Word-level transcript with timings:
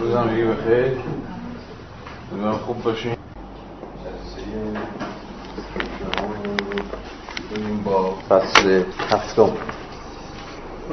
روزم 0.00 0.30
دیگه 0.30 0.44
بخیر 0.44 0.98
امیدوارم 2.32 2.58
خوب 2.58 2.82
باشین. 2.82 3.14
با 7.84 8.14
فصل 8.28 8.82
هفتم. 9.10 9.50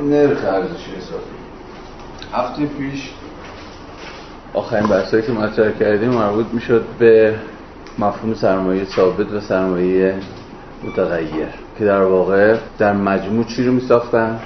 نرخ 0.01 0.43
ارزشی 0.43 0.91
حسابی. 0.97 1.23
هفته 2.33 2.65
پیش 2.65 3.11
آخرین 4.53 4.87
بحثایی 4.87 5.23
که 5.23 5.31
مطرح 5.31 5.71
کردیم 5.71 6.09
مربوط 6.09 6.45
می‌شد 6.53 6.85
به 6.99 7.35
مفهوم 7.99 8.33
سرمایه 8.33 8.85
ثابت 8.85 9.31
و 9.31 9.39
سرمایه 9.39 10.15
متغیر 10.83 11.47
که 11.77 11.85
در 11.85 12.01
واقع 12.01 12.57
در 12.77 12.93
مجموع 12.93 13.45
چی 13.45 13.63
رو 13.63 13.73
میساختن؟ 13.73 14.39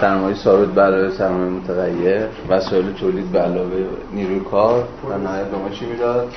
سرمایه 0.00 0.36
ثابت 0.36 0.68
به 0.68 0.82
علاوه 0.82 1.10
سرمایه 1.10 1.50
متغیر 1.50 2.26
وسایل 2.48 2.92
تولید 2.92 3.32
به 3.32 3.40
علاوه 3.40 3.86
نیروی 4.12 4.40
کار. 4.40 4.84
و 5.10 5.18
نهایت 5.18 5.46
به 5.46 5.56
ما 5.58 5.68
چی 5.68 5.86
می‌داد؟ 5.86 6.28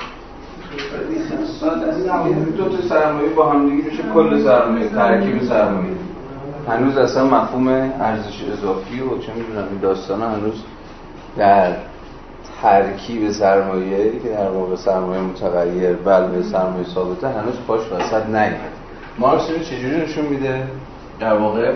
دو 2.56 2.68
تا 2.68 2.82
سرمایه 2.88 3.28
با 3.28 3.50
هم 3.50 3.70
دیگه 3.70 3.84
میشه 3.84 4.02
کل 4.14 4.44
سرمایه 4.44 4.88
ترکیب 4.88 5.42
سرمایه. 5.42 5.96
هنوز 6.68 6.96
اصلا 6.96 7.24
مفهوم 7.24 7.68
ارزش 7.68 8.44
اضافی 8.52 9.00
و 9.00 9.18
چه 9.18 9.32
می‌دونم 9.34 9.68
این 9.70 9.80
داستان 9.80 10.22
هنوز 10.22 10.62
در 11.36 11.72
ترکیب 12.62 13.30
سرمایه 13.30 14.12
که 14.12 14.28
در 14.28 14.48
واقع 14.48 14.76
سرمایه 14.76 15.22
متغیر 15.22 15.92
بل 15.92 16.42
سرمایه 16.42 16.86
ثابته 16.94 17.28
هنوز 17.28 17.54
پاش 17.66 17.80
وسط 17.80 18.26
نیومد. 18.26 18.72
مارکس 19.18 19.46
چجوری 19.70 20.00
نشون 20.00 20.24
میده؟ 20.24 20.62
در 21.20 21.34
واقع 21.34 21.72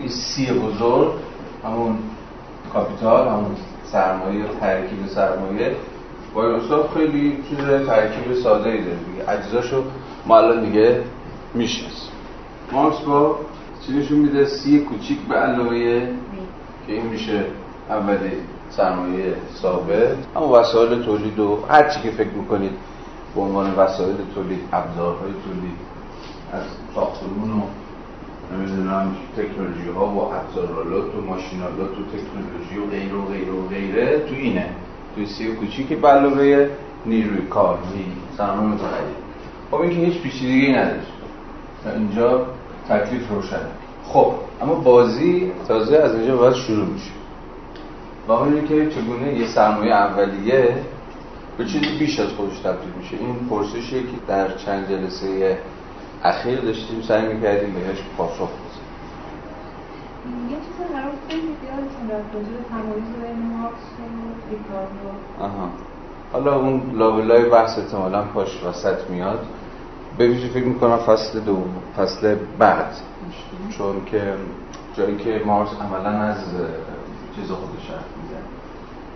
این 0.00 0.08
سی 0.08 0.52
بزرگ 0.52 1.12
همون 1.64 1.98
کاپیتال 2.72 3.28
همون 3.28 3.56
سرمایه 3.92 4.44
ترکیب 4.60 5.06
سرمایه. 5.06 5.76
با 6.34 6.56
اصلا 6.56 6.88
خیلی 6.94 7.38
چیز 7.48 7.58
ترکیب 7.86 8.34
ساده 8.34 8.70
ای 8.70 8.84
داره. 8.84 8.96
دیگه 8.96 9.30
اجزاشو 9.30 9.82
ما 10.26 10.36
الان 10.38 10.64
دیگه 10.64 11.02
می‌شناسیم. 11.54 12.10
مارکس 12.72 12.98
با 12.98 13.36
چی 13.86 13.92
نشون 13.92 14.18
میده؟ 14.18 14.46
سی 14.46 14.80
کوچیک 14.80 15.18
به 15.28 15.34
علاوه 15.34 16.00
که 16.86 16.92
این 16.92 17.06
میشه 17.06 17.44
اولی 17.90 18.32
سرمایه 18.70 19.34
ثابت. 19.54 20.16
اما 20.36 20.60
وسایل 20.60 21.02
تولید 21.02 21.38
و 21.38 21.58
هر 21.68 21.88
چی 21.88 22.00
که 22.00 22.10
فکر 22.10 22.30
می‌کنید 22.30 22.72
به 23.34 23.40
عنوان 23.40 23.74
وسایل 23.74 24.16
تولید 24.34 24.60
ابزارهای 24.72 25.32
تولید 25.44 25.76
از 26.52 26.62
ساختمون 26.94 27.50
و 27.50 27.62
نمی‌دونم 28.52 29.16
تکنولوژی 29.36 29.88
ها 29.88 30.06
و 30.06 30.20
ابزارالات 30.34 31.14
و 31.14 31.20
ماشینالات 31.20 31.90
و 31.90 32.02
تکنولوژی 32.12 32.78
و 32.78 32.90
غیر 32.90 33.14
و 33.14 33.24
غیر 33.24 33.50
و 33.54 33.68
غیره 33.68 34.18
تو 34.18 34.34
اینه. 34.34 34.66
توی 35.14 35.26
سی 35.26 35.52
کوچیک 35.52 35.88
به 35.88 36.08
علاوه 36.08 36.68
نیروی 37.06 37.46
کار 37.46 37.78
سرمایه 38.36 38.68
متغیر 38.68 39.16
خب 39.70 39.80
این 39.80 39.90
که 39.90 39.96
هیچ 39.96 40.22
پیچیدگی 40.22 40.72
نداره 40.72 41.00
اینجا 41.96 42.46
تکلیف 42.88 43.28
روشنه 43.28 43.58
خب 44.04 44.32
اما 44.62 44.74
بازی 44.74 45.52
تازه 45.68 45.96
از 45.96 46.14
اینجا 46.14 46.36
باید 46.36 46.54
شروع 46.54 46.86
میشه. 46.86 47.10
و 48.28 48.32
اینه 48.32 48.68
که 48.68 48.90
چگونه 48.90 49.38
یه 49.38 49.46
سرمایه 49.46 49.94
اولیه 49.94 50.74
به 51.58 51.64
چیزی 51.64 51.98
بیش 51.98 52.20
از 52.20 52.28
خودش 52.28 52.58
تبدیل 52.58 52.92
میشه. 52.98 53.16
این 53.16 53.34
پرسشیه 53.50 54.00
که 54.00 54.08
در 54.28 54.56
چند 54.56 54.88
جلسه 54.88 55.58
اخیر 56.24 56.60
داشتیم 56.60 57.02
سعی 57.02 57.34
می‌کردیم 57.34 57.74
بهش 57.74 57.98
پاسخ 58.18 58.48
بدیم. 58.48 58.70
یه 60.50 60.56
چیز 60.56 60.86
قرار 60.92 61.12
خیلی 61.28 61.56
زیادتون 61.62 62.06
در 62.08 62.38
وجود 62.38 62.66
تمایز 62.70 63.10
بین 63.22 63.42
مارکس 63.56 63.86
و 63.98 64.50
ریکاردو 64.50 65.08
آها. 65.40 65.68
حالا 66.32 66.60
اون 66.60 66.82
لابلای 66.94 67.44
بحث 67.50 67.78
احتمالا 67.78 68.22
پاش 68.22 68.64
وسط 68.64 69.10
میاد. 69.10 69.46
به 70.18 70.26
ویژه 70.26 70.48
فکر 70.48 70.64
می‌کنم 70.64 70.96
فصل 70.96 71.40
دو 71.40 71.64
فصل 71.96 72.36
بعد. 72.58 72.96
چون 73.78 74.04
که 74.04 74.34
جایی 74.96 75.16
که 75.16 75.42
مارکس 75.46 75.70
عملا 75.80 76.10
از 76.10 76.44
چیز 77.36 77.50
خودش 77.50 77.90
حرف 77.90 78.10
می‌زنه 78.22 78.42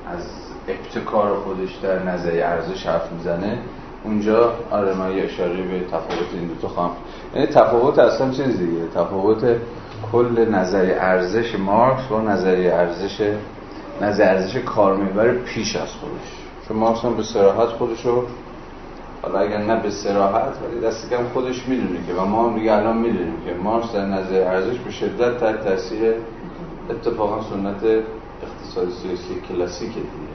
از 0.06 0.26
ابتکار 0.68 1.36
خودش 1.36 1.76
در 1.76 2.02
نظریه 2.02 2.44
ارزش 2.44 2.86
حرف 2.86 3.12
می‌زنه 3.12 3.58
اونجا 4.04 4.52
آره 4.70 4.94
من 4.94 5.16
یه 5.16 5.24
اشاره 5.24 5.62
به 5.62 5.80
تفاوت 5.80 6.34
این 6.34 6.48
دو 6.48 6.54
تا 6.62 6.68
خواهم 6.68 6.90
یعنی 7.34 7.46
تفاوت 7.46 7.98
اصلا 7.98 8.30
چیز 8.30 8.58
دیگه. 8.58 8.86
تفاوت 8.94 9.56
کل 10.12 10.48
نظریه 10.50 10.96
ارزش 11.00 11.54
مارکس 11.58 12.10
و 12.10 12.18
نظریه 12.20 12.74
ارزش 12.74 13.34
نظریه 14.02 14.28
ارزش 14.28 14.56
کارمیبر 14.56 15.28
پیش 15.28 15.76
از 15.76 15.88
خودش. 15.88 16.44
چون 16.68 16.76
مارکس 16.76 17.04
هم 17.04 17.16
به 17.16 17.22
صراحت 17.22 17.68
خودشو 17.68 18.24
حالا 19.22 19.38
اگر 19.38 19.58
نه 19.58 19.82
به 19.82 19.90
صراحت 19.90 20.52
ولی 20.64 20.80
دست 20.80 21.10
کم 21.10 21.24
خودش 21.34 21.68
می‌دونه 21.68 21.98
که 22.06 22.14
و 22.14 22.24
ما 22.24 22.48
هم 22.48 22.58
دیگه 22.58 22.72
الان 22.72 22.96
می‌دونیم 22.96 23.36
که 23.46 23.54
مارکس 23.62 23.92
در 23.92 24.06
نظر 24.06 24.42
ارزش 24.42 24.78
به 24.78 24.90
شدت 24.90 25.40
تحت 25.40 25.64
تاثیر 25.64 26.14
اتفاقا 26.90 27.42
سنت 27.42 27.84
اقتصاد 28.42 28.88
سیاسی 28.90 29.40
کلاسیک 29.48 29.92
دیگه. 29.94 30.33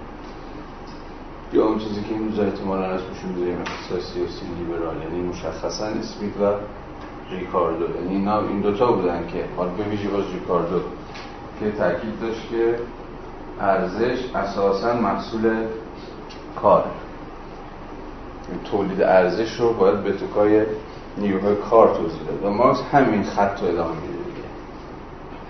یا 1.53 1.65
اون 1.65 1.79
چیزی 1.79 2.01
که 2.01 2.13
این 2.13 2.29
روزا 2.29 2.43
احتمالا 2.43 2.85
اسمشون 2.85 3.29
می‌ذاریم 3.29 3.61
اقتصاد 3.61 3.99
سیاسی 3.99 4.45
لیبرال 4.59 4.95
یعنی 5.03 5.21
مشخصا 5.21 5.85
اسمیت 5.85 6.37
و 6.41 6.53
ریکاردو. 7.29 7.85
یعنی 7.95 8.15
اینا 8.15 8.39
این 8.41 8.61
دوتا 8.61 8.91
بودن 8.91 9.27
که 9.27 9.45
حالا 9.57 9.69
به 9.69 9.83
ویژه 9.83 10.09
باز 10.09 10.23
ریکاردو 10.33 10.79
که 11.59 11.71
تاکید 11.71 12.19
داشت 12.21 12.49
که 12.49 12.75
ارزش 13.61 14.35
اساسا 14.35 14.93
محصول 14.93 15.65
کار. 16.61 16.85
تولید 18.71 19.01
ارزش 19.01 19.59
رو 19.59 19.73
باید 19.73 20.03
به 20.03 20.13
توکای 20.13 20.66
نیروهای 21.17 21.55
کار 21.55 21.87
توضیح 21.87 22.21
داد. 22.27 22.45
و 22.45 22.49
مارکس 22.49 22.79
همین 22.91 23.23
خط 23.23 23.61
رو 23.61 23.67
ادامه 23.67 23.95
میده 23.95 24.19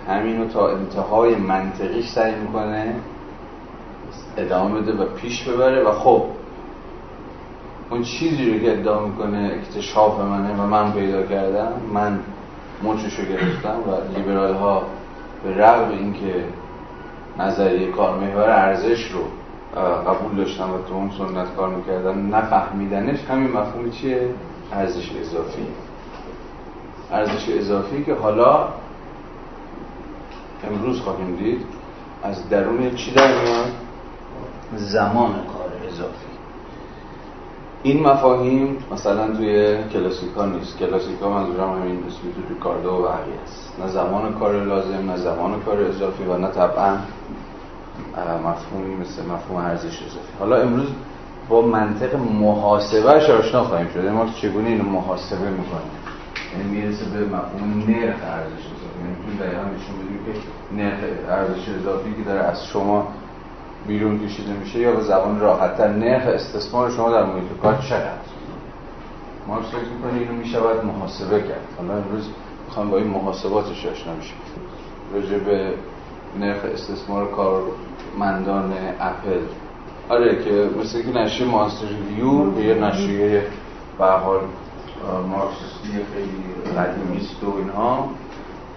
همین 0.07 0.41
رو 0.41 0.47
تا 0.47 0.69
انتهای 0.69 1.35
منطقیش 1.35 2.09
سعی 2.09 2.35
می‌کنه 2.35 2.95
ادامه 4.41 4.81
بده 4.81 5.03
و 5.03 5.05
پیش 5.05 5.43
ببره 5.43 5.83
و 5.83 5.91
خب 5.91 6.23
اون 7.89 8.03
چیزی 8.03 8.51
رو 8.51 8.59
که 8.59 8.71
ادعا 8.71 9.05
می‌کنه 9.05 9.51
اکتشاف 9.61 10.19
منه 10.19 10.63
و 10.63 10.67
من 10.67 10.91
پیدا 10.91 11.23
کردم 11.23 11.71
من 11.93 12.19
مچش 12.83 13.19
رو 13.19 13.25
گرفتم 13.25 13.77
و 13.87 14.17
لیبرال 14.17 14.53
ها 14.53 14.83
به 15.43 15.65
رغم 15.65 15.91
اینکه 15.91 16.43
نظریه 17.39 17.91
کارمحور 17.91 18.49
ارزش 18.49 19.11
رو 19.11 19.21
قبول 20.07 20.37
داشتن 20.37 20.63
و 20.63 20.77
تو 20.89 20.93
اون 20.93 21.11
سنت 21.17 21.55
کار 21.55 21.69
می‌کردن 21.69 22.21
نفهمیدنش 22.21 23.19
همین 23.29 23.51
مفهوم 23.51 23.91
چیه؟ 23.91 24.29
ارزش 24.73 25.11
اضافی 25.21 25.67
ارزش 27.11 27.49
اضافی 27.49 28.03
که 28.03 28.13
حالا 28.13 28.67
امروز 30.67 30.99
خواهیم 30.99 31.35
دید 31.35 31.65
از 32.23 32.49
درون 32.49 32.95
چی 32.95 33.11
در 33.11 33.41
میاد؟ 33.41 33.88
زمان 34.75 35.31
کار 35.31 35.71
اضافی. 35.87 36.29
این 37.83 38.03
مفاهیم 38.03 38.77
مثلا 38.91 39.35
توی 39.35 39.77
کلاسیکا 39.93 40.45
نیست. 40.45 40.77
کلاسیکا 40.77 41.29
منظورم 41.29 41.81
همین 41.81 42.03
اسمی 42.07 42.33
تو 42.33 42.53
ریکاردو 42.53 42.89
و 42.89 43.01
بقیه 43.01 43.41
است. 43.43 43.79
نه 43.79 43.87
زمان 43.87 44.33
کار 44.39 44.63
لازم 44.63 45.11
نه 45.11 45.17
زمان 45.17 45.61
کار 45.65 45.83
اضافی 45.83 46.23
و 46.23 46.37
نه 46.37 46.47
طبعا 46.47 46.97
مفهومی 48.45 48.95
مثل 48.95 49.25
مفهوم 49.25 49.57
ارزش 49.57 50.03
اضافی. 50.03 50.33
حالا 50.39 50.55
امروز 50.55 50.87
با 51.49 51.61
منطق 51.61 52.15
محاسبه 52.15 53.09
آشنا 53.09 53.63
خواهیم 53.63 53.87
شد. 53.93 54.07
ما 54.07 54.25
چگونه 54.25 54.69
اینو 54.69 54.83
محاسبه 54.83 55.49
می‌کنیم؟ 55.49 55.91
یعنی 56.57 56.69
می‌رسه 56.69 57.05
به 57.05 57.25
مفهوم 57.25 57.83
نرخ 57.87 58.15
ارزش 58.23 58.65
اضافی. 58.75 58.99
یعنی 59.01 59.15
تو 59.25 59.43
دقیقا 59.43 59.61
نشون 59.61 59.95
بدیم 59.95 60.19
که 60.25 60.31
نرخ 60.75 60.99
ارزش 61.29 61.69
اضافی 61.69 62.13
که 62.13 62.23
داره 62.23 62.39
از 62.39 62.65
شما 62.65 63.07
بیرون 63.87 64.27
کشیده 64.27 64.53
میشه 64.53 64.79
یا 64.79 64.91
به 64.91 65.01
زبان 65.01 65.39
راحتتر 65.39 65.87
نرخ 65.87 66.27
استثمار 66.27 66.91
شما 66.91 67.11
در 67.11 67.23
محیط 67.25 67.43
کار 67.61 67.77
چقدر 67.89 68.11
ما 69.47 69.61
فکر 69.61 69.79
می‌کنیم 69.95 70.21
اینو 70.21 70.33
می‌شود 70.33 70.85
محاسبه 70.85 71.39
کرد. 71.41 71.67
حالا 71.77 71.93
امروز 71.93 72.27
می‌خوام 72.65 72.89
با 72.89 72.97
این 72.97 73.07
محاسباتش 73.07 73.85
آشنا 73.85 74.13
میشیم 74.13 74.37
راجع 75.13 75.37
به 75.37 75.73
نرخ 76.39 76.65
استثمار 76.73 77.31
کارمندان 77.31 78.73
اپل. 78.99 79.39
آره 80.09 80.43
که 80.43 80.69
مثل 80.79 81.01
که 81.03 81.19
نشریه 81.19 81.51
مانستر 81.51 81.85
ریویو 81.87 82.59
یه 82.61 82.73
نشریه 82.73 83.43
به 83.97 84.05
حال 84.05 84.39
مارکسیستی 85.29 85.87
خیلی 86.13 86.73
قدیمیست 86.77 87.43
و 87.43 87.57
اینها. 87.57 88.09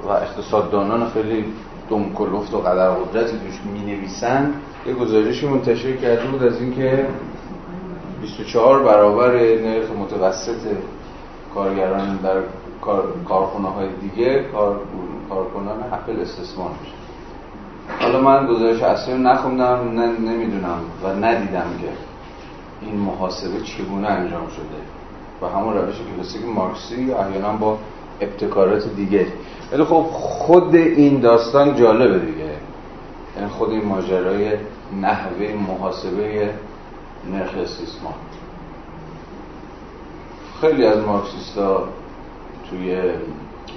و 0.04 0.08
اقتصاددانان 0.08 1.08
خیلی 1.08 1.44
دم 1.90 2.12
کلفت 2.12 2.54
و 2.54 2.58
قدر 2.58 2.90
قدرتی 2.90 3.38
توش 3.38 3.60
می 3.72 3.80
نویسن 3.80 4.54
یه 4.86 4.94
گزارشی 4.94 5.46
منتشر 5.46 5.96
کرده 5.96 6.26
بود 6.30 6.42
از 6.42 6.60
اینکه 6.60 7.06
24 8.22 8.82
برابر 8.82 9.32
نرخ 9.34 9.90
متوسط 9.90 10.76
کارگران 11.54 12.16
در 12.16 12.40
کار، 12.80 13.04
های 13.76 13.88
دیگه 14.00 14.44
کار، 14.52 14.80
کارکنان 15.28 15.82
اپل 15.92 16.20
استثمار 16.20 16.70
میشه. 16.80 16.94
حالا 18.00 18.20
من 18.20 18.46
گزارش 18.46 18.82
اصلی 18.82 19.14
رو 19.14 19.20
نخوندم 19.20 20.00
نه 20.00 20.06
نمی‌دونم 20.06 20.78
و 21.04 21.08
ندیدم 21.08 21.66
که 21.82 21.88
این 22.86 22.96
محاسبه 22.96 23.60
چگونه 23.60 24.08
انجام 24.08 24.48
شده 24.48 24.80
و 25.42 25.58
همون 25.58 25.74
روش 25.74 25.94
کلاسیک 26.16 26.42
مارکسی 26.54 27.12
احیانا 27.12 27.52
با 27.52 27.78
ابتکارات 28.20 28.88
دیگه. 28.96 29.26
ولی 29.72 29.84
خب 29.84 30.02
خود 30.12 30.74
این 30.74 31.20
داستان 31.20 31.76
جالبه 31.76 32.18
دیگه. 32.18 32.61
یعنی 33.36 33.48
خود 33.48 33.70
این 33.70 33.84
ماجرای 33.84 34.52
نحوه 35.00 35.54
محاسبه 35.68 36.54
نرخ 37.30 37.54
استثمار. 37.54 38.14
خیلی 40.60 40.86
از 40.86 40.98
مارکسیستا 40.98 41.88
توی 42.70 42.94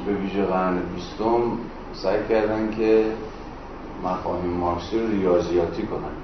به 0.05 0.13
ویژه 0.21 0.45
قرن 0.45 0.79
بیستم 0.95 1.41
سعی 1.93 2.19
کردن 2.29 2.71
که 2.71 3.05
مفاهیم 4.03 4.49
مارکسی 4.49 4.99
رو 4.99 5.07
ریاضیاتی 5.07 5.83
کنن. 5.83 6.15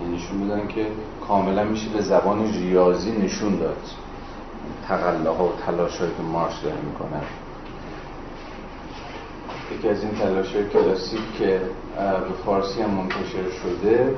یعنی 0.00 0.16
نشون 0.16 0.48
بدن 0.48 0.68
که 0.68 0.86
کاملا 1.28 1.64
میشه 1.64 1.88
به 1.88 2.02
زبان 2.02 2.52
ریاضی 2.52 3.12
نشون 3.12 3.56
داد. 3.56 3.76
تقله 4.88 5.30
ها 5.30 5.44
و 5.44 5.52
تلاش 5.66 5.98
که 5.98 6.22
مارکس 6.32 6.62
داره 6.62 6.76
می‌کنن 6.76 7.22
یکی 9.72 9.88
از 9.88 10.02
این 10.02 10.12
تلاش 10.14 10.56
کلاسیک 10.72 11.20
که 11.38 11.60
به 11.96 12.34
فارسی 12.44 12.82
هم 12.82 12.90
منتشر 12.90 13.50
شده 13.62 14.14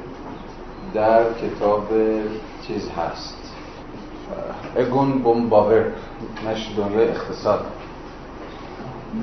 در 0.95 1.25
کتاب 1.25 1.89
چیز 2.67 2.91
هست. 2.91 3.37
اگون 4.77 5.13
بومباور 5.13 5.85
نشر 6.49 6.71
دنیای 6.77 7.09
اقتصاد. 7.09 7.67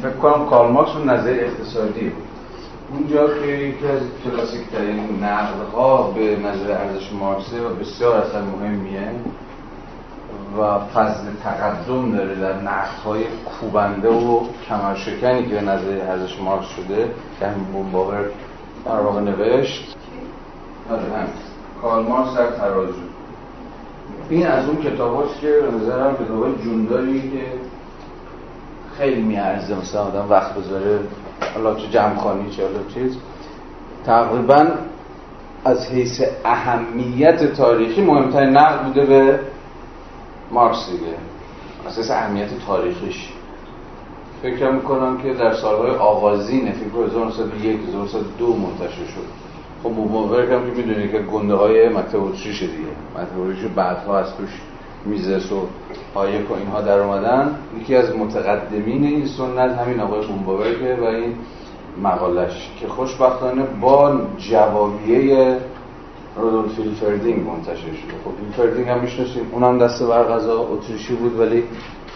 فکر 0.01 0.11
کنم 0.11 0.45
کارل 0.45 0.71
مارکس 0.71 0.95
اون 0.95 1.09
نظر 1.09 1.29
اقتصادی. 1.29 2.11
اونجا 2.91 3.27
که 3.27 3.47
یکی 3.47 3.87
از 3.87 4.01
کلاسیک 4.23 4.61
ترین 4.69 5.23
نقل 5.23 6.13
به 6.15 6.37
نظر 6.39 6.71
ارزش 6.71 7.13
مارکسه 7.13 7.61
و 7.61 7.75
بسیار 7.75 8.15
اصلا 8.15 8.41
مهمیه 8.41 9.11
و 10.59 10.79
فضل 10.79 11.23
تقدم 11.43 12.11
داره 12.11 12.35
در 12.35 12.61
نقد 12.61 12.99
های 13.05 13.23
کوبنده 13.45 14.09
و 14.09 14.39
کمرشکنی 14.69 15.45
که 15.49 15.55
به 15.55 15.61
نظر 15.61 16.01
ارزش 16.01 16.39
مارکس 16.41 16.67
شده 16.67 17.09
که 17.39 17.47
همین 17.47 17.63
بومباور 17.63 18.25
در 18.85 18.99
واقع 18.99 19.21
نوشت. 19.21 19.95
آره 20.91 21.01
کارل 21.81 22.03
مارکس 22.03 22.37
در 22.37 22.51
ترازو 22.51 22.93
این 24.29 24.47
از 24.47 24.69
اون 24.69 24.77
کتاب 24.77 25.25
که 25.41 25.47
به 25.47 25.77
نظرم 25.77 26.15
کتاب 26.15 26.63
جونداری 26.63 27.21
که 27.21 27.43
خیلی 28.97 29.21
میارزه 29.21 29.75
مثلا 29.75 30.01
آدم 30.01 30.29
وقت 30.29 30.53
بذاره 30.53 30.99
حالا 31.55 31.75
چه 31.75 31.87
جمعخانی 31.87 32.49
چه 32.49 32.63
حالا 32.63 32.79
چیز. 32.93 33.17
تقریبا 34.05 34.67
از 35.65 35.87
حیث 35.87 36.21
اهمیت 36.45 37.53
تاریخی 37.53 38.01
مهمترین 38.01 38.49
نقد 38.49 38.85
بوده 38.85 39.05
به 39.05 39.39
مارکس 40.51 40.89
دیگه. 40.91 41.13
اساس 41.87 42.11
اهمیت 42.11 42.49
تاریخیش. 42.67 43.29
فکر 44.41 44.69
می‌کنم 44.71 45.17
که 45.17 45.33
در 45.33 45.53
سالهای 45.53 45.91
آغازین 45.91 46.71
فکر 46.71 47.05
1901 47.05 47.79
1902 47.89 48.53
منتشر 48.53 49.05
شد. 49.05 49.27
خب 49.83 49.89
مباور 49.89 50.53
هم 50.53 50.65
که 50.65 50.71
می‌دونی 50.81 51.07
که 51.07 51.19
گنده 51.19 51.55
های 51.55 51.89
مکتب 51.89 52.23
اتریش 52.23 52.61
دیگه. 52.61 52.73
مکتب 53.15 53.39
اتریش 53.39 53.71
بعدها 53.75 54.17
از 54.17 54.35
توش 54.37 54.49
میزس 55.05 55.51
و 55.51 55.61
هایک 56.15 56.51
و 56.51 56.53
اینها 56.53 56.81
در 56.81 56.99
اومدن. 56.99 57.55
یکی 57.81 57.95
از 57.95 58.15
متقدمین 58.15 59.03
این 59.03 59.25
سنت 59.25 59.77
همین 59.77 59.99
آقای 59.99 60.27
بوم 60.27 60.50
باورکه 60.50 60.95
و 61.01 61.03
این 61.03 61.35
مقالش 62.03 62.71
که 62.79 62.87
خوشبختانه 62.87 63.63
با 63.81 64.21
جوابیه 64.37 65.57
رودولف 66.37 66.75
هیلفردینگ 66.75 67.47
منتشر 67.47 67.75
شده. 67.75 68.13
خب 68.25 68.31
هیلفردینگ 68.39 68.89
هم 68.89 68.99
می‌شناسیم. 68.99 69.49
اونم 69.51 69.77
دست 69.77 70.03
بر 70.03 70.31
اتریشی 70.49 71.15
بود 71.15 71.39
ولی 71.39 71.63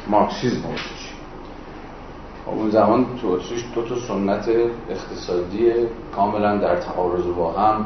مارکسیزم 0.08 0.66
اتریشی 0.66 1.12
خب 2.46 2.52
اون 2.52 2.70
زمان 2.70 3.06
تو 3.22 3.28
اتریش 3.28 3.66
دو 3.76 3.82
تا 3.82 3.96
سنت 3.96 4.50
اقتصادی 4.90 5.72
کاملا 6.16 6.58
در 6.58 6.76
تعارض 6.76 7.26
با 7.38 7.52
هم 7.52 7.86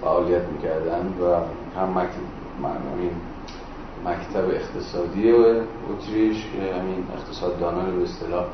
فعالیت 0.00 0.42
می‌کردن 0.42 1.06
و 1.06 1.34
هم 1.80 1.98
مکتب 1.98 2.32
مکتب 4.06 4.48
اقتصادی 4.48 5.32
اتریش 5.32 6.36
که 6.36 6.74
همین 6.74 7.06
اقتصاددانان 7.14 7.96
به 7.96 8.02
اصطلاح 8.02 8.44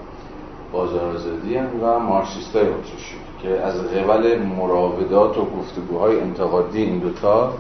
بازار 0.73 1.15
آزادی 1.15 1.59
و 1.83 1.99
مارکسیستای 1.99 2.69
اتریشی 2.69 3.17
که 3.43 3.61
از 3.61 3.75
قبل 3.75 4.39
مراودات 4.43 5.39
و 5.39 5.45
گفتگوهای 5.45 6.21
انتقادی 6.21 6.83
این 6.83 6.99
دوتا 6.99 7.53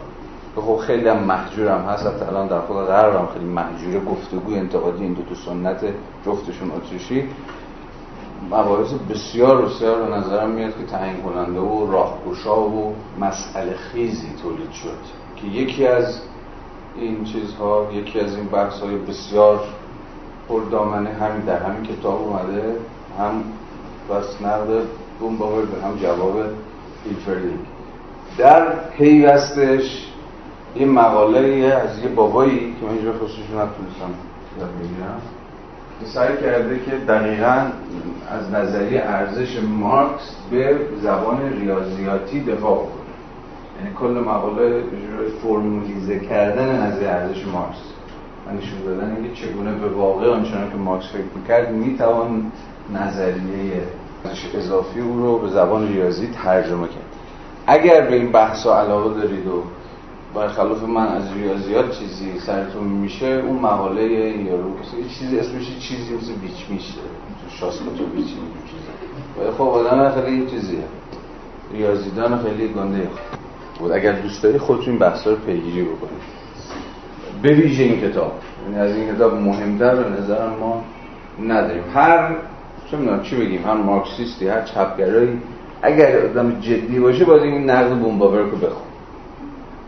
که 0.54 0.60
خب 0.60 0.76
خیلی 0.76 1.08
هم 1.08 1.18
محجور 1.18 1.68
هم 1.68 1.80
هست 1.80 2.06
حتی 2.06 2.24
الان 2.24 2.46
در 2.46 2.60
خود 2.60 2.76
غرب 2.76 3.14
هم 3.14 3.28
خیلی 3.34 3.44
محجور 3.44 4.04
گفتگوی 4.04 4.58
انتقادی 4.58 5.04
این 5.04 5.12
دوتا 5.12 5.34
سنت 5.34 5.84
جفتشون 6.26 6.70
اتریشی 6.70 7.24
مباحث 8.50 8.92
بسیار 9.10 9.62
بسیار 9.62 10.02
به 10.02 10.16
نظرم 10.16 10.50
میاد 10.50 10.78
که 10.78 10.84
تعیین 10.84 11.22
کننده 11.22 11.60
و 11.60 11.92
راهگشا 11.92 12.60
و 12.60 12.94
مسئله 13.20 13.74
خیزی 13.74 14.28
تولید 14.42 14.72
شد 14.72 14.98
که 15.36 15.46
یکی 15.46 15.86
از 15.86 16.20
این 16.96 17.24
چیزها 17.24 17.86
یکی 17.92 18.20
از 18.20 18.36
این 18.36 18.46
بحث 18.46 18.80
های 18.80 18.96
بسیار 18.96 19.60
پردامنه 20.48 21.10
همین 21.10 21.40
در 21.40 21.62
همین 21.62 21.82
کتاب 21.82 22.22
اومده. 22.22 22.76
هم 23.18 23.42
بس 24.10 24.42
نقد 24.42 24.82
بومباور 25.20 25.62
به 25.62 25.82
هم 25.82 25.96
جواب 25.96 26.34
فیلفردینگ 27.04 27.58
در 28.38 28.66
پیوستش 28.96 30.06
یه 30.76 30.86
مقاله 30.86 31.38
از 31.64 32.02
یه 32.02 32.08
بابایی 32.08 32.58
که 32.58 32.86
من 32.86 32.92
اینجا 32.92 33.12
خصوصش 33.12 33.50
نتونستم 33.50 34.14
بگیرم 34.58 35.20
سعی 36.04 36.36
کرده 36.36 36.78
که 36.78 36.90
دقیقا 36.90 37.66
از 38.30 38.50
نظریه 38.52 39.00
ارزش 39.00 39.62
مارکس 39.62 40.36
به 40.50 40.78
زبان 41.02 41.52
ریاضیاتی 41.52 42.40
دفاع 42.40 42.76
کنه 42.76 42.88
یعنی 43.78 43.94
کل 43.94 44.24
مقاله 44.28 44.82
فرمولیزه 45.42 46.18
کردن 46.18 46.86
نظریه 46.86 47.08
ارزش 47.08 47.46
مارکس. 47.46 47.78
و 48.46 48.52
نشون 48.52 48.80
دادن 48.84 49.16
اینکه 49.16 49.46
چگونه 49.46 49.74
به 49.74 49.88
واقع 49.88 50.30
آنچنان 50.30 50.70
که 50.70 50.76
مارکس 50.76 51.06
فکر 51.06 51.22
می‌کرد 51.36 51.72
می‌توان 51.72 52.52
نظریه 52.94 53.82
اضافی 54.54 55.00
او 55.00 55.18
رو 55.18 55.38
به 55.38 55.48
زبان 55.48 55.88
ریاضی 55.88 56.26
ترجمه 56.26 56.88
کرد. 56.88 57.08
اگر 57.66 58.00
به 58.00 58.14
این 58.14 58.32
بحث 58.32 58.66
علاقه 58.66 59.20
دارید 59.20 59.46
و 59.46 59.62
برخلاف 60.34 60.82
من 60.82 61.06
از 61.08 61.32
ریاضیات 61.32 61.98
چیزی 61.98 62.38
سرتون 62.38 62.84
میشه 62.84 63.26
اون 63.26 63.58
مقاله 63.58 64.00
این 64.00 64.46
یارو 64.46 64.72
چیزی 65.18 65.38
اسمش 65.38 65.78
چیزی 65.78 66.14
مثل 66.14 66.32
بیچ 66.32 66.66
میشه 66.70 66.94
شاسکوتو 67.48 68.06
بیچ 68.06 68.26
چیزی 68.26 69.52
خب 69.58 69.62
آدم 69.62 70.22
خیلی 70.22 70.46
چیزیه. 70.46 70.78
ریاضیدان 71.72 72.42
خیلی 72.42 72.68
گنده. 72.68 73.08
بود 73.78 73.92
اگر 73.92 74.12
دوست 74.12 74.42
داری 74.42 74.58
خودتون 74.58 74.98
بحثا 74.98 75.30
رو 75.30 75.36
پیگیری 75.36 75.82
بکنید. 75.82 76.22
به 77.42 77.54
ویژه 77.54 77.82
این 77.82 78.00
کتاب. 78.00 78.32
یعنی 78.64 78.80
از 78.80 78.96
این 78.96 79.14
کتاب 79.14 79.34
مهمتر 79.34 79.94
به 79.94 80.20
نظر 80.20 80.48
ما 80.48 80.84
نداریم. 81.46 81.84
هر 81.94 82.36
چه 82.90 82.96
می‌دونم 82.96 83.22
چی 83.22 83.36
بگیم 83.36 83.64
هم 83.64 83.76
مارکسیستی 83.76 84.48
هر 84.48 84.62
چپگرایی. 84.62 85.42
اگر 85.82 86.26
آدم 86.26 86.60
جدی 86.60 87.00
باشه 87.00 87.24
باید 87.24 87.42
این 87.42 87.70
نقد 87.70 87.98
بومباور 87.98 88.38
رو 88.38 88.56
بخون. 88.56 88.88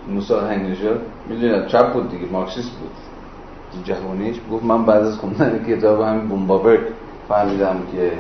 موسی 0.09 0.35
هنگنژاد 0.35 1.01
می‌دونید 1.29 1.67
چپ 1.67 1.93
بود 1.93 2.11
دیگه 2.11 2.27
مارکسیست 2.33 2.71
بود. 2.71 2.91
جوانیش 3.85 4.37
گفت؟ 4.53 4.65
من 4.65 4.85
بعد 4.85 5.03
از 5.03 5.19
خوندن 5.19 5.65
کتاب 5.69 6.01
همین 6.01 6.29
بومباور 6.29 6.79
فهمیدم 7.29 7.77
که 7.93 8.13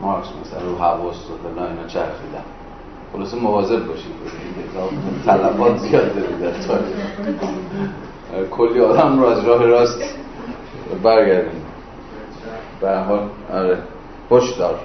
مارکس 0.00 0.28
مثلا 0.40 0.70
رو 0.70 0.78
حواس 0.78 1.16
و 1.16 1.48
فلان 1.48 1.70
اینا 1.70 1.86
چرخیدم 1.86 2.44
خلاص 3.12 3.34
مواظب 3.34 3.86
باشید 3.86 4.12
طلبات 5.26 5.78
زیاد 5.78 6.14
دارید 6.14 6.40
در 6.40 6.50
تاریخ 6.50 6.96
کلی 8.50 8.80
آدم 8.80 9.18
رو 9.18 9.26
از 9.26 9.44
راه 9.44 9.66
راست 9.66 9.98
برگردیم 11.02 11.62
به 12.80 12.96
حال 12.96 13.28
آره. 13.52 13.78
دار. 14.30 14.78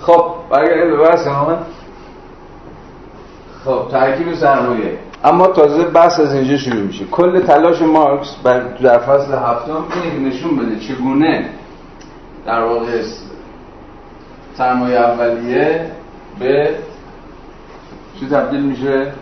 خب 0.00 0.24
برگردیم 0.50 0.96
به 0.96 1.02
بحث 1.02 1.28
خب 3.64 3.88
ترکیب 3.90 4.34
سرمایه. 4.34 4.98
اما 5.24 5.46
تازه 5.46 5.84
بحث 5.84 6.20
از 6.20 6.34
اینجا 6.34 6.56
شروع 6.56 6.82
میشه. 6.82 7.04
کل 7.04 7.40
تلاش 7.40 7.82
مارکس 7.82 8.36
در 8.82 8.98
فصل 8.98 9.32
هفتم 9.32 9.84
اینه 10.04 10.28
نشون 10.28 10.56
بده 10.56 10.78
چگونه 10.80 11.48
در 12.46 12.62
واقع 12.62 13.02
سرمایه 14.54 14.96
اولیه 14.96 15.90
به 16.38 16.74
چی 18.20 18.28
تبدیل 18.28 18.62
میشه؟ 18.62 19.12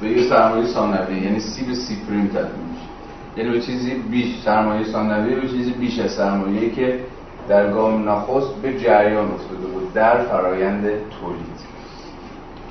به 0.00 0.08
یه 0.08 0.28
سرمایه 0.28 0.66
ثانویه 0.66 1.22
یعنی 1.22 1.40
سی 1.40 1.64
به 1.64 1.74
سی 1.74 1.96
پریم 2.08 2.26
تبدیل 2.26 2.64
میشه. 2.70 2.88
یعنی 3.36 3.50
به 3.50 3.60
چیزی 3.60 3.94
بیش 3.94 4.42
سرمایه 4.44 4.84
ثانویه 4.84 5.40
به 5.40 5.48
چیزی 5.48 5.70
بیش 5.70 5.98
از 5.98 6.10
سرمایه 6.10 6.70
که 6.70 7.00
در 7.48 7.72
گام 7.72 8.08
نخست 8.08 8.54
به 8.62 8.80
جریان 8.80 9.30
افتاده 9.30 9.66
بود 9.66 9.92
در 9.92 10.22
فرایند 10.22 10.82
تولید. 10.82 11.58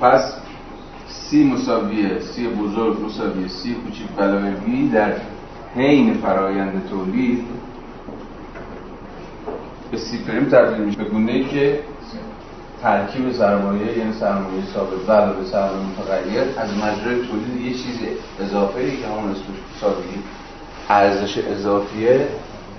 پس 0.00 0.34
سی 1.08 1.44
مساوی 1.44 2.20
سی 2.20 2.48
بزرگ 2.48 3.04
مساوی 3.04 3.48
سی 3.48 3.74
کوچیک 3.74 4.06
علاوه 4.18 4.54
وی 4.66 4.88
در 4.88 5.12
حین 5.74 6.14
فرایند 6.14 6.88
تولید 6.90 7.44
به 9.90 9.96
سی 9.98 10.18
پریم 10.18 10.44
تبدیل 10.44 10.84
میشه 10.84 10.98
به 10.98 11.04
گونه 11.04 11.32
ای 11.32 11.44
که 11.44 11.80
ترکیب 12.82 13.32
سرمایه 13.32 13.98
یعنی 13.98 14.12
سرمایه 14.12 14.62
ثابت 14.74 15.08
و 15.08 15.12
علاوه 15.12 15.44
سرمایه 15.44 15.86
متغیر 15.98 16.42
از 16.58 16.70
مجرای 16.78 17.26
تولید 17.26 17.60
یه 17.66 17.72
چیز 17.72 17.98
اضافه 18.40 18.80
ای 18.80 18.96
که 18.96 19.06
همون 19.06 19.30
اسمش 19.30 19.94
ارزش 20.88 21.38
اضافیه 21.38 22.28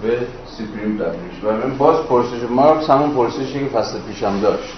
به 0.02 0.18
سی 0.46 0.66
پریم 0.66 0.98
تبدیل 0.98 1.50
و 1.50 1.52
من 1.52 1.78
باز 1.78 1.98
پرسش 1.98 2.44
مارکس 2.50 2.90
همون 2.90 3.12
پرسشی 3.12 3.60
که 3.60 3.66
فصل 3.66 4.00
پیشم 4.00 4.40
داشت. 4.40 4.74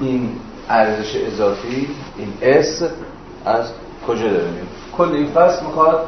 این 0.00 0.28
ارزش 0.68 1.16
اضافی 1.16 1.88
این 2.18 2.32
اس 2.42 2.82
از 3.44 3.72
کجا 4.06 4.28
داره 4.28 4.50
کل 4.96 5.12
این 5.12 5.26
فصل 5.26 5.66
می‌خواد 5.66 6.06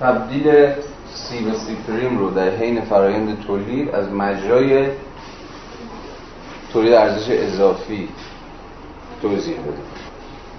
تبدیل 0.00 0.72
سی 1.14 1.44
به 1.44 1.52
سی 1.52 1.76
رو 2.18 2.30
در 2.30 2.50
حین 2.50 2.80
فرایند 2.80 3.40
تولید 3.46 3.94
از 3.94 4.08
مجرای 4.08 4.88
تولید 6.72 6.92
ارزش 6.92 7.30
اضافی 7.30 8.08
توضیح 9.22 9.54
بده. 9.54 9.72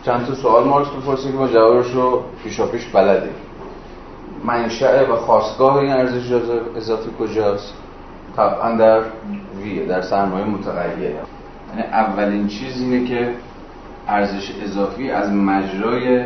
چند 0.06 0.26
تا 0.28 0.36
سوال 0.36 0.64
مارکس 0.64 0.90
بپرسیم 0.90 1.32
که 1.32 1.38
ما 1.38 1.48
جوابش 1.48 1.92
رو 1.92 2.24
پیشا 2.44 2.66
پیش 2.68 2.86
بلدیم. 2.86 3.34
منشأ 4.44 5.04
و 5.04 5.16
خواستگاه 5.16 5.76
این 5.76 5.92
ارزش 5.92 6.32
اضافی 6.76 7.10
کجاست؟ 7.20 7.74
طبعا 8.36 8.78
در 8.78 9.02
وی 9.64 9.86
در 9.86 10.02
سرمایه 10.02 10.46
متغیر 10.46 11.00
یعنی 11.00 11.82
اولین 11.92 12.48
چیز 12.48 12.82
اینه 12.82 13.08
که 13.08 13.34
ارزش 14.08 14.52
اضافی 14.64 15.12
از 15.12 15.30
مجرای 15.32 16.26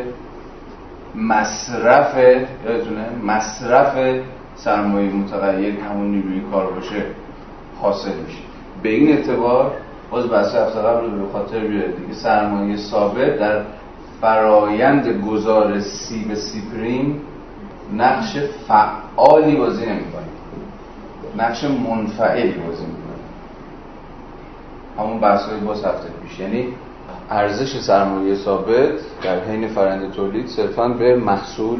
مصرف 1.15 2.17
یادتونه؟ 2.65 3.05
مصرف 3.25 4.21
سرمایه 4.55 5.09
متغیر 5.09 5.75
که 5.75 5.83
همون 5.83 6.11
نیروی 6.11 6.41
کار 6.51 6.71
باشه 6.71 7.05
حاصل 7.81 8.13
میشه. 8.27 8.39
به 8.83 8.89
این 8.89 9.09
اعتبار 9.09 9.71
باز 10.11 10.31
بحث 10.31 10.55
هفته 10.55 10.79
قبل 10.79 11.11
رو 11.11 11.25
به 11.25 11.33
خاطر 11.33 11.59
بیارید. 11.59 11.95
دیگه 11.95 12.13
سرمایه 12.13 12.77
ثابت 12.77 13.39
در 13.39 13.61
فرایند 14.21 15.07
گذار 15.07 15.79
سی 15.79 16.25
به 16.25 16.35
سی 16.35 16.61
پریم 16.71 17.21
نقش 17.95 18.37
فعالی 18.67 19.55
بازی 19.55 19.85
نمی‌کنه 19.85 20.23
نقش 21.37 21.63
منفعلی 21.63 22.51
بازی 22.51 22.85
می‌کنه 22.85 23.07
همون 24.97 25.19
بحث 25.19 25.41
های 25.41 25.59
باز 25.59 25.85
هفته 25.85 26.09
پیش. 26.23 26.39
یعنی 26.39 26.67
ارزش 27.29 27.79
سرمایه 27.79 28.35
ثابت 28.35 28.99
در 29.23 29.39
حین 29.39 29.67
فرند 29.67 30.11
تولید 30.11 30.47
صرفا 30.47 30.87
به 30.87 31.15
محصول 31.15 31.79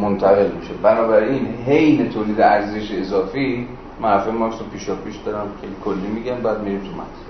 منتقل 0.00 0.50
میشه. 0.60 0.74
بنابراین 0.82 1.46
حین 1.66 2.08
تولید 2.08 2.40
ارزش 2.40 2.92
اضافی 2.92 3.68
معرفه 4.00 4.30
مارکس 4.30 4.58
رو 4.58 4.66
پیشا 4.66 4.94
پیش 4.94 5.16
دارم 5.16 5.46
خیلی 5.60 5.74
کلی 5.84 6.06
میگم 6.06 6.42
بعد 6.42 6.62
میریم 6.62 6.80
تو 6.80 6.86
متن. 6.86 7.22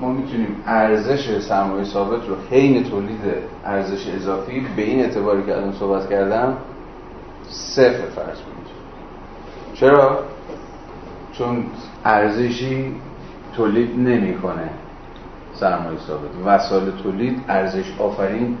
ما 0.00 0.12
می‌تونیم 0.12 0.62
ارزش 0.66 1.40
سرمایه 1.40 1.84
ثابت 1.84 2.28
رو 2.28 2.34
حین 2.50 2.84
تولید 2.84 3.20
ارزش 3.64 4.08
اضافی 4.08 4.66
به 4.76 4.82
این 4.82 5.00
اعتباری 5.00 5.42
که 5.42 5.56
الان 5.56 5.72
صحبت 5.72 6.10
کردم 6.10 6.56
صفر 7.48 8.06
فرض 8.16 8.38
کنید. 8.38 8.66
چرا؟ 9.74 10.18
چون 11.32 11.64
ارزشی 12.04 12.94
تولید 13.56 13.98
نمی‌کنه 13.98 14.70
سرمایه 15.54 15.98
ثابت. 15.98 16.30
وسایل 16.44 16.90
تولید 17.02 17.44
ارزش 17.48 17.92
آفرین 17.98 18.56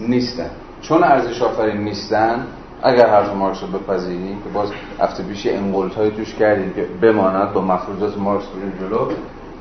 نیستن. 0.00 0.50
چون 0.82 1.04
ارزش 1.04 1.42
آفرین 1.42 1.76
نیستن 1.76 2.46
اگر 2.82 3.10
حرف 3.10 3.34
مارکس 3.34 3.62
رو 3.62 3.78
بپذیریم 3.78 4.42
که 4.42 4.48
باز 4.54 4.70
هفته 5.00 5.22
پیش 5.22 5.46
انقلت 5.46 5.94
های 5.94 6.10
توش 6.10 6.34
کردیم 6.34 6.72
که 6.72 6.86
بماند 7.00 7.52
با 7.52 7.60
مفروضات 7.60 8.18
مارکس 8.18 8.46
بریم 8.46 8.72
جلو. 8.80 9.10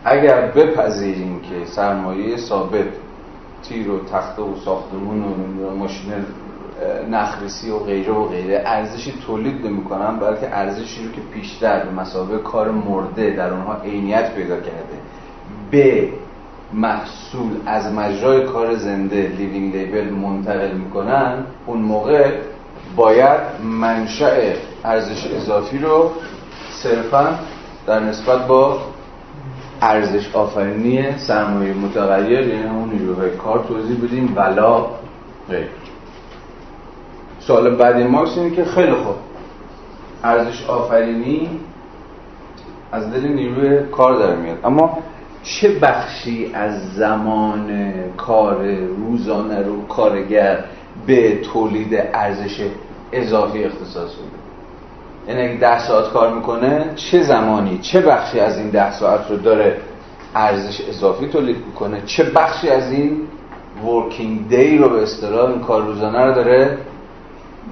اگر 0.05 0.51
بپذیریم 0.51 1.39
که 1.39 1.65
سرمایه 1.65 2.38
ثابت 2.38 2.86
تیر 3.63 3.89
و 3.89 4.00
تخته 4.00 4.41
و 4.41 4.55
ساختمون 4.65 5.24
و 5.24 5.75
ماشین 5.75 6.13
نخریسی 7.10 7.70
و 7.70 7.79
غیره 7.79 8.13
و 8.13 8.25
غیره 8.25 8.63
ارزشی 8.65 9.13
تولید 9.27 9.65
نمی‌کنن 9.65 10.20
بلکه 10.20 10.55
ارزشی 10.55 11.05
رو 11.05 11.12
که 11.12 11.22
پیشتر 11.34 11.86
به 11.86 11.91
مسابقه 11.91 12.38
کار 12.38 12.72
مرده 12.72 13.29
در 13.29 13.53
اونها 13.53 13.82
عینیت 13.82 14.36
پیدا 14.36 14.55
کرده. 14.55 14.98
به 15.72 16.10
محصول 16.74 17.51
از 17.65 17.94
مجرای 17.94 18.46
کار 18.46 18.75
زنده 18.75 19.27
لیوینگ 19.38 19.75
لیبل 19.75 20.10
منتقل 20.10 20.72
می‌کنن 20.72 21.46
اون 21.65 21.79
موقع 21.79 22.32
باید 22.96 23.39
منشأ 23.63 24.53
ارزش 24.84 25.27
اضافی 25.27 25.77
رو 25.77 26.12
صرفا 26.72 27.39
در 27.88 28.00
نسبت 28.00 28.48
با 28.48 28.79
ارزش 29.82 30.36
آفرینی 30.36 31.17
سرمایه 31.17 31.74
متغیر 31.74 32.48
یعنی 32.48 32.63
همون 32.63 32.89
نیروهای 32.89 33.29
کار 33.29 33.65
توضیح 33.67 33.98
بدیم 34.03 34.34
ولا 34.36 34.86
غیر. 35.50 35.67
سوال 37.47 37.75
بعدی 37.75 38.03
مارکس 38.03 38.37
اینه 38.37 38.55
که 38.55 38.65
خیلی 38.65 38.93
خوب. 38.93 39.15
ارزش 40.23 40.65
آفرینی 40.69 41.49
از 42.91 43.13
دل 43.13 43.27
نیروی 43.27 43.83
کار 43.91 44.15
داره 44.15 44.35
میاد. 44.35 44.57
اما 44.63 44.97
چه 45.43 45.79
بخشی 45.79 46.51
از 46.53 46.93
زمان 46.93 47.93
کار 48.17 48.65
روزانه 48.75 49.61
رو 49.61 49.87
کارگر 49.87 50.63
به 51.07 51.41
تولید 51.41 51.93
ارزش 52.13 52.69
اضافی 53.11 53.63
اختصاص 53.63 54.09
بده 54.11 54.45
یعنی 55.27 55.49
اگه 55.49 55.59
ده 55.59 55.79
ساعت 55.87 56.13
کار 56.13 56.33
می‌کنه 56.33 56.85
چه 56.95 57.23
زمانی 57.23 57.79
چه 57.81 58.01
بخشی 58.01 58.39
از 58.39 58.57
این 58.57 58.69
ده 58.69 58.91
ساعت 58.91 59.31
رو 59.31 59.37
داره 59.37 59.77
ارزش 60.35 60.81
اضافی 60.89 61.27
تولید 61.27 61.57
می‌کنه؟ 61.65 62.01
چه 62.05 62.23
بخشی 62.23 62.69
از 62.69 62.91
این 62.91 63.21
ورکینگ 63.85 64.47
دی 64.49 64.77
رو 64.77 64.89
به 64.89 65.03
اصطلاح 65.03 65.49
این 65.49 65.59
کار 65.59 65.81
روزانه 65.81 66.25
رو 66.25 66.33
داره 66.33 66.77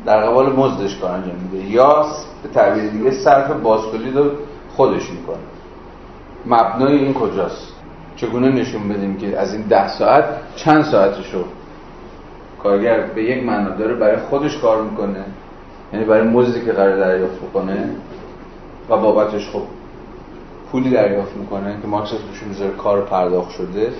در 0.06 0.26
قبال 0.26 0.54
مزدش 0.54 0.98
کار 0.98 1.12
انجام 1.12 1.36
میده. 1.36 1.70
یا 1.70 2.06
به 2.44 2.50
تعبیر 2.50 2.90
دیگه 2.90 3.12
صرف 3.12 3.52
بازتولید 3.52 4.18
رو 4.18 4.32
خودش 4.76 5.10
می‌کنه. 5.10 5.38
مبنای 6.46 6.98
این 6.98 7.14
کجاست؟ 7.14 7.74
چگونه 8.16 8.50
نشون 8.50 8.90
بدیم 8.90 9.18
که 9.18 9.40
از 9.40 9.54
این 9.54 9.62
ده 9.62 9.88
ساعت 9.88 10.26
چند 10.56 10.84
ساعتشو 10.84 11.44
کارگر 12.64 13.00
به 13.00 13.24
یک 13.24 13.44
معنا 13.44 13.70
داره 13.70 13.94
برای 13.94 14.18
خودش 14.18 14.58
کار 14.58 14.82
می‌کنه؟ 14.82 15.26
یعنی 15.94 16.06
برای 16.06 16.28
مزدی 16.28 16.66
که 16.66 16.72
قرار 16.72 16.98
دریافت 17.00 17.42
می‌کنه 17.42 17.90
و 18.90 18.98
بابتش 18.98 19.50
خب 19.50 19.62
پولی 20.72 20.90
دریافت 20.90 21.38
می‌کنه 21.38 21.78
که 21.82 21.88
مارکس 21.88 22.12
روش 22.12 22.44
می‌ذاره 22.44 22.72
کار 22.72 23.02
پرداخت 23.02 23.52
شده 23.52 23.94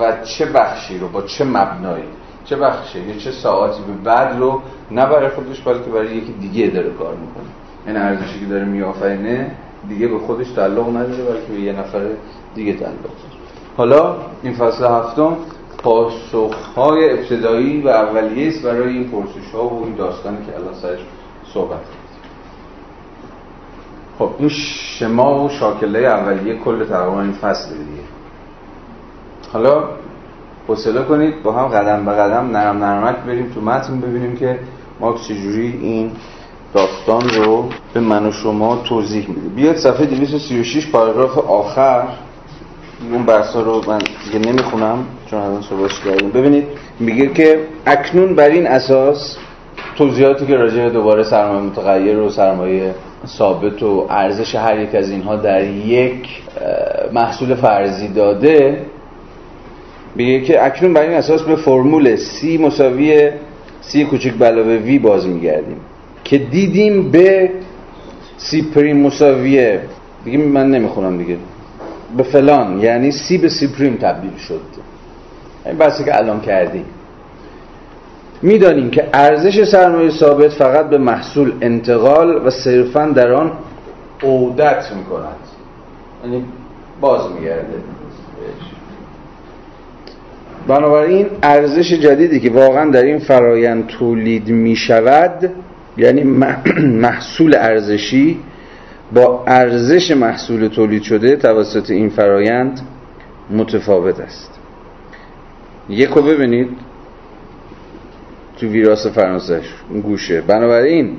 و 0.00 0.24
چه 0.24 0.46
بخشی 0.46 0.98
رو 0.98 1.08
با 1.08 1.22
چه 1.22 1.44
مبنایی؟ 1.44 2.04
چه 2.50 2.56
بخشی 2.56 3.00
یا 3.00 3.16
چه 3.16 3.30
ساعتی 3.30 3.82
به 3.82 3.92
بعد 4.10 4.38
رو 4.38 4.62
نه 4.90 5.06
برای 5.06 5.28
خودش 5.28 5.60
بلکه 5.60 5.90
برای 5.90 6.16
یکی 6.16 6.32
دیگه 6.32 6.66
داره 6.66 6.90
کار 6.90 7.14
می‌کنه. 7.14 7.44
این 7.86 7.96
ارزشی 7.96 8.40
که 8.40 8.46
داره 8.46 8.64
میآفرینه 8.64 9.50
دیگه 9.88 10.08
به 10.08 10.18
خودش 10.18 10.50
تعلق 10.50 10.88
نداره 10.88 11.24
بلکه 11.24 11.52
به 11.52 11.60
یه 11.60 11.72
نفر 11.72 12.00
دیگه 12.54 12.72
تعلق 12.72 12.92
داره. 12.92 13.14
حالا 13.76 14.16
این 14.42 14.52
فصل 14.52 14.84
هفتم 14.84 15.36
پاسخهای 15.78 17.10
ابتدایی 17.10 17.82
و 17.82 17.88
اولیه 17.88 18.48
است 18.48 18.62
برای 18.62 18.88
این 18.88 19.08
پرسش 19.08 19.54
ها 19.54 19.68
و 19.68 19.84
این 19.84 19.94
داستانی 19.94 20.46
که 20.46 20.54
الان 20.54 20.74
سرش 20.74 21.00
صحبت 21.54 21.78
خب 24.18 24.30
این 24.38 24.48
شما 24.98 25.44
و 25.44 25.48
شاکله 25.48 25.98
اولیه 25.98 26.58
کل 26.58 26.84
تقریبا 26.84 27.22
این 27.22 27.32
فصل 27.32 27.68
دیگه. 27.70 28.02
حالا 29.52 29.84
حوصله 30.70 31.02
کنید 31.02 31.42
با 31.42 31.52
هم 31.52 31.68
قدم 31.68 32.04
به 32.04 32.12
قدم 32.12 32.56
نرم 32.56 32.84
نرمک 32.84 33.16
بریم 33.16 33.50
تو 33.54 33.60
متن 33.60 34.00
ببینیم 34.00 34.36
که 34.36 34.58
ما 35.00 35.14
چجوری 35.28 35.78
این 35.82 36.10
داستان 36.74 37.28
رو 37.28 37.68
به 37.94 38.00
من 38.00 38.26
و 38.26 38.32
شما 38.32 38.76
توضیح 38.84 39.28
میده 39.28 39.48
بیاد 39.48 39.76
صفحه 39.76 40.06
236 40.06 40.90
پاراگراف 40.90 41.38
آخر. 41.38 42.02
اون 43.12 43.26
بحث 43.26 43.56
رو 43.56 43.82
من 43.88 43.98
دیگه 43.98 44.52
نمی‌خونم 44.52 45.04
چون 45.30 45.40
الان 45.40 45.62
صحبتش 45.62 46.00
کردیم. 46.00 46.30
ببینید 46.30 46.64
میگه 47.00 47.26
که 47.26 47.60
اکنون 47.86 48.34
بر 48.34 48.48
این 48.48 48.66
اساس 48.66 49.36
توضیحاتی 49.96 50.46
که 50.46 50.56
راجع 50.56 50.88
دوباره 50.88 51.22
سرمایه 51.22 51.60
متغیر 51.60 52.18
و 52.18 52.30
سرمایه 52.30 52.94
ثابت 53.26 53.82
و 53.82 54.06
ارزش 54.10 54.54
هر 54.54 54.78
یک 54.78 54.94
از 54.94 55.10
اینها 55.10 55.36
در 55.36 55.64
یک 55.64 56.42
محصول 57.12 57.54
فرضی 57.54 58.08
داده 58.08 58.86
میگه 60.14 60.40
که 60.40 60.64
اکنون 60.66 60.92
بر 60.92 61.02
این 61.02 61.12
اساس 61.12 61.42
به 61.42 61.56
فرمول 61.56 62.16
سی 62.16 62.58
مساوی 62.58 63.30
سی 63.80 64.04
کوچک 64.04 64.42
علاوه 64.42 64.76
وی 64.76 64.98
باز 64.98 65.26
میگردیم. 65.26 65.76
که 66.24 66.38
دیدیم 66.38 67.10
به 67.10 67.50
سی 68.36 68.62
پریم 68.62 68.96
مساویه 68.96 69.80
دیگه 70.24 70.38
من 70.38 70.70
نمی‌خونم 70.70 71.18
دیگه. 71.18 71.36
به 72.16 72.22
فلان 72.22 72.80
یعنی 72.80 73.10
سی 73.10 73.38
به 73.38 73.48
سی 73.48 73.66
پریم 73.66 73.96
تبدیل 73.96 74.36
شد. 74.36 74.60
این 75.66 75.76
بحثی 75.76 76.04
که 76.04 76.18
الان 76.18 76.40
کردیم. 76.40 76.84
می‌دانیم 78.42 78.90
که 78.90 79.08
ارزش 79.12 79.64
سرمایه 79.64 80.10
ثابت 80.10 80.48
فقط 80.48 80.90
به 80.90 80.98
محصول 80.98 81.52
انتقال 81.60 82.46
و 82.46 82.50
صرفا 82.50 83.06
در 83.06 83.32
آن 83.32 83.52
عودت 84.22 84.92
می 84.96 85.04
کند 85.04 85.36
یعنی 86.24 86.44
باز 87.00 87.20
میگرده. 87.32 87.74
بنابراین 90.68 91.26
ارزش 91.42 91.92
جدیدی 91.92 92.40
که 92.40 92.50
واقعا 92.50 92.90
در 92.90 93.02
این 93.02 93.18
فرایند 93.18 93.86
تولید 93.86 94.48
می 94.48 94.76
شود 94.76 95.50
یعنی 95.96 96.22
محصول 97.04 97.54
ارزشی 97.54 98.38
با 99.12 99.44
ارزش 99.46 100.10
محصول 100.10 100.68
تولید 100.68 101.02
شده 101.02 101.36
توسط 101.36 101.90
این 101.90 102.08
فرایند 102.08 102.80
متفاوت 103.50 104.20
است. 104.20 104.50
یکو 105.88 106.22
ببینید 106.22 106.68
تو 108.60 108.66
ویراس 108.66 109.06
فرانسهش 109.06 109.64
گوشه. 110.02 110.40
بنابراین 110.40 111.16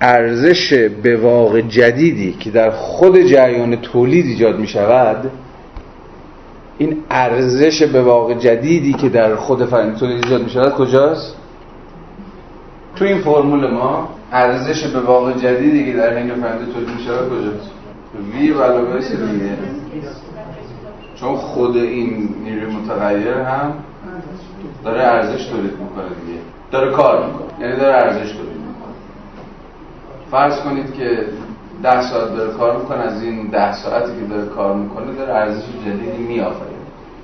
ارزش 0.00 0.72
به 1.02 1.16
واقع 1.16 1.60
جدیدی 1.60 2.32
که 2.32 2.50
در 2.50 2.70
خود 2.70 3.18
جریان 3.20 3.76
تولید 3.76 4.26
ایجاد 4.26 4.58
می 4.58 4.66
شود 4.66 5.30
این 6.78 7.02
ارزش 7.10 7.82
به 7.82 8.02
واقع 8.02 8.34
جدیدی 8.34 8.92
که 8.92 9.08
در 9.08 9.36
خود 9.36 9.64
تولید 9.98 10.24
ایجاد 10.24 10.42
می 10.42 10.50
شود 10.50 10.72
کجاست؟ 10.72 11.36
تو 12.96 13.04
این 13.04 13.18
فرمول 13.18 13.70
ما 13.70 14.08
ارزش 14.32 14.86
به 14.86 15.00
واقع 15.00 15.32
جدیدی 15.32 15.92
که 15.92 15.98
در 15.98 16.16
این 16.16 16.34
فرآیند 16.34 16.72
تولید 16.72 16.88
می 16.88 17.02
شود 17.04 17.30
کجاست؟ 17.30 17.70
وی 18.32 18.52
علاوه 18.52 18.98
دیگه 18.98 19.58
چون 21.14 21.36
خود 21.36 21.76
این 21.76 22.28
نیروی 22.44 22.74
متغیر 22.76 23.28
هم 23.28 23.74
داره 24.84 25.00
ارزش 25.00 25.46
تولید 25.46 25.72
می‌کنه 25.72 26.08
دیگه 26.26 26.38
داره 26.70 26.92
کار 26.92 27.26
می‌کنه 27.26 27.60
یعنی 27.60 27.76
داره 27.76 27.94
ارزش 27.94 28.32
تولید 28.32 28.56
می‌کنه 28.56 28.94
فرض 30.30 30.60
کنید 30.60 30.94
که 30.94 31.24
ده 31.82 32.02
ساعت 32.02 32.36
داره 32.36 32.52
کار 32.52 32.76
می‌کنه 32.76 32.98
از 32.98 33.22
این 33.22 33.46
ده 33.46 33.72
ساعتی 33.72 34.12
که 34.20 34.26
داره 34.34 34.46
کار 34.46 34.76
می‌کنه 34.76 35.12
داره 35.12 35.32
ارزش 35.34 35.64
جدیدی 35.86 36.22
میآفرینه. 36.22 36.76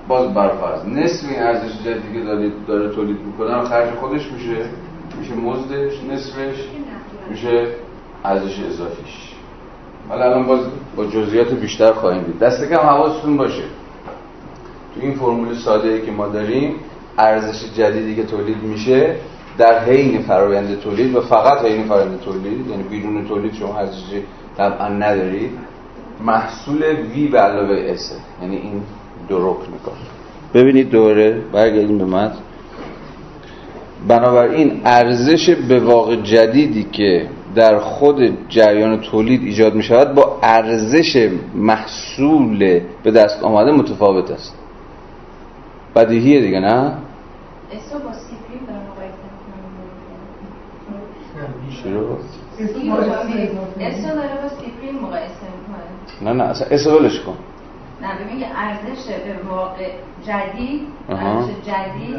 باز 0.08 0.34
برفرض 0.34 0.86
نصف 0.86 1.28
این 1.28 1.42
ارزش 1.42 1.82
جدیدی 1.84 2.12
که 2.18 2.24
داره, 2.24 2.52
داره 2.66 2.88
تولید 2.88 3.18
می‌کنه 3.26 3.64
خرج 3.64 3.90
خودش 3.90 4.32
میشه. 4.32 4.56
میشه 5.20 5.34
مزدش 5.34 5.92
نصفش 6.10 6.68
میشه 7.30 7.66
ارزش 8.24 8.60
اضافیش. 8.68 9.32
حالا 10.08 10.24
الان 10.24 10.46
باز 10.46 10.60
با 10.96 11.04
جزئیات 11.04 11.54
بیشتر 11.54 11.92
خواهیم 11.92 12.22
دید. 12.22 12.38
دست 12.38 12.68
کم 12.68 12.76
حواستون 12.76 13.36
باشه. 13.36 13.62
تو 14.94 15.00
این 15.00 15.14
فرمول 15.14 15.54
ساده 15.54 15.88
ای 15.88 16.02
که 16.02 16.12
ما 16.12 16.28
داریم 16.28 16.74
ارزش 17.18 17.64
جدیدی 17.76 18.16
که 18.16 18.22
تولید 18.22 18.62
میشه 18.62 19.16
در 19.58 19.84
حین 19.84 20.22
فرایند 20.22 20.80
تولید 20.80 21.16
و 21.16 21.20
فقط 21.20 21.64
حین 21.64 21.84
فرایند 21.84 22.20
تولید 22.20 22.66
یعنی 22.66 22.82
بیرون 22.82 23.28
تولید 23.28 23.54
شما 23.54 23.78
ارزشی 23.78 24.22
طبعا 24.56 24.88
ندارید 24.88 25.50
محصول 26.24 26.82
وی 26.82 27.28
به 27.28 27.38
علاوه 27.38 27.90
اس 27.90 28.12
یعنی 28.42 28.56
این 28.56 28.82
دو 29.28 29.38
رکن 29.38 29.72
می‌کنه 29.72 29.94
ببینید 30.54 30.90
دوره 30.90 31.40
برگردیم 31.52 31.98
به 31.98 32.04
متن. 32.04 32.38
بنابراین 34.08 34.80
ارزش 34.84 35.50
به 35.50 35.80
واقع 35.80 36.16
جدیدی 36.16 36.84
که 36.92 37.28
در 37.54 37.78
خود 37.78 38.48
جریان 38.48 39.00
تولید 39.00 39.42
ایجاد 39.42 39.74
می 39.74 39.82
شود 39.82 40.14
با 40.14 40.38
ارزش 40.42 41.30
محصول 41.54 42.80
به 43.02 43.10
دست 43.10 43.42
آمده 43.42 43.72
متفاوت 43.72 44.30
است. 44.30 44.54
بدیهیه 45.96 46.40
دیگه 46.40 46.60
نه؟ 46.60 46.92
اسو 47.72 47.98
با 52.90 53.00
داره 53.00 54.48
سیپرین 54.60 55.00
مقایسه 55.02 55.46
می‌کنه 55.58 56.32
نه 56.32 56.32
نه 56.32 56.44
اصلا 56.44 56.68
اسو 56.70 56.98
ولش 56.98 57.20
کن 57.20 57.36
نه 58.02 58.24
ببین 58.24 58.40
که 58.40 58.46
ارزش 58.56 59.06
به 59.06 59.48
واقع 59.48 59.90
جدید 60.26 60.80
ارزش 61.08 61.50
جدید 61.66 62.16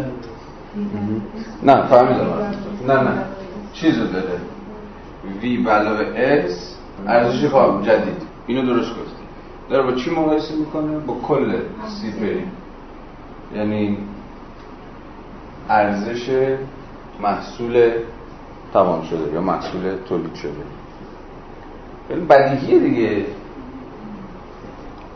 نه 1.63 1.87
فهمیدم 1.87 2.55
نه 2.87 2.93
نه 2.93 3.25
چیزو 3.73 4.07
داره 4.07 4.39
وی 5.41 5.65
علاوه 5.69 6.05
اس 6.15 6.75
ارزش 7.07 7.43
جدید 7.85 8.21
اینو 8.47 8.65
درست 8.65 8.89
گفتی 8.89 9.23
داره 9.69 9.83
با 9.83 9.91
چی 9.91 10.11
مقایسه 10.11 10.55
می‌کنه 10.55 10.97
با 10.97 11.13
کل 11.27 11.53
سیپرین 11.87 12.47
یعنی 13.55 13.97
ارزش 15.69 16.55
محصول 17.21 17.91
تمام 18.73 19.03
شده 19.03 19.33
یا 19.33 19.41
محصول 19.41 19.81
تولید 20.09 20.35
شده. 20.35 20.51
خیلی 22.07 22.21
بدیهیه 22.21 22.79
دیگه. 22.79 23.25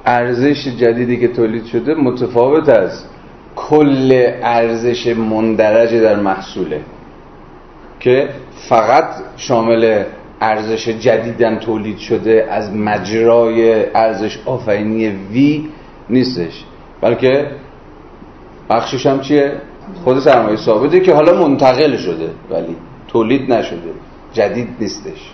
ارزش 0.05 0.67
جدیدی 0.67 1.17
که 1.17 1.27
تولید 1.27 1.65
شده 1.65 1.93
متفاوت 1.95 2.69
از 2.69 3.03
کل 3.55 4.31
ارزش 4.43 5.07
مندرج 5.07 5.95
در 5.95 6.15
محصوله 6.15 6.81
که 7.99 8.29
فقط 8.69 9.05
شامل 9.37 10.03
ارزش 10.41 10.89
جدیدن 10.89 11.59
تولید 11.59 11.97
شده 11.97 12.47
از 12.49 12.73
مجرای 12.73 13.85
ارزش 13.95 14.39
آفرینی 14.45 15.07
وی 15.07 15.69
نیستش. 16.09 16.63
بلکه 17.01 17.47
بخشش 18.69 19.05
هم 19.05 19.21
چیه؟ 19.21 19.51
خود 20.03 20.19
سرمایه 20.19 20.57
ثابته 20.57 20.99
که 20.99 21.13
حالا 21.13 21.47
منتقل 21.47 21.97
شده 21.97 22.29
ولی. 22.49 22.75
تولید 23.17 23.53
نشده. 23.53 23.91
جدید 24.33 24.69
نیستش. 24.79 25.31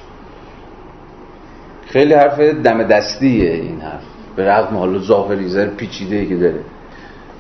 خیلی 1.87 2.13
حرف 2.13 2.39
دم 2.39 2.83
دستیه 2.83 3.51
این 3.51 3.81
حرف. 3.81 4.01
به 4.35 4.49
رغم 4.49 4.77
حالا 4.77 4.99
ظاهری 4.99 5.47
زر 5.47 5.67
پیچیده 5.67 6.25
که 6.25 6.35
داره. 6.35 6.59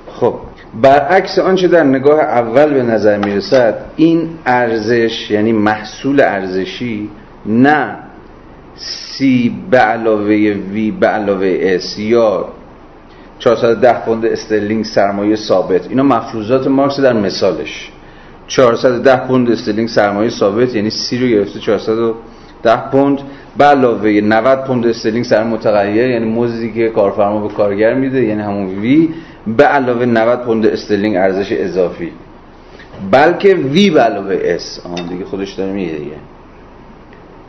خب 0.07 0.33
برعکس 0.81 1.39
آنچه 1.39 1.67
در 1.67 1.83
نگاه 1.83 2.19
اول 2.19 2.73
به 2.73 2.83
نظر 2.83 3.17
می‌رسد 3.17 3.75
این 3.95 4.29
ارزش 4.45 5.31
یعنی 5.31 5.51
محصول 5.51 6.21
ارزشی 6.21 7.09
نه 7.45 7.97
سی 8.75 9.55
به 9.69 9.77
علاوه 9.77 10.55
وی 10.73 10.91
به 10.91 11.07
علاوه 11.07 11.57
اس 11.61 11.99
یا 11.99 12.47
410 13.39 13.93
پوند 13.93 14.25
استرلینگ 14.25 14.85
سرمایه 14.85 15.35
ثابت. 15.35 15.87
اینا 15.89 16.03
مفروضات 16.03 16.67
مارکس 16.67 16.99
در 16.99 17.13
مثالش. 17.13 17.92
410 18.47 19.27
پوند 19.27 19.51
استرلینگ 19.51 19.89
سرمایه 19.89 20.29
ثابت 20.29 20.75
یعنی 20.75 20.89
C 20.89 21.17
رو 21.17 21.27
گرفته 21.27 21.59
410 21.59 22.89
پوند. 22.91 23.19
به 23.57 23.65
علاوه 23.65 24.09
90 24.09 24.63
پوند 24.65 24.87
استرلینگ 24.87 25.25
سرمایه 25.25 25.53
متغیر 25.53 26.09
یعنی 26.09 26.25
مزدی 26.25 26.73
که 26.73 26.89
کارفرما 26.89 27.47
به 27.47 27.53
کارگر 27.53 27.93
میده 27.93 28.23
یعنی 28.23 28.41
همون 28.41 28.79
V. 28.79 29.09
به 29.47 29.63
علاوه 29.63 30.05
90 30.05 30.41
پوند 30.41 30.65
استرلینگ 30.65 31.15
ارزش 31.15 31.51
اضافی. 31.51 32.11
بلکه 33.11 33.55
V 33.55 33.89
به 33.89 34.01
علاوه 34.01 34.39
S. 34.43 34.79
آن 34.85 35.07
دیگه 35.07 35.25
خودش 35.25 35.53
داره 35.53 35.71
میگه 35.71 35.93
دیگه. 35.93 36.15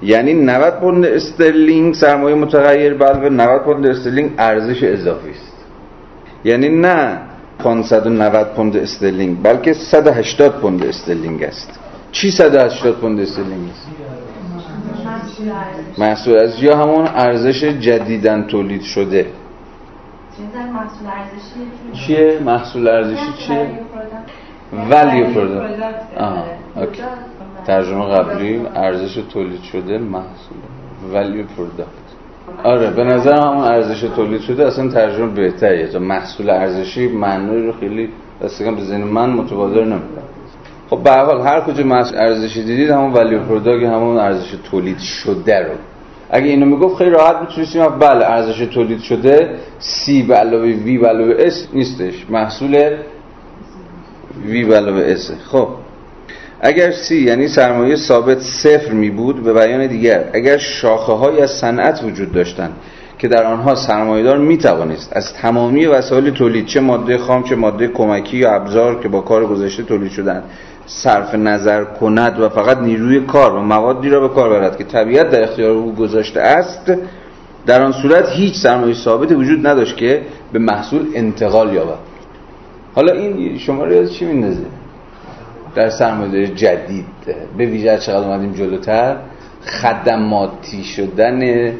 یعنی 0.02 0.34
90 0.34 0.80
پوند 0.80 1.04
استرلینگ 1.04 1.94
سرمایه 1.94 2.34
متغیر 2.36 2.94
به 2.94 3.04
علاوه 3.04 3.28
90 3.28 3.62
پوند 3.62 3.86
استرلینگ 3.86 4.30
ارزش 4.38 4.82
اضافی 4.82 5.30
است. 5.30 5.52
یعنی 6.44 6.68
نه 6.68 7.18
590 7.58 8.54
پوند 8.54 8.76
استرلینگ 8.76 9.42
بلکه 9.42 9.72
180 9.72 10.52
پوند 10.60 10.84
استرلینگ 10.84 11.42
است. 11.42 11.70
چی 12.12 12.30
180 12.30 12.94
پوند 13.00 13.20
استرلینگ 13.20 13.70
است؟ 13.70 13.88
محصول 15.98 16.36
از 16.38 16.62
یا 16.62 16.76
همون 16.76 17.06
ارزش 17.06 17.64
جدیدن 17.64 18.46
تولید 18.46 18.82
شده. 18.82 19.26
چیه؟ 21.92 22.38
محصول 22.44 22.88
ارزشی 22.88 23.32
چیه؟ 23.38 23.70
value 24.90 25.26
product 25.26 25.74
ترجمه 27.66 28.06
قبلی 28.06 28.66
ارزش 28.74 29.14
تولید 29.14 29.62
شده 29.62 29.98
محصول. 29.98 30.58
value 31.12 31.46
product 31.46 32.03
آره 32.64 32.90
به 32.90 33.04
نظر 33.04 33.32
همون 33.32 33.64
ارزش 33.64 34.00
تولید 34.00 34.40
شده 34.40 34.66
اصلا 34.66 34.88
ترجمه 34.88 35.26
بهتریه. 35.26 35.86
تا 35.86 35.98
محصول 35.98 36.50
ارزشی 36.50 37.08
معنی 37.08 37.66
رو 37.66 37.72
خیلی 37.72 38.08
دست 38.42 38.58
کم 38.58 38.74
به 38.74 38.82
ذهن 38.82 39.02
من 39.02 39.30
متبادر 39.30 39.80
نمی‌کنه. 39.80 40.24
خب 40.90 41.02
به 41.02 41.10
حال 41.10 41.40
هر 41.40 41.60
کجا 41.60 41.84
محصول 41.84 42.18
ارزشی 42.18 42.62
دیدید 42.62 42.90
همون 42.90 43.12
value 43.12 43.38
product 43.38 43.86
همون 43.86 44.16
ارزش 44.18 44.54
تولید 44.70 44.98
شده 44.98 45.58
رو. 45.58 45.74
اگه 46.30 46.46
اینو 46.46 46.66
می‌گفت 46.66 46.96
خیلی 46.96 47.10
راحت 47.10 47.36
می‌تونستیم 47.40 47.86
بله 47.86 48.26
ارزش 48.26 48.58
تولید 48.58 49.00
شده 49.00 49.54
سی 49.78 50.22
به 50.22 50.34
علاوه 50.34 50.64
وی 50.64 50.98
به 50.98 51.08
علاوه 51.08 51.34
اس 51.38 51.68
نیستش. 51.72 52.26
محصول 52.30 52.90
V 54.46 54.64
به 54.64 54.76
علاوه 54.76 55.02
S 55.06 55.30
خب. 55.50 55.68
اگر 56.66 56.90
C 56.90 57.16
یعنی 57.16 57.48
سرمایه 57.48 57.96
ثابت 57.96 58.40
صفر 58.40 58.92
می 58.92 59.10
بود 59.10 59.42
به 59.42 59.52
بیان 59.52 59.86
دیگر 59.86 60.24
اگر 60.32 60.58
شاخه 60.58 61.12
های 61.12 61.40
از 61.40 61.50
صنعت 61.50 62.04
وجود 62.04 62.32
داشتند 62.32 62.72
که 63.18 63.28
در 63.28 63.44
آنها 63.44 63.74
سرمایه‌دار 63.74 64.38
می‌توانست 64.38 65.16
از 65.16 65.34
تمامی 65.34 65.86
وسایل 65.86 66.30
تولید 66.30 66.66
چه 66.66 66.80
ماده 66.80 67.18
خام 67.18 67.42
چه 67.42 67.56
ماده 67.56 67.88
کمکی 67.88 68.36
یا 68.36 68.54
ابزار 68.54 69.00
که 69.02 69.08
با 69.08 69.20
کار 69.20 69.46
گذشته 69.46 69.82
تولید 69.82 70.10
شدن 70.10 70.42
صرف 70.86 71.34
نظر 71.34 71.84
کند 71.84 72.40
و 72.40 72.48
فقط 72.48 72.78
نیروی 72.78 73.20
کار 73.20 73.54
و 73.54 73.62
موادی 73.62 74.08
را 74.08 74.20
به 74.20 74.34
کار 74.34 74.50
برد 74.50 74.78
که 74.78 74.84
طبیعت 74.84 75.30
در 75.30 75.42
اختیار 75.42 75.70
او 75.70 75.94
گذاشته 75.94 76.40
است 76.40 76.92
در 77.66 77.82
آن 77.82 77.92
صورت 77.92 78.28
هیچ 78.28 78.54
سرمایه 78.54 78.94
ثابت 78.94 79.32
وجود 79.32 79.66
نداشت 79.66 79.96
که 79.96 80.22
به 80.52 80.58
محصول 80.58 81.06
انتقال 81.14 81.74
یابد. 81.74 81.98
حالا 82.94 83.12
این 83.12 83.58
شما 83.58 83.84
رو 83.84 84.06
چی 84.06 84.24
میندازه 84.24 84.64
در 85.74 85.90
سرمایه 85.90 86.46
جدید 86.46 87.06
به 87.58 87.66
ویژه 87.66 87.98
چقدر 87.98 88.28
اومدیم 88.28 88.52
جلوتر 88.52 89.16
خدماتی 89.66 90.84
شدن 90.84 91.72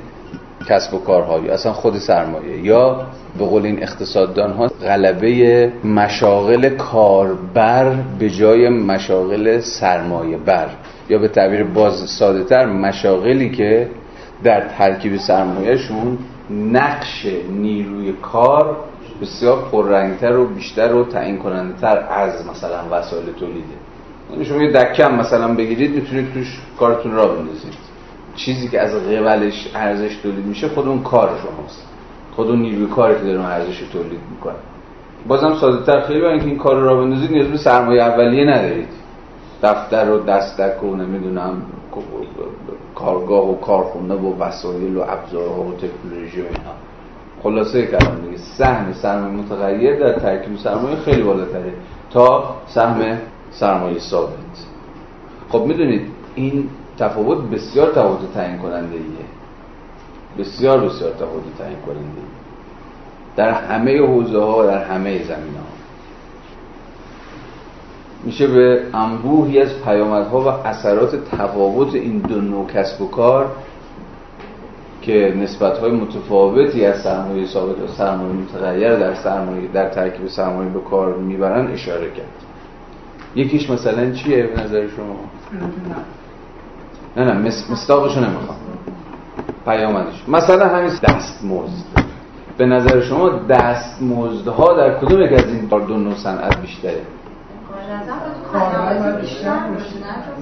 کسب 0.69 0.95
و 0.95 0.99
کارها 0.99 1.37
اصلا 1.37 1.73
خود 1.73 1.99
سرمایه. 1.99 2.65
یا 2.65 3.07
به 3.39 3.45
قول 3.45 3.67
این 3.67 3.83
اقتصاددان 3.83 4.53
ها 4.53 4.67
غلبه 4.67 5.73
مشاغل 5.85 6.69
کاربر 6.69 7.95
به 8.19 8.31
جای 8.31 8.69
مشاغل 8.69 9.61
سرمایه 9.61 10.37
بر 10.37 10.69
یا 11.09 11.19
به 11.19 11.29
تعبیر 11.29 11.65
باز 11.65 12.11
ساده 12.11 12.45
تر 12.45 12.67
مشاغلی 12.67 13.51
که 13.51 13.89
در 14.45 14.69
ترکیب 14.79 15.17
سرمایهشون 15.17 16.19
نقش 16.51 17.27
نیروی 17.51 18.13
کار 18.13 18.77
بسیار 19.23 19.69
پررنگتر 19.73 20.37
و 20.37 20.47
بیشتر 20.47 20.95
و 20.95 21.05
تعیین 21.05 21.39
کننده 21.39 21.81
تر 21.81 21.99
از 22.11 22.47
مثلا 22.47 22.79
وسایل 22.91 23.33
تولیده 23.33 23.75
یعنی 24.31 24.45
شما 24.45 24.63
یه 24.63 24.73
دکم 24.73 25.15
مثلا 25.15 25.55
بگیرید 25.55 25.95
می‌تونید 25.95 26.33
توش 26.35 26.61
کارتون 26.79 27.13
را 27.13 27.29
بندازید. 27.29 27.75
چیزی 28.37 28.69
که 28.69 28.81
از 28.81 28.95
قبلش 28.95 29.71
ارزش 29.75 30.17
تولید 30.17 30.47
میشه 30.47 30.69
خود 30.69 30.89
اون 30.89 31.03
کار 31.03 31.29
شماست. 31.29 31.87
خود 32.37 32.49
اون 32.49 32.63
نیروی 32.63 32.87
کاری 32.87 33.15
که 33.15 33.25
داره 33.25 33.45
ارزش 33.45 33.79
تولید 33.93 34.21
می‌کنه. 34.31 34.55
بازم 35.29 35.55
ساده 35.55 35.87
تر 35.87 36.01
خیلی 36.01 36.21
برای 36.21 36.33
اینکه 36.33 36.47
این 36.47 36.59
کار 36.59 36.77
را 36.77 36.97
بندازید 36.97 37.31
نیاز 37.31 37.49
به 37.49 37.57
سرمایه 37.57 38.03
اولیه 38.03 38.45
ندارید. 38.45 38.89
دفتر 39.63 40.11
و 40.11 40.19
دستک 40.19 40.85
و 40.85 40.97
نمی‌دونم 40.97 41.63
کارگاه 42.95 43.51
و 43.51 43.57
کارخونه 43.57 44.15
و 44.15 44.39
وسایل 44.39 44.97
و 44.97 45.01
ابزارها 45.01 45.63
و 45.63 45.73
تکنولوژی 45.73 46.41
و 46.41 46.45
اینا. 46.45 46.75
خلاصه 47.45 47.87
کلام 47.87 48.17
دیگه 48.25 48.37
سهم 48.37 48.93
سرمایه 48.93 49.33
متغیر 49.33 50.01
در 50.01 50.19
ترکیب 50.19 50.57
سرمایه 50.57 50.97
خیلی 50.97 51.23
بالاتره 51.23 51.73
تا 52.11 52.55
سهم 52.67 53.19
سرمایه 53.51 53.99
ثابت. 53.99 54.55
خب 55.49 55.65
می‌دونید 55.67 56.07
این 56.35 56.69
تفاوت 56.99 57.51
بسیار 57.51 57.91
تفاوت 57.91 58.35
تعیین 58.35 58.59
کننده 58.59 58.97
ایه 58.97 59.27
بسیار 60.39 60.81
بسیار 60.81 61.13
تفاوت 61.13 61.59
تعیین 61.59 61.79
کننده 61.87 62.23
در 63.37 63.51
همه 63.51 64.07
حوزه 64.07 64.39
ها 64.39 64.59
و 64.59 64.67
در 64.67 64.85
همه 64.85 65.23
زمین 65.23 65.55
ها 65.55 65.75
میشه 68.25 68.47
به 68.47 68.83
انبوهی 68.95 69.61
از 69.61 69.83
پیامدها 69.85 70.41
و 70.41 70.49
اثرات 70.49 71.17
تفاوت 71.31 71.95
این 71.95 72.19
دو 72.19 72.41
نوع 72.41 72.67
کسب 72.67 73.03
و 73.03 73.09
کار 73.09 73.51
که 75.07 75.35
نسبت 75.37 75.79
های 75.79 75.91
متفاوتی 75.91 76.87
از 76.87 77.03
سرمایه 77.03 77.47
ثابت 77.47 77.81
و 77.81 77.87
سرمایه 77.87 78.33
متغیر 78.33 78.97
در 78.97 79.15
سرمایه 79.15 79.69
در 79.69 79.89
ترکیب 79.89 80.29
سرمایه 80.29 80.71
به 80.71 80.81
کار 80.81 81.17
می‌برن 81.17 81.67
اشاره 81.67 82.11
کرد. 82.11 82.27
یکیش 83.35 83.71
مثلا 83.71 84.13
چیه 84.13 84.47
به 84.47 84.63
نظر 84.63 84.89
شما؟ 84.89 85.17
نه 87.17 87.25
نه 87.25 87.53
مستاقشو 87.71 88.21
نمی‌خوام. 88.21 88.59
پیامدش. 89.65 90.29
مثلا 90.29 90.69
همین 90.69 90.91
دستمزد. 91.03 92.05
به 92.59 92.67
نظر 92.67 93.01
شما 93.01 93.29
دستمزدها 93.29 94.77
در 94.77 94.99
کدوم 94.99 95.21
یک 95.23 95.33
از 95.33 95.49
این 95.49 95.67
دو 95.67 95.97
نوع 95.97 96.15
صنعت 96.15 96.61
بیشتره؟ 96.61 97.01
کارمند 98.53 99.21
بیشتر 99.21 99.59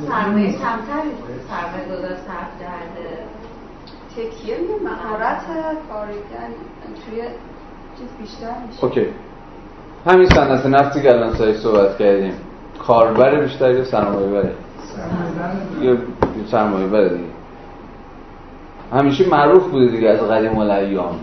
سرمایه 0.09 0.53
کمتری 0.53 1.11
سرمایه 1.48 1.88
داده 1.88 2.09
صرف 2.09 3.32
تکیه 4.16 4.57
مهارت 4.85 5.40
کارگر 5.88 6.48
توی 7.07 7.22
چیز 7.98 8.09
بیشتر 8.20 8.55
میشه. 8.66 8.85
اوکی. 8.85 9.07
همین 10.07 10.29
صنعت 10.29 10.66
نفتی 10.66 11.03
که 11.03 11.11
الان 11.11 11.35
سایه 11.35 11.53
صحبت 11.53 11.98
کردیم. 11.98 12.33
کاربر 12.87 13.40
بیشتر 13.40 13.75
یا 13.75 13.85
سرمایه 13.85 14.27
بره 14.27 14.53
یا 15.81 15.96
سرمایه 16.51 16.87
بره 16.87 17.09
دیگه. 17.09 17.25
همیشه 18.92 19.29
معروف 19.29 19.66
بوده 19.70 19.87
دیگه 19.87 20.09
از 20.09 20.20
قدیم 20.20 20.59
الایام. 20.59 21.14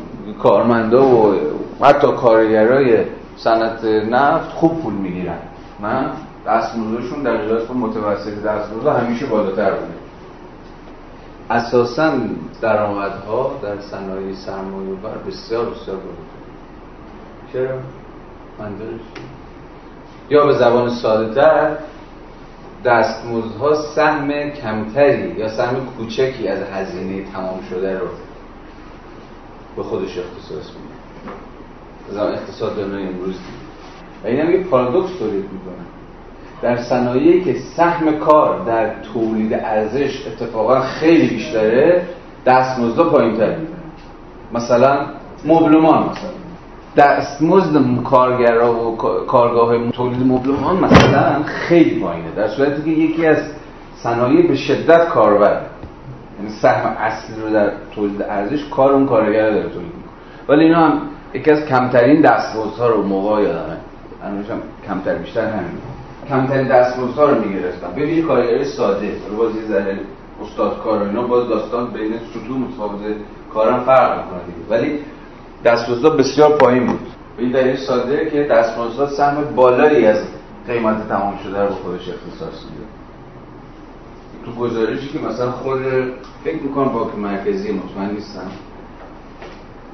کارمندا 0.43 1.07
و 1.07 1.35
حتی 1.81 2.07
کارگرای 2.07 3.05
صنعت 3.37 3.85
نفت 3.85 4.49
خوب 4.49 4.81
پول 4.81 4.93
می‌گیرن. 4.93 5.37
من 5.79 6.11
دستمزدشون 6.47 7.23
در 7.23 7.37
قیاس 7.37 7.71
متوسط 7.71 8.43
دستمزد 8.43 8.87
همیشه 8.87 9.25
بالاتر 9.25 9.71
بوده. 9.71 9.98
اساسا 11.49 12.13
درآمدها 12.61 13.59
در 13.61 13.81
صنایع 13.81 14.35
سرمایه 14.35 14.95
بر 14.95 15.17
بسیار 15.17 15.65
بسیار 15.65 15.97
بالاتر 15.97 16.39
چرا؟ 17.53 17.79
منظورش 18.59 19.01
یا 20.29 20.45
به 20.45 20.53
زبان 20.53 20.89
ساده 20.89 21.33
تر 21.35 21.77
دستمزدها 22.85 23.75
سهم 23.75 24.49
کمتری 24.49 25.31
یا 25.31 25.49
سهم 25.49 25.85
کوچکی 25.97 26.47
از 26.47 26.63
هزینه 26.63 27.31
تمام 27.33 27.59
شده 27.69 27.99
رو 27.99 28.07
به 29.75 29.83
خودش 29.83 30.17
اختصاص 30.17 30.69
میده. 30.69 30.99
زمان 32.09 32.33
اقتصاد 32.33 32.75
دنیای 32.75 33.07
امروز 33.07 33.35
و 34.23 34.27
این 34.27 34.39
هم 34.39 34.51
یه 34.51 34.63
پارادوکس 34.63 35.19
تولید 35.19 35.43
می‌کنه 35.43 35.85
در 36.61 36.77
صنایعی 36.77 37.43
که 37.43 37.55
سهم 37.75 38.19
کار 38.19 38.65
در 38.65 38.89
تولید 39.13 39.53
ارزش 39.53 40.27
اتفاقا 40.27 40.79
خیلی 40.79 41.27
بیشتره 41.27 42.01
دستمزد 42.45 43.01
پایینتر 43.01 43.55
مثلا 44.53 45.05
مبلمان 45.45 46.03
مثلا. 46.03 46.29
دستمزد 46.97 48.03
کارگرا 48.03 48.73
و 48.73 48.97
کارگاه 49.27 49.91
تولید 49.91 50.27
مبلمان 50.27 50.77
مثلا 50.77 51.43
خیلی 51.43 51.99
پایینه. 51.99 52.31
در 52.35 52.47
صورتی 52.47 52.81
که 52.81 52.89
یکی 52.89 53.25
از 53.25 53.37
صنایع 53.95 54.47
به 54.47 54.55
شدت 54.55 55.07
کاربر. 55.07 55.61
یعنی 56.39 56.51
سهم 56.61 56.97
اصلی 56.97 57.41
رو 57.41 57.49
در 57.49 57.71
تولید 57.95 58.21
ارزش 58.21 58.65
کار 58.71 58.93
اون 58.93 59.05
کارگر 59.05 59.49
داره 59.49 59.69
تولید 59.69 59.75
می‌کنه. 59.75 60.11
ولی 60.47 60.63
اینا 60.63 60.85
هم 60.85 61.01
یکی 61.33 61.51
از 61.51 61.65
کمترین 61.65 62.21
دستمزدها 62.21 62.87
رو 62.87 63.03
موقع 63.03 63.41
یادمه. 63.41 63.77
هم 64.23 64.61
کمتر 64.87 65.15
بیشتر 65.15 65.45
همین 65.45 65.71
کمترین 66.29 66.67
دستمزدها 66.67 67.25
رو 67.25 67.41
می‌گرفتن 67.41 67.91
ببینید 67.91 68.25
کارگری 68.25 68.65
ساده 68.65 69.11
باز 69.37 69.55
یه 69.55 69.99
استاد 70.43 70.83
کار 70.83 71.03
و 71.03 71.07
اینا 71.07 71.23
باز 71.23 71.49
داستان 71.49 71.91
بین 71.91 72.13
سطوح 72.33 72.57
متفاوت 72.57 73.01
کارم 73.53 73.83
فرق 73.83 74.23
می‌کنه 74.23 74.39
ولی 74.69 74.99
دستمزدها 75.65 76.09
بسیار 76.09 76.57
پایین 76.57 76.87
بود. 76.87 76.99
به 77.37 77.43
این 77.43 77.51
دلیل 77.51 77.75
ساده 77.75 78.29
که 78.29 78.43
دستمزدها 78.43 79.07
سهم 79.07 79.55
بالایی 79.55 80.05
از 80.05 80.17
قیمت 80.67 81.09
تمام 81.09 81.37
شده 81.43 81.61
رو 81.61 81.67
به 81.67 81.73
خودش 81.73 82.09
اختصاص 82.09 82.63
میده. 82.63 82.85
تو 84.45 84.51
گزارشی 84.51 85.07
که 85.09 85.19
مثلا 85.19 85.51
خود 85.51 85.81
فکر 86.43 86.63
می‌کنم 86.63 86.89
بانک 86.93 87.15
مرکزی 87.17 87.71
مطمئن 87.71 88.11
نیستم 88.11 88.51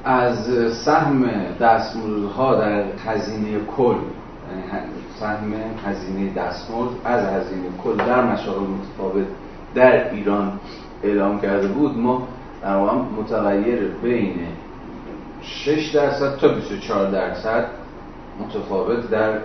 از 0.04 0.48
سهم 0.84 1.30
دستمزدها 1.60 2.54
در 2.54 2.84
هزینه 3.06 3.58
کل 3.76 3.84
یعنی 3.84 4.62
سهم 5.20 5.52
هزینه 5.86 6.32
دستمزد 6.34 6.96
از 7.04 7.24
هزینه 7.24 7.68
کل 7.84 7.96
در 7.96 8.24
مشاغل 8.24 8.66
متفاوت 8.66 9.26
در 9.74 10.10
ایران 10.10 10.60
اعلام 11.02 11.40
کرده 11.40 11.68
بود. 11.68 11.98
ما 11.98 12.28
در 12.62 12.76
واقع 12.76 12.92
متغیر 12.92 13.88
بین 14.02 14.36
6 15.42 15.94
درصد 15.94 16.36
تا 16.36 16.48
24 16.48 17.10
درصد 17.10 17.66
متفاوت 18.40 19.10
در 19.10 19.38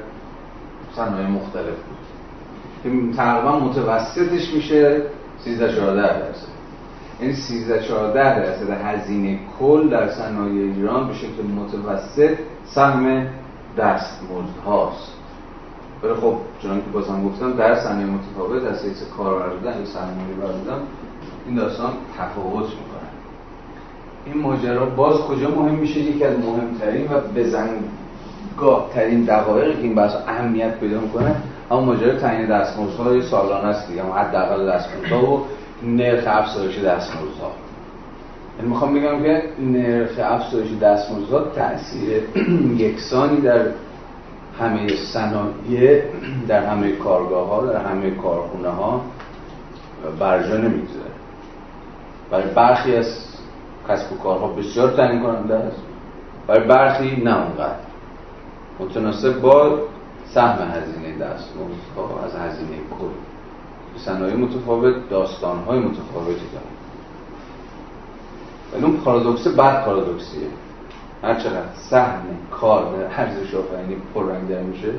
صنایع 0.95 1.27
مختلف 1.27 1.65
بود. 1.65 2.01
که 2.84 3.17
تقریبا 3.17 3.60
متوسطش 3.60 4.53
میشه 4.53 5.01
13 5.39 5.75
14 5.75 6.19
درصد. 6.19 6.47
یعنی 7.21 7.34
13 7.34 7.84
14 7.84 8.39
درصد 8.39 8.69
هزینه 8.69 9.39
کل 9.60 9.89
در 9.89 10.10
صنایع 10.10 10.73
ایران 10.75 11.07
به 11.07 11.13
شکل 11.13 11.43
متوسط 11.43 12.38
سهم 12.65 13.27
دستمزد 13.77 14.57
هاست 14.65 15.20
ولی 16.03 16.13
خب 16.13 16.33
چون 16.61 16.77
که 16.77 16.89
بازم 16.93 17.23
گفتم 17.23 17.53
در 17.53 17.75
صنایع 17.75 18.07
متفاوت 18.07 18.63
از 18.63 18.85
حیث 18.85 19.03
کارآور 19.17 19.49
بودن 19.49 19.79
یا 19.79 19.85
سرمایه 19.85 20.53
بودن 20.57 20.79
این 21.47 21.55
داستان 21.55 21.93
تفاوت 22.17 22.65
می‌کنن 22.65 23.11
این 24.25 24.41
ماجرا 24.41 24.85
باز 24.85 25.17
کجا 25.17 25.49
مهم 25.49 25.75
میشه؟ 25.75 25.99
یکی 25.99 26.23
از 26.23 26.39
مهمترین 26.39 27.05
و 27.05 27.19
بزنگاه 27.35 28.89
ترین 28.93 29.23
دقایقی 29.23 29.73
که 29.73 29.81
این 29.81 29.95
بحث 29.95 30.15
اهمیت 30.27 30.79
پیدا 30.79 30.99
می‌کنه 30.99 31.35
اما 31.71 31.81
ماجرا 31.81 32.15
تعیین 32.15 32.47
دستمزدها 32.47 33.21
سالانه 33.21 33.67
است 33.67 33.87
دیگه. 33.87 34.03
حداقل 34.03 34.71
دستمزدها 34.71 35.33
و 35.33 35.45
نرخ 35.83 36.23
افزایش 36.27 36.77
دستمزدها. 36.77 37.51
یعنی 38.57 38.69
می‌خوام 38.69 38.93
بگم 38.93 39.23
که 39.23 39.43
نرخ 39.59 40.19
افزایش 40.19 40.67
دستمزدها 40.81 41.39
تاثیر 41.39 42.23
یکسانی 42.85 43.41
در 43.41 43.65
همه 44.62 44.95
صنایع 45.13 46.04
در 46.47 46.65
همه 46.65 46.91
کارگاه 46.91 47.47
ها 47.47 47.65
در 47.65 47.86
همه 47.86 48.12
کارخونه 48.12 48.69
ها 48.69 49.02
برجا 50.19 50.58
نمی‌گذاره. 50.58 51.12
برای 52.32 52.54
برخی 52.54 52.95
از 52.95 53.06
کسب 53.89 54.13
و 54.13 54.17
کارها 54.17 54.47
بسیار 54.47 54.91
تعیین 54.91 55.24
کننده 55.24 55.56
است. 55.56 55.82
برای 56.47 56.67
برخی 56.67 57.21
نه 57.24 57.38
اونقدر. 57.38 57.76
متناسب 58.80 59.41
با 59.41 59.80
سهم 60.34 60.71
هزینه 60.71 61.17
دستمزدها 61.17 62.24
از 62.26 62.36
هزینه 62.36 62.78
کل. 63.00 63.08
صنایع 63.97 64.36
متفاوت 64.36 64.95
های 65.67 65.80
متفاوتی 65.80 66.45
دارن 66.54 66.71
ولی 68.74 68.84
اون 68.84 68.97
پارادوکس 68.97 69.47
بعد 69.47 69.86
پارادوکسیه. 69.86 70.47
هر 71.23 71.36
چقدر 71.36 71.75
سهم 71.89 72.21
کار 72.51 72.97
در 72.97 73.21
ارزش 73.21 73.53
آفرینی 73.55 73.97
پررنگتر 74.13 74.62
میشه 74.62 74.93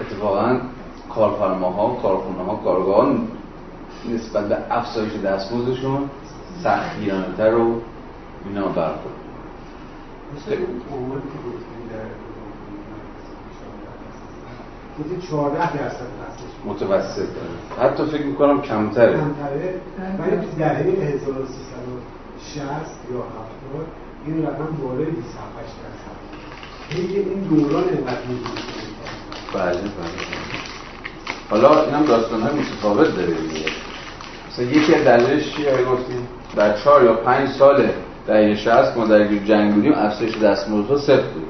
اتفاقا 0.00 0.60
کارفرماها 1.14 1.94
کارخونه 2.02 2.44
ها 2.44 2.56
کارگاهان 2.56 3.28
نسبت 4.14 4.48
به 4.48 4.56
افزایش 4.70 5.12
دستمزدشون 5.12 6.10
سختگیرانه 6.62 7.50
رو 7.50 7.80
اینا 8.44 8.68
برخورد 8.68 9.20
بودی 14.96 15.26
14 15.26 15.76
درصد 15.76 16.06
متوسط. 16.66 17.16
داره 17.16 17.90
حتی 17.90 18.04
فکر 18.04 18.26
می‌کنم 18.26 18.62
کمتره. 18.62 19.12
کمتره. 19.12 19.80
ولی 20.18 20.36
تو 20.36 20.56
دهه 20.58 20.68
1360 20.68 22.60
یا 23.12 23.18
70 23.18 23.86
این 24.26 24.46
رقم 24.46 24.76
بالای 24.82 25.04
28 25.04 25.26
درصد. 25.82 26.20
هی 26.90 27.18
این 27.18 27.40
دوران 27.42 27.84
اینقدر 27.84 28.18
بله 29.54 29.72
بله. 29.72 29.90
حالا 31.50 31.84
اینم 31.84 32.04
داستان 32.04 32.42
های 32.42 32.52
متفاوت 32.52 33.16
داره 33.16 33.32
دیگه. 33.32 33.66
مثلا 34.52 34.64
یکی 34.64 34.94
از 34.94 35.04
دلایلش 35.04 35.56
چیه؟ 35.56 35.84
گفتیم 35.84 36.28
در 36.56 36.76
4 36.76 37.04
یا 37.04 37.14
5 37.14 37.48
سال 37.48 37.88
دهه 38.26 38.56
60 38.56 38.96
ما 38.96 39.06
در 39.06 39.26
جنگ 39.26 39.74
بودیم 39.74 39.92
افزایش 39.92 40.36
دستمزدها 40.36 40.98
صفر 40.98 41.22
بود. 41.22 41.48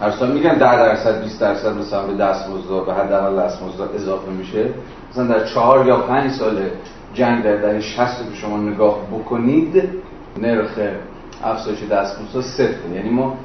هر 0.00 0.10
سال 0.10 0.32
میگن 0.32 0.54
10 0.54 0.58
درصد 0.58 1.22
20 1.22 1.40
درصد 1.40 1.78
مثلا 1.78 2.06
به 2.06 2.14
دستمزد 2.14 2.86
به 2.86 2.94
حداقل 2.94 3.42
دستمزد 3.42 3.94
اضافه 3.94 4.30
میشه. 4.30 4.68
مثلا 5.10 5.26
در 5.26 5.44
4 5.44 5.86
یا 5.86 5.96
5 5.96 6.30
سال 6.30 6.58
جنگ 7.14 7.44
در 7.44 7.56
دهه 7.56 7.80
60 7.80 8.30
که 8.30 8.36
شما 8.36 8.58
نگاه 8.58 8.98
بکنید 9.12 9.82
نرخ 10.38 10.78
افزایش 11.44 11.82
دستمزد 11.82 12.40
صفر 12.40 12.88
یعنی 12.94 13.10
ما 13.10 13.36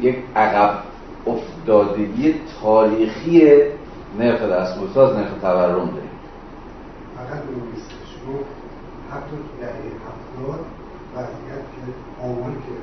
یک 0.00 0.16
عقب 0.36 0.78
افتادگی 1.26 2.34
تاریخی 2.62 3.52
نرخ 4.18 4.40
دستمزد 4.42 4.98
از 4.98 5.16
نرخ 5.16 5.30
تورم 5.42 5.90
داریم. 5.90 6.18
فقط 7.16 7.42
شما 8.10 8.38
حتی 9.10 9.36
تو 9.36 9.52
دهه 9.60 9.84
70 10.40 10.60
وضعیت 11.14 11.64
که 11.72 12.22
آمار 12.22 12.50
که 12.50 12.74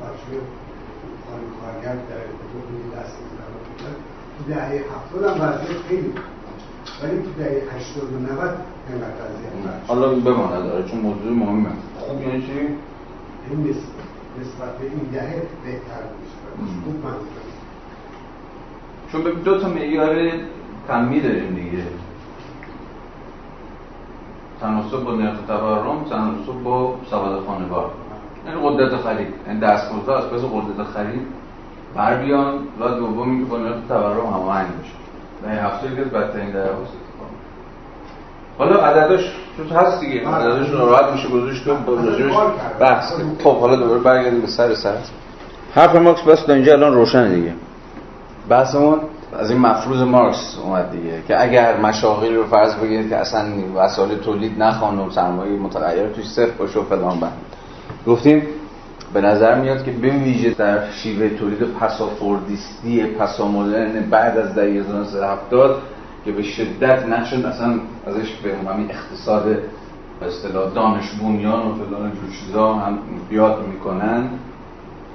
بچه 0.00 0.40
خانه 1.26 1.46
کارگر 1.60 1.94
در 2.08 2.20
ارتباط 2.26 2.68
دست 2.96 3.16
تو 4.38 4.54
دهه 4.54 4.84
هفتاد 4.94 5.24
هم 5.24 5.40
وضعیت 5.40 5.82
خیلی 5.88 6.12
ولی 7.02 7.22
تو 7.22 7.30
دهه 7.38 7.62
هشتاد 7.76 8.12
و 8.12 8.18
نود 8.18 8.54
اینقدر 8.88 9.14
وضعیت 9.24 9.86
حالا 9.88 10.14
بماند 10.14 10.64
داره 10.64 10.88
چون 10.88 11.00
موضوع 11.00 11.32
مهمه 11.32 11.68
خوب 11.98 12.22
یعنی 12.22 12.42
چی؟ 12.42 12.68
این 13.50 13.74
نسبت 14.40 14.78
به 14.78 14.84
این 14.84 15.08
دهه 15.12 15.42
بهتر 15.64 16.02
میشه. 16.20 16.36
خوب 16.84 17.04
چون 19.12 19.22
به 19.24 19.32
دو 19.32 19.60
تا 19.60 19.68
معیار 19.68 20.30
کمی 20.88 21.20
داریم 21.20 21.54
دیگه. 21.54 21.84
تناسب 24.60 25.04
با 25.04 25.14
نرخ 25.14 25.36
تورم 25.46 26.04
تناسب 26.04 26.62
با 26.64 26.94
سواد 27.10 27.46
خانوار 27.46 27.90
یعنی 28.46 28.60
قدرت 28.68 29.00
خرید. 29.00 29.34
یعنی 29.46 29.60
دستمزد 29.60 30.10
از 30.10 30.24
پس 30.30 30.40
قدرت 30.40 30.86
خرید. 30.86 31.26
بر 31.94 32.22
بیان 32.22 32.54
و 32.80 32.88
دومی 32.88 33.44
که 33.44 33.50
با 33.50 33.58
نرخ 33.58 33.76
تورم 33.88 34.26
هماهنگ 34.26 34.68
میشه. 34.78 34.94
نه 35.46 35.62
هفته 35.62 35.96
که 35.96 36.02
بدترین 36.02 36.50
در 36.50 36.68
حالا 38.58 38.76
عددش 38.80 39.32
تو 39.56 39.74
هست 39.74 40.00
دیگه. 40.00 40.20
بله. 40.20 40.34
عددش 40.34 40.70
راحت 40.70 41.12
میشه 41.12 41.28
گذاشت 41.28 41.64
تو 41.64 41.74
با 41.74 41.96
بحث 42.80 43.12
خب 43.44 43.56
حالا 43.60 43.76
دوباره 43.76 44.00
برگردیم 44.00 44.40
به 44.40 44.46
سر 44.46 44.74
سر. 44.74 44.94
حرف 45.74 45.96
ماکس 45.96 46.22
بس 46.22 46.42
تا 46.42 46.52
اینجا 46.52 46.72
الان 46.72 46.94
روشن 46.94 47.34
دیگه. 47.34 47.52
بحثمون 48.48 49.00
از 49.38 49.50
این 49.50 49.60
مفروض 49.60 50.02
مارکس 50.02 50.56
اومد 50.64 50.90
دیگه 50.90 51.22
که 51.28 51.42
اگر 51.42 51.76
مشاغلی 51.76 52.36
رو 52.36 52.46
فرض 52.46 52.74
بگیرید 52.74 53.08
که 53.08 53.16
اصلا 53.16 53.44
وسایل 53.76 54.18
تولید 54.18 54.62
نخوان 54.62 54.98
و 54.98 55.10
سرمایه 55.10 55.52
متغیر 55.52 56.08
توش 56.08 56.28
صفر 56.28 56.50
باشه 56.58 56.80
و 56.80 56.82
فلان 56.82 57.20
بند. 57.20 57.32
گفتیم 58.06 58.42
به 59.14 59.20
نظر 59.20 59.54
میاد 59.54 59.84
که 59.84 59.90
به 59.90 60.08
ویژه 60.08 60.50
در 60.50 60.90
شیوه 60.90 61.28
تولید 61.28 61.58
پسافوردیستی 61.58 63.04
پسامدرن 63.04 64.10
بعد 64.10 64.38
از 64.38 64.54
دهه 64.54 64.64
1970 64.64 65.82
که 66.26 66.32
به 66.32 66.42
شدت 66.42 67.06
نقش 67.06 67.32
اصلا 67.32 67.74
ازش 68.06 68.32
به 68.32 68.70
همین 68.70 68.90
اقتصاد 68.90 69.44
به 70.20 70.26
اصطلاح 70.26 70.74
دانش 70.74 71.10
بنیان 71.10 71.66
و 71.66 71.74
فلان 71.74 72.10
جور 72.10 72.30
چیزا 72.40 72.74
هم 72.74 72.98
بیاد 73.28 73.66
می‌کنن. 73.66 74.28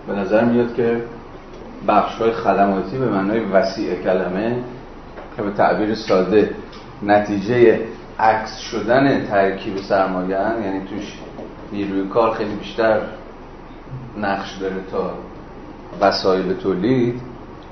به 0.07 0.13
نظر 0.13 0.45
میاد 0.45 0.75
که 0.75 1.03
بخش 1.87 2.15
های 2.15 2.31
خدماتی 2.31 2.97
به 2.97 3.09
معنای 3.09 3.39
وسیع 3.39 3.95
کلمه 3.95 4.57
که 5.37 5.41
به 5.41 5.51
تعبیر 5.51 5.95
ساده 5.95 6.55
نتیجه 7.03 7.79
عکس 8.19 8.57
شدن 8.57 9.25
ترکیب 9.25 9.77
سرمایه 9.77 10.37
یعنی 10.65 10.79
توش 10.89 11.17
نیروی 11.71 12.09
کار 12.09 12.33
خیلی 12.33 12.55
بیشتر 12.55 13.01
نقش 14.17 14.57
داره 14.57 14.75
تا 14.91 15.13
وسایل 16.01 16.53
تولید. 16.53 17.21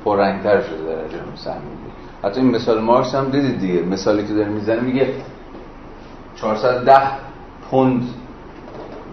پررنگتر 0.05 0.61
شده 0.61 0.85
در 0.85 1.17
جامعه 1.17 1.35
سرمایه 1.35 1.89
حتی 2.23 2.39
این 2.39 2.55
مثال 2.55 2.81
مارکس 2.81 3.15
هم 3.15 3.29
دیدید 3.29 3.59
دیگه. 3.59 3.81
مثالی 3.81 4.27
که 4.27 4.33
داره 4.33 4.49
می‌زنه 4.49 4.81
میگه 4.81 5.07
410 6.35 7.01
پوند 7.71 8.03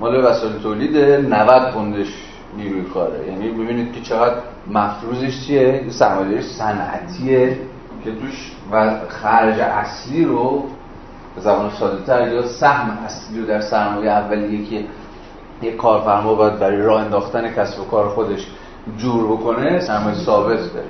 مال 0.01 0.25
وسایل 0.25 0.59
تولیده 0.63 1.27
90 1.31 1.73
پوندش 1.73 2.09
نیروی 2.57 2.83
کاره. 2.83 3.29
یعنی 3.29 3.49
ببینید 3.49 3.93
که 3.93 4.01
چقدر 4.01 4.35
مفروضش 4.73 5.47
چیه؟ 5.47 5.85
سرمایه‌داری 5.89 6.43
صنعتیه 6.43 7.59
که 8.05 8.13
توش 8.13 8.53
و 8.73 9.01
خرج 9.09 9.61
اصلی 9.61 10.25
رو 10.25 10.65
به 11.35 11.41
زبان 11.41 11.71
ساده 11.71 12.05
تر 12.05 12.29
یا 12.29 12.47
سهم 12.47 12.99
اصلی 13.05 13.41
رو 13.41 13.47
در 13.47 13.61
سرمایه 13.61 14.11
اولیه 14.11 14.67
که 14.67 14.85
یک 15.63 15.77
کارفرما 15.77 16.35
باید 16.35 16.59
برای 16.59 16.83
راه 16.83 17.01
انداختن 17.01 17.55
کسب 17.55 17.81
و 17.81 17.85
کار 17.85 18.09
خودش 18.09 18.47
جور 18.99 19.27
بکنه 19.37 19.81
سرمایه 19.81 20.17
ثابت 20.17 20.59
داره. 20.75 20.87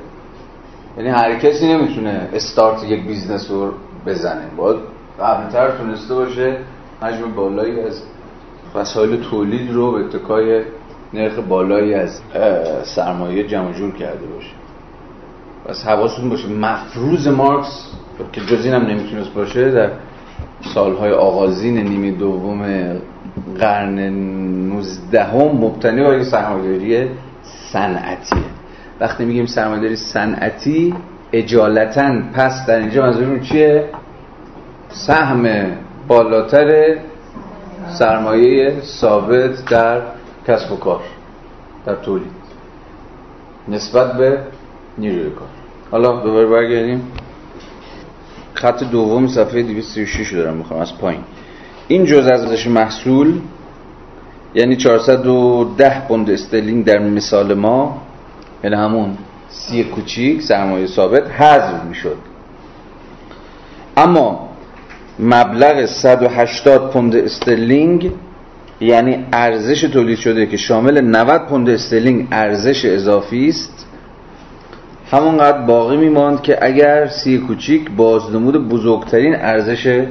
یعنی 0.96 1.08
هر 1.08 1.38
کسی 1.38 1.72
نمی‌تونه 1.72 2.28
استارت 2.32 2.84
یک 2.84 3.06
business 3.06 3.50
رو 3.50 3.70
بزنه. 4.06 4.42
باید 4.56 4.76
قبلتر 5.20 5.70
تونسته 5.70 6.14
باشه 6.14 6.56
حجم 7.02 7.34
بالایی 7.36 7.80
از 7.80 8.02
وسایل 8.74 9.22
تولید 9.30 9.72
رو 9.72 9.92
به 9.92 9.98
اتکای 9.98 10.62
نرخ 11.14 11.38
بالایی 11.38 11.94
از 11.94 12.20
سرمایه 12.84 13.46
جمع 13.46 13.72
جور 13.72 13.92
کرده 13.92 14.26
باشه. 14.26 14.52
پس 15.64 15.86
حواستون 15.86 16.28
باشه 16.30 16.48
مفروض 16.48 17.28
مارکس 17.28 17.90
که 18.32 18.40
جز 18.40 18.66
هم 18.66 18.82
نمی‌تونست 18.86 19.34
باشه 19.34 19.70
در 19.70 19.90
سالهای 20.74 21.12
آغازین 21.12 21.78
نیمه 21.78 22.10
دوم 22.10 22.66
قرن 23.58 23.98
19 23.98 25.24
هم 25.24 25.38
مبتنی 25.38 26.02
بر 26.02 26.22
سرمایه‌داری 26.22 27.10
صنعتیه 27.76 28.44
وقتی 29.00 29.24
میگیم 29.24 29.46
سرمایه‌داری 29.46 29.96
صنعتی 29.96 30.94
اجالتا 31.32 32.22
پس 32.34 32.66
در 32.66 32.78
اینجا 32.78 33.02
منظورمون 33.02 33.40
چیه؟ 33.40 33.88
سهم 34.88 35.66
بالاتر 36.08 36.96
سرمایه 37.88 38.80
ثابت 38.80 39.64
در 39.64 40.02
کسب 40.48 40.72
و 40.72 40.76
کار 40.76 41.00
در 41.86 41.94
تولید 41.94 42.32
نسبت 43.68 44.12
به 44.12 44.38
نیروی 44.98 45.30
کار. 45.30 45.48
حالا 45.90 46.20
دوباره 46.20 46.46
برگردیم. 46.46 47.02
خط 48.54 48.84
دوم 48.84 49.26
صفحه 49.26 49.62
236 49.62 50.32
دارم 50.32 50.56
می‌خوام 50.56 50.80
از 50.80 50.98
پایین. 50.98 51.20
این 51.88 52.04
جزء 52.04 52.30
ارزش 52.30 52.66
محصول 52.66 53.40
یعنی 54.56 54.76
410 54.76 56.08
پوند 56.08 56.30
استرلینگ 56.30 56.84
در 56.84 56.98
مثال 56.98 57.54
ما 57.54 58.02
یعنی 58.64 58.76
همون 58.76 59.18
سی 59.48 59.84
کوچیک 59.84 60.42
سرمایه 60.42 60.86
ثابت 60.86 61.30
حذف 61.30 61.84
می‌شد. 61.84 62.16
اما 63.96 64.48
مبلغ 65.18 65.86
180 65.86 66.90
پوند 66.90 67.16
استرلینگ 67.16 68.10
یعنی 68.80 69.24
ارزش 69.32 69.80
تولید 69.80 70.18
شده 70.18 70.46
که 70.46 70.56
شامل 70.56 71.00
90 71.00 71.46
پوند 71.46 71.70
استرلینگ 71.70 72.28
ارزش 72.32 72.84
اضافی 72.84 73.48
است 73.48 73.86
همونقدر 75.10 75.58
باقی 75.58 75.96
میماند 75.96 76.42
که 76.42 76.58
اگر 76.62 77.06
C 77.06 77.38
کوچیک 77.38 77.90
بازنمود 77.90 78.68
بزرگترین 78.68 79.34
ارزش 79.36 80.04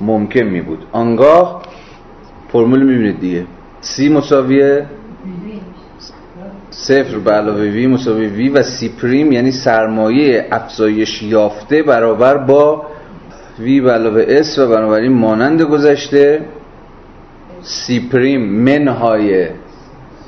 ممکن 0.00 0.42
می 0.42 0.60
بود 0.60 0.84
آنگاه 0.92 1.62
فرمول 2.52 2.82
می‌بینید 2.82 3.20
دیگه. 3.20 3.44
C 3.80 4.08
مساویه؟ 4.08 4.86
صفر 6.70 7.18
به 7.18 7.30
علاوه 7.30 7.60
V 7.60 7.86
مساوی. 7.86 8.26
V 8.26 8.48
و 8.48 8.62
C 8.62 8.88
پریم 8.88 9.32
یعنی 9.32 9.52
سرمایه 9.52 10.48
افزایش 10.50 11.22
یافته 11.22 11.82
برابر 11.82 12.36
با 12.36 12.82
V 13.58 13.80
به 13.80 13.92
علاوه 13.92 14.24
S 14.28 14.58
و 14.58 14.68
بنابراین 14.68 15.12
مانند 15.12 15.62
گذشته. 15.62 16.40
C 17.62 18.08
پریم 18.08 18.40
منهای 18.40 19.48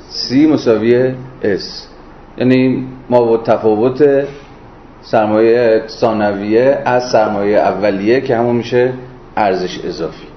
C 0.09 0.47
مساوی 0.47 1.13
S. 1.43 1.87
یعنی 2.37 2.87
ما 3.09 3.21
با 3.21 3.37
تفاوت 3.37 4.27
سرمایه 5.01 5.83
ثانویه 5.87 6.81
از 6.85 7.11
سرمایه 7.11 7.57
اولیه 7.57 8.21
که 8.21 8.37
همون 8.37 8.55
میشه 8.55 8.93
ارزش 9.37 9.79
اضافی. 9.85 10.32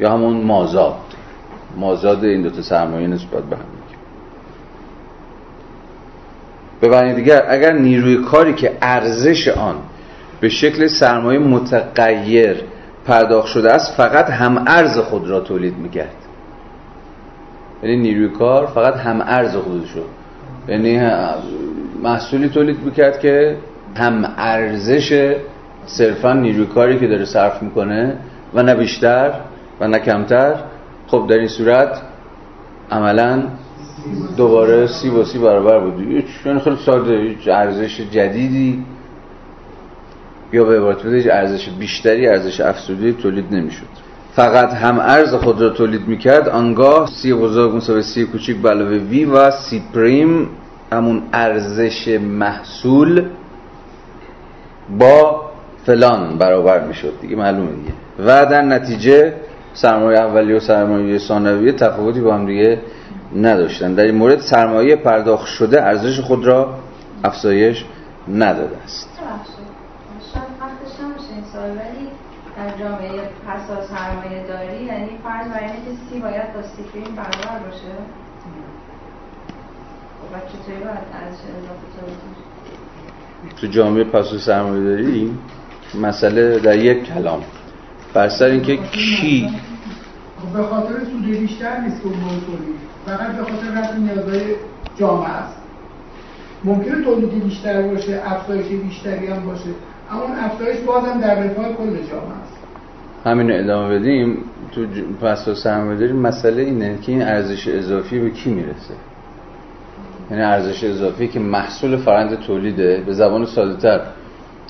یا 0.00 0.12
همون 0.12 0.36
مازاد. 0.36 0.94
مازاد 1.76 2.24
این 2.24 2.42
دوتا 2.42 2.62
سرمایه 2.62 3.06
نسبت 3.06 3.42
به 3.42 3.56
هم 3.56 3.62
به 6.80 7.12
دیگر 7.12 7.44
اگر 7.48 7.72
نیروی 7.72 8.16
کاری 8.16 8.54
که 8.54 8.76
ارزش 8.82 9.48
آن 9.48 9.74
به 10.40 10.48
شکل 10.48 10.86
سرمایه 10.86 11.38
متغیر 11.38 12.56
پرداخت 13.06 13.48
شده 13.48 13.72
است 13.72 13.96
فقط 13.96 14.30
هم 14.30 14.64
ارز 14.66 14.98
خود 14.98 15.28
را 15.28 15.40
تولید 15.40 15.76
می‌کرد. 15.76 16.16
یعنی 17.82 17.96
نیروی 17.96 18.28
کار 18.28 18.66
فقط 18.66 18.94
هم 18.94 19.20
ارز 19.20 19.56
خودش 19.56 19.90
رو. 19.90 20.02
یعنی 20.68 21.10
محصولی 22.02 22.48
تولید 22.48 22.82
می‌کرد 22.82 23.20
که 23.20 23.56
هم 23.96 24.34
ارزش 24.36 25.36
صرفا 25.86 26.32
نیروی 26.32 26.66
کاری 26.66 26.98
که 26.98 27.06
داره 27.06 27.24
صرف 27.24 27.62
می‌کنه 27.62 28.16
و 28.54 28.62
نه 28.62 28.74
بیشتر 28.74 29.32
و 29.80 29.88
نه 29.88 29.98
کمتر. 29.98 30.54
خب 31.06 31.26
در 31.28 31.36
این 31.36 31.48
صورت 31.48 32.02
عملا 32.90 33.42
دوباره 34.36 34.86
سی 34.86 35.10
با 35.10 35.24
سی 35.24 35.38
برابر 35.38 35.78
بود. 35.78 36.00
یعنی 36.46 36.60
خیلی 36.60 36.76
ساده 36.86 37.18
هیچ 37.20 37.48
ارزش 37.48 38.00
جدیدی 38.00 38.84
یا 40.52 40.64
به 40.64 40.76
عبارت 40.76 41.06
بده 41.06 41.34
ارزش 41.34 41.68
بیشتری 41.68 42.28
ارزش 42.28 42.60
افزوده 42.60 43.12
تولید 43.12 43.54
نمی‌شد. 43.54 43.86
فقط 44.32 44.72
هم 44.74 44.98
ارز 44.98 45.34
خود 45.34 45.60
را 45.62 45.70
تولید 45.70 46.08
می‌کرد 46.08 46.48
آنگاه 46.48 47.06
سی 47.06 47.34
بزرگ 47.34 47.76
مساوی 47.76 48.02
سی 48.02 48.24
کوچیک 48.24 48.56
به 48.56 48.98
وی 48.98 49.24
و 49.24 49.50
سی 49.50 49.82
پریم 49.94 50.48
همون 50.92 51.22
ارزش 51.32 52.18
محصول 52.22 53.24
با 54.98 55.42
فلان 55.86 56.38
برابر 56.38 56.86
می‌شد. 56.86 57.12
دیگه 57.20 57.36
معلومه 57.36 57.70
دیگه. 57.70 57.92
و 58.18 58.46
در 58.46 58.62
نتیجه 58.62 59.34
سرمایه 59.74 60.18
اولیه 60.18 60.56
و 60.56 60.60
سرمایه 60.60 61.18
ثانویه 61.18 61.72
تفاوتی 61.72 62.20
با 62.20 62.34
هم 62.34 62.46
دیگه 62.46 62.80
نداشتن. 63.36 63.94
در 63.94 64.04
این 64.04 64.14
مورد 64.14 64.40
سرمایه 64.40 64.96
پرداخت 64.96 65.46
شده 65.46 65.82
ارزش 65.82 66.20
خود 66.20 66.46
را 66.46 66.74
افزایش 67.24 67.84
نداده 68.28 68.76
است. 68.84 69.08
در 72.56 72.78
جامعه 72.78 73.10
پسا 73.46 73.86
سرمایه 73.86 74.46
داری 74.48 74.84
یعنی 74.84 75.10
فرض 75.24 75.48
بر 75.48 75.60
اینه 75.60 75.72
که 75.72 75.90
سی 76.10 76.20
باید 76.20 76.54
با 76.54 76.62
سی 76.62 76.82
پریم 76.82 77.14
برابر 77.16 77.58
باشه؟ 77.64 77.92
خب، 80.20 80.34
و 80.34 80.38
چطوری 80.48 80.78
باید 80.78 81.04
ارزش 81.14 81.40
اضافه 81.58 81.88
تو 83.60 83.66
جامعه 83.66 84.04
پسا 84.04 84.38
سرمایه 84.38 84.84
داری؟ 84.84 85.38
مسئله 85.94 86.58
در 86.58 86.76
یک 86.76 87.14
کلام. 87.14 87.42
بر 88.14 88.28
سر 88.28 88.44
اینکه 88.44 88.76
کی؟ 88.76 89.48
خب 90.40 90.58
به 90.58 90.62
خاطر 90.62 90.94
سود 91.12 91.26
بیشتر 91.26 91.80
نیست 91.80 92.02
که 92.02 92.08
فقط 93.06 93.36
به 93.36 93.42
خاطر 93.42 93.80
رفع 93.80 93.96
نیازهای 93.96 94.42
جامعه 94.98 95.30
است. 95.30 95.56
ممکنه 96.64 97.04
تولید 97.04 97.44
بیشتر 97.44 97.82
باشه 97.82 98.22
افزایش 98.24 98.66
بیشتری 98.66 99.26
هم 99.26 99.46
باشه 99.46 99.70
اما 100.10 100.22
اون 100.22 100.38
افزایش 100.38 100.78
بازم 100.78 101.20
در 101.20 101.42
رفاه 101.44 101.72
کل 101.72 101.90
جامعه 101.90 102.38
است. 102.42 102.58
همین 103.24 103.52
ادامه 103.52 103.98
بدیم. 103.98 104.38
تو 104.72 104.86
پس 105.22 105.48
سرمایه‌داری 105.48 106.12
مسئله 106.12 106.62
اینه 106.62 106.98
که 107.02 107.12
این 107.12 107.22
ارزش 107.22 107.68
اضافی 107.68 108.18
به 108.18 108.30
کی 108.30 108.50
می‌رسه؟ 108.50 108.94
یعنی 110.30 110.42
ارزش 110.42 110.84
اضافی 110.84 111.28
که 111.28 111.40
محصول 111.40 111.96
فرند 111.96 112.38
تولیده 112.38 113.02
به 113.06 113.12
زبان 113.12 113.46
ساده 113.46 113.76
تر 113.76 114.00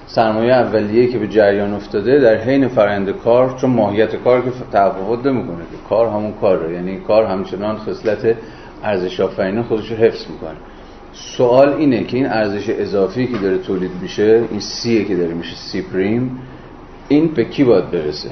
سرمایه 0.09 0.53
اولیه 0.53 1.07
که 1.07 1.19
به 1.19 1.29
جریان 1.29 1.75
افتاده 1.75 2.19
در 2.19 2.37
حین 2.37 2.69
فرند 2.69 3.11
کار 3.11 3.55
چون 3.61 3.71
ماهیت 3.71 4.17
کار 4.17 4.43
که 4.43 4.51
تفاوت 4.73 5.27
نمی‌کنه. 5.27 5.57
که 5.57 5.89
کار 5.89 6.09
همون 6.09 6.33
کاره. 6.33 6.75
یعنی 6.75 7.01
کار 7.01 7.25
همچنان 7.25 7.77
خصلت 7.77 8.37
ارزش 8.85 9.21
آفرینی 9.21 9.63
خودش 9.63 9.91
رو 9.91 9.97
حفظ 9.97 10.27
می‌کنه. 10.31 10.57
سوال 11.13 11.69
اینه 11.73 12.05
که 12.05 12.17
این 12.17 12.27
ارزش 12.27 12.69
اضافی 12.69 13.27
که 13.27 13.39
داره 13.39 13.59
تولید 13.59 13.91
میشه 14.03 14.45
این 14.51 14.61
سیه 14.61 15.05
که 15.05 15.17
داره 15.17 15.35
میشه 15.35 15.57
سی 15.57 15.83
پریم 15.83 16.39
این 17.09 17.35
به 17.35 17.45
کی 17.45 17.65
باید 17.65 17.91
برسه؟ 17.91 18.31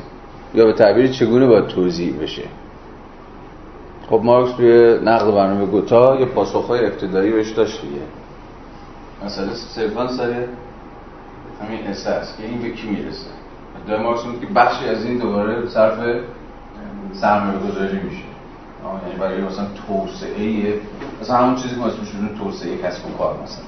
یا 0.55 0.65
به 0.67 0.73
تعبیر 0.73 1.07
چگونه 1.07 1.47
باید 1.47 1.67
توضیح 1.67 2.15
بشه؟ 2.23 2.43
خب 4.11 4.21
مارکس 4.25 4.57
توی 4.57 4.99
نقد 5.05 5.35
برنامه 5.35 5.67
گوتا 5.67 6.17
یه 6.21 6.27
پاسخهای 6.27 6.87
ابتدایی 6.87 7.31
بهش 7.31 7.51
داشت 7.51 7.81
دیگه. 7.83 8.03
مثلا 9.25 9.55
صرفا 9.55 10.09
سر 10.09 10.35
همین 11.63 11.87
است 11.87 12.39
که 12.39 12.45
این 12.45 12.63
به 12.63 12.71
کی 12.71 12.89
می‌رسه؟ 12.89 13.27
در 13.89 14.03
مارکس 14.03 14.23
که 14.41 14.47
بخشی 14.47 14.89
از 14.89 15.05
این 15.05 15.19
دوباره 15.19 15.69
صرف 15.69 15.99
سرمایه 17.13 17.59
گذاری 17.59 17.99
میشه 17.99 18.25
یعنی 19.07 19.19
برای 19.21 19.41
مثلا 19.43 19.67
توسعه 19.87 20.75
مثلا 21.23 21.37
همون 21.37 21.55
چیزی 21.55 21.75
که 21.75 21.81
ما 21.81 21.87
اسمش 21.87 22.09
توسعه 22.39 22.79
کسب 22.79 23.07
و 23.07 23.19
کار 23.19 23.35
مثلا. 23.43 23.65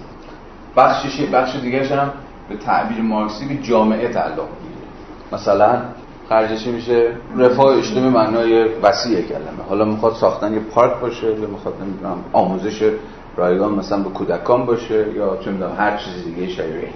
بخشش 0.76 1.20
بخش 1.20 1.56
دیگه 1.56 1.96
هم 1.96 2.10
به 2.48 2.56
تعبیر 2.56 3.02
مارکسی 3.02 3.48
به 3.48 3.62
جامعه 3.62 4.08
تعلق 4.08 4.36
می‌گیره. 4.36 4.88
مثلا 5.32 5.82
خرجش 6.28 6.66
میشه 6.66 7.12
رفاه 7.36 7.76
اجتماعی 7.76 8.10
معنای 8.10 8.64
وسیع 8.82 9.20
کلمه. 9.20 9.62
حالا 9.68 9.84
می‌خواد 9.84 10.14
ساختن 10.14 10.54
یه 10.54 10.60
پارک 10.60 11.00
باشه 11.00 11.26
یا 11.26 11.48
می‌خواد 11.48 11.74
نمی‌دونم 11.82 12.16
آموزش 12.32 12.90
رایگان 13.36 13.72
مثلا 13.72 13.98
به 13.98 14.10
کودکان 14.10 14.66
باشه 14.66 15.12
یا 15.14 15.36
چه 15.44 15.50
می‌دونم 15.50 15.72
هر 15.78 15.96
چیز 15.96 16.24
دیگه 16.24 16.48
شبیه. 16.48 16.88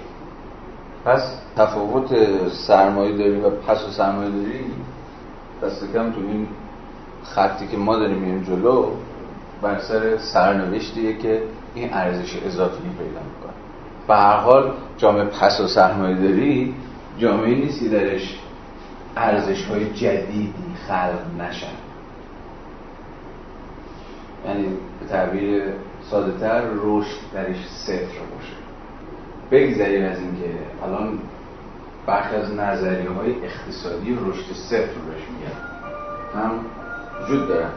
پس 1.05 1.37
تفاوت 1.55 2.09
سرمایه 2.49 3.17
داری 3.17 3.39
و 3.39 3.49
پس 3.49 3.87
و 3.87 3.91
سرمایه 3.91 4.29
داری 4.29 4.65
دست 5.63 5.93
کم 5.93 6.11
تو 6.11 6.19
این 6.19 6.47
خطی 7.23 7.67
که 7.67 7.77
ما 7.77 7.97
داریم 7.97 8.17
میریم 8.17 8.43
جلو 8.43 8.89
بر 9.61 9.79
سر 9.79 10.17
سرنوشتیه 10.17 11.17
که 11.17 11.43
این 11.75 11.93
ارزش 11.93 12.37
اضافی 12.45 12.81
پیدا 12.81 13.03
می‌کنه. 13.03 13.53
به 14.07 14.15
هر 14.15 14.37
حال 14.37 14.73
جامعه 14.97 15.23
پس 15.23 15.59
و 15.59 15.67
سرمایه 15.67 16.15
داری 16.15 16.75
جامعه 17.17 17.55
نیستی 17.55 17.89
درش 17.89 18.39
ارزش 19.17 19.65
های 19.65 19.93
جدیدی 19.93 20.53
خلق 20.87 21.41
نشن. 21.41 21.67
یعنی 24.47 24.67
به 24.99 25.07
تعبیر 25.09 25.63
ساده 26.11 26.39
تر 26.39 26.61
رشد 26.83 27.17
درش 27.33 27.67
صفر 27.67 28.19
باشه. 28.35 28.62
بگذاریم 29.51 30.05
از 30.05 30.19
اینکه 30.19 30.59
الان 30.83 31.19
برخی 32.05 32.35
از 32.35 32.53
نظریه 32.53 33.09
های 33.09 33.35
اقتصادی 33.45 34.17
رشد 34.25 34.53
صفر 34.53 34.77
بهش 34.77 35.23
میگن. 35.29 35.73
هم 36.35 36.51
وجود 37.23 37.47
دارن 37.47 37.69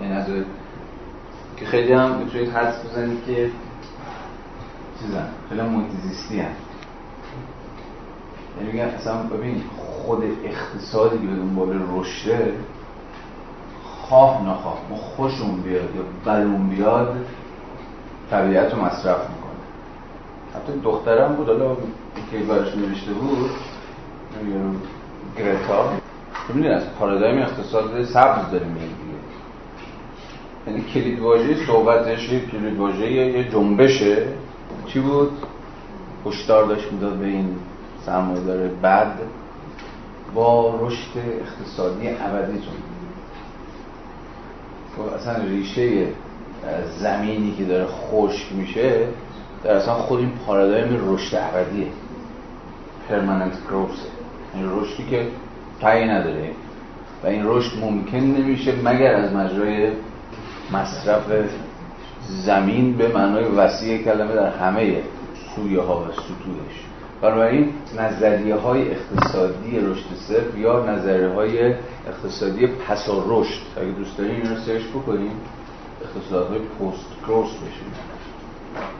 این 0.00 0.12
از 0.12 0.26
که 1.56 1.66
خیلی 1.66 1.92
هم 1.92 2.18
می‌تونید 2.18 2.48
حدس 2.48 2.84
بزنید 2.84 3.24
که 3.26 3.50
چیزن 5.00 5.28
خیلی 5.48 5.60
هم 5.60 5.66
منتیزیستی 5.66 6.40
هم 6.40 6.50
یعنی 8.58 8.72
میگن 8.72 8.84
اصلا 8.84 9.22
ببین 9.22 9.62
خود 9.78 10.24
اقتصادی 10.44 11.18
که 11.18 11.26
به 11.26 11.36
دنبال 11.36 11.80
رشده 11.92 12.54
خواه 13.82 14.48
نخواه. 14.48 14.78
ما 14.90 14.96
خوشمون 14.96 15.60
بیاد 15.60 15.96
یا 15.96 16.02
بدمون 16.26 16.68
بیاد 16.68 17.16
طبیعت 18.30 18.74
رو 18.74 18.84
مصرف 18.84 19.30
می‌کنه. 19.30 19.45
حتی 20.56 20.80
دخترم 20.84 21.34
بود 21.34 21.46
حالا 21.46 21.76
که 22.30 22.38
برش 22.38 22.76
نوشته 22.76 23.12
بود 23.12 23.50
گرتا. 25.38 25.92
ببینید 26.48 26.70
از 26.70 26.82
پارادایم 26.98 27.38
اقتصاد 27.38 28.04
سبز 28.04 28.50
داریم 28.50 28.68
میگیم 28.68 28.96
یعنی 30.66 30.84
کلید 30.94 31.20
واژه 31.20 31.66
صحبتش 31.66 32.28
کلید 32.28 32.78
واژه 32.78 33.12
یه 33.12 33.50
جنبشه. 33.50 34.26
چی 34.86 35.00
بود؟ 35.00 35.30
هشدار 36.26 36.64
داشت 36.64 36.92
می‌داد 36.92 37.12
به 37.12 37.26
این 37.26 37.56
سرمایه‌دار 38.06 38.68
بد 38.82 39.12
با 40.34 40.74
رشد 40.80 41.10
اقتصادی 41.16 42.08
ابدیتون 42.08 42.74
خب 44.96 45.14
اصلا 45.14 45.44
ریشه 45.44 46.06
زمینی 46.98 47.54
که 47.58 47.64
داره 47.64 47.86
خشک 47.86 48.52
میشه 48.52 49.08
در 49.64 49.70
اصلا 49.70 49.94
خود 49.94 50.18
این 50.18 50.32
پارادایم 50.46 51.00
رشد 51.08 51.36
ابدیه 51.36 51.86
پرمننت 53.08 53.52
گروث 53.68 53.98
این 54.54 54.70
رشدی 54.70 55.06
که 55.10 55.26
تایی 55.80 56.04
نداره. 56.04 56.50
و 57.24 57.26
این 57.26 57.42
رشد 57.44 57.78
ممکن 57.80 58.16
نمیشه 58.16 58.72
مگر 58.84 59.14
از 59.14 59.32
مجرای 59.32 59.92
مصرف 60.72 61.24
زمین 62.28 62.96
به 62.96 63.08
معنای 63.08 63.44
وسیع 63.44 64.02
کلمه 64.02 64.34
در 64.34 64.50
همه 64.50 65.02
سویه 65.54 65.80
ها 65.80 66.00
و 66.00 66.04
سطوحش. 66.12 66.86
بنابراین 67.22 67.72
نظریه 67.98 68.54
های 68.54 68.90
اقتصادی 68.90 69.78
رشد 69.80 70.04
صرف 70.28 70.58
یا 70.58 70.86
نظریه 70.86 71.28
های 71.28 71.74
اقتصادی 72.08 72.66
پس 72.66 73.08
رشد. 73.26 73.60
اگه 73.76 73.90
دوست 73.90 74.18
داریم 74.18 74.34
این 74.34 74.50
رو 74.50 74.56
سرچ 74.56 74.82
بکنیم 74.82 75.32
اقتصادهای 76.04 76.58
پست 76.58 77.06
گروس 77.26 77.50
بشیم 77.50 77.92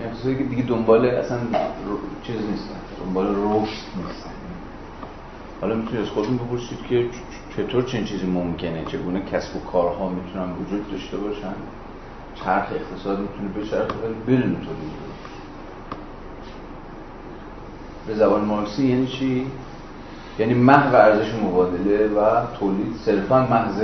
اقتصادی 0.05 0.37
که 0.37 0.45
دیگه 0.45 0.63
دنبال 0.63 1.07
اصلا 1.07 1.39
چیز 2.23 2.37
نیستن 2.37 2.75
دنبال 3.05 3.27
رشد 3.27 3.87
نیستن. 3.97 4.31
حالا 5.61 5.75
می‌تونید 5.75 6.01
از 6.01 6.09
خودتون 6.09 6.37
بپرسید 6.37 6.79
که 6.89 7.07
چطور 7.57 7.83
چنین 7.83 8.05
چیزی 8.05 8.27
ممکنه؟ 8.27 8.85
چگونه 8.85 9.21
کسب 9.33 9.57
و 9.57 9.61
کارها 9.61 10.09
می‌تونن 10.09 10.53
وجود 10.53 10.91
داشته 10.91 11.17
باشن؟ 11.17 11.55
چرخ 12.35 12.67
اقتصاد 12.73 13.19
می‌تونه 13.19 13.49
بچرخه 13.49 13.95
ولی 14.05 14.15
بدون 14.39 14.55
تولید 14.55 15.07
به 18.07 18.15
زبان 18.15 18.45
مارکسی 18.45 18.87
یعنی 18.87 19.07
چی؟ 19.07 19.47
یعنی 20.39 20.55
محو 20.55 20.95
ارزش 20.95 21.35
مبادله 21.35 22.09
و 22.09 22.47
تولید 22.61 22.97
صرفا 23.05 23.47
محض 23.47 23.83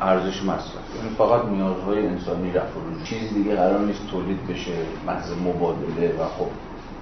ارزش 0.00 0.42
مصرف. 0.42 0.96
یعنی 0.96 1.08
فقط 1.18 1.44
نیازهای 1.44 2.06
انسانی 2.06 2.52
رفع 2.52 2.74
رو 2.74 3.04
چیزی 3.04 3.34
دیگه 3.34 3.56
قرار 3.56 3.80
نیست 3.80 4.06
تولید 4.10 4.46
بشه 4.46 4.72
محض 5.06 5.32
مبادله 5.32 6.14
و 6.20 6.24
خب 6.24 6.48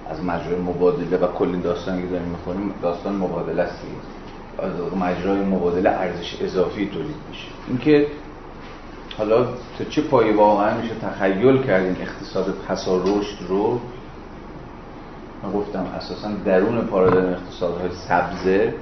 از 0.09 0.23
مجرای 0.23 0.59
مبادله 0.59 1.17
و 1.17 1.27
کلی 1.27 1.61
داستانی 1.61 2.01
که 2.01 2.07
داریم 2.07 2.27
می‌خونیم 2.27 2.73
داستان 2.81 3.15
مبادله 3.15 3.61
است 3.61 3.81
از 4.59 4.97
مجرای 4.97 5.39
مبادله 5.39 5.89
ارزش 5.89 6.37
اضافی 6.41 6.85
تولید 6.85 7.15
میشه. 7.29 7.47
اینکه 7.67 8.07
حالا 9.17 9.43
تا 9.77 9.83
چه 9.89 10.01
پایی 10.01 10.33
واقعا 10.33 10.81
میشه 10.81 10.95
تخیل 10.95 11.63
کردیم 11.63 11.97
اقتصاد 12.01 12.53
پسا 12.67 12.97
رشد 12.97 13.37
رو؟ 13.47 13.79
من 15.43 15.51
گفتم 15.51 15.85
اساسا 15.97 16.29
درون 16.45 16.81
پارادایم 16.81 17.33
اقتصادهای 17.33 17.89
سبزه. 18.07 18.73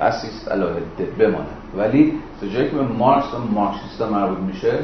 اسیست 0.00 0.48
علاهده 0.48 1.04
بمانه. 1.18 1.46
ولی 1.76 2.12
تا 2.40 2.46
جایی 2.46 2.70
که 2.70 2.76
به 2.76 2.82
مارکس 2.82 3.34
و 3.34 3.38
مارکسیستا 3.54 4.10
مربوط 4.10 4.38
میشه 4.38 4.78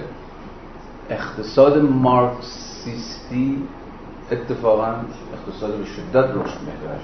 اقتصاد 1.11 1.79
مارکسیستی 1.79 3.63
اتفاقا 4.33 4.95
اقتصاد 5.35 5.75
به 5.77 5.85
شدت 5.85 6.25
رشد 6.25 6.59
محور 6.67 7.01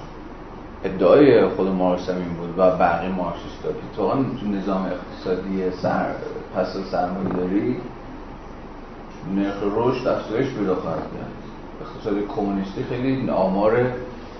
ادعای 0.83 1.47
خود 1.47 1.67
مارکس 1.67 2.09
هم 2.09 2.15
این 2.15 2.33
بود 2.33 2.53
و 2.57 2.77
بقیه 2.77 3.09
مارکسیستا 3.09 3.69
که 3.69 3.95
تو 3.95 4.13
نظام 4.47 4.85
اقتصادی 4.85 5.71
سر 5.71 6.05
پس 6.55 6.77
سرمایه 6.91 7.29
داری 7.29 7.77
نرخ 9.35 9.55
رشد 9.75 10.07
افزایش 10.07 10.47
پیدا 10.47 10.75
خواهد 10.75 10.97
کرد. 10.97 11.33
اقتصاد 11.81 12.27
کمونیستی 12.35 12.83
خیلی 12.83 13.29
آمار 13.29 13.85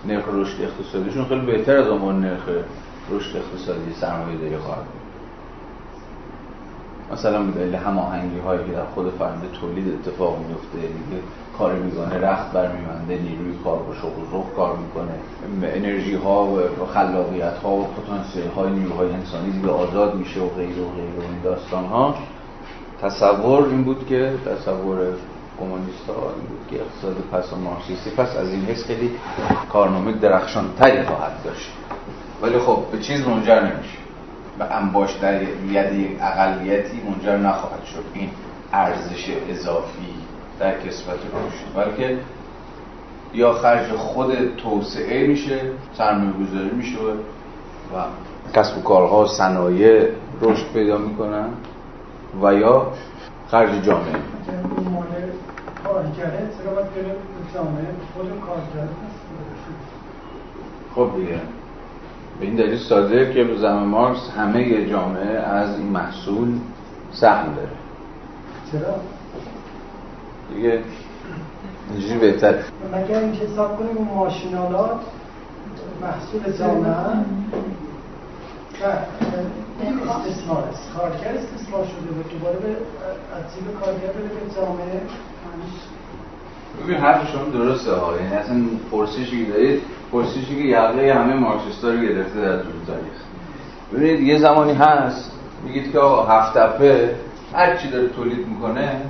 نرخ 0.05 0.23
رشد 0.33 0.61
اقتصادیشون 0.61 1.25
خیلی 1.25 1.45
بهتر 1.45 1.77
از 1.77 1.87
آمار 1.87 2.13
نرخ 2.13 2.49
رشد 3.09 3.37
اقتصادی 3.37 3.93
سرمایه 4.01 4.37
داری 4.37 4.57
خواهد 4.57 4.85
مثلا 7.13 7.43
به 7.43 7.51
دلیل 7.51 7.75
هماهنگی 7.75 8.39
هایی 8.39 8.65
که 8.65 8.71
در 8.71 8.85
خود 8.85 9.13
فرند 9.19 9.41
تولید 9.61 9.93
اتفاق 9.93 10.37
میفته 10.39 10.77
دیگه 10.77 11.21
کار 11.57 11.73
می‌کنه 11.73 12.17
رخت 12.17 12.51
برمیمنده 12.51 13.17
نیروی 13.17 13.55
کار 13.63 13.77
با 13.77 13.93
شغل 13.93 14.31
روح 14.31 14.45
کار 14.55 14.77
می‌کنه 14.77 15.13
انرژی 15.63 16.15
ها 16.15 16.45
و 16.45 16.85
خلاقیت 16.93 17.57
ها 17.57 17.69
و 17.69 17.83
پتانسیل 17.83 18.47
های 18.55 18.71
نیروهای 18.71 19.13
انسانی 19.13 19.51
دیگه 19.51 19.69
آزاد 19.69 20.15
میشه 20.15 20.39
و 20.41 20.49
غیر 20.49 20.79
و 20.79 20.89
غیر 20.95 21.19
و 21.19 21.21
این 21.21 21.41
داستان 21.43 21.85
ها 21.85 22.15
تصور 23.01 23.67
این 23.67 23.83
بود 23.83 24.07
که 24.07 24.33
تصور 24.45 24.97
کمونیست 25.59 26.07
ها 26.07 26.13
این 26.13 26.47
بود 26.49 26.67
که 26.69 26.75
اقتصاد 26.75 27.15
پس 27.31 27.53
و 27.53 27.55
مارکسیستی 27.55 28.09
پس 28.09 28.35
از 28.35 28.49
این 28.49 28.65
حس 28.65 28.83
خیلی 28.83 29.11
کارنامه 29.69 30.11
درخشان 30.11 30.65
تری 30.79 31.03
خواهد 31.03 31.43
داشت. 31.43 31.71
ولی 32.43 32.59
خب 32.59 32.79
به 32.91 32.99
چیز 32.99 33.27
منجر 33.27 33.59
نمیشه. 33.59 33.97
به 34.59 34.75
انباش 34.75 35.13
در 35.13 35.43
ید 35.43 35.93
یک 35.93 36.17
اقلیتی 36.21 37.01
منجر 37.09 37.37
نخواهد 37.37 37.83
شد. 37.83 38.03
این 38.13 38.29
ارزش 38.73 39.29
اضافی 39.49 40.13
در 40.59 40.79
کسبت 40.79 41.15
رشد 41.15 41.75
بلکه 41.75 42.17
یا 43.33 43.53
خرج 43.53 43.91
خود 43.91 44.55
توسعه 44.55 45.27
میشه 45.27 45.61
سرمایه 45.93 46.31
گذاری 46.31 46.75
میشه 46.75 46.97
و 46.99 48.03
کسب 48.55 48.77
و 48.77 48.81
کارها 48.81 49.27
صنایع 49.27 50.09
رشد 50.41 50.73
پیدا 50.73 50.97
می‌کنن 50.97 51.49
و 52.41 52.53
یا 52.53 52.91
خرج 53.47 53.83
جامعه. 53.83 54.15
خب 60.95 61.09
دیگه. 61.15 61.39
به 62.43 62.49
این 62.49 62.57
دلیل 62.57 62.77
ساده 62.77 63.33
که 63.33 63.43
به 63.43 63.57
زمان 63.57 63.83
مارکس 63.83 64.29
همه 64.37 64.89
جامعه 64.89 65.37
از 65.39 65.79
این 65.79 65.87
محصول 65.87 66.59
سهم 67.11 67.55
داره. 67.55 67.69
چرا؟ 68.71 68.95
دیگه 70.55 70.79
اینجوری 71.91 72.19
بهتر. 72.19 72.55
مگر 72.93 73.19
اینکه 73.19 73.45
حساب 73.45 73.77
کنیم 73.77 73.97
اون 73.97 74.07
ماشینالات 74.07 74.99
محصول 76.01 76.57
جامعه؟ 76.57 76.91
و 78.81 80.09
استثمار 80.09 80.63
است. 80.63 80.91
کارگر 80.97 81.37
استثمار 81.37 81.85
شده 81.85 82.19
و 82.19 82.23
دوباره 82.33 82.59
به 82.59 82.69
عجیب 82.69 83.79
کارگر 83.79 84.07
بده 84.07 84.27
به 84.27 84.55
جامعه 84.55 85.01
ببین 86.81 86.97
حرف 86.97 87.31
شما 87.31 87.43
درسته 87.43 87.93
ها 87.93 88.15
یعنی 88.15 88.35
اصلا 88.35 88.61
پرسشی 88.91 89.45
که 89.45 89.51
دارید 89.51 89.81
پرسشی 90.11 90.55
که 90.55 90.61
یقه 90.61 91.13
همه 91.13 91.33
مارکسیستا 91.33 91.89
رو 91.89 91.97
گرفته 91.97 92.41
در 92.41 92.57
طول 92.57 92.71
تاریخ. 92.87 93.13
ببینید 93.93 94.19
یه 94.19 94.37
زمانی 94.37 94.73
هست 94.73 95.31
میگید 95.65 95.91
که 95.91 95.99
آقا 95.99 96.25
هفت 96.25 96.57
تپه 96.57 97.15
هر 97.53 97.75
چی 97.77 97.89
داره 97.89 98.07
تولید 98.07 98.47
می‌کنه 98.47 99.01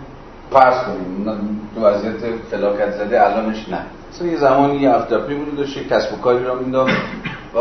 فرض 0.52 0.84
کنیم 0.84 1.62
تو 1.76 1.82
وضعیت 1.82 2.36
فلاکت 2.52 2.92
زده 2.92 3.28
الانش 3.28 3.70
نه. 3.70 3.80
مثلا 4.12 4.28
یه 4.28 4.38
زمانی 4.38 4.76
یه 4.76 4.92
هفت 4.92 5.08
تپه 5.14 5.36
بود 5.36 5.58
داشته 5.58 5.84
کسب 5.84 6.14
و 6.14 6.18
کاری 6.18 6.44
را 6.44 6.56
می‌داد 6.56 6.90
و 7.56 7.58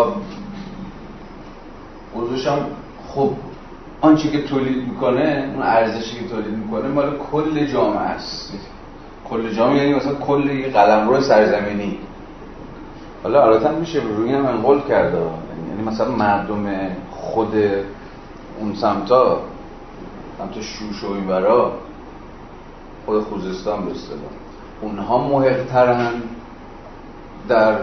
اوضاعش 2.14 2.46
هم 2.46 2.58
خوب 3.08 3.36
آنچه 4.00 4.30
که 4.30 4.42
تولید 4.42 4.88
می‌کنه 4.88 5.50
اون 5.54 5.62
ارزشی 5.62 6.18
که 6.18 6.28
تولید 6.28 6.54
می‌کنه 6.54 6.88
مال 6.88 7.16
کل 7.32 7.66
جامعه 7.66 8.00
است. 8.00 8.52
کل 9.32 9.54
جامعه 9.54 9.76
یعنی 9.76 9.94
مثلا 9.94 10.14
کل 10.14 10.50
یه 10.50 10.68
قلمرو 10.68 11.20
سرزمینی. 11.20 11.98
حالا 13.22 13.44
البته 13.44 13.70
میشه 13.70 14.02
روی 14.16 14.34
هم 14.34 14.46
انقل 14.46 14.80
کرده 14.88 15.18
یعنی 15.18 15.82
مثلا 15.86 16.10
مردم 16.10 16.66
خود 17.10 17.54
اون 18.60 18.74
سمتا 18.74 19.40
سمت 20.38 20.60
شوش 20.60 21.04
و 21.04 21.12
این 21.12 21.26
برا 21.26 21.72
خود 23.06 23.22
خوزستان 23.22 23.84
به 23.84 23.90
اصطلاح. 23.90 24.32
اونها 24.80 25.28
محقترن 25.28 26.12
در 27.48 27.76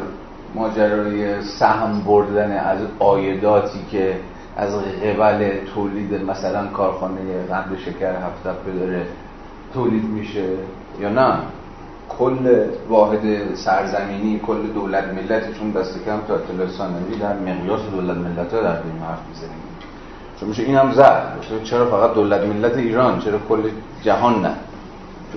ماجرای 0.55 1.41
سهم 1.41 2.01
بردن 2.01 2.51
از 2.51 2.79
آیداتی 2.99 3.79
که 3.91 4.19
از 4.57 4.73
قبل 4.75 5.51
تولید 5.75 6.23
مثلا 6.23 6.67
کارخانه 6.67 7.43
قند 7.49 7.77
شکر 7.85 8.15
هفته 8.15 8.71
داره 8.79 9.05
تولید 9.73 10.03
میشه. 10.03 10.45
یا 10.99 11.09
نه. 11.09 11.33
کل 12.19 12.65
واحد 12.89 13.55
سرزمینی 13.55 14.39
کل 14.47 14.67
دولت 14.73 15.03
ملت 15.03 15.57
چون 15.59 15.71
دست 15.71 16.05
کم 16.05 16.19
تا 16.27 16.35
اطلاع 16.35 16.67
ثانوی 16.67 17.15
در 17.19 17.33
مقیاس 17.33 17.81
دولت 17.91 18.17
ملت 18.17 18.53
ها 18.53 18.61
در 18.61 18.81
دنیا 18.81 19.03
حرف 19.09 19.19
می‌زنیم. 19.29 19.63
چون 20.39 20.49
میشه 20.49 20.63
این 20.63 20.75
هم 20.75 20.91
زد 20.91 21.37
چرا 21.63 21.85
فقط 21.85 22.13
دولت 22.13 22.41
ملت 22.41 22.77
ایران؟ 22.77 23.19
چرا 23.19 23.39
کل 23.49 23.61
جهان 24.03 24.41
نه؟ 24.41 24.51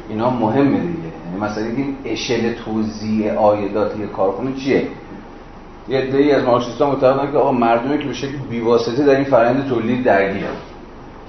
اینا 0.08 0.30
مهمه 0.30 0.80
دیگه. 0.80 0.98
یعنی 1.26 1.40
مثلا 1.40 1.64
این 1.64 1.96
اشل 2.04 2.54
توزیع 2.54 3.34
آیداتی 3.34 4.06
کارخونه 4.06 4.52
چیه؟ 4.52 4.88
یه 5.88 5.98
عده‌ای 5.98 6.32
از 6.32 6.44
مارکسیست‌ها 6.44 6.90
معتقدن 6.90 7.32
که 7.32 7.38
آقا 7.38 7.52
مردمی 7.52 7.98
که 7.98 8.04
به 8.04 8.12
شکل 8.12 8.36
بیواسطه 8.50 9.04
در 9.04 9.14
این 9.14 9.24
فرآیند 9.24 9.68
تولید 9.68 10.04
درگیرن. 10.04 10.56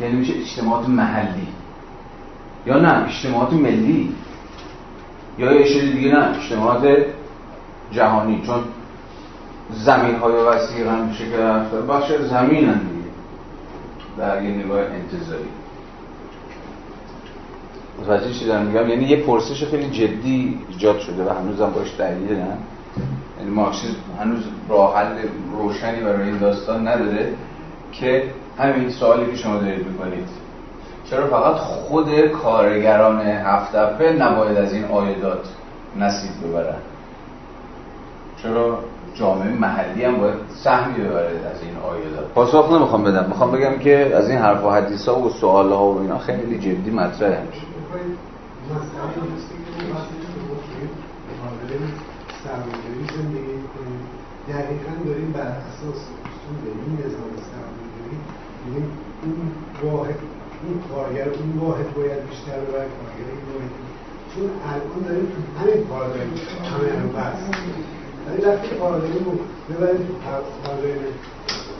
یعنی 0.02 0.16
میشه 0.16 0.34
اجتماعات 0.34 0.90
محلی. 0.90 1.48
یا 2.66 2.80
نه 2.80 3.06
اجتماعات 3.06 3.54
ملی. 3.54 4.16
یا 5.38 5.52
یه 5.52 5.64
چیز 5.74 5.92
دیگه 5.92 6.12
نه 6.12 6.38
اجتماعات 6.38 6.98
جهانی. 7.92 8.42
چون 8.46 8.64
زمین 9.72 10.16
های 10.16 10.34
وسیع 10.34 10.88
هم 10.88 11.08
میشه 11.08 11.30
که 11.30 11.38
بخش 11.90 12.12
زمین 12.12 12.70
هم 12.70 12.80
دیگه. 12.80 13.10
در 14.18 14.44
یه 14.44 14.50
نگاه 14.50 14.80
انتظاری. 14.80 15.50
متوجه 18.02 18.34
چی 18.34 18.46
دارم؟ 18.46 18.66
میگم 18.66 18.90
یعنی 18.90 19.04
یه 19.04 19.18
پرسش 19.18 19.64
خیلی 19.64 19.90
جدی 19.90 20.60
ایجاد 20.70 21.00
شده 21.00 21.24
و 21.26 21.30
هنوزم 21.30 21.70
باش 21.70 21.90
درگیر 21.90 22.38
نه. 22.38 22.58
یعنی 23.40 23.52
مارکسیسم 23.52 23.96
هنوز 24.20 24.44
راه 24.70 24.98
حل 24.98 25.08
روشنی 25.58 26.00
برای 26.00 26.28
این 26.28 26.38
داستان 26.38 26.88
نداره 26.88 27.34
که 27.92 28.24
همین 28.58 28.90
سوالی 28.90 29.32
که 29.32 29.38
شما 29.38 29.58
دارید 29.58 29.88
می‌کنید. 29.88 30.43
چرا 31.14 31.28
فقط 31.28 31.56
خود 31.56 32.28
کارگران 32.28 33.22
هفت 33.22 33.76
نباید 34.02 34.58
از 34.58 34.74
این 34.74 34.86
آیدات 34.86 35.50
نصیب 36.00 36.32
ببرن؟ 36.44 36.80
چرا 38.44 38.80
جامعه 39.14 39.50
محلی 39.50 40.04
هم 40.06 40.18
باید 40.18 40.36
سهمی 40.64 41.04
ببره 41.04 41.28
از 41.28 41.64
این 41.64 41.76
آیدات 41.92 42.34
پاسخ 42.36 42.72
نمی‌خوام 42.72 43.04
بدم. 43.04 43.26
می‌خوام 43.28 43.52
بگم 43.52 43.80
که 43.80 44.16
از 44.16 44.30
این 44.30 44.40
حرف 44.40 44.64
و 44.64 44.70
حدیث 44.70 45.10
ها 45.10 45.20
و 45.20 45.30
سوال 45.30 45.72
ها 45.72 45.86
و 45.86 46.02
اینا 46.02 46.18
خیلی 46.18 46.60
جدی 46.60 46.92
مطرحه. 46.92 47.44
دقیقا 54.50 54.92
داریم 55.06 55.32
بر 55.32 55.42
اساس 55.42 56.02
اصول 56.26 56.58
این 56.86 56.98
نظام 57.00 57.32
سرمایه‌داری 57.50 58.18
میگیم 58.66 58.92
اون 59.24 59.92
واحد 59.92 60.16
اون 60.64 60.76
کارگر 60.90 61.28
اون 61.30 61.50
واحد 61.60 61.94
باید 61.96 62.30
بیشتر 62.30 62.60
ببره 62.60 62.88
کارگر 63.00 63.28
این 63.34 63.46
واحد 63.52 63.74
چون 64.32 64.50
الان 64.72 65.00
داریم 65.08 65.28
تو 65.34 65.40
همین 65.60 65.84
پارادایم 65.90 66.30
همه 66.72 67.02
رو 67.04 67.10
بس 67.18 67.42
ولی 68.26 68.42
وقتی 68.46 68.68
پارادایم 68.68 69.24
رو 69.26 69.34
ببریم 69.70 70.02
تو 70.08 70.14
پارادایم 70.64 71.02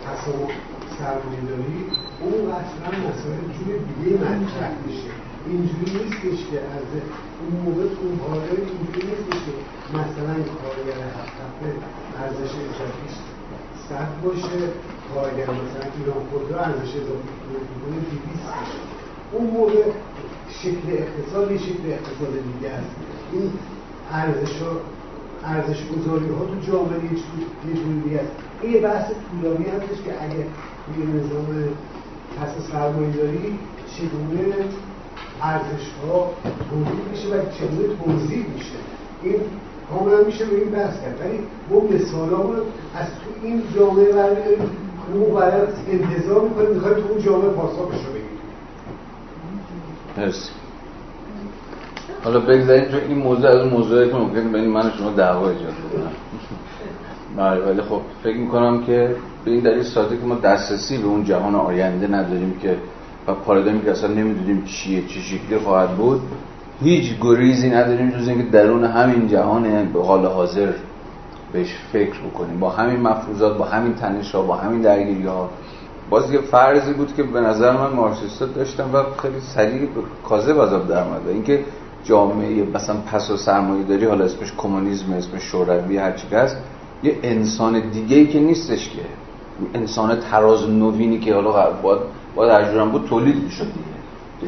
تصاوب 0.06 0.52
سرمایه 0.98 1.42
داری 1.50 1.80
اون 2.22 2.52
اصلا 2.62 2.90
مسائل 3.08 3.44
جور 3.56 3.76
دیگه 3.90 4.18
مطرح 4.24 4.72
میشه. 4.88 5.12
اینجوری 5.48 5.92
نیستش 6.04 6.40
که 6.50 6.58
از 6.78 6.88
اون 7.42 7.62
موقع 7.66 7.84
اون 8.02 8.18
پارادایم 8.22 8.68
اینجوری 8.72 9.08
نیستش 9.08 9.40
که 9.46 9.54
مثلا 10.00 10.34
کارگر 10.62 11.00
هفت 11.18 11.36
هفته 11.44 11.70
ارزش 12.22 12.52
اضافیش 12.70 13.16
صد 13.90 14.22
باشه 14.24 14.60
کارگر 15.14 15.44
مثلا 15.44 15.86
ایران 15.98 16.22
خودرو 16.32 16.58
ارزش 16.60 16.90
اضافی 16.90 17.34
کنه 17.82 18.00
دیویست 18.10 18.46
باشه. 18.46 18.80
اون 19.32 19.50
موقع 19.50 19.84
شکل 20.50 20.88
اقتصاد 20.88 21.52
یه 21.52 21.58
شکل 21.58 21.86
اقتصاد 21.86 22.34
دیگه 22.54 22.70
است. 22.70 22.96
این 23.32 23.52
ارزش 24.12 24.56
ارزش 25.46 25.80
گذاری 25.88 26.30
ها 26.30 26.46
تو 26.46 26.72
جامعه 26.72 27.04
یه 27.04 27.74
جور 27.74 28.04
دیگه 28.04 28.20
است. 28.20 28.32
این 28.62 28.74
یه 28.74 28.82
بحث 28.82 29.12
طولانی 29.32 29.66
هستش 29.66 30.02
که 30.06 30.24
اگه 30.24 30.46
توی 30.86 31.06
نظام 31.06 31.48
پس 32.40 32.72
سرمایه 32.72 33.12
داری 33.12 33.60
چگونه 33.96 34.56
ارزش 35.42 35.86
ها 36.02 36.32
تولید 36.70 37.08
میشه 37.12 37.28
و 37.28 37.52
چگونه 37.58 37.96
توضیح 38.04 38.46
میشه؟ 38.56 38.78
این 39.24 39.36
کاملا 39.94 40.24
میشه 40.24 40.46
به 40.46 40.56
این 40.56 40.72
بحث 40.72 41.02
کرد. 41.02 41.22
ولی 41.22 41.40
ما 41.70 41.96
مثال 41.96 42.34
از 42.96 43.08
تو 43.08 43.30
این 43.44 43.64
جامعه 43.76 44.06
برمیداریم 44.06 44.70
ما 45.14 45.26
باید 45.26 45.54
انتظار 45.92 46.42
می‌کنیم 46.42 46.70
می‌خوایم 46.70 46.98
تو 46.98 47.10
اون 47.10 47.22
جامعه 47.22 47.50
پاسخش 47.50 48.06
رو 48.06 48.14
بگیریم 48.14 48.40
مرسی. 50.18 50.50
حالا 52.24 52.40
بگذاریم 52.40 52.92
چون 52.92 53.00
این 53.00 53.18
موضوع 53.18 53.50
از 53.50 53.56
اون 53.56 53.70
موضوعی 53.70 54.10
که 54.10 54.16
ممکن 54.16 54.52
بین 54.52 54.68
من 54.68 54.92
شما 54.98 55.12
دعوا 55.12 55.50
ایجاد 55.50 55.74
کنه 55.74 56.04
بله 57.38 57.66
ولی 57.66 57.82
خب 57.82 58.02
فکر 58.24 58.38
می‌کنم 58.38 58.84
که 58.84 59.16
به 59.46 59.52
این 59.52 59.60
دلیل 59.60 59.84
ساده 59.84 60.18
که 60.18 60.26
ما 60.26 60.36
دسترسی 60.36 60.98
به 60.98 61.08
اون 61.08 61.24
جهان 61.24 61.56
آینده 61.56 62.08
نداریم 62.08 62.60
که 62.62 62.78
و 63.28 63.34
پارادایمی 63.34 63.82
که 63.82 63.92
اصلا 63.92 64.10
نمی‌دونیم 64.10 64.64
چیه 64.66 65.02
چه 65.02 65.20
شکلی 65.20 65.58
خواهد 65.58 65.90
بود. 65.90 66.22
هیچ 66.82 67.14
گریزی 67.22 67.70
نداریم 67.70 68.10
جز 68.10 68.28
اینکه 68.28 68.44
درون 68.44 68.84
همین 68.84 69.28
جهان 69.28 69.86
به 69.94 70.04
حال 70.04 70.26
حاضر 70.26 70.72
بهش 71.54 71.76
فکر 71.94 72.20
بکنیم. 72.20 72.60
با 72.60 72.70
همین 72.70 73.02
مفروضات 73.02 73.58
با 73.58 73.66
همین 73.66 73.94
تنش 73.94 74.36
ها 74.36 74.42
با 74.42 74.56
همین 74.56 74.82
درگیری 74.82 75.26
ها 75.26 75.50
باز 76.10 76.34
یه 76.34 76.42
فرضی 76.42 76.94
بود 76.94 77.16
که 77.16 77.24
به 77.24 77.42
نظر 77.42 77.72
من 77.72 77.94
مارکسیستا 77.94 78.46
داشتم 78.46 78.90
و 78.94 79.04
خیلی 79.22 79.40
سریع 79.40 79.88
کاذب 80.30 80.62
عذاب 80.62 80.88
در 80.88 81.04
اومد 81.04 81.28
اینکه 81.28 81.60
جامعه 82.04 82.64
مثلا 82.74 82.96
پس 82.96 83.32
و 83.32 83.38
سرمایه 83.38 83.84
داری 83.84 84.06
حالا 84.06 84.26
اسمش 84.26 84.54
کمونیسم 84.58 85.14
اسمش 85.14 85.42
شوروی 85.42 85.98
هر 85.98 86.12
چی 86.12 86.36
هست 86.36 86.58
یه 87.04 87.16
انسان 87.24 87.90
دیگه 87.90 88.18
ای 88.18 88.28
که 88.28 88.40
نیستش 88.40 88.90
که. 88.90 89.02
انسان 89.74 90.20
تراز 90.20 90.70
نوینی 90.70 91.20
که 91.20 91.34
حالا 91.34 91.72
باید 91.84 92.00
باید 92.36 92.92
بود 92.92 93.06
تولید 93.06 93.44
می‌شد 93.44 93.66
دیگه. 93.66 94.03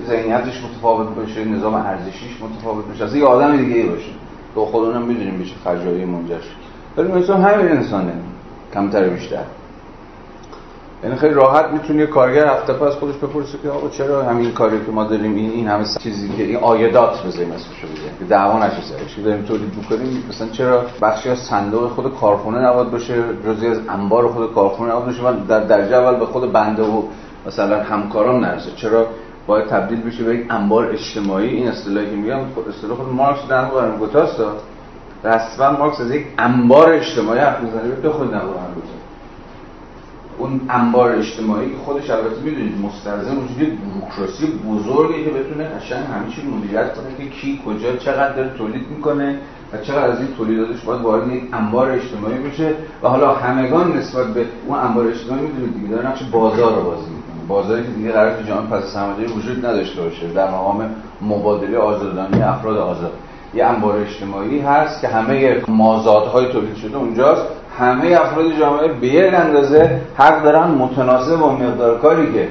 ذهنیتش 0.08 0.64
متفاوت 0.64 1.16
باشه 1.16 1.46
نظام 1.46 1.74
ارزشیش 1.74 2.42
متفاوت 2.42 2.86
باشه 2.88 3.04
از 3.04 3.16
یه 3.16 3.26
آدم 3.26 3.58
دیگه 3.58 3.84
باشه. 3.84 4.12
تو 4.56 4.66
خودمون 4.66 5.02
می‌دونیم 5.02 5.38
به 5.38 5.44
چه 5.44 5.56
فجایعی 5.64 6.06
منجر 6.06 6.36
ولی 6.98 7.12
مثلا 7.12 7.38
همین 7.38 7.72
انسانه. 7.72 8.14
کمتر 8.74 9.10
بیشتر. 9.10 9.44
یعنی 11.04 11.16
خیلی 11.16 11.34
راحت 11.34 11.66
می‌تونی 11.72 12.08
کارگر 12.08 12.48
هفته 12.48 12.74
پس 12.74 12.94
خودش 12.94 13.16
بپرسه 13.16 13.58
که 13.64 13.70
آقا 13.70 13.90
چرا 13.90 14.24
همین 14.24 14.52
کاری 14.52 14.86
که 14.86 14.92
ما 14.92 15.04
داریم 15.04 15.36
این 15.36 15.52
این 15.52 15.68
همه 15.68 15.86
چیزی 16.04 16.30
که 16.30 16.44
این 16.44 16.56
آیدات 16.56 17.28
بزنیم 17.28 17.52
اسمشو 17.52 17.88
بزنیم 17.88 18.18
که 18.20 18.26
دعوا 18.26 18.66
نشه 18.66 18.82
سرش. 18.82 19.20
داریم 19.26 19.44
تولید 19.44 19.74
می‌کنیم 19.78 20.24
مثلا 20.30 20.48
چرا 20.48 20.86
بخشی 21.02 21.30
از 21.30 21.40
صندوق 21.40 21.92
خود 21.92 22.16
کارخونه 22.20 22.60
نباید 22.60 22.92
باشه 22.92 23.24
جزئی 23.48 23.68
از 23.68 23.80
انبار 23.90 24.28
خود 24.28 24.54
کارخونه 24.54 24.92
نباید 24.92 25.06
باشه. 25.06 25.24
من 25.24 25.38
در 25.38 25.60
درجه 25.60 25.96
اول 25.96 26.20
به 26.20 26.26
خود 26.26 26.52
بنده 26.52 26.84
و 26.84 27.02
مثلا 27.48 27.84
همکاران 27.84 28.40
نرسه. 28.40 28.72
چرا 28.76 29.08
باید 29.48 29.68
تبدیل 29.68 30.02
بشه 30.02 30.24
به 30.24 30.36
یک 30.36 30.46
انبار 30.50 30.90
اجتماعی. 30.90 31.48
این 31.48 31.68
اصطلاحی 31.68 32.10
که 32.10 32.16
میگم 32.16 32.40
خود 32.56 32.70
اصطلاح 32.70 32.98
خود 32.98 33.14
مارکس 33.14 33.48
در 33.48 33.66
واقع 33.66 33.90
گوتاست 33.90 34.42
رسما 35.24 35.72
مارکس 35.72 36.02
از 36.02 36.12
یک 36.12 36.26
انبار 36.38 36.94
اجتماعی 36.94 37.40
حرف 37.40 37.62
می‌زنه 37.62 37.90
به 37.90 38.10
خود 38.10 38.32
در 38.32 38.42
اون 40.38 40.62
انبار 40.70 41.12
اجتماعی 41.12 41.70
که 41.70 41.78
خودش 41.78 42.10
البته 42.10 42.42
می‌دونید 42.42 42.82
مستلزم 42.82 43.38
وجود 43.38 43.80
بوروکراسی 43.80 44.48
بزرگی 44.48 45.24
که 45.24 45.30
بتونه 45.30 45.64
قشنگ 45.64 46.04
همه 46.04 46.30
چی 46.36 46.48
مدیریت 46.48 46.94
کنه 46.94 47.16
که 47.18 47.30
کی 47.30 47.62
کجا 47.66 47.96
چقدر 47.96 48.34
داره 48.34 48.50
تولید 48.58 48.90
می‌کنه 48.90 49.40
و 49.74 49.78
چقدر 49.78 50.12
از 50.12 50.20
این 50.20 50.28
تولیداتش 50.38 50.82
باید 50.82 51.02
وارد 51.02 51.32
یک 51.32 51.44
انبار 51.54 51.92
اجتماعی 51.92 52.38
بشه. 52.38 52.74
و 53.04 53.08
حالا 53.08 53.34
همگان 53.34 53.98
نسبت 53.98 54.28
به 54.28 54.46
اون 54.68 54.80
انبار 54.80 55.08
اجتماعی 55.08 55.42
می‌دونید 55.42 55.74
دیگه 55.74 55.88
داره 55.88 56.08
نقش 56.08 56.24
بازار 56.24 56.76
رو 56.76 56.84
بازی 56.84 57.25
بازاری 57.48 57.84
که 57.84 57.90
دیگه 57.90 58.12
قرار 58.12 58.38
تو 58.38 58.44
جامعه 58.44 58.70
پس 58.70 58.84
سرمایه‌داری 58.84 59.40
وجود 59.40 59.66
نداشته 59.66 60.02
باشه. 60.02 60.28
در 60.28 60.52
مقام 60.52 60.90
مبادله 61.22 61.78
آزادانه 61.78 62.50
افراد 62.50 62.78
آزاد. 62.78 63.12
یه 63.54 63.66
انبار 63.66 63.98
اجتماعی 63.98 64.60
هست 64.60 65.02
که 65.02 65.08
همه 65.08 65.62
مازادهای 65.68 66.52
تولید 66.52 66.76
شده 66.76 66.98
اونجاست. 66.98 67.46
همه 67.80 68.18
افراد 68.22 68.60
جامعه 68.60 68.88
به 68.88 69.08
یک 69.08 69.34
اندازه 69.34 70.02
حق 70.18 70.44
دارن 70.44 70.68
متناسب 70.68 71.36
با 71.36 71.54
مقدار 71.54 72.00
کاری 72.00 72.34
که 72.34 72.48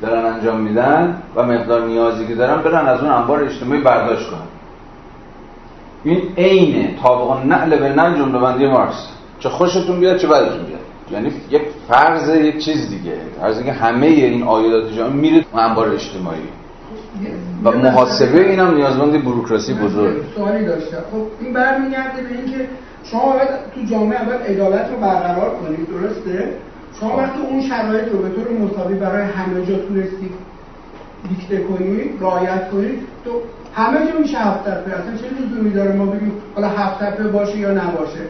دارن 0.00 0.26
انجام 0.26 0.60
میدن 0.60 1.22
و 1.36 1.42
مقدار 1.42 1.86
نیازی 1.86 2.26
که 2.26 2.34
دارن 2.34 2.62
برن 2.62 2.86
از 2.88 3.00
اون 3.00 3.10
انبار 3.10 3.44
اجتماعی 3.44 3.80
برداشت 3.80 4.30
کنن. 4.30 4.40
این 6.04 6.22
عین 6.36 6.96
طابق 7.02 7.46
نعل 7.46 7.76
به 7.76 7.88
نعل 7.88 8.14
جمله 8.14 8.38
بندی 8.38 8.66
مارکس. 8.66 9.08
چه 9.38 9.48
خوشتون 9.48 10.00
بیاد 10.00 10.16
چه 10.16 10.28
بدتون 10.28 10.64
بیاد. 10.66 10.80
یعنی 11.10 11.32
یک 11.50 11.62
فرض 11.88 12.28
یک 12.28 12.64
چیز 12.64 12.90
دیگه. 12.90 13.12
فرض 13.40 13.56
اینکه 13.56 13.72
همه 13.72 14.06
این 14.06 14.42
آیات 14.42 14.92
جامعه 14.92 15.16
میره 15.16 15.44
انبار 15.54 15.88
اجتماعی. 15.88 16.48
و 17.64 17.70
محاسبه 17.70 18.50
اینم 18.50 18.74
نیازمند 18.74 19.24
بروکراسی 19.24 19.74
بزرگ. 19.74 20.22
سوالی 20.34 20.64
داشتم. 20.64 20.96
خب 21.12 21.26
این 21.40 21.52
برمیگرده 21.52 22.22
به 22.22 22.34
اینکه 22.38 22.68
شما 23.04 23.32
باید 23.32 23.48
تو 23.74 23.80
جامعه 23.90 24.22
اول 24.22 24.34
عدالت 24.34 24.90
رو 24.90 24.96
برقرار 25.00 25.50
کنید 25.50 25.86
درسته؟ 25.88 26.48
شما 27.00 27.16
وقتی 27.16 27.40
اون 27.50 27.62
شرایط 27.62 28.08
رو 28.08 28.18
به 28.18 28.28
طور 28.28 28.52
مساوی 28.52 28.94
برای 28.94 29.22
همه 29.22 29.66
جا 29.66 29.78
تونستید 29.78 30.30
دیکته 31.28 31.58
کنید 31.58 32.10
رعایت 32.20 32.70
کنید 32.70 32.98
تو 33.24 33.30
همه 33.74 34.12
جا 34.12 34.18
میشه 34.18 34.38
هفت 34.38 34.64
طرفه. 34.64 34.90
اصلا 34.90 35.16
چه 35.16 35.44
لزومی 35.44 35.70
داره 35.70 35.92
ما 35.92 36.06
بگیم 36.06 36.32
حالا 36.54 36.68
هفت 36.68 37.00
طرفه 37.00 37.28
باشه 37.28 37.58
یا 37.58 37.70
نباشه؟ 37.70 38.20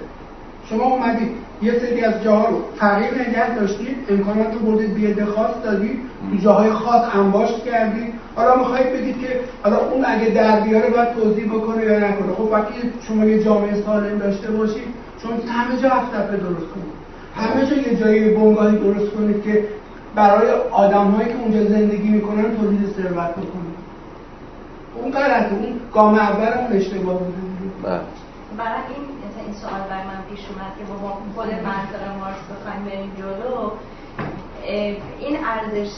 شما 0.71 0.85
اومدید 0.85 1.46
یه 1.63 1.79
سری 1.79 2.05
از 2.05 2.23
جاها 2.23 2.49
رو 2.49 2.57
فقیر 2.77 3.29
نگه 3.29 3.55
داشتید 3.55 3.97
امکانات 4.09 4.53
رو 4.53 4.59
بردید 4.59 4.95
بیده 4.95 5.25
خاص 5.25 5.51
دادید 5.65 6.01
تو 6.31 6.37
جاهای 6.37 6.71
خاص 6.71 7.15
انباشت 7.15 7.65
کردید 7.65 8.15
حالا 8.37 8.57
می‌خواید 8.57 8.93
بگید 8.93 9.21
که 9.21 9.41
حالا 9.63 9.77
اون 9.77 10.05
اگه 10.05 10.31
در 10.31 10.61
بیاره 10.61 10.91
باید 10.91 11.13
توضیح 11.13 11.47
بکنه 11.47 11.85
یا 11.85 11.99
نکنه؟ 11.99 12.33
خب 12.37 12.49
وقتی 12.53 12.75
شما 13.09 13.25
یه 13.25 13.45
جامعه 13.45 13.83
سالم 13.83 14.19
داشته 14.19 14.51
باشید 14.51 14.89
شما 15.23 15.33
همه 15.33 15.83
جا 15.83 15.89
هفت 15.89 16.31
درست 16.31 16.67
کنید. 16.75 16.97
همه 17.37 17.67
جا 17.67 17.77
یه 17.77 17.97
جایی 17.97 18.35
بنگاهی 18.35 18.77
درست 18.77 19.13
کنید 19.13 19.43
که 19.43 19.65
برای 20.15 20.51
آدمهایی 20.71 21.29
که 21.29 21.35
اونجا 21.43 21.65
زندگی 21.65 22.09
می‌کنن 22.09 22.57
تولید 22.57 22.81
ثروت 22.97 23.31
بکنید 23.31 23.77
اون 24.95 25.11
غلطه. 25.11 25.55
اون 25.55 25.81
گام 25.95 26.15
اول 26.15 26.59
اون 26.59 26.73
اشتباه 26.73 27.19
بوده. 27.19 28.01
برای 28.59 28.83
این 28.97 29.16
این 29.47 29.55
سوال 29.63 29.83
برای 29.91 30.07
من 30.13 30.21
پیش 30.31 30.43
اومد 30.51 30.73
که 30.79 30.85
با 30.91 30.95
خود 31.37 31.51
منظر 31.69 32.03
مارکس 32.21 32.47
بخوایم 32.53 32.83
بریم 32.89 33.11
جلو. 33.21 33.57
این 35.25 35.37
ارزش 35.53 35.95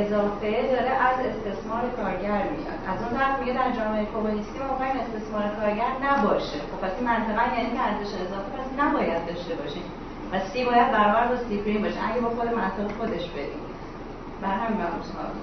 اضافه 0.00 0.50
داره 0.72 0.92
از 1.08 1.16
استثمار 1.30 1.82
کارگر 1.98 2.42
میاد. 2.54 2.80
از 2.92 2.98
اون 3.02 3.12
طرف 3.18 3.34
میگه 3.40 3.52
در 3.60 3.70
جامعه 3.78 4.04
کمونیستی 4.14 4.56
ما 4.58 4.66
می‌خوایم 4.72 4.96
استثمار 5.04 5.44
کارگر 5.60 5.92
نباشه. 6.06 6.58
خب 6.70 6.78
پس 6.82 6.92
این 6.98 7.06
منطقا 7.10 7.44
یعنی 7.56 7.70
که 7.74 7.80
ارزش 7.88 8.10
اضافه 8.24 8.48
پس 8.56 8.68
نباید 8.80 9.20
داشته 9.28 9.54
باشیم. 9.60 9.86
و 10.32 10.34
سی 10.50 10.60
باید 10.64 10.88
برابر 10.96 11.24
با 11.30 11.36
سی 11.44 11.54
پریم 11.64 11.82
باشه. 11.82 12.00
اگه 12.08 12.20
با 12.24 12.30
خود 12.36 12.48
منطق 12.60 12.86
خودش 12.98 13.24
بریم. 13.36 13.62
بر 14.42 14.54
همین 14.62 14.80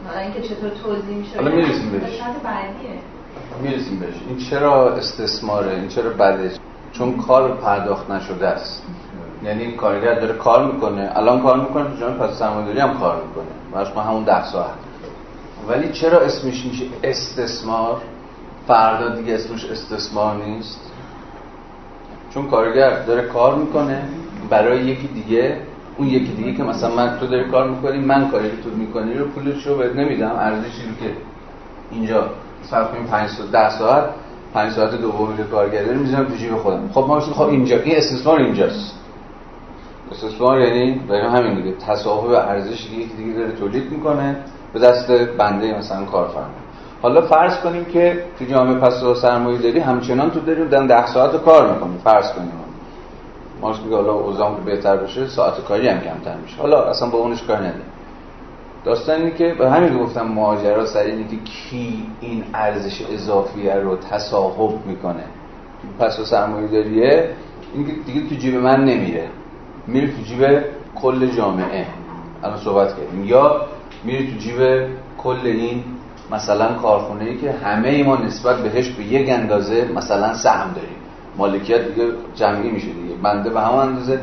حالا 0.08 0.20
اینکه 0.20 0.42
چطور 0.50 0.70
توضیح 0.84 1.18
میشه. 1.18 1.36
حالا 1.36 1.52
می‌رسیم 1.56 1.90
بهش. 1.92 2.20
بعدیه. 2.44 2.98
می‌رسیم 3.62 4.00
بهش. 4.00 4.16
این 4.28 4.38
چرا 4.50 4.96
استثماره؟ 4.96 5.72
این 5.72 5.88
چرا 5.88 6.10
بده؟ 6.10 6.52
چون 6.98 7.18
کار 7.18 7.52
پرداخت 7.52 8.12
نشده 8.12 8.48
است. 8.48 8.84
یعنی 9.44 9.64
این 9.64 9.78
کارگر 9.78 10.20
داره 10.20 10.34
کار 10.34 10.72
می‌کنه. 10.74 11.12
الان 11.16 11.42
کار 11.42 11.60
می‌کنه 11.60 11.84
تو 11.84 11.96
جامعه 12.00 12.18
پس 12.18 12.40
سرمایه‌داری 12.40 12.80
هم 12.80 13.00
کار 13.00 13.16
می‌کنه. 13.16 13.46
براش 13.74 13.96
ما 13.96 14.02
همون 14.02 14.24
ده 14.24 14.46
ساعت. 14.46 14.74
ولی 15.70 15.92
چرا 15.92 16.20
اسمش 16.20 16.66
میشه 16.66 16.86
استثمار؟ 17.04 18.02
فردا 18.68 19.16
دیگه 19.16 19.34
اسمش 19.34 19.66
استثمار 19.66 20.36
نیست. 20.36 20.92
چون 22.34 22.48
کارگر 22.48 23.04
داره 23.04 23.28
کار 23.28 23.56
می‌کنه 23.56 24.02
برای 24.50 24.80
یکی 24.80 25.08
دیگه 25.08 25.58
اون 25.98 26.08
یکی 26.08 26.34
دیگه 26.34 26.54
که 26.54 26.64
مثلا 26.64 26.96
من 26.96 27.18
تو 27.20 27.28
داری 27.28 27.52
کار 27.52 27.70
می‌کنی 27.70 28.00
من 28.00 28.32
کاری 28.32 28.50
تو 28.64 28.70
می‌کنی 28.70 29.14
رو 29.14 29.26
پولش 29.26 29.68
رو 29.68 29.78
بهت 29.78 29.96
نمیدم. 29.96 30.36
ارزشی 30.36 30.82
رو 30.88 31.08
که 31.08 31.14
اینجا 31.92 32.30
صرف 32.64 32.92
کنیم 32.92 33.06
5 33.06 33.30
ساعت 33.30 33.52
10 33.52 33.70
ساعت 33.70 34.04
5 34.54 34.72
ساعت 34.72 34.96
دومی 34.96 35.38
که 35.38 35.44
کارگر 35.44 35.84
داره 35.84 35.98
می‌ذارم 35.98 36.26
تو 36.26 36.36
جیب 36.36 36.56
خودم. 36.56 36.90
خب 36.94 37.06
ما 37.08 37.20
خب 37.20 37.48
اینجا 37.48 37.78
این 37.80 37.96
استثمار 37.96 38.40
اینجاست. 38.40 38.96
استثمار 40.12 40.62
یعنی 40.62 41.02
برای 41.10 41.28
همین 41.28 41.56
دیگه. 41.56 41.72
تصاحب 41.78 42.32
ارزشی 42.32 42.90
که 42.90 42.96
یکی 42.96 43.18
دیگه 43.18 43.34
داره 43.34 43.52
تولید 43.52 43.92
می‌کنه 43.92 44.36
به 44.74 44.80
دست 44.80 45.12
بنده 45.12 45.78
مثلا 45.78 46.06
کارفرما. 46.06 46.48
حالا 47.02 47.22
فرض 47.22 47.60
کنیم 47.60 47.86
که 47.86 48.24
تو 48.40 48.46
جامعه 48.46 48.76
پس 48.76 49.22
سرمایه 49.22 49.58
داری 49.58 49.80
همچنان 49.80 50.32
تو 50.32 50.40
داریم 50.40 50.68
دارن 50.68 50.88
10 50.88 51.06
ساعت 51.06 51.44
کار 51.44 51.74
می‌کنیم 51.74 52.02
فرض 52.04 52.32
کنیم. 52.32 52.52
مارکس 53.62 53.80
میگه 53.80 53.96
حالا 53.96 54.56
که 54.56 54.62
بهتر 54.66 54.98
بشه 54.98 55.28
ساعت 55.28 55.54
کاری 55.68 55.88
هم 55.88 56.00
کمتر 56.00 56.36
میشه. 56.44 56.62
حالا 56.62 56.84
اصلا 56.84 57.10
با 57.10 57.18
اونش 57.18 57.44
کار 57.44 57.58
نداریم. 57.58 57.82
داستان 58.88 59.16
اینه 59.16 59.32
که 59.32 59.56
به 59.60 59.72
همین 59.72 59.98
گفتم 59.98 60.22
ماجرا 60.22 60.86
سر 60.86 61.00
اینه 61.00 61.28
که 61.28 61.38
کی 61.38 62.06
این 62.22 62.44
ارزش 62.54 63.02
اضافی 63.12 63.70
رو 63.70 63.98
تصاحب 63.98 64.86
می‌کنه. 64.86 65.24
پس 66.00 66.20
و 66.20 66.26
سرمایه 66.26 66.68
داریه 66.68 67.30
این 67.74 67.86
دیگه 68.06 68.30
تو 68.30 68.36
جیب 68.36 68.56
من 68.56 68.86
نمیره. 68.86 69.28
میره 69.88 70.08
تو 70.08 70.22
جیب 70.24 70.64
کل 70.96 71.28
جامعه. 71.28 71.86
الان 72.44 72.58
صحبت 72.58 72.88
کردیم. 72.88 73.26
یا 73.26 73.62
میره 74.04 74.32
تو 74.32 74.38
جیب 74.38 74.60
کل 75.18 75.40
این 75.44 75.84
مثلا 76.32 76.74
کارخونه 76.74 77.24
ای 77.24 77.38
که 77.38 77.52
همه 77.52 77.90
ای 77.90 78.04
ما 78.04 78.16
نسبت 78.16 78.58
بهش 78.58 78.90
به 78.90 79.04
یک 79.04 79.30
اندازه 79.30 79.90
مثلا 79.96 80.34
سهم 80.34 80.74
داریم. 80.74 80.98
مالکیت 81.38 81.88
دیگه 81.88 82.08
جمعی 82.36 82.72
میشه 82.72 82.88
دیگه. 82.88 83.16
بنده 83.24 83.50
به 83.50 83.62
همون 83.62 83.80
اندازه 83.80 84.20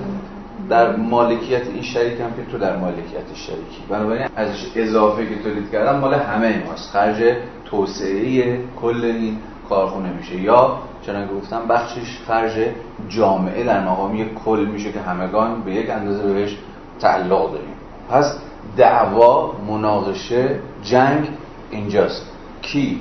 در 0.69 0.97
مالکیت 0.97 1.67
این 1.67 1.83
شریک 1.83 2.21
هم 2.21 2.31
که 2.31 2.51
تو 2.53 2.59
در 2.59 2.77
مالکیت 2.77 3.35
شریکی. 3.35 3.83
بنابراین 3.89 4.29
از 4.37 4.49
اضافه 4.77 5.27
که 5.27 5.43
تولید 5.43 5.71
کردن 5.71 5.99
مال 5.99 6.15
همه 6.15 6.65
ماست. 6.67 6.91
خرج 6.91 7.37
توسعه 7.65 8.59
کل 8.81 9.05
این 9.05 9.39
کارخونه 9.69 10.13
میشه. 10.13 10.41
یا 10.41 10.79
چنانکه 11.07 11.35
گفتم 11.35 11.69
بخشش 11.69 12.19
خرج 12.27 12.69
جامعه 13.09 13.65
در 13.65 13.85
مقام 13.85 14.17
یک 14.17 14.35
کل 14.35 14.69
میشه 14.73 14.93
که 14.93 15.01
همگان 15.01 15.63
به 15.63 15.75
یک 15.75 15.91
اندازه 15.91 16.33
بهش 16.33 16.57
تعلق 17.01 17.53
داریم. 17.53 17.75
پس 18.11 18.39
دعوا 18.77 19.53
مناقشه 19.69 20.61
جنگ 20.83 21.29
اینجاست. 21.71 22.31
کی 22.63 23.01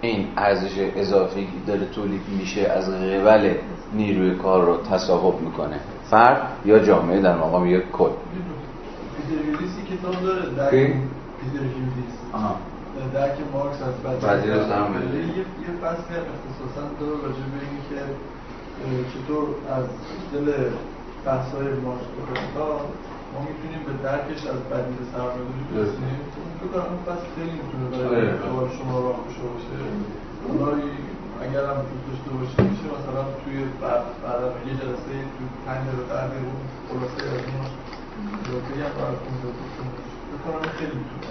این 0.00 0.26
ارزش 0.36 0.90
اضافی 0.96 1.48
داره 1.66 1.86
تولید 1.86 2.20
میشه 2.38 2.60
از 2.60 2.90
قبل 2.90 3.54
نیروی 3.94 4.34
کار 4.34 4.64
رو 4.64 4.76
تصاحب 4.76 5.40
می‌کنه؟ 5.40 5.80
فرد 6.14 6.40
یا 6.64 6.78
جامعه 6.78 7.20
در 7.20 7.36
مقام 7.36 7.66
یک 7.66 7.90
کل. 7.90 8.10
کتاب 9.90 10.16
داره 10.22 10.42
در 10.58 10.70
پیتر 10.70 11.64
درک 13.14 13.38
مارکس 13.52 13.82
از 13.82 13.96
بعدی 14.04 14.50
از 14.50 14.66
یه 15.64 15.72
فصل 15.82 16.10
اختصاصا 16.32 16.84
داره 17.00 17.16
راجع 17.24 17.44
به 17.52 17.58
این 17.70 17.80
که 17.88 17.98
چطور 19.12 19.44
از 19.76 19.86
دل 20.32 20.46
بحث‌های 21.26 21.68
مارکس 21.84 22.08
ما 23.32 23.40
می‌تونیم 23.48 23.82
به 23.86 23.92
درکش 24.08 24.40
از 24.54 24.60
بدیل 24.70 25.00
سرمایه‌داری 25.12 25.64
برسیم. 25.74 26.18
تو 26.60 26.64
کنم 26.72 26.86
اون 26.90 27.00
فصل 27.06 27.26
خیلی 27.36 27.54
می‌تونه 27.60 27.86
برای 27.92 28.28
آره. 28.28 28.76
شما 28.78 28.96
راه 29.04 29.18
باشه. 29.52 29.76
حالا 30.48 30.72
اگر 31.42 31.64
هم 31.70 31.78
دوست 31.90 32.04
داشته 32.08 32.30
باشه 32.38 32.70
میشه 32.70 32.86
مثلا 32.96 33.22
توی 33.42 33.56
بعد 33.82 34.02
یه 34.68 34.74
جلسه 34.80 35.12
تو 35.34 35.42
پنج 35.66 35.82
دقیقه 35.86 36.04
بعد 36.14 36.30
خلاصه 36.88 37.20
از 37.34 37.44
اون 37.50 37.64
بگم 38.68 38.92
براتون 38.98 39.34
بکنم 40.34 40.72
خیلی 40.78 40.92
می‌تونه 41.00 41.24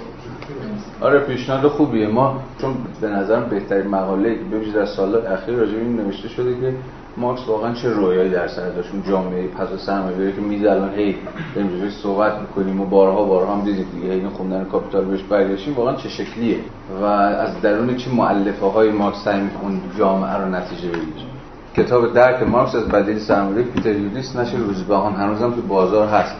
آره 1.01 1.19
پیشنهاد 1.19 1.67
خوبیه. 1.67 2.07
ما 2.07 2.43
چون 2.61 2.73
به 3.01 3.07
نظرم 3.07 3.49
بهترین 3.49 3.87
مقاله 3.87 4.35
که 4.35 4.71
در 4.75 4.85
سال 4.85 5.27
اخیر 5.27 5.55
راجع 5.55 5.77
این 5.77 5.95
نوشته 5.95 6.29
شده 6.29 6.61
که 6.61 6.75
مارکس 7.17 7.47
واقعا 7.47 7.73
چه 7.73 7.89
رویایی 7.89 8.29
در 8.29 8.47
سر 8.47 8.69
داشت. 8.69 8.89
اون 8.91 9.03
جامعه 9.09 9.47
پس 9.47 9.85
سرمایه‌داری 9.85 10.33
که 10.33 10.41
میز 10.41 10.65
الان 10.65 10.93
هی 10.95 11.15
داریم 11.55 11.89
صحبت 11.89 12.33
می‌کنیم 12.39 12.81
و 12.81 12.85
بارها 12.85 13.23
بارها 13.25 13.55
هم 13.55 13.61
دیدید 13.61 13.87
دیگه. 13.91 14.13
این 14.13 14.29
خوندن 14.29 14.63
کاپیتال 14.63 15.05
بهش 15.05 15.23
برگشتیم. 15.23 15.73
واقعا 15.73 15.95
چه 15.95 16.09
شکلیه. 16.09 16.57
و 17.01 17.05
از 17.05 17.61
درون 17.61 17.95
چه 17.97 18.11
مؤلفه 18.11 18.65
های 18.65 18.91
مارکس 18.91 19.23
سعی 19.23 19.41
اون 19.61 19.81
جامعه 19.97 20.37
رو 20.37 20.49
نتیجه 20.49 20.87
بگیره. 20.87 21.27
کتاب 21.75 22.13
درک 22.13 22.43
مارکس 22.43 22.75
از 22.75 22.87
بدیل 22.87 23.19
سرمایه 23.19 23.63
پیتر 23.63 23.95
یودیس 23.95 24.35
نشه 24.35 24.57
روزبهان. 24.57 25.13
هنوزم 25.13 25.51
تو 25.51 25.61
بازار 25.61 26.07
هست. 26.07 26.35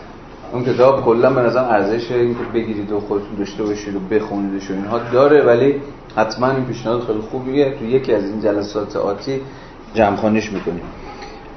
اون 0.53 0.63
کتاب 0.63 1.05
کلا 1.05 1.33
به 1.33 1.41
نظر 1.41 1.63
ارزش 1.63 2.11
این 2.11 2.33
که 2.33 2.43
بگیرید 2.53 2.91
و 2.91 2.99
خودتون 2.99 3.35
داشته 3.37 3.63
باشید 3.63 3.95
و 3.95 3.99
بخونیدش 3.99 4.71
و 4.71 4.73
اینها 4.73 4.99
داره 5.13 5.41
ولی 5.41 5.75
حتما 6.15 6.51
این 6.51 6.65
پیشنهاد 6.65 7.01
خیلی 7.01 7.19
خوبیه. 7.19 7.75
تو 7.79 7.85
یکی 7.85 8.13
از 8.13 8.23
این 8.23 8.41
جلسات 8.41 8.95
آتی 8.95 9.41
جمعخانیش 9.93 10.51
می‌کنیم. 10.51 10.81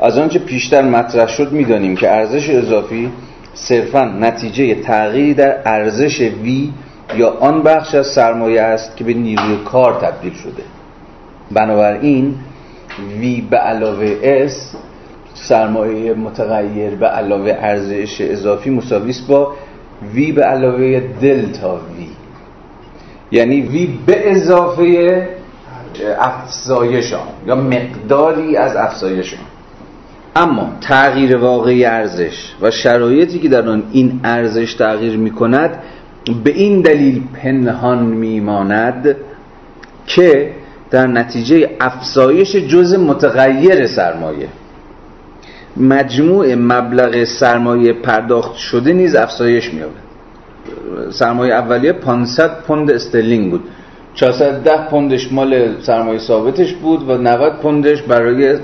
از 0.00 0.18
آنچه 0.18 0.38
پیشتر 0.38 0.82
مطرح 0.82 1.28
شد 1.28 1.52
می‌دانیم 1.52 1.96
که 1.96 2.10
ارزش 2.10 2.50
اضافی 2.50 3.10
صرفا 3.54 4.04
نتیجه 4.04 4.74
تغییری 4.74 5.34
در 5.34 5.56
ارزش 5.64 6.20
وی 6.20 6.72
یا 7.16 7.36
آن 7.40 7.62
بخش 7.62 7.94
از 7.94 8.06
سرمایه 8.06 8.62
است 8.62 8.96
که 8.96 9.04
به 9.04 9.14
نیروی 9.14 9.56
کار 9.64 9.92
تبدیل 9.92 10.32
شده. 10.34 10.62
بنابراین 11.50 12.34
وی 13.20 13.40
به 13.50 13.56
علاوه 13.56 14.18
اس 14.22 14.74
سرمایه 15.34 16.14
متغیر 16.14 16.94
به 16.94 17.06
علاوه 17.06 17.56
ارزش 17.58 18.20
اضافی 18.20 18.70
مساوی 18.70 19.14
با 19.28 19.52
وی 20.14 20.32
به 20.32 20.42
علاوه 20.42 21.00
دلتا 21.20 21.74
وی 21.74 22.08
یعنی 23.30 23.60
وی 23.60 23.98
به 24.06 24.30
اضافه 24.30 25.28
افزایش 26.18 27.12
آن 27.12 27.28
یا 27.46 27.54
مقداری 27.56 28.56
از 28.56 28.76
افزایش 28.76 29.34
آن 29.34 29.40
اما 30.36 30.72
تغییر 30.80 31.36
واقعی 31.36 31.84
ارزش 31.84 32.52
و 32.62 32.70
شرایطی 32.70 33.38
که 33.38 33.48
در 33.48 33.68
آن 33.68 33.82
این 33.92 34.20
ارزش 34.24 34.74
تغییر 34.74 35.16
می 35.16 35.30
کند 35.30 35.78
به 36.44 36.50
این 36.50 36.80
دلیل 36.80 37.22
پنهان 37.34 38.02
میماند 38.02 39.16
که 40.06 40.50
در 40.90 41.06
نتیجه 41.06 41.70
افزایش 41.80 42.56
جز 42.56 42.94
متغیر 42.94 43.86
سرمایه. 43.86 44.48
مجموع 45.76 46.54
مبلغ 46.54 47.24
سرمایه 47.24 47.92
پرداخت 47.92 48.56
شده 48.56 48.92
نیز 48.92 49.14
افزایش 49.14 49.74
می‌یابد. 49.74 50.06
سرمایه 51.10 51.54
اولیه 51.54 51.92
500 51.92 52.62
پوند 52.62 52.90
استرلینگ 52.90 53.50
بود. 53.50 53.64
410 54.16 54.88
پوندش 54.90 55.32
مال 55.32 55.80
سرمایه 55.82 56.18
ثابتش 56.18 56.72
بود 56.72 57.08
و 57.08 57.18
90 57.18 57.52
پوندش 57.52 58.02
برای 58.02 58.58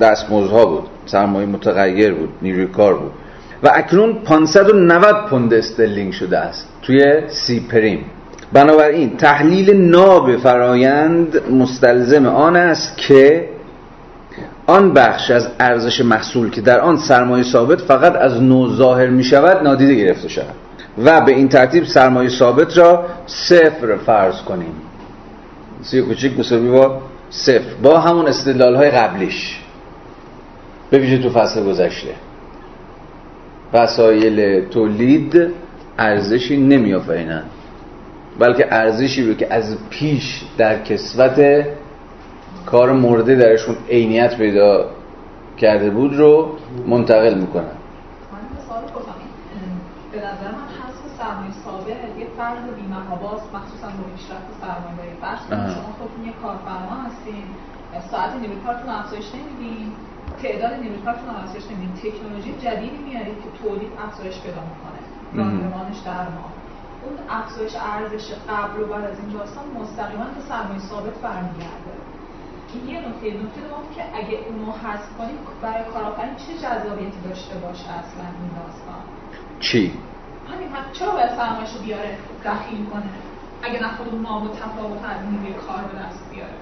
دستمزدها 0.00 0.66
بود. 0.66 0.84
سرمایه 1.06 1.46
متغیر 1.46 2.14
بود 2.14 2.28
نیروی 2.42 2.66
کار 2.66 2.94
بود. 2.94 3.12
و 3.62 3.70
اکنون 3.74 4.14
590 4.14 5.26
پوند 5.30 5.54
استرلینگ 5.54 6.12
شده 6.12 6.38
است 6.38 6.68
توی 6.82 7.22
سی 7.28 7.60
پریم. 7.60 8.04
بنابراین 8.52 9.16
تحلیل 9.16 9.70
ناب 9.70 10.36
فرایند 10.36 11.50
مستلزم 11.50 12.26
آن 12.26 12.56
است 12.56 12.96
که 12.96 13.48
آن 14.66 14.92
بخش 14.92 15.30
از 15.30 15.48
ارزش 15.60 16.00
محصول 16.00 16.50
که 16.50 16.60
در 16.60 16.80
آن 16.80 16.96
سرمایه 16.96 17.44
ثابت 17.44 17.80
فقط 17.80 18.16
از 18.16 18.42
نو 18.42 18.76
ظاهر 18.76 19.06
می 19.06 19.24
شود 19.24 19.62
نادیده 19.62 19.94
گرفته 19.94 20.28
شود. 20.28 20.67
و 21.04 21.20
به 21.20 21.32
این 21.32 21.48
ترتیب 21.48 21.84
سرمایه 21.84 22.28
ثابت 22.28 22.78
را 22.78 23.06
صفر 23.26 23.96
فرض 24.06 24.42
کنیم. 24.42 24.72
سی 25.82 26.02
کوچیک 26.02 26.38
مساوی 26.38 26.70
با 26.70 27.00
صفر. 27.30 27.74
با 27.82 27.98
همون 27.98 28.26
استدلال 28.26 28.76
های 28.76 28.90
قبلیش. 28.90 29.60
به 30.90 30.98
ویژه 30.98 31.18
تو 31.18 31.30
فصل 31.30 31.64
گذشته. 31.64 32.14
وسایل 33.72 34.68
تولید 34.68 35.52
ارزشی 35.98 36.56
نمیآفرینن 36.56 37.42
بلکه 38.38 38.74
ارزشی 38.74 39.28
رو 39.28 39.34
که 39.34 39.54
از 39.54 39.76
پیش 39.90 40.42
در 40.58 40.82
کسوت 40.82 41.64
کار 42.66 42.92
مورده 42.92 43.34
درشون 43.34 43.76
عینیت 43.88 44.36
پیدا 44.36 44.90
کرده 45.58 45.90
بود 45.90 46.14
رو 46.14 46.56
منتقل 46.86 47.34
می‌کنن 47.34 47.78
به 50.12 50.18
نظر 50.18 50.50
من 50.52 50.68
حذف 50.80 51.17
سرمایه 51.28 51.52
ثابت 51.64 52.18
یه 52.18 52.26
فرض 52.36 52.64
بی‌محاباست 52.80 53.54
مخصوصا 53.54 53.88
با 53.98 54.04
پیشرفت 54.14 54.50
سرمایه‌داری 54.60 55.14
فرض 55.24 55.40
شما 55.74 55.90
خودتون 55.98 56.24
یه 56.24 56.32
کارفرما 56.42 56.96
هستین. 57.06 57.44
ساعت 58.10 58.32
نیروی 58.40 58.60
کارتون 58.66 58.90
افزایش 58.90 59.28
نمیدین. 59.34 59.92
تعداد 60.42 60.72
نیروی 60.82 60.98
کارتون 61.06 61.28
افزایش 61.28 61.64
نمیدین. 61.70 61.92
تکنولوژی 62.02 62.52
جدیدی 62.64 62.98
میارید 63.08 63.38
که 63.42 63.50
تولید 63.58 63.92
افزایش 64.06 64.36
پیدا 64.44 64.62
می‌کنه. 64.70 65.00
راندمانش 65.38 65.98
در 65.98 66.28
ما. 66.36 66.48
اون 67.04 67.16
افزایش 67.40 67.74
ارزش 67.92 68.26
قبل 68.48 68.76
و 68.82 68.86
بعد 68.86 69.04
از 69.04 69.18
این 69.20 69.30
داستان 69.38 69.64
مستقیما 69.80 70.24
به 70.24 70.40
سرمایه 70.48 70.80
ثابت 70.80 71.16
برمیگرده. 71.26 71.94
این 72.72 72.88
یه 72.88 72.98
نکته. 73.08 73.26
نکته 73.42 73.60
دوم 73.60 73.84
که 73.96 74.02
اگه 74.18 74.36
اونو 74.48 74.72
حذف 74.72 75.08
کنیم 75.18 75.38
برای 75.62 75.84
کارآفرین 75.92 76.34
چه 76.36 76.52
جذابیتی 76.62 77.20
داشته 77.28 77.54
باشه 77.64 77.88
اصلا 78.00 78.26
این 78.40 78.50
داستان؟ 78.58 79.02
چی؟ 79.60 79.92
همین 80.50 80.68
چرا 80.92 81.10
باید 81.12 81.30
سرمایه‌شو 81.30 81.78
بیاره؟ 81.86 82.18
دخیل 82.44 82.84
کنه. 82.92 83.12
اگه 83.62 83.82
نه 83.82 83.88
خود 83.96 84.14
نام 84.22 84.42
و 84.46 84.48
تفاوت 84.48 85.02
نیروی 85.30 85.52
کار 85.52 85.82
به 85.90 85.98
دست 86.02 86.22
بیاره. 86.30 86.58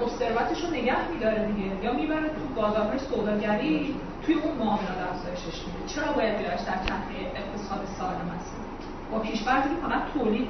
خب 0.00 0.08
ثروتش 0.18 0.64
رو 0.64 0.70
نگه 0.70 1.08
میداره 1.12 1.46
دیگه. 1.46 1.84
یا 1.84 1.92
می‌بره 1.92 2.28
تو 2.28 2.60
بازارهای 2.60 2.98
سوداگری 2.98 3.94
توی 4.22 4.34
اون 4.34 4.54
معاملات 4.58 5.00
افزایشش 5.10 5.58
میده. 5.66 5.80
چرا 5.86 6.12
باید 6.12 6.38
بیارش 6.38 6.60
در 6.60 6.78
تحت 6.88 7.08
اقتصاد 7.40 7.82
سالم 7.98 8.30
است؟ 8.36 8.56
با 9.12 9.18
پیشفرضی 9.18 9.68
که 9.68 9.80
فقط 9.86 10.02
تولید 10.14 10.48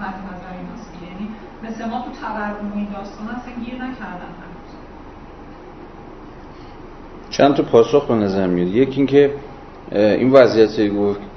مد 0.00 0.14
نظر 0.30 0.52
ایناست 0.60 0.90
یعنی 1.02 1.28
مثل 1.62 1.90
ما 1.90 2.00
تو 2.00 2.10
تورم 2.20 2.72
و 2.72 2.76
این 2.76 2.88
داستان 2.92 3.28
اصلا 3.28 3.52
گیر 3.64 3.74
نکردن 3.74 4.32
هنوز. 4.40 4.70
چند 7.30 7.54
تا 7.54 7.62
پاسخ 7.62 8.06
به 8.06 8.14
نظر 8.14 8.46
میاد. 8.46 8.68
یکی 8.68 8.96
اینکه 8.96 9.34
این 9.92 10.30
وضعیت 10.30 10.76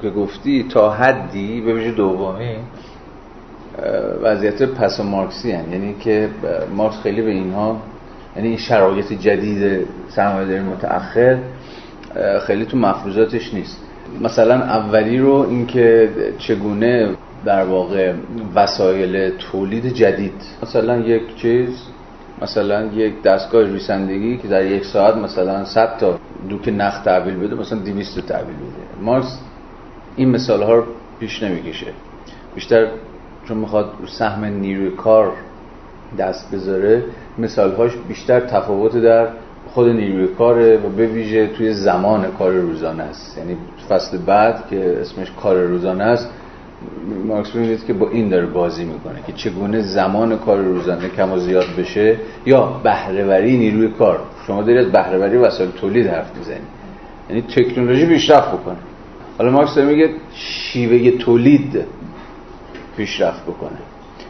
که 0.02 0.10
گفتی 0.10 0.66
تا 0.70 0.90
حدی 0.92 1.62
به 1.62 1.74
ویژه 1.74 1.92
دومی 1.92 2.56
وضعیت 4.24 4.64
پس 4.64 5.00
مارکسی 5.00 5.52
هن. 5.52 5.72
یعنی 5.72 5.96
که 6.00 6.30
مارکس 6.76 7.02
خیلی 7.04 7.22
به 7.22 7.32
اینها 7.32 7.82
یعنی 8.36 8.48
این 8.48 8.58
شرایط 8.58 9.14
جدید 9.14 9.88
سرمایه‌داری 10.10 10.60
متأخر 10.60 11.38
خیلی 12.48 12.66
تو 12.66 12.78
مفروضاتش 12.78 13.54
نیست 13.54 13.84
مثلا 14.22 14.56
اولی 14.56 15.18
رو 15.18 15.34
اینکه 15.50 16.10
چگونه 16.38 17.10
در 17.46 17.64
واقع 17.64 18.14
وسایل 18.56 19.30
تولید 19.38 19.86
جدید 19.86 20.42
مثلا 20.64 20.98
یک 20.98 21.36
چیز 21.36 21.70
مثلا 22.42 22.86
یک 22.86 23.22
دستگاه 23.22 23.64
ریسندگی 23.64 24.38
که 24.38 24.48
در 24.48 24.66
یک 24.66 24.86
ساعت 24.86 25.16
مثلا 25.16 25.66
100 25.66 25.98
تا 25.98 26.20
دوک 26.50 26.70
نخ 26.70 27.00
تحویل 27.00 27.36
بده 27.36 27.56
مثلا 27.56 27.80
200 27.80 28.16
تا 28.16 28.22
تحویل 28.22 28.56
بده. 28.56 29.02
مارکس 29.02 29.40
این 30.16 30.30
مثال 30.30 30.64
ها 30.64 30.76
رو 30.76 30.84
پیش 31.20 31.44
نمی‌کشه. 31.44 31.88
بیشتر 32.56 32.88
چون 33.48 33.58
می‌خواد 33.58 33.90
سهم 34.08 34.46
نیروی 34.46 34.92
کار 34.92 35.32
دست 36.20 36.56
بذاره 36.56 37.04
مثال 37.38 37.76
هاش 37.76 37.92
بیشتر 38.08 38.40
تفاوت 38.40 38.98
در 38.98 39.28
خود 39.68 39.90
نیروی 39.90 40.28
کاره 40.28 40.78
و 40.78 40.90
به 40.90 41.08
ویژه 41.08 41.48
توی 41.48 41.74
زمان 41.74 42.32
کار 42.32 42.52
روزانه 42.52 43.04
است. 43.04 43.38
یعنی 43.38 43.58
فصل 43.90 44.18
بعد 44.18 44.68
که 44.70 44.98
اسمش 45.02 45.32
کار 45.32 45.62
روزانه 45.62 46.04
است 46.04 46.30
مارکس 47.26 47.56
می‌بینید 47.56 47.86
که 47.86 47.94
با 47.94 48.10
این 48.10 48.30
داره 48.30 48.46
بازی 48.46 48.86
می‌کنه 48.86 49.20
که 49.28 49.34
چگونه 49.34 49.82
زمان 49.82 50.38
کار 50.38 50.58
روزانه 50.58 51.10
کم 51.10 51.32
و 51.32 51.38
زیاد 51.38 51.68
بشه 51.78 52.16
یا 52.46 52.82
بهرهوری 52.84 53.58
نیروی 53.58 53.88
کار. 53.88 54.20
شما 54.48 54.62
دارید 54.62 54.86
از 54.86 54.92
بهرهوری 54.92 55.38
وسایل 55.38 55.72
تولید 55.72 56.08
حرف 56.08 56.36
می‌زنید. 56.38 56.68
یعنی 57.30 57.42
تکنولوژی 57.42 58.06
پیشرفت 58.06 58.52
بکنه. 58.52 58.78
حالا 59.38 59.52
مارکس 59.52 59.78
میگه 59.78 60.10
شیوه 60.34 61.12
تولید 61.12 61.86
پیشرفت 62.98 63.44
بکنه. 63.44 63.78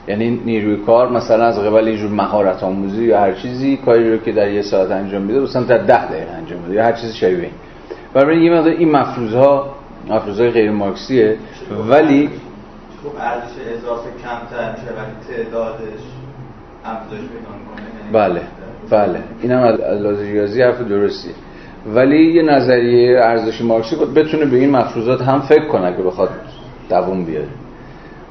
یعنی 0.07 0.41
نیروی 0.45 0.77
کار 0.77 1.11
مثلا 1.11 1.45
از 1.45 1.59
قبل 1.59 1.87
اینجور 1.87 2.11
مهارت 2.11 2.63
آموزی 2.63 3.03
یا 3.03 3.19
هر 3.19 3.33
چیزی 3.33 3.77
کاری 3.77 4.11
رو 4.11 4.17
که 4.17 4.31
در 4.31 4.51
یه 4.51 4.61
ساعت 4.61 4.91
انجام 4.91 5.21
میده 5.21 5.39
مثلا 5.39 5.63
در 5.63 5.77
ده 5.77 6.05
دقیقه 6.05 6.31
انجام 6.31 6.59
میده 6.59 6.73
یا 6.73 6.83
هر 6.83 6.91
چیز 6.91 7.13
شبیه 7.13 7.37
این. 7.37 7.51
برای 8.13 8.49
مقدار 8.49 8.73
این 8.73 8.91
مفروض 8.91 9.33
افروزهای 10.11 10.49
غیر 10.49 10.71
مارکسیه. 10.71 11.37
ولی 11.89 12.29
خب 13.03 13.11
ارزش 13.19 13.53
اضافه 13.77 14.09
کمتر 14.23 14.71
میشه 14.71 14.93
ولی 14.97 15.43
تعدادش 15.43 16.03
افزایش 16.85 17.21
پیدا 17.21 17.51
می‌کنه. 17.59 18.11
بله 18.11 18.41
بله. 18.89 19.19
اینم 19.41 19.59
از 19.59 20.01
لحاظ 20.01 20.19
ریاضی 20.19 20.61
حرف 20.61 20.81
درستیه. 20.81 21.33
ولی 21.95 22.33
یه 22.33 22.41
نظریه 22.41 23.19
ارزش 23.19 23.61
مارکسی 23.61 23.95
بتونه 23.95 24.45
به 24.45 24.57
این 24.57 24.71
مفروضات 24.71 25.21
هم 25.21 25.41
فکر 25.41 25.67
کنه 25.67 25.97
که 25.97 26.03
بخواد 26.03 26.29
دووم 26.89 27.25
بیاره. 27.25 27.47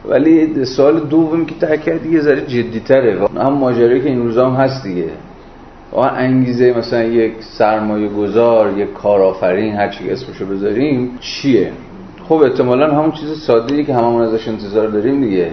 ولی 0.08 0.64
سوال 0.64 1.00
دوم 1.00 1.46
که 1.46 1.54
تحقیق 1.54 1.82
کرد 1.82 2.06
یه 2.06 2.20
ذره 2.20 2.40
جدیتره. 2.40 3.28
هم 3.36 3.52
ماجرایی 3.52 4.00
که 4.00 4.08
این 4.08 4.22
روزا 4.22 4.50
هم 4.50 4.54
هست 4.54 4.82
دیگه. 4.82 5.10
و 5.96 5.98
انگیزه 5.98 6.74
مثلا 6.78 7.02
یک 7.02 7.32
سرمایه 7.40 8.08
گذار 8.08 8.78
یک 8.78 8.92
کارآفرین 8.92 9.74
هر 9.74 9.88
چی 9.88 10.10
اسمشو 10.10 10.46
بذاریم 10.46 11.18
چیه؟ 11.20 11.72
خب 12.28 12.34
احتمالا 12.34 12.94
همون 12.94 13.12
چیز 13.12 13.40
ساده 13.40 13.84
که 13.84 13.94
هممون 13.94 14.22
ازش 14.22 14.48
انتظار 14.48 14.88
داریم 14.88 15.20
دیگه. 15.20 15.50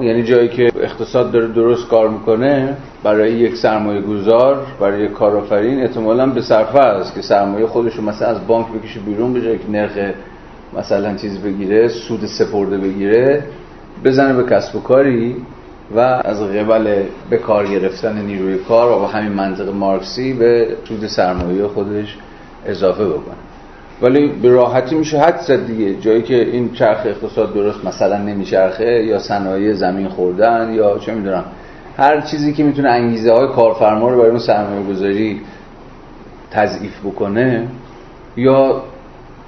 یعنی 0.00 0.22
جایی 0.22 0.48
که 0.48 0.70
اقتصاد 0.80 1.32
داره 1.32 1.48
درست 1.48 1.88
کار 1.88 2.08
می‌کنه 2.08 2.76
برای 3.02 3.32
یک 3.32 3.56
سرمایه 3.56 4.00
گذار 4.00 4.66
برای 4.80 5.04
یک 5.04 5.12
کارآفرین 5.12 5.80
احتمالا 5.80 6.26
به 6.26 6.42
صرفه 6.42 6.78
است 6.78 7.14
که 7.14 7.22
سرمایه 7.22 7.66
خودش 7.66 7.94
رو 7.94 8.04
مثلا 8.04 8.28
از 8.28 8.46
بانک 8.46 8.66
بکشه 8.68 9.00
بیرون 9.00 9.32
به 9.32 9.40
جایی 9.40 9.58
که 9.58 9.70
نرخ 9.70 10.14
مثلا 10.78 11.16
چیز 11.16 11.38
بگیره 11.38 11.88
سود 11.88 12.26
سپرده 12.26 12.78
بگیره 12.78 13.44
بزنه 14.04 14.42
به 14.42 14.50
کسب 14.50 14.76
و 14.76 14.80
کاری. 14.80 15.36
و 15.96 15.98
از 16.00 16.42
قبل 16.42 17.02
به 17.30 17.38
کار 17.38 17.66
گرفتن 17.66 18.22
نیروی 18.22 18.58
کار 18.58 18.92
و 18.92 18.98
با 18.98 19.06
همین 19.06 19.32
منطق 19.32 19.68
مارکسی 19.68 20.32
به 20.32 20.76
سود 20.88 21.06
سرمایه 21.06 21.66
خودش 21.66 22.16
اضافه 22.66 23.04
بکنه. 23.04 23.34
ولی 24.02 24.28
به 24.28 24.50
راحتی 24.50 24.94
میشه 24.94 25.18
حد 25.18 25.40
زد 25.40 25.66
دیگه. 25.66 25.94
جایی 25.94 26.22
که 26.22 26.34
این 26.34 26.72
چرخ 26.72 27.00
اقتصاد 27.06 27.54
درست 27.54 27.84
مثلا 27.84 28.18
نمیچرخه 28.18 29.04
یا 29.04 29.18
صنایع 29.18 29.72
زمین 29.72 30.08
خوردن 30.08 30.72
یا 30.74 30.98
چه 30.98 31.14
می‌دونم 31.14 31.44
هر 31.96 32.20
چیزی 32.20 32.52
که 32.52 32.64
می‌تونه 32.64 32.88
انگیزه 32.88 33.32
های 33.32 33.48
کارفرما 33.48 34.08
رو 34.08 34.16
برای 34.16 34.30
اون 34.30 34.38
سرمایه 34.38 34.86
گذاری 34.86 35.40
تضعیف 36.50 37.00
بکنه 37.00 37.68
یا 38.36 38.82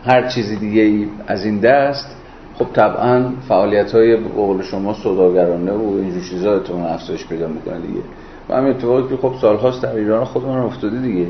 هر 0.06 0.28
چیزی 0.28 0.56
دیگه 0.56 0.82
ای 0.82 1.08
از 1.26 1.44
این 1.44 1.58
دست 1.58 2.16
خب 2.58 2.66
طبعا 2.72 3.30
فعالیت 3.48 3.92
های 3.92 4.16
قول 4.16 4.62
شما 4.62 4.94
صداگرانه 4.94 5.72
و 5.72 5.94
اینجور 5.96 6.22
چیزا 6.22 6.54
اتمون 6.54 6.86
افزایش 6.86 7.26
پیدا 7.26 7.48
می‌کنه 7.48 7.78
دیگه. 7.78 8.00
و 8.48 8.54
همین 8.54 8.70
اتفاقی 8.70 9.08
که 9.08 9.16
خب 9.22 9.34
سالهاست 9.40 9.82
در 9.82 9.96
ایران 9.96 10.24
خودمون 10.24 10.58
افتاده 10.58 10.98
دیگه. 10.98 11.26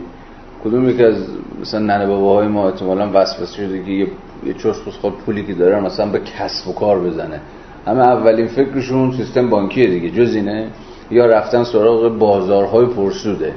کدوم 0.64 0.88
یکی 0.88 1.04
از 1.04 1.16
مثلا 1.60 1.80
ننه 1.80 2.06
باباهای 2.06 2.48
ما 2.48 2.68
احتمالاً 2.68 3.10
وسوسه 3.14 3.56
شده 3.56 3.84
که 3.84 3.90
یه, 3.90 4.06
یه 4.46 4.54
چرس 4.54 4.76
خود 5.00 5.12
پولی 5.18 5.44
که 5.44 5.54
داره 5.54 5.80
مثلا 5.80 6.06
به 6.06 6.20
کسب 6.20 6.68
و 6.68 6.72
کار 6.72 7.00
بزنه. 7.00 7.40
همه 7.86 8.00
اولین 8.00 8.46
فکرشون 8.46 9.12
سیستم 9.12 9.50
بانکیه 9.50 9.86
دیگه 9.86 10.10
جز 10.10 10.34
اینه 10.34 10.66
یا 11.10 11.26
رفتن 11.26 11.64
سراغ 11.64 12.18
بازارهای 12.18 12.86
پرسوده. 12.86 13.52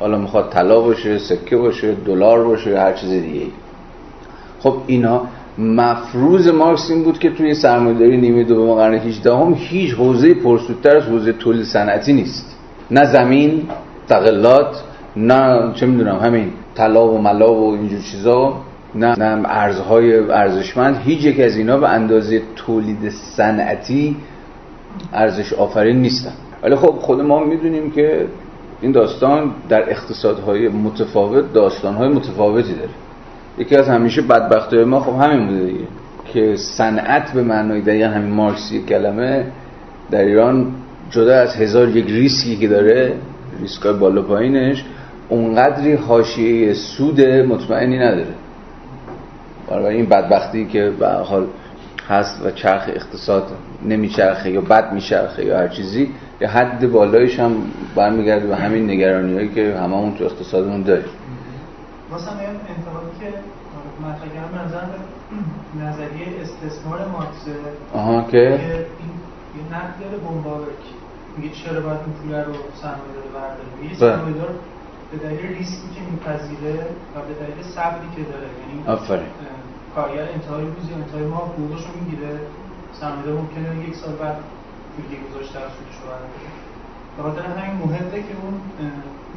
حالا 0.00 0.18
می‌خواد 0.18 0.50
طلا 0.50 0.80
باشه 0.80 1.18
سکه 1.18 1.56
باشه 1.56 1.94
دلار 1.94 2.44
باشه 2.44 2.80
هر 2.80 2.92
چیز 2.92 3.10
دیگه 3.10 3.46
خب 4.60 4.74
اینا 4.86 5.22
مفروض 5.58 6.48
مارکس 6.48 6.90
این 6.90 7.02
بود 7.02 7.18
که 7.18 7.30
توی 7.30 7.54
سرمایه‌داری 7.54 8.16
نیمه 8.16 8.44
دوم 8.44 8.74
قرن 8.74 8.94
18 8.94 9.34
هم 9.34 9.54
هیچ 9.58 9.94
حوزه 9.94 10.34
پرسودتر 10.34 10.96
از 10.96 11.02
حوزه 11.02 11.32
تولید 11.32 11.64
صنعتی 11.64 12.12
نیست. 12.12 12.56
نه 12.90 13.12
زمین 13.12 13.62
تقلات 14.08 14.82
نه 15.16 15.72
چه 15.74 15.86
می‌دونم 15.86 16.16
همین 16.16 16.50
طلا 16.74 17.08
و 17.08 17.18
ملا 17.18 17.54
و 17.54 17.74
اینجور 17.74 18.00
چیزا 18.00 18.54
نه 18.94 19.14
نه 19.18 19.48
ارزهای 19.48 20.18
ارزشمند. 20.18 20.96
هیچ 21.04 21.24
یک 21.24 21.40
از 21.40 21.56
اینا 21.56 21.76
به 21.76 21.88
اندازه 21.88 22.42
تولید 22.56 23.08
صنعتی 23.08 24.16
ارزش 25.12 25.52
آفرین 25.52 26.02
نیستن. 26.02 26.32
ولی 26.62 26.76
خب 26.76 26.94
خود 26.98 27.20
ما 27.20 27.44
می‌دونیم 27.44 27.90
که 27.90 28.26
این 28.80 28.92
داستان 28.92 29.50
در 29.68 29.90
اقتصادهای 29.90 30.68
متفاوت 30.68 31.52
داستانهای 31.52 32.08
متفاوتی 32.08 32.74
داره. 32.74 32.90
یکی 33.58 33.76
از 33.76 33.88
همیشه 33.88 34.22
بدبختی 34.22 34.84
ما 34.84 35.00
خب 35.00 35.20
همین 35.20 35.46
بوده 35.46 35.64
دیگه. 35.64 35.84
که 36.32 36.56
صنعت 36.56 37.32
به 37.32 37.42
معنای 37.42 37.80
دقیقا 37.80 38.08
همین 38.08 38.30
مارکسی 38.30 38.82
کلمه 38.82 39.46
در 40.10 40.24
ایران 40.24 40.72
جدا 41.10 41.34
از 41.34 41.56
هزار 41.56 41.88
یک 41.88 42.06
ریسکی 42.06 42.56
که 42.56 42.68
داره 42.68 43.12
ریسکای 43.60 43.92
بالا 43.92 44.22
پایینش 44.22 44.84
اونقدری 45.28 45.92
حاشیه 45.92 46.74
سود 46.74 47.20
مطمئنی 47.20 47.98
نداره. 47.98 48.34
برای 49.70 49.96
این 49.96 50.06
بدبختی 50.06 50.66
که 50.66 50.92
به 51.00 51.08
حال 51.08 51.46
هست 52.08 52.46
و 52.46 52.50
چرخ 52.50 52.82
اقتصاد 52.88 53.42
نمیچرخه 53.88 54.50
یا 54.50 54.60
بد 54.60 54.92
میچرخه 54.92 55.44
یا 55.44 55.58
هر 55.58 55.68
چیزی 55.68 56.08
یه 56.40 56.48
حد 56.48 56.90
بالایش 56.92 57.38
هم 57.38 57.56
برمیگرده 57.96 58.46
به 58.46 58.56
همین 58.56 58.90
نگرانی 58.90 59.34
هایی 59.34 59.48
که 59.48 59.76
هممون 59.78 60.14
تو 60.14 60.24
اقتصادمون 60.24 60.82
داریم. 60.82 61.04
مثلا 62.12 62.34
انتقادی 62.74 63.12
که 63.20 63.28
مطرح 64.02 64.28
کردم 64.34 64.58
نظر 64.64 64.84
نظریه 65.84 66.26
استثمار 66.40 67.08
مارکسه 67.08 67.56
آها 67.94 68.22
که 68.22 68.38
این 69.54 69.66
نقد 69.72 70.00
داره 70.00 70.16
بومباورک 70.16 70.84
میگه 71.36 71.54
چرا 71.54 71.80
باید 71.80 72.00
این 72.06 72.14
پول 72.16 72.34
رو 72.34 72.52
سرمایه 72.82 73.12
داره 73.16 73.30
برداره 73.34 73.70
یه 73.82 73.88
بله. 73.88 73.98
سرمایه 73.98 74.36
دار 74.36 74.54
به 75.10 75.16
دلیل 75.18 75.46
ریسکی 75.46 75.88
که 75.94 76.00
میپذیره 76.10 76.74
و 77.14 77.16
به 77.28 77.34
دلیل 77.42 77.62
صبری 77.74 78.08
که 78.16 78.22
داره 78.32 78.48
یعنی 78.60 78.76
آفرین. 78.86 79.28
کارگر 79.94 80.28
انتهای 80.32 80.64
روز 80.64 80.90
یا 80.90 80.96
انتهای 80.96 81.24
ماه 81.26 81.42
حقوقش 81.42 81.82
رو 81.86 81.92
می‌گیره. 82.00 82.40
سرمایه 83.00 83.32
ممکنه 83.40 83.88
یک 83.88 83.94
سال 83.94 84.12
بعد 84.12 84.36
پولی 84.92 85.08
که 85.08 85.16
گذاشته 85.28 85.58
از 85.58 85.70
سودش 85.76 85.96
رو 86.00 86.06
برداره. 86.10 86.50
به 87.16 87.22
خاطر 87.22 87.42
همین 87.60 87.76
مهمه 87.82 88.18
که 88.28 88.34
اون 88.42 88.54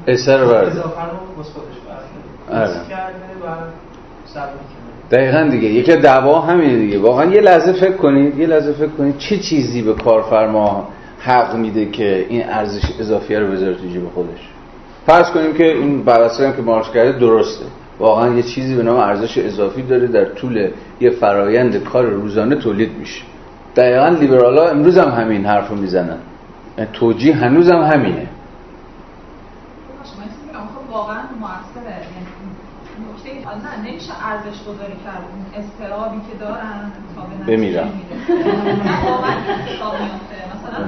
اثر 0.07 0.39
اضافه 0.43 1.01
رو 1.01 1.17
خودش 1.35 1.77
برداره. 1.87 2.36
آره. 2.51 2.69
دقیقا 5.11 5.47
دیگه. 5.51 5.67
یکی 5.67 5.95
دعوا 5.95 6.39
همینه 6.41 6.77
دیگه. 6.77 6.99
واقعا 6.99 7.25
یه 7.25 7.41
لحظه 7.41 7.73
فکر 7.73 7.97
کنید 7.97 8.39
یه 8.39 8.47
لحظه 8.47 8.73
فکر 8.73 8.87
کنید 8.87 9.17
چه 9.17 9.37
چیزی 9.37 9.81
به 9.81 9.93
کارفرما 9.93 10.87
حق 11.19 11.55
میده 11.55 11.85
که 11.91 12.25
این 12.29 12.49
ارزش 12.49 12.83
اضافی 12.99 13.35
رو 13.35 13.51
بذاره 13.51 13.73
تو 13.75 13.87
جیب 13.87 14.09
خودش؟ 14.13 14.49
فرض 15.05 15.31
کنیم 15.31 15.53
که 15.53 15.63
این 15.63 16.03
بررسی 16.03 16.43
هم 16.43 16.53
که 16.53 16.61
مارکس 16.61 16.89
کرده 16.89 17.19
درسته. 17.19 17.65
واقعا 17.99 18.33
یه 18.33 18.43
چیزی 18.43 18.75
به 18.75 18.83
نام 18.83 18.97
ارزش 18.97 19.37
اضافی 19.37 19.81
داره 19.81 20.07
در 20.07 20.25
طول 20.25 20.69
یه 20.99 21.09
فرایند 21.09 21.83
کار 21.83 22.05
روزانه 22.05 22.55
تولید 22.55 22.91
میشه. 22.99 23.23
دقیقا 23.75 24.07
لیبرالا 24.07 24.69
امروز 24.69 24.97
هم 24.97 25.21
همین 25.21 25.45
حرف 25.45 25.69
رو 25.69 25.75
می‌زنن. 25.75 26.17
توجیه 26.93 27.35
هنوز 27.35 27.69
هم 27.69 27.81
همینه. 27.81 28.27
خب 30.53 30.91
واقعا 30.91 31.21
موثره 31.39 31.91
یعنی 31.91 32.25
نه 33.55 33.89
نمیشه 33.89 34.13
ارزش 34.25 34.63
گذاری 34.63 34.97
کرد 35.03 35.23
اون 35.31 35.45
استرابی 35.63 36.21
که 36.31 36.37
دارن 36.37 36.91
تا 37.15 37.21
به 37.21 37.35
بمیرن. 37.35 37.87
می‌رسه. 37.87 38.83
نه 38.83 39.11
واقعا 39.11 39.31
این 39.31 39.49
اتفاق 39.59 40.01
میفته 40.01 40.37
مثلا 40.53 40.85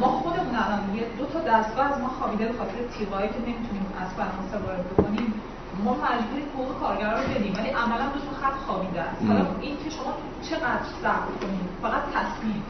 ما 0.00 0.06
خودمون 0.06 0.56
الان 0.56 0.96
یه 0.96 1.04
دو 1.18 1.24
تا 1.26 1.40
دستگاه 1.40 1.92
از 1.92 2.00
ما 2.00 2.08
خوابیده 2.08 2.44
به 2.46 2.58
خاطر 2.58 2.78
تیغایی 2.98 3.28
که 3.28 3.40
نمی‌تونیم 3.46 3.86
از 4.02 4.08
فرانسه 4.16 4.56
وارد 4.66 4.84
بکنیم 4.90 5.34
ما 5.84 5.92
مجبوریم 5.94 6.48
حقوق 6.54 6.80
کارگر 6.80 7.10
رو 7.10 7.22
بدیم 7.34 7.54
ولی 7.58 7.70
عملا 7.82 8.06
دو 8.14 8.20
تا 8.26 8.32
خط 8.42 8.56
خوابیده 8.66 9.00
است 9.00 9.22
حالا. 9.28 9.46
این 9.60 9.76
که 9.84 9.90
شما 9.90 10.12
چقدر 10.48 10.84
صبر 11.02 11.32
کنید 11.40 11.68
فقط 11.82 12.02
تصمیم 12.16 12.62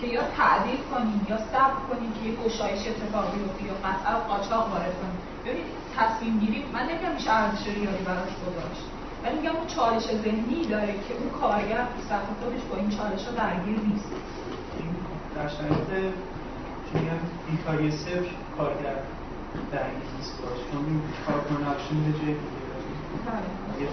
که 0.00 0.06
یا 0.06 0.22
تعدیل 0.38 0.80
کنیم 0.92 1.26
یا 1.30 1.38
صبر 1.52 1.80
کنیم 1.88 2.10
که 2.16 2.20
یه 2.28 2.34
گشایش 2.44 2.82
اتفاق 2.88 3.24
بیفته 3.34 3.62
یا 3.70 3.76
قطعا 3.84 4.14
قاچاق 4.28 4.64
وارد 4.72 4.94
کنیم 5.00 5.18
ببینید 5.44 5.66
تصمیم 5.96 6.38
گیری 6.38 6.64
من 6.72 6.82
نمیگم 6.88 7.12
میشه 7.14 7.30
ارزش 7.32 7.66
ریاضی 7.66 8.04
براش 8.04 8.34
گذاشت 8.44 8.84
ولی 9.22 9.34
میگم 9.38 9.56
اون 9.56 9.66
چالش 9.66 10.06
ذهنی 10.24 10.66
داره 10.70 10.92
که 11.04 11.12
اون 11.18 11.30
کارگر 11.40 11.82
تو 11.92 12.00
سطح 12.08 12.30
خودش 12.40 12.62
با 12.70 12.76
این 12.76 12.90
چالش 12.96 13.22
ها 13.26 13.32
درگیر 13.42 13.78
نیست. 13.88 14.10
در 15.36 15.48
شرایط 15.48 15.88
میگن 16.94 17.20
بیکاری 17.46 17.90
صفر 17.90 18.30
کارگر 18.56 18.96
درگیر 19.72 20.08
نیست 20.16 20.34
باش. 20.40 20.58
چون 20.70 20.82
این 20.88 21.00
کار 21.26 21.38
production 21.48 21.96
یه 21.96 22.12
جای 22.18 22.34
دیگه 22.42 22.64
بله. 23.26 23.48
یه 23.80 23.88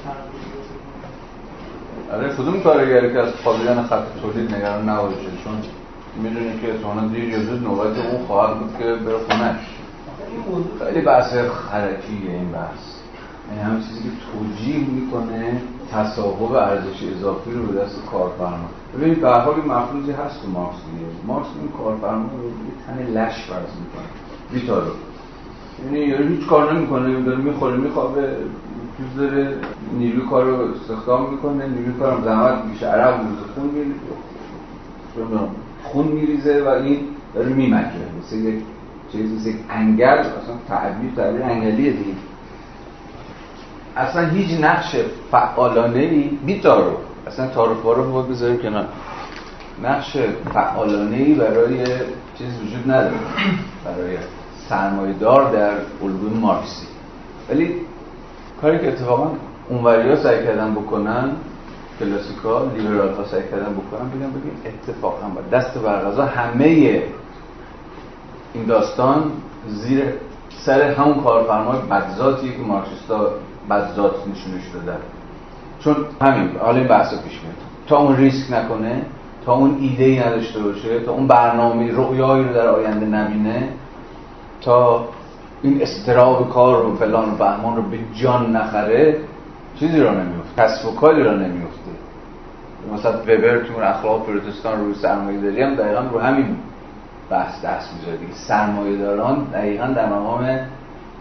آره 2.14 2.36
کدوم 2.36 2.64
کارگری 2.64 3.14
که 3.14 3.20
از 3.20 3.34
خوابیدن 3.44 3.84
خط 3.84 4.04
تولید 4.22 4.56
نگران 4.56 4.90
نباشه؟ 4.90 5.32
چون 5.44 5.62
می‌دونی 6.24 6.60
که 6.60 6.72
احتمالاً 6.72 7.08
دیر 7.08 7.24
یا 7.24 7.44
زود 7.44 7.64
نوبت 7.64 7.98
اون 7.98 8.26
خواهد 8.26 8.60
بود 8.60 8.78
که 8.78 8.84
بره 8.84 9.18
خونش 9.18 9.81
خیلی 10.86 11.02
بحث 11.02 11.34
خرکیه 11.34 12.32
این 12.32 12.52
بحث. 12.52 12.84
یعنی 13.50 13.62
همین 13.62 13.84
چیزی 13.84 14.04
که 14.04 14.10
توجیه 14.32 14.90
می‌کنه 14.90 15.62
تصاحب 15.92 16.52
ارزش 16.52 17.04
اضافی 17.18 17.52
رو 17.52 17.64
به 17.64 17.80
دست 17.80 18.06
کارفرما. 18.12 18.70
ببینید 18.98 19.22
به 19.22 19.30
حال 19.30 19.56
این 19.56 19.72
مفروضی 19.72 20.12
هست 20.12 20.42
تو 20.42 20.50
مارکس 20.50 20.76
دیگه 20.76 21.12
مارکس 21.28 21.48
این 21.60 21.72
کارفرما 21.72 22.30
رو 22.38 22.48
یه 22.48 22.74
تن 22.88 23.20
لش 23.20 23.46
فرض 23.46 23.72
می‌کنه. 23.82 24.10
بیتارو 24.54 24.92
یعنی 25.86 26.00
یارو 26.00 26.28
هیچ 26.28 26.48
کار 26.48 26.74
نمی‌کنه 26.74 27.22
داره 27.22 27.38
می‌خوره 27.38 27.78
میخوابه 27.78 28.38
دوست 29.00 29.18
داره 29.18 29.58
نیروی 29.98 30.22
کار 30.30 30.46
رو 30.46 30.72
استخدام 30.72 31.32
می‌کنه 31.32 31.68
نیروی 31.68 31.94
کار 32.00 32.14
هم 32.14 32.24
زحمت 32.24 32.66
میشه 32.66 32.88
عرق 32.88 33.24
میریزه 33.24 33.42
خون 33.56 33.66
میریزه. 33.66 34.00
خون 35.84 36.08
میریزه 36.08 36.64
و 36.64 36.68
این 36.68 37.00
داره 37.36 37.50
میمکه. 37.50 37.92
مثل 38.20 38.36
یک 38.36 38.64
چیزی 39.12 39.36
مثل 39.36 39.52
انگل 39.70 40.06
اصلا 40.06 40.56
تعبیر 40.68 41.12
تعبیر 41.16 41.44
انگلیه 41.44 41.92
دیگه. 41.92 42.14
اصلا 43.98 44.28
هیچ 44.28 44.60
نقش 44.64 44.96
فعالانه 45.32 46.00
ای 46.00 46.30
بی 46.46 46.60
تارو. 46.60 46.98
اصلا 47.28 47.48
تعارف 47.48 47.84
رو 47.84 48.12
باید 48.12 48.28
بذاریم 48.28 48.58
کنار. 48.58 48.86
نقش 49.84 50.18
فعالانه 50.54 51.18
ای 51.18 51.34
برای 51.34 51.86
چیز 52.38 52.62
وجود 52.64 52.92
نداره. 52.92 53.16
برای 53.86 54.18
سرمایه‌دار 54.70 55.52
در 55.52 55.74
الگوی 56.04 56.40
مارکسی. 56.40 56.88
ولی 57.50 57.76
کاری 58.62 58.80
که 58.80 58.88
اتفاقا 58.88 59.32
اونوری 59.70 60.10
ها 60.10 60.16
سعی 60.16 60.46
کردن 60.46 60.74
بکنن 60.74 61.30
کلاسیکا 62.00 62.66
لیبرال 62.76 63.14
ها 63.14 63.26
سعی 63.26 63.42
کردن 63.52 63.74
بکنن 63.74 64.10
بگن 64.10 64.32
بگیم 64.32 64.52
اتفاقا 64.66 65.28
با 65.28 65.58
دست 65.58 65.78
برغذا 65.78 66.26
همه 66.26 67.02
این 68.54 68.66
داستان 68.66 69.32
زیر 69.68 70.04
سر 70.50 70.82
همون 70.82 71.24
کارفرمای 71.24 71.78
بدذاتیه 71.92 72.52
که 72.52 72.62
مارکسیستا 72.62 73.30
بدذات 73.70 74.16
نشونش 74.28 74.64
دادن 74.74 75.00
چون 75.80 75.96
همین 76.22 76.50
حالا 76.60 76.78
این 76.78 76.88
بحثا 76.88 77.18
پیش 77.18 77.42
میاد. 77.42 77.56
تا 77.88 77.98
اون 77.98 78.18
ریسک 78.18 78.54
نکنه 78.54 79.02
تا 79.46 79.54
اون 79.54 79.78
ایده 79.82 80.04
ای 80.04 80.20
نداشته 80.20 80.60
باشه 80.60 81.00
تا 81.00 81.12
اون 81.12 81.28
برنامه 81.28 81.92
رؤیایی 81.92 82.44
رو 82.44 82.54
در 82.54 82.68
آینده 82.68 83.06
نبینه 83.06 83.70
تا 84.62 85.06
این 85.62 85.82
استراب 85.82 86.50
کار 86.50 86.84
رو 86.84 86.96
فلان 86.96 87.32
و 87.32 87.36
بهمان 87.36 87.76
رو 87.76 87.82
به 87.82 87.98
جان 88.14 88.56
نخره 88.56 89.18
چیزی 89.80 90.00
را 90.00 90.12
نمیفته 90.14 90.62
کسب 90.62 90.88
و 90.88 90.96
کاری 90.96 91.24
را 91.24 91.34
نمیفته 91.34 91.92
مثلا 92.94 93.12
وبر 93.12 93.58
تو 93.58 93.80
اخلاق 93.84 94.26
پروتستان 94.26 94.80
روی 94.80 94.94
سرمایه 94.94 95.42
داری 95.42 95.62
هم 95.62 95.76
دقیقا 95.76 96.02
رو 96.14 96.20
همین 96.20 96.58
بحث 97.32 97.66
دست 97.66 97.94
می‌ذاره. 97.94 98.18
دیگه 98.18 98.34
سرمایه 98.34 98.98
داران 98.98 99.44
دقیقا 99.54 99.88
در 99.88 100.10
مقام 100.10 100.60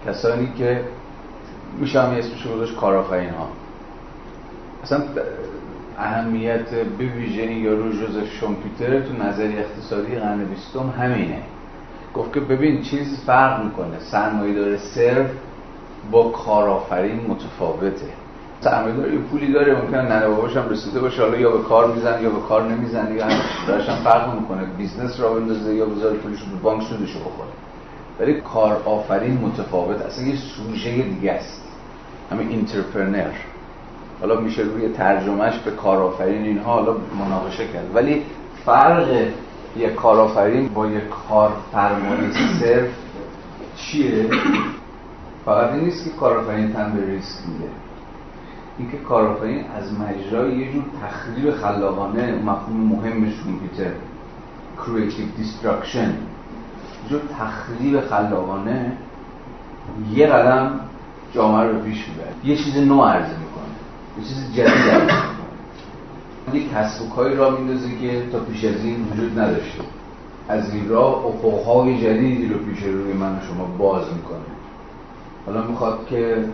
کسانی 0.06 0.52
که 0.58 0.84
میشه 1.78 2.02
هم 2.02 2.10
اسمش 2.10 2.46
رو 2.46 2.54
گذاشت 2.54 2.76
کارآفرین 2.76 3.30
ها 3.30 3.48
اصلا 4.82 5.00
اهمیت 5.98 6.70
به 6.70 7.04
این 7.38 7.64
یارو 7.64 7.92
جوزف 7.92 8.32
شومپیتر 8.40 9.00
تو 9.00 9.22
نظریه 9.22 9.58
اقتصادی 9.58 10.16
قرن 10.16 10.44
بیستم 10.44 10.94
همینه. 10.98 11.42
گفت 12.14 12.32
که 12.32 12.40
ببین 12.40 12.82
چیز 12.82 13.24
فرق 13.26 13.64
می‌کنه. 13.64 13.98
سرمایه 13.98 14.54
داره 14.54 14.76
صرف 14.76 15.30
با 16.10 16.30
کارآفرین 16.30 17.20
متفاوته. 17.28 18.19
سرمایه 18.60 18.96
داره 18.96 19.14
یه 19.14 19.18
پولی 19.20 19.52
داره 19.52 19.82
ممکنه 19.82 20.02
ننه 20.02 20.28
باباش 20.28 20.56
هم 20.56 20.68
رسیده 20.68 21.00
باشه 21.00 21.22
حالا 21.22 21.36
یا 21.36 21.50
به 21.50 21.62
کار 21.62 21.92
می‌زنه 21.92 22.22
یا 22.22 22.30
به 22.30 22.40
کار 22.40 22.62
نمی‌زنه 22.62 23.14
یا 23.14 23.24
همش 23.24 23.88
هم 23.88 24.04
فرق 24.04 24.40
می‌کنه. 24.40 24.64
business 24.78 25.20
راه 25.20 25.34
بندازه 25.34 25.74
یا 25.74 25.86
بذاره 25.86 26.16
پولش 26.16 26.40
رو 26.40 26.58
بانک 26.62 26.82
سودش 26.82 27.16
بخوره. 27.16 27.48
ولی 28.20 28.40
کار 28.40 28.82
آفرین 28.84 29.38
متفاوت 29.38 30.02
اصلا 30.02 30.24
یه 30.24 30.36
سوژه 30.36 31.02
دیگه 31.02 31.32
است. 31.32 31.62
همین 32.30 32.48
entrepreneur 32.48 33.30
حالا 34.20 34.40
میشه 34.40 34.62
روی 34.62 34.88
ترجمهش 34.88 35.58
به 35.58 35.70
کارآفرین 35.70 36.42
اینها 36.42 36.72
حالا 36.72 36.96
مناقشه 37.18 37.68
کرد. 37.68 37.94
ولی 37.94 38.22
فرق 38.64 39.26
یک 39.76 39.94
کارآفرین 39.94 40.68
با 40.68 40.86
یک 40.86 41.02
کارفرمای 41.28 42.32
صرف 42.60 42.88
چیه؟ 43.76 44.30
فقط 45.44 45.72
این 45.72 45.84
نیست 45.84 46.04
که 46.04 46.10
کارآفرین 46.10 46.72
تن 46.72 46.92
به 46.92 47.06
ریسک 47.06 47.38
میده. 47.48 47.70
اینکه 48.80 48.96
کارآفرین 48.96 49.64
از 49.76 49.92
مجرای 49.92 50.58
یه 50.58 50.72
جور 50.72 50.84
تخریب 51.02 51.50
خلاقانه 51.50 52.42
مفهوم 52.42 52.76
مهم 52.76 53.32
شومپیتر 53.44 53.92
creative 54.78 55.40
destruction. 55.40 56.10
جور 57.10 57.20
تخریب 57.38 58.00
خلاقانه 58.00 58.92
یه 60.12 60.26
قدم 60.26 60.80
جامعه 61.34 61.68
رو 61.68 61.78
پیش 61.78 62.08
می‌بره. 62.08 62.32
یه 62.44 62.56
چیز 62.56 62.76
نو 62.76 63.02
عرضه 63.02 63.38
می‌کنه. 63.38 63.74
یه 64.18 64.24
چیز 64.24 64.54
جدید 64.54 64.90
عرضه 64.90 65.04
می‌کنه. 65.04 66.60
یه 66.60 66.68
کسب 66.74 67.20
را 67.38 67.50
میندازه 67.50 67.88
که 68.00 68.22
تا 68.32 68.38
پیش 68.38 68.64
از 68.64 68.84
این 68.84 69.08
وجود 69.12 69.38
نداشته. 69.38 69.82
از 70.48 70.74
این 70.74 70.88
راه 70.88 71.26
افقهای 71.26 71.98
جدیدی 72.02 72.48
رو 72.48 72.58
پیش 72.58 72.82
روی 72.82 73.12
من 73.12 73.32
و 73.32 73.40
شما 73.48 73.64
باز 73.78 74.04
می‌کنه. 74.16 74.50
حالا 75.46 75.62
می‌خواد 75.62 76.06
که 76.06 76.44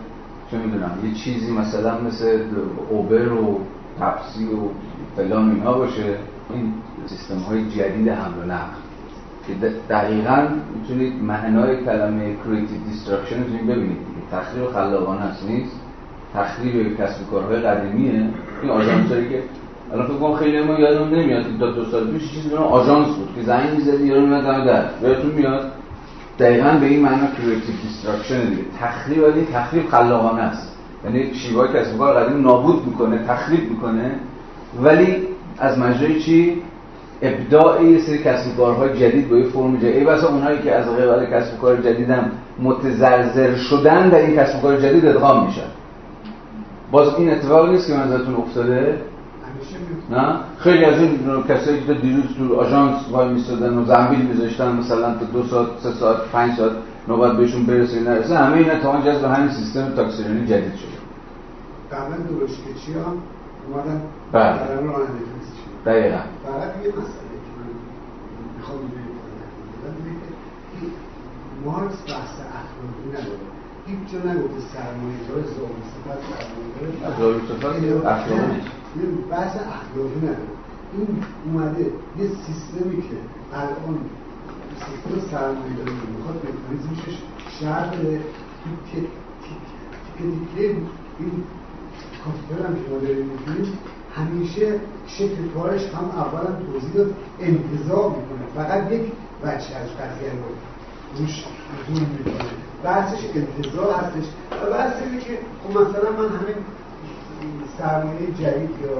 چه 0.51 0.57
می‌دونم 0.57 0.91
یه 1.03 1.13
چیزی 1.13 1.51
مثلا 1.51 2.01
مثل 2.01 2.39
اوبر 2.89 3.31
و 3.31 3.59
تپسی 3.99 4.45
و 4.45 4.57
فلان 5.15 5.51
اینها 5.51 5.73
باشه. 5.73 6.03
این 6.53 6.73
سیستم 7.05 7.37
های 7.37 7.69
جدید 7.69 8.09
حمل 8.09 8.43
و 8.43 8.45
نقل. 8.45 8.77
که 9.47 9.53
دقیقا 9.89 10.47
می‌تونید 10.75 11.23
معنای 11.23 11.85
کلمه 11.85 12.33
creative 12.33 12.91
destruction 12.91 13.33
رو 13.33 13.67
ببینید. 13.67 13.97
تخریب 14.31 14.71
خلاقانه 14.73 15.21
هست 15.21 15.49
نیست؟ 15.49 15.71
تخریب 16.33 16.97
کسب 16.97 17.29
کارهای 17.31 17.59
قدیمیه. 17.59 18.29
این 18.61 18.71
آژانسایی 18.71 19.29
که 19.29 19.43
الان 19.93 20.07
فکر 20.07 20.17
کنم 20.17 20.35
خیلی 20.35 20.63
ما 20.63 20.73
یادمون 20.73 21.19
نمیاد 21.19 21.57
دو 21.59 21.71
دو 21.71 21.85
سال 21.85 22.11
پیش 22.11 22.33
چیزی 22.33 22.49
به 22.49 22.57
آژانس 22.57 23.07
بود 23.07 23.29
که 23.35 23.41
زنگ 23.41 23.69
می‌زدی 23.69 24.07
یارو 24.07 24.27
میاد 24.27 24.65
در. 24.65 24.89
یادتون 25.01 25.31
میاد؟ 25.31 25.71
دقیقا 26.39 26.77
به 26.81 26.85
این 26.85 27.01
معنی 27.01 27.27
creative 27.37 27.75
destruction 27.83 28.49
دیگه. 28.49 28.61
تخریب 28.81 29.23
ولی 29.23 29.47
تخریب 29.53 29.89
خلاقانه 29.89 30.41
است. 30.41 30.77
یعنی 31.05 31.33
شیوه 31.33 31.67
کسب 31.67 31.97
کار 31.97 32.13
قدیم 32.13 32.41
نابود 32.41 32.87
می‌کنه 32.87 33.17
تخریب 33.27 33.69
می‌کنه. 33.69 34.11
ولی 34.83 35.15
از 35.59 35.79
مجرای 35.79 36.19
چی؟ 36.21 36.61
ابداع 37.21 37.83
یه 37.83 37.99
سری 37.99 38.17
کسب 38.17 38.57
کارهای 38.57 38.99
جدید 38.99 39.29
با 39.29 39.37
یه 39.37 39.45
فرم 39.45 39.77
جدید. 39.77 39.95
ای 39.95 40.03
بسا 40.03 40.29
اونایی 40.29 40.59
که 40.59 40.75
از 40.75 40.85
قبل 40.85 41.25
کسب 41.25 41.59
کار 41.61 41.77
جدیدم 41.77 42.31
متزلزل 42.59 43.55
شدن 43.55 44.09
در 44.09 44.17
این 44.17 44.35
کسب 44.35 44.61
کار 44.61 44.77
جدید 44.81 45.05
ادغام 45.05 45.45
میشن. 45.45 45.61
باز 46.91 47.15
این 47.17 47.31
اتفاق 47.31 47.69
نیست 47.69 47.87
که 47.87 47.93
منظرتون 47.93 48.35
افتاده. 48.35 48.97
نه؟ 50.09 50.39
خیلی 50.57 50.85
از 50.85 51.01
این 51.01 51.43
کسایی 51.49 51.83
که 51.83 51.93
دیروز 51.93 52.23
تو 52.37 52.55
آژانس 52.55 52.95
وای 53.11 53.29
میستادن 53.29 53.77
و 53.77 53.85
زنبیل 53.85 54.21
میذاشتن 54.21 54.75
مثلا 54.75 55.13
تا 55.13 55.25
دو 55.25 55.43
ساعت 55.43 55.67
سه 55.79 55.91
ساعت 55.91 56.17
پنج 56.31 56.57
ساعت 56.57 56.71
نوبت 57.07 57.37
بهشون 57.37 57.65
برسه 57.65 57.99
نرسه 57.99 58.37
همه 58.37 58.57
اینا 58.57 58.79
تا 58.79 58.89
آنجا 58.89 59.19
به 59.19 59.29
همین 59.29 59.49
سیستم 59.49 59.93
تاکسیرونی 59.95 60.47
جدید 60.47 60.75
شده. 60.75 60.97
قبلا 61.91 62.17
درست 62.17 62.55
که 62.55 62.79
چی 62.79 62.93
هم 62.93 63.17
اومدن 63.67 64.01
بله. 64.31 64.53
دقیقا. 65.85 66.17
فقط 66.17 66.83
یه 66.83 66.89
مسئله 66.89 67.37
که 67.45 67.51
من 67.57 67.69
می‌خوام 68.57 68.79
مارکس 71.65 71.95
بحث 72.07 72.33
اخلاقی 72.59 73.09
نداره. 73.09 73.47
هیچ 73.87 73.99
جا 74.11 74.19
نگفته 74.31 74.61
سرمایه 74.73 75.19
دار 75.29 75.43
زاوی 75.43 75.81
صفت 75.91 76.19
سرمایه 77.61 77.93
دار 77.93 78.07
اخلاقی. 78.07 78.61
بحث 79.31 79.55
اخلاقی 79.55 80.17
نداره. 80.17 80.57
این 80.93 81.23
اومده 81.45 81.85
یه 82.19 82.27
سیستمی 82.45 83.01
که 83.01 83.17
الان 83.53 83.99
سیستم 84.79 85.29
سرمایه 85.31 85.73
داری 85.77 85.91
می‌خواد 86.17 86.35
مکانیزمش 86.35 87.17
بده. 87.93 88.21
تیکه 88.63 89.07
تیکه 90.17 90.75
این 91.19 91.43
کامپیوتر 92.23 92.67
هم 92.67 92.75
که 92.75 92.89
ما 92.91 92.97
داریم 92.97 93.25
می‌کنیم 93.25 93.77
همیشه 94.15 94.79
شکل 95.07 95.47
کارش 95.55 95.85
هم 95.85 96.05
اولا 96.05 96.55
توضیح 96.71 96.93
داد 96.93 97.13
انتظار 97.39 98.09
می‌کنه. 98.09 98.45
فقط 98.55 98.91
یک 98.91 99.01
بچه 99.43 99.75
از 99.75 99.89
قضیه 99.89 100.31
رو 100.31 100.49
روش 101.17 101.45
زور 101.87 102.07
می‌کنه. 102.17 102.49
بحثش 102.83 103.19
انتظار 103.35 103.93
هستش. 103.93 104.25
و 104.63 104.69
بحث 104.71 104.93
اینه 105.03 105.19
که 105.19 105.39
خب 105.63 105.71
مثلا 105.71 106.11
من 106.11 106.29
همین 106.29 106.55
سرمایه 107.77 108.27
جدید 108.39 108.69
یا 108.81 108.97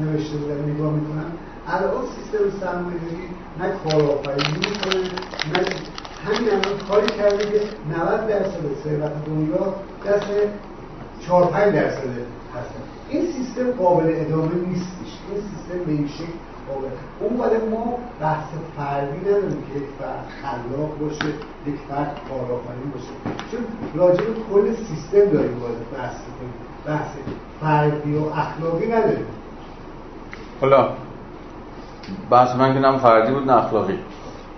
نوشته 0.00 0.36
بودن 0.36 0.70
نگاه 0.70 0.92
می‌کنم. 0.92 1.32
الان 1.68 2.04
سیستم 2.16 2.60
سرمایه 2.60 2.98
داری 2.98 3.28
نه 3.60 3.68
کارآفرینی 3.84 4.58
می‌کنه 4.58 5.02
نه 5.52 5.66
همین 6.24 6.48
الان 6.50 6.78
کاری 6.88 7.06
کرده 7.06 7.44
که 7.50 7.60
90 7.98 8.28
درصد 8.28 8.64
ثروت 8.84 9.12
دنیا 9.26 9.74
دست 10.06 10.26
4 11.26 11.46
5 11.46 11.74
درصد 11.74 12.04
هستن. 12.54 12.82
این 13.08 13.32
سیستم 13.32 13.70
قابل 13.70 14.12
ادامه 14.14 14.54
نیستش. 14.54 15.10
این 15.30 15.40
سیستم 15.40 15.84
به 15.86 15.92
این 15.92 16.08
شکل 16.08 16.32
اون 17.20 17.40
ولی 17.40 17.70
ما 17.70 17.98
بحث 18.20 18.44
فردی 18.76 19.20
نداریم 19.20 19.62
که 19.72 19.78
یک 19.78 19.88
فرد 19.98 20.26
خلاق 20.42 20.98
باشه 20.98 21.26
یک 21.66 21.74
فرد 21.88 22.20
کارآفرین 22.28 22.90
باشه. 22.94 23.40
چون 23.50 23.60
راجع 23.94 24.24
به 24.24 24.32
کل 24.52 24.74
سیستم 24.74 25.32
داریم 25.32 25.58
باید 25.60 25.90
بحث 25.98 26.14
کنیم 26.14 26.52
بحث 26.86 27.08
فردی 27.60 28.16
و 28.16 28.24
اخلاقی 28.24 28.86
نداریم. 28.86 29.26
حالا 30.60 30.88
بحث 32.30 32.56
من 32.56 32.74
که 32.74 32.80
نم 32.80 32.98
فردی 32.98 33.32
بود 33.32 33.50
نه 33.50 33.64
اخلاقی. 33.64 33.98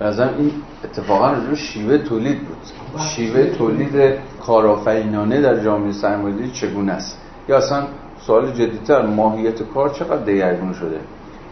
بازم 0.00 0.30
این 0.38 0.52
اتفاقا 0.84 1.32
رو 1.32 1.56
شیوه 1.56 1.98
تولید 1.98 2.38
بود. 2.38 2.56
شیوه 2.98 3.50
تولید 3.50 4.18
کارآفرینانه 4.46 5.40
در 5.40 5.64
جامعه 5.64 5.92
سرمایه‌داری 5.92 6.50
چگونه 6.50 6.92
است؟ 6.92 7.18
یا 7.48 7.56
اصلا 7.56 7.86
سوال 8.20 8.52
جدیتر 8.52 9.06
ماهیت 9.06 9.62
کار 9.62 9.88
چقدر 9.88 10.24
دگرگون 10.24 10.72
شده؟ 10.72 11.00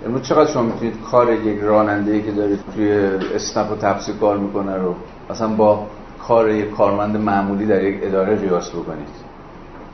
امروز 0.07 0.23
چقدر 0.23 0.51
شما 0.51 0.63
می‌تونید 0.63 0.95
کار 1.11 1.33
یک 1.33 1.61
راننده 1.61 2.23
که 2.23 2.31
دارید 2.31 2.59
توی 2.75 2.93
اسنپ 3.35 3.73
و 3.73 3.77
تپسی 3.77 4.13
کار 4.21 4.37
می‌کنه 4.37 4.77
رو 4.77 4.95
اصلا 5.31 5.49
با 5.49 5.87
کار 6.29 6.51
یک 6.51 6.71
کارمند 6.71 7.17
معمولی 7.17 7.67
در 7.67 7.85
یک 7.85 8.01
اداره 8.03 8.41
قیاس 8.41 8.73
بکنید؟ 8.73 9.09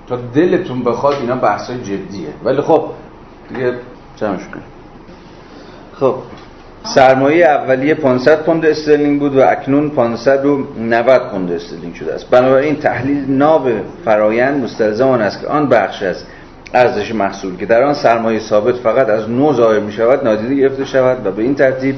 تا 0.08 0.16
دلتون 0.34 0.82
بخواد 0.82 1.14
اینا 1.20 1.36
بحثای 1.36 1.78
جدیه. 1.82 2.28
ولی 2.44 2.60
خب 2.60 2.84
دیگه 3.48 3.74
جمعش 4.16 4.40
کنید 4.40 4.72
خب 5.94 6.14
سرمایه 6.84 7.46
اولیه 7.46 7.94
500 7.94 8.42
پوند 8.42 8.66
استرلینگ 8.66 9.20
بود 9.20 9.36
و 9.36 9.42
اکنون 9.48 9.90
590 9.90 11.30
پوند 11.30 11.52
استرلینگ 11.52 11.94
شده 11.94 12.14
است. 12.14 12.30
بنابراین 12.30 12.76
تحلیل 12.76 13.24
ناب 13.30 13.68
فرایند 14.04 14.64
مستلزم 14.64 15.08
آن 15.08 15.22
است 15.22 15.40
که 15.40 15.46
آن 15.46 15.68
بخش 15.68 16.02
از 16.02 16.24
ارزش 16.74 17.14
محصول 17.14 17.56
که 17.56 17.66
در 17.66 17.82
آن 17.82 17.94
سرمایه 17.94 18.40
ثابت 18.40 18.74
فقط 18.74 19.08
از 19.08 19.30
نو 19.30 19.52
ظاهر 19.52 19.80
می 19.80 19.92
شود 19.92 20.24
نادیده 20.24 20.54
گرفته 20.54 20.84
شود 20.84 21.26
و 21.26 21.30
به 21.30 21.42
این 21.42 21.54
ترتیب 21.54 21.94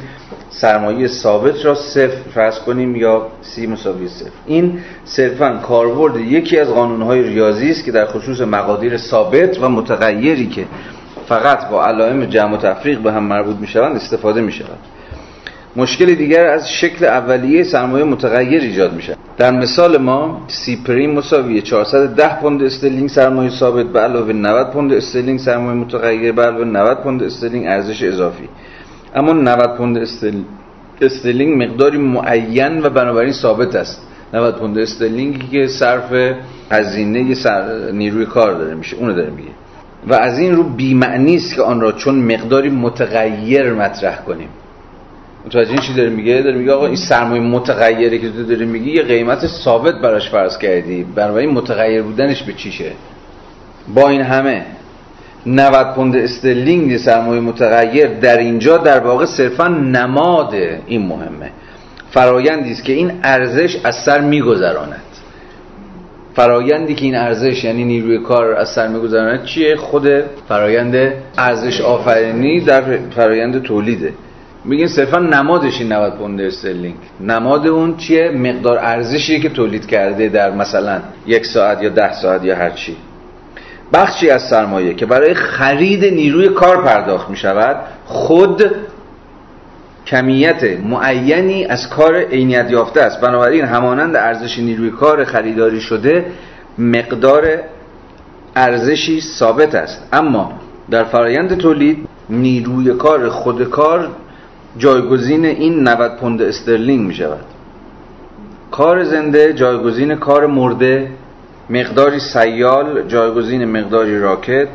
سرمایه 0.51 1.09
ثابت 1.09 1.65
را 1.65 1.75
صفر 1.75 2.17
فرض 2.35 2.59
کنیم 2.59 2.97
یا 2.97 3.27
C 3.43 3.67
مساوی 3.67 4.09
صفر. 4.09 4.31
این 4.47 4.79
صرفا 5.05 5.61
کاربرد 5.63 6.17
یکی 6.17 6.59
از 6.59 6.69
قانونهای 6.69 7.23
ریاضی 7.23 7.71
است 7.71 7.85
که 7.85 7.93
در 7.93 8.07
خصوص 8.07 8.41
مقادیر 8.41 8.97
ثابت 8.97 9.63
و 9.63 9.69
متغیری 9.69 10.47
که 10.47 10.65
فقط 11.29 11.69
با 11.69 11.85
علائم 11.87 12.25
جمع 12.25 12.55
و 12.55 12.57
تفریق 12.57 12.99
به 12.99 13.13
هم 13.13 13.25
مربوط 13.25 13.57
می 13.57 13.67
شوند 13.67 13.97
استفاده 13.97 14.41
می 14.41 14.53
شود 14.53 14.79
مشکل 15.77 16.15
دیگر 16.15 16.47
از 16.47 16.71
شکل 16.71 17.05
اولیه 17.05 17.65
سرمایه 17.65 18.05
متغیر 18.05 18.63
ایجاد 18.63 18.95
می 18.95 19.03
شود 19.03 19.17
در 19.37 19.51
مثال 19.51 19.97
ما 19.97 20.45
C 20.49 20.77
پریم 20.87 21.11
مساوی 21.11 21.61
410 21.61 22.41
پوند 22.41 22.63
استرلینگ 22.63 23.09
سرمایه 23.09 23.51
ثابت 23.51 23.87
به 23.87 24.01
علاوه 24.01 24.33
90 24.33 24.71
پوند 24.71 24.93
استرلینگ 24.93 25.39
سرمایه 25.39 25.79
متغیر 25.79 26.33
به 26.33 26.43
علاوه 26.43 26.65
90 26.65 26.99
پوند 27.03 27.23
استرلینگ 27.23 27.67
ارزش 27.67 28.03
اضافی. 28.03 28.49
اما 29.15 29.33
90 29.33 29.77
پوند 29.77 29.99
استرلینگ 31.01 31.63
مقداری 31.63 31.99
معین 31.99 32.83
و 32.83 32.89
بنابراین 32.91 33.33
ثابت 33.33 33.75
است. 33.77 34.01
90 34.35 34.59
پوند 34.59 34.79
استرلینگی 34.79 35.47
که 35.51 35.67
صرف 35.69 36.35
هزینه 36.71 37.35
سر 37.35 37.91
نیروی 37.93 38.27
کار 38.27 38.55
داره 38.55 38.75
میشه. 38.75 38.97
اونو 38.97 39.13
داره 39.13 39.31
میگه. 39.31 39.51
و 40.09 40.15
از 40.15 40.39
این 40.39 40.57
رو 40.57 40.63
بی‌معنی 40.63 41.37
است 41.37 41.55
که 41.55 41.63
آن 41.63 41.81
را 41.81 41.93
چون 41.93 42.15
مقداری 42.15 42.71
متغیر 42.71 43.73
مطرح 43.73 44.25
کنیم. 44.25 44.49
متوجه 45.47 45.71
این 45.71 45.79
چی 45.79 45.95
داره 45.95 46.11
میگه؟ 46.11 46.43
داره 46.43 46.57
میگه 46.57 46.73
آقا 46.73 46.87
این 46.87 46.97
سرمایه 46.97 47.43
متغیری 47.43 48.19
که 48.19 48.31
تو 48.31 48.43
داره 48.45 48.67
میگی 48.67 48.91
یه 48.91 49.03
قیمت 49.03 49.47
ثابت 49.47 49.95
براش 49.95 50.31
فرض 50.31 50.59
کردی. 50.59 51.07
بنابراین 51.15 51.51
متغیر 51.51 52.03
بودنش 52.03 52.43
به 52.43 52.53
چیشه 52.53 52.93
با 53.95 54.09
این 54.09 54.21
همه 54.21 54.67
90 55.47 55.95
پوند 55.95 56.17
استرلینگ 56.17 56.97
سرمایه 56.97 57.41
متغیر 57.41 58.07
در 58.07 58.39
اینجا 58.39 58.77
در 58.77 59.01
واقع 59.01 59.27
صرفا 59.27 59.69
نماد 59.69 60.55
این 60.87 61.07
مهمه. 61.07 61.51
فرایندی 62.11 62.73
است 62.73 62.85
که 62.85 62.93
این 62.93 63.13
ارزش 63.23 63.77
از 63.85 63.95
سر 63.95 64.21
میگذراند. 64.21 65.03
فرایندی 66.35 66.95
که 66.95 67.05
این 67.05 67.17
ارزش 67.17 67.65
یعنی 67.65 67.85
نیروی 67.85 68.19
کار 68.19 68.55
از 68.55 68.69
سر 68.69 68.89
میگذراند 68.89 69.45
چیه؟ 69.45 69.77
خود 69.77 70.09
فرایند 70.49 71.13
ارزش 71.39 71.81
آفرینی 71.81 72.61
در 72.61 72.99
فرایند 73.17 73.63
تولیده. 73.63 74.13
میگین 74.65 74.89
صرفا 74.89 75.19
نمادش 75.19 75.81
این 75.81 75.93
90 75.93 76.15
پوند 76.19 76.41
استرلینگ. 76.41 76.95
نماد 77.21 77.67
اون 77.67 77.97
چیه؟ 77.97 78.31
مقدار 78.31 78.79
ارزشی 78.79 79.41
که 79.41 79.49
تولید 79.49 79.87
کرده 79.87 80.29
در 80.29 80.51
مثلا 80.51 81.01
یک 81.27 81.47
ساعت 81.47 81.83
یا 81.83 81.89
ده 81.89 82.13
ساعت 82.13 82.45
یا 82.45 82.57
هر 82.57 82.71
چی. 82.71 82.97
بخشی 83.93 84.31
از 84.31 84.43
سرمایه 84.43 84.95
که 84.95 85.07
برای 85.07 85.35
خرید 85.35 86.05
نیروی 86.05 86.49
کار 86.49 86.85
پرداخت 86.85 87.31
می 87.31 87.37
شود 87.37 87.77
خود 88.05 88.71
کمیت 90.07 90.65
معینی 90.85 91.65
از 91.65 91.89
کار 91.89 92.17
عینیت 92.17 92.71
یافته 92.71 93.01
است. 93.01 93.21
بنابراین 93.21 93.65
همانند 93.65 94.17
ارزش 94.17 94.59
نیروی 94.59 94.91
کار 94.91 95.25
خریداری 95.25 95.81
شده 95.81 96.27
مقدار 96.79 97.45
ارزشی 98.57 99.21
ثابت 99.21 99.75
است. 99.75 100.09
اما 100.13 100.53
در 100.91 101.05
فرایند 101.05 101.57
تولید 101.59 102.09
نیروی 102.31 102.95
کار 102.95 103.29
خود 103.29 103.65
کار 103.65 104.09
جایگزین 104.79 105.45
این 105.45 105.89
90 105.89 106.17
پوند 106.17 106.43
استرلینگ 106.43 107.07
می 107.07 107.15
شود 107.15 107.45
کار 108.71 109.05
زنده 109.05 109.53
جایگزین 109.53 110.15
کار 110.15 110.47
مرده 110.47 111.11
مقداری 111.71 112.19
سیال 112.21 113.09
جایگزین 113.09 113.65
مقداری 113.65 114.19
راکت 114.19 114.69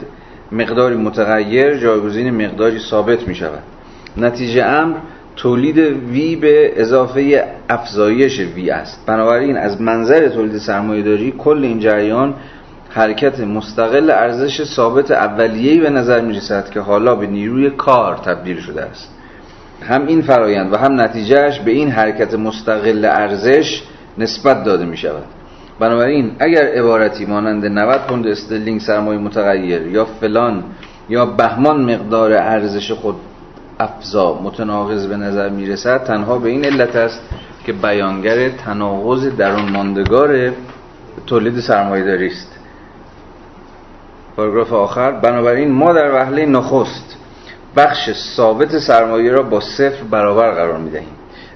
مقداری 0.52 0.96
متغیر 0.96 1.78
جایگزین 1.78 2.46
مقداری 2.46 2.80
ثابت 2.80 3.28
می 3.28 3.36
شود 3.36 3.64
نتیجه 4.18 4.64
امر 4.64 4.96
تولید 5.36 5.78
وی 5.78 6.36
به 6.36 6.82
اضافه 6.82 7.48
افزایش 7.70 8.40
وی 8.40 8.70
است. 8.70 9.06
بنابراین 9.06 9.58
از 9.58 9.82
منظر 9.82 10.28
تولید 10.28 10.58
سرمایه 10.58 11.04
داری 11.04 11.34
کل 11.38 11.64
این 11.64 11.80
جریان 11.80 12.34
حرکت 12.90 13.40
مستقل 13.40 14.10
ارزش 14.10 14.64
ثابت 14.64 15.12
اولیه‌ای 15.12 15.80
به 15.80 15.90
نظر 15.90 16.22
می 16.22 16.34
رسد 16.34 16.70
که 16.70 16.80
حالا 16.80 17.16
به 17.16 17.28
نیروی 17.28 17.70
کار 17.70 18.16
تبدیل 18.16 18.60
شده 18.60 18.82
است. 18.82 19.19
هم 19.82 20.08
این 20.08 20.22
فرایند 20.22 20.74
و 20.74 20.78
هم 20.78 21.02
نتیجهش 21.02 21.60
به 21.60 21.72
این 21.72 21.92
حرکت 21.92 22.34
مستقل 22.34 23.06
ارزش 23.06 23.84
نسبت 24.18 24.64
داده 24.64 24.86
می 24.86 24.98
شود 24.98 25.24
بنابراین 25.80 26.32
اگر 26.40 26.64
عبارتی 26.64 27.26
مانند 27.26 27.66
90 27.66 28.02
پوند 28.02 28.28
استرلینگ 28.28 28.82
سرمایه 28.82 29.20
متغیر 29.20 29.88
یا 29.88 30.06
فلان 30.06 30.64
یا 31.10 31.26
بهمان 31.26 31.94
مقدار 31.94 32.34
ارزش 32.34 32.92
خود 32.92 33.16
افزا 33.80 34.40
متناقض 34.44 35.08
به 35.08 35.18
نظر 35.18 35.50
می 35.50 35.66
رسد 35.66 36.04
تنها 36.04 36.38
به 36.38 36.50
این 36.50 36.66
علت 36.66 36.96
است 36.96 37.22
که 37.66 37.74
بیانگر 37.74 38.50
تناقض 38.50 39.28
درون 39.28 39.72
ماندگار 39.72 40.52
تولید 41.28 41.60
سرمایه 41.60 42.04
داری 42.04 42.28
است. 42.28 42.60
پاراگراف 44.36 44.74
آخر. 44.74 45.12
بنابراین 45.12 45.72
ما 45.72 45.94
در 45.94 46.12
وهله 46.12 46.46
نخست 46.46 47.19
بخش 47.76 48.12
ثابت 48.12 48.78
سرمایه 48.78 49.32
را 49.32 49.44
با 49.44 49.60
صفر 49.60 50.04
برابر 50.12 50.52
قرار 50.52 50.78
می 50.78 50.90
دهیم 50.90 51.16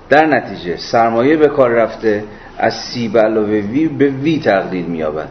در 0.09 0.25
نتیجه 0.25 0.77
سرمایه 0.77 1.37
به 1.37 1.47
کار 1.47 1.69
رفته 1.69 2.23
از 2.57 2.73
C 2.73 3.07
به 3.07 3.19
علاوه 3.19 3.49
V 3.49 3.87
به 3.87 4.07
V 4.07 4.39
تقلیل 4.39 4.85
می 4.85 4.97
یابد 4.97 5.29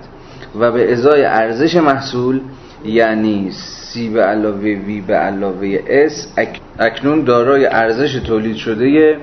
و 0.60 0.72
به 0.72 0.92
جای 0.92 1.24
ارزش 1.24 1.76
محصول 1.76 2.40
یعنی 2.84 3.50
سی 3.52 4.08
به 4.08 4.22
علاوه 4.22 4.60
وی 4.60 5.00
به 5.00 5.14
علاوه 5.14 5.78
اس 5.86 6.28
اکنون 6.78 7.24
دارای 7.24 7.66
ارزش 7.66 8.12
تولید 8.12 8.56
شده 8.56 9.16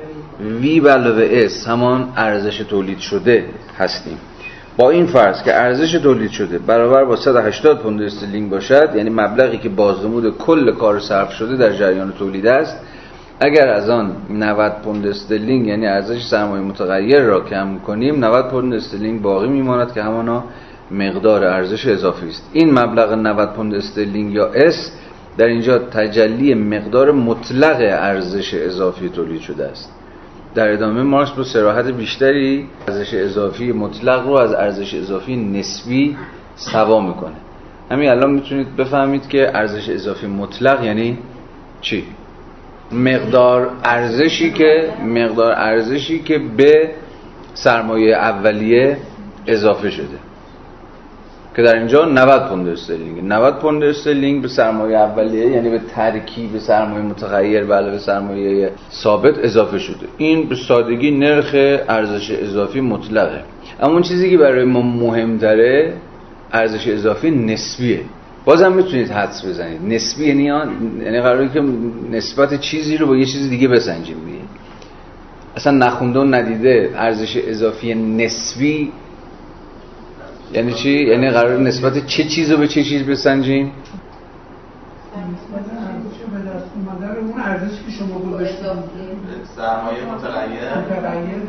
V 0.62 0.80
به 0.80 0.92
علاوه 0.92 1.28
S 1.32 1.68
همان 1.68 2.14
ارزش 2.16 2.58
تولید 2.58 3.00
شده 3.00 3.46
هستیم. 3.80 4.18
با 4.80 4.90
این 4.90 5.06
فرض 5.06 5.44
که 5.44 5.56
ارزش 5.56 5.92
تولید 5.92 6.32
شده 6.32 6.60
برابر 6.60 7.04
با 7.04 7.16
180 7.16 7.80
پوند 7.80 8.02
استرلینگ 8.02 8.50
باشد 8.50 8.90
یعنی 8.96 9.10
مبلغی 9.10 9.58
که 9.58 9.70
بازنمود 9.70 10.38
کل 10.38 10.72
کار 10.72 11.00
صرف 11.00 11.32
شده 11.32 11.58
در 11.58 11.74
جریان 11.74 12.12
تولید 12.12 12.48
است 12.48 12.78
اگر 13.40 13.68
از 13.68 13.90
آن 13.90 14.16
90 14.30 14.72
پوند 14.84 15.08
استرلینگ 15.08 15.68
یعنی 15.68 15.88
ارزش 15.88 16.22
سرمایه 16.24 16.64
متغیر 16.64 17.22
را 17.22 17.42
کم 17.42 17.80
کنیم 17.80 18.26
90 18.26 18.48
پوند 18.48 18.74
استرلینگ 18.74 19.22
باقی 19.22 19.48
میماند 19.48 19.94
که 19.94 20.04
همانا 20.04 20.44
مقدار 20.92 21.46
ارزش 21.46 21.88
اضافی 21.88 22.28
است. 22.30 22.50
این 22.54 22.80
مبلغ 22.80 23.14
90 23.14 23.54
پوند 23.54 23.74
استرلینگ 23.76 24.34
یا 24.34 24.48
S 24.48 24.92
در 25.38 25.46
اینجا 25.46 25.80
تجلی 25.80 26.54
مقدار 26.54 27.12
مطلق 27.12 27.78
ارزش 27.80 28.54
اضافی 28.54 29.10
تولید 29.10 29.42
شده 29.42 29.66
است. 29.66 29.99
در 30.56 30.72
ادامه 30.74 31.04
مارکس 31.04 31.32
با 31.32 31.44
صراحت 31.44 31.86
بیشتری 31.86 32.68
ارزش 32.88 33.14
اضافی 33.14 33.72
مطلق 33.72 34.28
رو 34.28 34.34
از 34.34 34.54
ارزش 34.54 34.94
اضافی 34.94 35.36
نسبی 35.36 36.18
سوا 36.56 37.02
می‌کنه. 37.02 37.36
همین 37.92 38.10
الان 38.10 38.32
می‌تونید 38.32 38.76
بفهمید 38.76 39.28
که 39.28 39.58
ارزش 39.58 39.90
اضافی 39.90 40.28
مطلق 40.28 40.84
یعنی 40.84 41.18
چی؟ 41.82 42.04
مقدار 42.92 43.72
ارزشی 43.84 44.52
که 44.52 44.94
مقدار 45.06 45.52
ارزشی 45.52 46.20
که 46.20 46.42
به 46.58 46.90
سرمایه 47.54 48.16
اولیه 48.16 48.98
اضافه 49.48 49.90
شده. 49.90 50.29
که 51.56 51.62
در 51.62 51.78
اینجا 51.78 52.06
90 52.06 52.50
پوند 52.50 52.68
استرلینگ. 52.68 53.24
90 53.24 53.60
پوند 53.60 53.84
استرلینگ 53.84 54.42
به 54.42 54.48
سرمایه 54.48 54.98
اولیه 54.98 55.46
یعنی 55.46 55.70
به 55.70 55.80
ترکیب 55.96 56.58
سرمایه 56.58 57.04
متغیر 57.04 57.64
به 57.64 57.74
علاوه 57.74 57.98
سرمایه 57.98 58.72
ثابت 58.92 59.38
اضافه 59.38 59.80
شده. 59.80 60.08
این 60.18 60.50
به 60.50 60.56
سادگی 60.56 61.12
نرخ 61.12 61.50
ارزش 61.90 62.32
اضافی 62.32 62.82
مطلقه. 62.82 63.44
اما 63.80 63.94
اون 63.94 64.02
چیزی 64.02 64.30
که 64.30 64.38
برای 64.38 64.66
ما 64.66 64.82
مهمتره 64.82 65.94
ارزش 66.54 66.88
اضافی 66.88 67.32
نسبیه. 67.32 68.02
بازم 68.46 68.74
می‌تونید 68.74 69.12
حدس 69.12 69.46
بزنید. 69.46 69.82
نسبی 69.94 70.26
یعنی 70.28 70.44
یعنی 70.44 71.22
قراره 71.22 71.50
که 71.50 71.62
نسبت 72.12 72.60
چیزی 72.60 72.98
رو 72.98 73.08
با 73.08 73.16
یه 73.16 73.26
چیز 73.26 73.50
دیگه 73.50 73.68
بسنجیم. 73.68 74.18
دیگه 74.26 74.40
اصلا 75.56 75.78
نخونده 75.78 76.20
و 76.20 76.24
ندیده 76.24 76.90
ارزش 76.96 77.38
اضافی 77.38 77.94
نسبی 77.96 78.92
یعنی 80.54 80.74
چی؟ 80.74 80.92
یعنی 80.92 81.30
قرار 81.30 81.60
نسبت 81.60 82.06
چه 82.06 82.24
چیز 82.24 82.52
رو 82.52 82.58
به 82.58 82.68
چه 82.68 82.84
چیز 82.84 83.04
بسنجیم؟ 83.04 83.72
اون 88.12 88.32
گذاشتید 88.32 88.66
سرمایه 89.56 90.06
متغیر 90.06 90.62
متغیر 90.78 91.42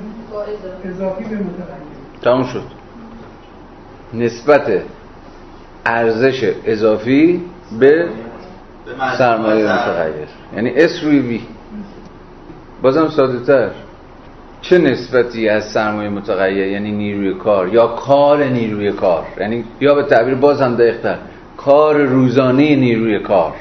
اضافی 0.85 1.25
به 1.25 1.37
متغیر 1.37 2.23
تموم 2.23 2.45
شد 2.45 2.63
نسبت 4.15 4.83
ارزش 5.87 6.55
اضافی 6.65 7.43
به 7.79 8.09
سرمایه 9.19 9.73
متغیر 9.73 10.29
یعنی 10.57 10.71
اس 10.71 11.05
روی 11.05 11.19
وی 11.19 11.41
بازم 12.83 13.09
ساده 13.09 13.41
تر 13.45 13.71
چه 14.63 14.79
نسبتی 14.79 15.49
از 15.49 15.65
سرمایه 15.65 16.09
متغیر 16.09 16.67
یعنی 16.67 16.93
نیروی 16.93 17.35
کار 17.35 17.69
یا 17.69 17.87
کار 17.87 18.45
نیروی 18.45 18.93
کار؟ 18.93 19.27
یعنی 19.41 19.65
یا 19.81 19.95
به 19.95 20.03
تعبیر 20.03 20.35
باز 20.35 20.61
هم 20.61 20.75
دقیقتر. 20.77 21.17
کار 21.57 21.97
روزانه 22.03 22.77
نیروی 22.77 23.19
کار. 23.19 23.53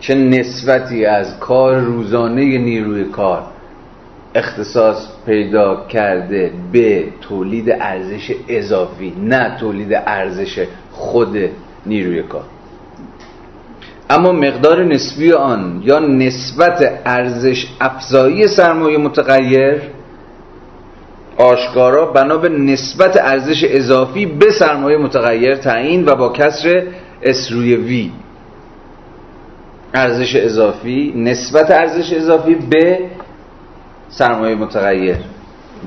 چه 0.00 0.14
نسبتی 0.14 1.04
از 1.04 1.38
کار 1.38 1.76
روزانه 1.76 2.58
نیروی 2.58 3.04
کار؟ 3.04 3.42
اختصاص 4.34 5.08
پیدا 5.26 5.86
کرده 5.88 6.52
به 6.72 7.04
تولید 7.20 7.70
ارزش 7.70 8.34
اضافی 8.48 9.14
نه 9.22 9.56
تولید 9.60 9.94
ارزش 9.94 10.66
خود 10.92 11.38
نیروی 11.86 12.22
کار. 12.22 12.44
اما 14.10 14.32
مقدار 14.32 14.84
نسبی 14.84 15.32
آن 15.32 15.82
یا 15.84 15.98
نسبت 15.98 17.00
ارزش 17.06 17.66
افزایی 17.80 18.48
سرمایه 18.48 18.98
متغیر 18.98 19.82
آشکارا 21.38 22.06
بنا 22.06 22.36
به 22.36 22.48
نسبت 22.48 23.20
ارزش 23.20 23.64
اضافی 23.64 24.26
به 24.26 24.50
سرمایه 24.50 24.98
متغیر 24.98 25.56
تعیین 25.56 26.04
و 26.04 26.14
با 26.14 26.28
کسر 26.28 26.82
اس 27.22 27.52
روی 27.52 27.76
وی 27.76 28.10
ارزش 29.94 30.36
اضافی 30.36 31.12
نسبت 31.16 31.70
ارزش 31.70 32.12
اضافی 32.12 32.54
به 32.54 32.98
سرمایه 34.08 34.54
متغیر. 34.54 35.16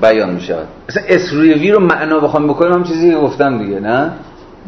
بیان 0.01 0.29
می 0.33 0.41
شود 0.41 0.67
مثلا 0.89 1.03
S 1.07 1.33
روی 1.33 1.53
V 1.53 1.71
رو 1.71 1.79
معنا 1.79 2.19
بخوام 2.19 2.47
بکنیم 2.47 2.73
هم 2.73 2.83
چیزی 2.83 3.15
گفتم 3.15 3.57
دیگه 3.57 3.79
نه؟ 3.79 4.11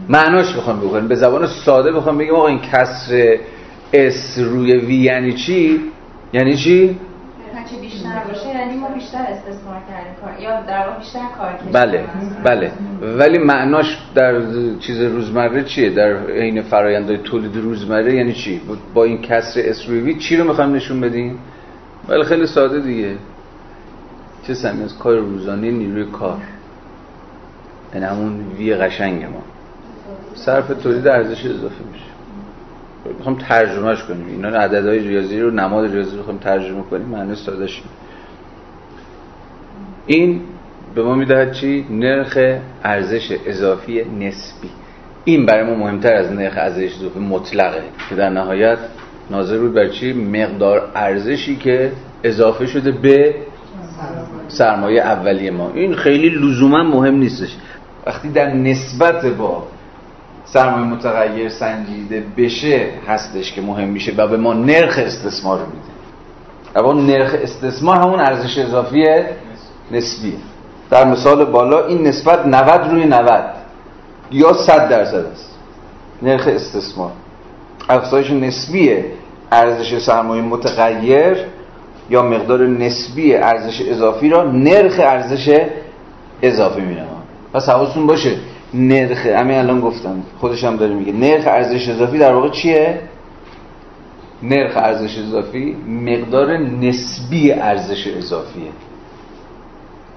معناش 0.10 0.56
بخوام 0.56 0.80
بکنیم 0.80 1.08
به 1.08 1.16
زبان 1.16 1.48
ساده 1.48 1.92
بخوام 1.92 2.18
بگیم 2.18 2.36
آقا 2.36 2.48
این 2.48 2.60
کسر 2.60 3.38
S 3.94 4.38
روی 4.38 4.74
V 4.74 4.96
یعنی 4.96 5.34
چی؟ 5.34 5.80
یعنی 6.34 6.58
چی؟ 6.58 6.98
هرچی 7.56 7.82
بیشتر 7.82 8.24
باشه 8.28 8.48
یعنی 8.48 8.78
ما 8.78 8.88
بیشتر 8.88 9.18
استثمار 9.18 9.82
کردیم 9.90 10.14
کار 10.22 10.40
یا 10.40 10.62
در 10.62 10.88
واقع 10.88 11.00
بیشتر 11.00 11.20
کار 11.38 11.54
کردیم. 11.54 11.72
بله 11.72 12.04
بله. 12.44 12.72
ولی 13.18 13.38
معناش 13.38 13.98
در 14.16 14.42
چیز 14.80 15.02
روزمره 15.02 15.64
چیه؟ 15.64 15.90
در 15.90 16.26
عین 16.30 16.62
فرآیندهای 16.62 17.18
تولید 17.18 17.56
روزمره 17.56 18.16
یعنی 18.16 18.34
چی؟ 18.34 18.62
با 18.94 19.04
این 19.04 19.22
کسر 19.22 19.62
اس 19.64 19.90
روی 19.90 20.00
وی 20.00 20.16
چی 20.16 20.38
رو 20.38 20.44
می‌خوایم 20.44 20.76
نشون 20.76 21.02
بدیم؟ 21.02 21.40
ولی 22.08 22.24
خیلی 22.24 22.48
ساده 22.48 22.80
دیگه. 22.80 23.16
چه 24.48 24.54
سمی؟ 24.54 24.84
از 24.84 24.98
کار 24.98 25.16
روزانه 25.18 25.72
نیروی 25.72 26.06
کار. 26.06 26.42
یعنی 27.94 28.06
همون 28.06 28.40
وی 28.58 28.76
قشنگ 28.76 29.24
ما. 29.24 29.44
صرف 30.46 30.68
تولید 30.84 31.08
ارزش 31.08 31.46
اضافه 31.46 31.84
میشه. 31.94 32.06
می‌خوام 33.18 33.36
ترجمهش 33.36 34.04
کنیم. 34.04 34.28
اینا 34.28 34.48
عددهای 34.48 35.00
ریاضی 35.00 35.40
رو 35.40 35.52
نماد 35.52 35.92
ریاضی 35.92 36.12
رو 36.12 36.18
می‌خوام 36.18 36.38
ترجمه 36.38 36.82
کنیم. 36.82 37.08
معنی 37.08 37.36
سادهش 37.36 37.82
این 40.08 40.42
به 40.96 41.04
ما 41.04 41.16
می‌دهد 41.16 41.52
چی؟ 41.52 41.86
نرخ 41.90 42.38
ارزش 42.84 43.38
اضافی 43.46 44.04
نسبی. 44.04 44.70
این 45.26 45.46
برای 45.46 45.64
ما 45.64 45.76
مهمتر 45.76 46.14
از 46.14 46.32
نرخ 46.32 46.54
ارزش 46.58 46.96
اضافی 46.96 47.20
مطلقه 47.20 47.84
که 48.10 48.16
در 48.16 48.30
نهایت 48.30 48.78
ناظر 49.32 49.58
بود 49.58 49.74
بر 49.74 49.88
چی؟ 49.88 50.14
مقدار 50.14 50.92
ارزشی 50.96 51.56
که 51.56 51.92
اضافه 52.24 52.66
شده 52.66 52.92
به 52.92 53.36
سرمایه 54.48 55.02
اولیه 55.02 55.52
ما. 55.52 55.72
این 55.74 55.96
خیلی 55.96 56.30
لزوما 56.30 56.84
مهم 56.84 57.16
نیستش. 57.16 57.56
وقتی 58.06 58.30
در 58.30 58.54
نسبت 58.54 59.26
با 59.26 59.68
سرمایه 60.54 60.86
متغیر 60.86 61.50
سنجیده 61.50 62.24
بشه 62.38 62.90
هستش 63.08 63.54
که 63.54 63.62
مهم 63.62 63.88
میشه 63.88 64.14
و 64.18 64.28
به 64.28 64.38
ما 64.38 64.54
نرخ 64.54 64.98
استثمار 64.98 65.60
میده. 65.60 66.00
اما 66.76 66.94
نرخ 66.94 67.36
استثمار 67.42 67.96
همون 67.96 68.20
ارزش 68.20 68.58
اضافی 68.58 69.06
نسبیه. 69.92 70.34
در 70.90 71.06
مثال 71.06 71.46
بالا 71.46 71.86
این 71.86 72.08
نسبت 72.08 72.46
90 72.46 72.92
روی 72.92 73.06
90 73.06 73.44
یا 74.32 74.54
100 74.54 74.90
درصد 74.90 75.26
است. 75.26 75.56
نرخ 76.22 76.48
استثمار. 76.48 77.12
افزایش 77.90 78.32
نسبی 78.32 78.98
ارزش 79.52 80.02
سرمایه 80.02 80.42
متغیر 80.42 81.38
یا 82.10 82.22
مقدار 82.22 82.68
نسبی 82.68 83.36
ارزش 83.36 83.82
اضافی 83.82 84.30
را 84.30 84.44
نرخ 84.44 85.00
ارزش 85.00 85.62
اضافی 86.42 86.82
می‌نامند 86.82 87.24
پس 87.54 87.70
حواستون 87.70 88.08
باشه 88.08 88.32
نرخ 88.74 89.26
همین 89.26 89.58
الان 89.58 89.82
گفتم 89.82 90.24
خودش 90.40 90.64
هم 90.64 90.76
داره 90.76 90.94
میگه. 90.94 91.14
نرخ 91.14 91.48
ارزش 91.48 91.90
اضافی 91.90 92.18
در 92.18 92.34
واقع 92.34 92.50
چیه؟ 92.50 93.02
نرخ 94.44 94.78
ارزش 94.78 95.18
اضافی 95.18 95.76
مقدار 95.88 96.58
نسبی 96.58 97.52
ارزش 97.52 98.08
اضافیه. 98.08 98.72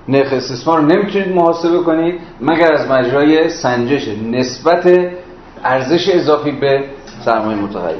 نرخ 0.08 0.32
استثمار 0.32 0.80
رو 0.80 0.86
نمی‌تونید 0.86 1.28
محاسبه 1.28 1.78
کنید 1.78 2.20
مگر 2.40 2.72
از 2.72 2.90
مجرای 2.90 3.48
سنجش 3.48 4.08
نسبت 4.08 5.10
ارزش 5.64 6.08
اضافی 6.08 6.50
به 6.50 6.84
سرمایه 7.24 7.58
متغیر. 7.58 7.96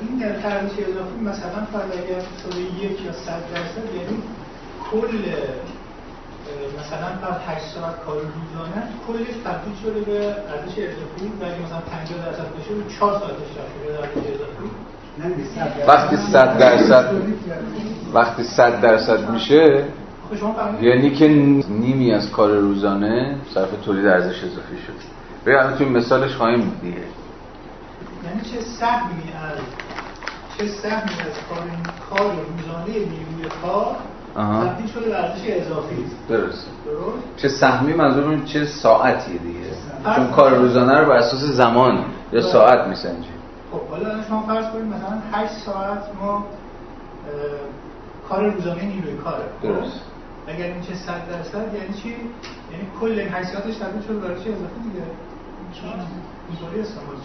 این 0.00 0.18
نرخ 0.18 0.44
ارزش 0.44 0.72
اضافی 0.72 1.20
مثلا 1.22 1.66
فرض 1.72 1.90
اگر 1.92 2.20
یک 2.84 3.04
یا 3.04 3.12
صد 3.12 3.42
درصد 3.54 3.94
یعنی 3.94 4.22
کل 4.90 5.18
مثلا 6.86 7.08
بعد 7.22 7.40
8 7.48 7.64
ساعت 7.74 7.96
کار 8.06 8.16
روزانه 8.16 8.82
کلش 9.06 9.36
تبدیل 9.44 9.74
شده 9.82 10.00
به 10.00 10.26
ارزش 10.26 10.78
اضافی. 10.78 11.26
و 11.40 11.44
اگه 11.44 11.60
مثلا 11.66 11.80
50 11.80 12.26
درصد 12.26 12.48
بشه 12.56 12.70
رو 12.74 12.82
4 12.98 13.18
ساعتش 13.18 13.48
شده 13.54 13.92
به 13.92 13.98
ارزش 13.98 14.30
اضافی. 14.34 14.70
وقتی 15.88 16.16
100 16.16 16.58
درصد 16.58 17.12
وقتی 18.14 18.42
100 18.42 18.80
درصد 18.80 19.30
میشه 19.30 19.84
یعنی 20.80 21.10
که 21.10 21.28
نیمی 21.68 22.12
از 22.12 22.30
کار 22.30 22.50
روزانه 22.50 23.36
صرف 23.54 23.68
تولید 23.84 24.06
ارزش 24.06 24.44
اضافی 24.44 24.78
شد 24.86 24.92
ببین 25.46 25.58
الان 25.58 25.78
تو 25.78 25.84
مثالش 25.84 26.34
خواهیم 26.34 26.72
دیگه. 26.82 26.96
یعنی 26.96 28.40
چه 28.42 28.60
سهمی 28.60 29.32
از 29.52 29.58
چه 30.58 30.66
سهمی 30.66 31.10
از 31.10 31.36
کار 31.50 31.58
کار 32.10 32.32
روزانه 32.32 32.86
نیروی 32.86 33.48
کار 33.62 33.96
تبدیل 34.34 34.86
شده 34.86 35.08
به 35.08 35.16
ارزش 35.16 35.40
اضافی. 35.46 36.04
درست. 36.28 36.68
درست؟ 36.86 37.22
چه 37.36 37.48
سهمی 37.48 37.92
منظور 37.92 38.44
چه 38.44 38.64
ساعتی 38.64 39.38
دیگه؟ 39.38 39.60
چون 40.16 40.30
کار 40.30 40.54
روزانه 40.54 40.98
رو 41.00 41.06
بر 41.06 41.16
اساس 41.16 41.40
زمان 41.40 42.04
یا 42.32 42.42
ساعت 42.42 42.88
میسنجیم. 42.88 43.34
خب 43.72 43.88
حالا 43.90 44.22
شما 44.28 44.42
فرض 44.42 44.64
کنید 44.64 44.86
مثلا 44.86 45.18
8 45.32 45.52
ساعت 45.52 46.02
ما 46.20 46.46
کار 48.28 48.50
روزانه 48.50 48.82
نیروی 48.82 49.16
کاره. 49.16 49.44
خب؟ 49.62 49.68
درست. 49.68 50.00
اگر 50.46 50.64
این 50.64 50.80
چه 50.80 50.94
100 50.94 51.12
درصد 51.30 51.74
یعنی 51.74 51.94
چی؟ 52.02 52.08
یعنی 52.08 52.86
کل 53.00 53.18
این 53.18 53.28
حیثیتش 53.28 53.76
تبدیل 53.76 54.02
شده 54.02 54.18
به 54.18 54.26
ارزش 54.26 54.40
اضافی 54.40 54.80
دیگه؟ 54.92 55.04
اینطوری 56.48 56.80
استعمال 56.80 57.16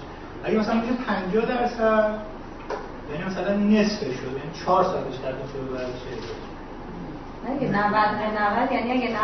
اگه 0.43 0.59
مثلا 0.59 0.75
میشه 0.75 0.93
50 1.07 1.45
درصد 1.45 2.15
یعنی 3.11 3.23
مثلا 3.23 3.55
نصف 3.55 3.99
شد 3.99 4.31
یعنی 4.37 4.51
4 4.65 4.83
ساعتش 4.83 5.17
تبدیل 5.17 5.47
شده 5.53 5.75
اضافی 5.75 6.09
اگه 6.13 6.38
90 7.53 7.71
90 7.71 8.71
یعنی 8.71 8.91
اگه 8.91 9.09
90 9.09 9.17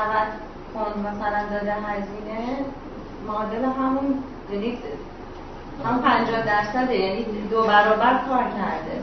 پوند 0.73 0.97
مثلا 1.07 1.41
داده 1.51 1.73
هزینه 1.73 2.65
معادل 3.27 3.65
همون 3.65 4.23
یعنی 4.51 4.77
هم 5.85 6.01
50 6.01 6.45
درصده 6.45 6.95
یعنی 6.95 7.25
دو 7.51 7.61
برابر 7.61 8.19
کار 8.29 8.43
کرده. 8.43 8.95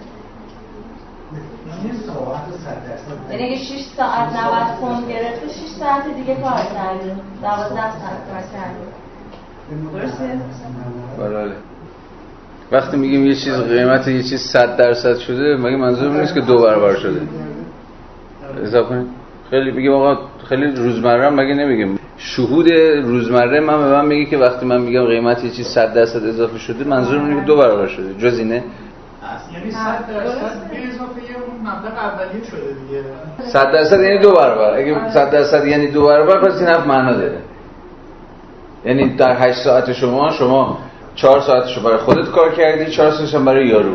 یعنی 3.30 3.44
اگه 3.44 3.56
6 3.56 3.84
ساعت 3.96 4.28
90 4.32 4.80
پوند 4.80 5.08
گرفته 5.10 5.48
6 5.48 5.68
ساعت 5.78 6.14
دیگه 6.16 6.34
کار 6.34 6.52
کرده. 6.74 7.16
12 7.42 7.74
ساعت 7.74 8.18
کار 8.30 8.42
کرده. 8.52 9.02
درسته؟ 9.92 10.38
بله. 11.18 11.56
وقتی 12.72 12.96
میگیم 12.96 13.26
یه 13.26 13.34
چیز 13.34 13.54
قیمت 13.54 14.08
یه 14.08 14.22
چیز 14.22 14.40
100 14.40 14.76
درصد 14.76 15.18
شده 15.18 15.56
مگه 15.56 15.76
منظور 15.76 16.20
نیست 16.20 16.34
که 16.34 16.40
دو 16.40 16.62
برابر 16.62 16.94
شده؟ 16.94 17.20
اضافه 18.62 18.88
کنید 18.88 19.06
خیلی 19.50 19.70
میگم 19.70 19.92
آقا 19.92 20.18
خیلی 20.48 20.66
روزمره 20.66 21.30
مگه 21.30 21.54
نمیگیم. 21.54 21.98
شهود 22.16 22.72
روزمره 23.04 23.60
من 23.60 23.78
به 23.78 23.90
من 23.90 24.06
میگه 24.06 24.30
که 24.30 24.38
وقتی 24.38 24.66
من 24.66 24.80
میگم 24.80 25.06
قیمت 25.06 25.44
یه 25.44 25.50
چیز 25.50 25.66
100 25.66 25.94
درصد 25.94 26.26
اضافه 26.26 26.58
شده 26.58 26.84
منظورم 26.84 27.24
اینه 27.24 27.40
که 27.40 27.46
دو 27.46 27.56
برابر 27.56 27.86
شده. 27.86 28.14
جز 28.14 28.38
اینه؟ 28.38 28.64
یعنی 29.54 29.70
100 29.70 30.06
درصد 30.08 30.70
به 30.70 30.88
اضافه 30.88 31.20
اون 31.46 31.60
مبلغ 31.60 31.92
اولیه 31.98 32.44
شده 32.50 32.60
دیگه. 32.60 33.04
100 33.52 33.72
درصد 33.72 34.00
یعنی 34.00 34.18
دو 34.18 34.32
برابر. 34.32 34.78
اگه 34.78 35.10
100 35.10 35.30
درصد 35.30 35.66
یعنی 35.66 35.86
دو 35.86 36.06
برابر 36.06 36.40
پس 36.40 36.58
این 36.58 36.68
حرف 36.68 36.86
معنا 36.86 37.12
داره. 37.12 37.38
یعنی 38.84 39.08
در 39.08 39.48
8 39.48 39.58
ساعت 39.58 39.92
شما 39.92 40.30
شما 40.30 40.78
4 41.14 41.40
ساعتشو 41.40 41.82
برای 41.82 41.96
خودت 41.98 42.30
کار 42.30 42.54
کردی 42.54 42.90
4 42.90 43.10
ساعتش 43.10 43.34
برای 43.34 43.66
یارو. 43.66 43.94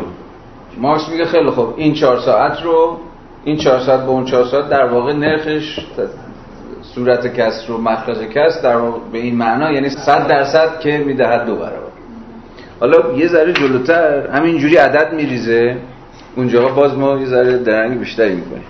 مارکس 0.80 1.08
میگه 1.08 1.24
خیلی 1.24 1.50
خوب 1.50 1.74
این 1.76 1.94
4 1.94 2.18
ساعت 2.20 2.62
رو 2.62 2.96
این 3.44 3.56
4 3.56 3.80
ساعت 3.80 4.00
با 4.00 4.12
اون 4.12 4.24
4 4.24 4.44
ساعت 4.44 4.68
در 4.68 4.84
واقع 4.84 5.12
نرخش 5.12 5.80
صورت 6.94 7.34
کسر 7.34 7.72
و 7.72 7.78
مخرج 7.78 8.18
کسر 8.18 8.62
در 8.62 8.78
به 9.12 9.18
این 9.18 9.36
معنا 9.36 9.72
یعنی 9.72 9.88
100 9.88 10.28
درصد 10.28 10.80
که 10.80 10.98
می‌دهد 10.98 11.46
دو 11.46 11.56
برابر. 11.56 11.88
حالا 12.80 13.18
یه 13.18 13.28
ذره 13.28 13.52
جلوتر 13.52 14.26
همینجوری 14.26 14.76
عدد 14.76 15.12
میریزه 15.12 15.76
اونجا 16.36 16.68
باز 16.68 16.94
ما 16.94 17.18
یه 17.18 17.26
ذره 17.26 17.58
درنگ 17.58 17.98
بیشتری 17.98 18.34
می‌کنیم. 18.34 18.64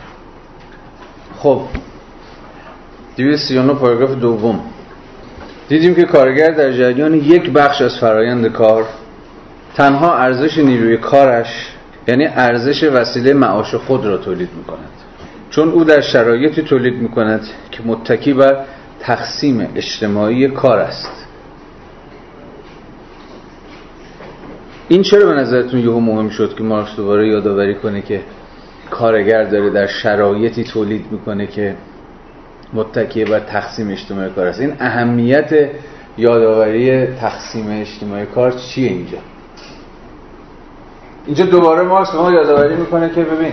خب 1.39 1.61
239 3.17 3.75
پاراگراف 3.75 4.11
دوم. 4.11 4.61
دیدیم 5.69 5.95
که 5.95 6.03
کارگر 6.05 6.51
در 6.51 6.73
جریان 6.73 7.15
یک 7.15 7.51
بخش 7.51 7.81
از 7.81 7.99
فرایند 7.99 8.53
کار 8.53 8.85
تنها 9.75 10.17
ارزش 10.17 10.59
نیروی 10.59 10.97
کارش 10.97 11.78
یعنی 12.09 12.27
ارزش 12.27 12.85
وسیله 12.85 13.33
معاش 13.33 13.75
خود 13.75 14.07
را 14.07 14.17
تولید 14.17 14.49
می 14.57 14.65
کند 14.65 14.91
چون 15.51 15.69
او 15.69 15.85
در 15.85 16.01
شرایطی 16.01 16.63
تولید 16.63 16.95
می 16.95 17.09
کند 17.09 17.41
که 17.71 17.83
متکی 17.83 18.33
بر 18.33 18.65
تقسیم 19.01 19.69
اجتماعی 19.75 20.49
کار 20.49 20.79
است. 20.79 21.27
این 24.89 25.03
چرا 25.03 25.27
به 25.27 25.35
نظرتون 25.35 25.81
یهو 25.81 26.01
مهم 26.01 26.29
شد 26.29 26.55
که 26.55 26.63
مارکس 26.63 26.97
دوباره 26.97 27.29
یادآوری 27.29 27.75
کنه 27.75 28.03
که 28.03 28.21
کارگر 28.91 29.45
داره 29.45 29.71
در 29.71 29.87
شرایطی 29.87 30.65
تولید 30.65 31.05
می‌کنه 31.11 31.47
که 31.47 31.77
متکی 32.75 33.25
بر 33.25 33.41
تقسیم 33.41 33.91
اجتماعی 33.91 34.31
کار 34.31 34.47
است؟ 34.47 34.61
این 34.61 34.73
اهمیت 34.81 35.71
یادآوری 36.19 37.07
تقسیم 37.07 37.67
اجتماعی 37.71 38.27
کار 38.27 38.51
چیه 38.53 38.89
اینجا؟ 38.89 39.19
اینجا 41.29 41.45
دوباره 41.45 41.83
مارکس 41.83 42.15
ما 42.15 42.33
یادآوری 42.33 42.77
می‌کنه 42.77 43.11
که 43.15 43.23
ببین 43.23 43.53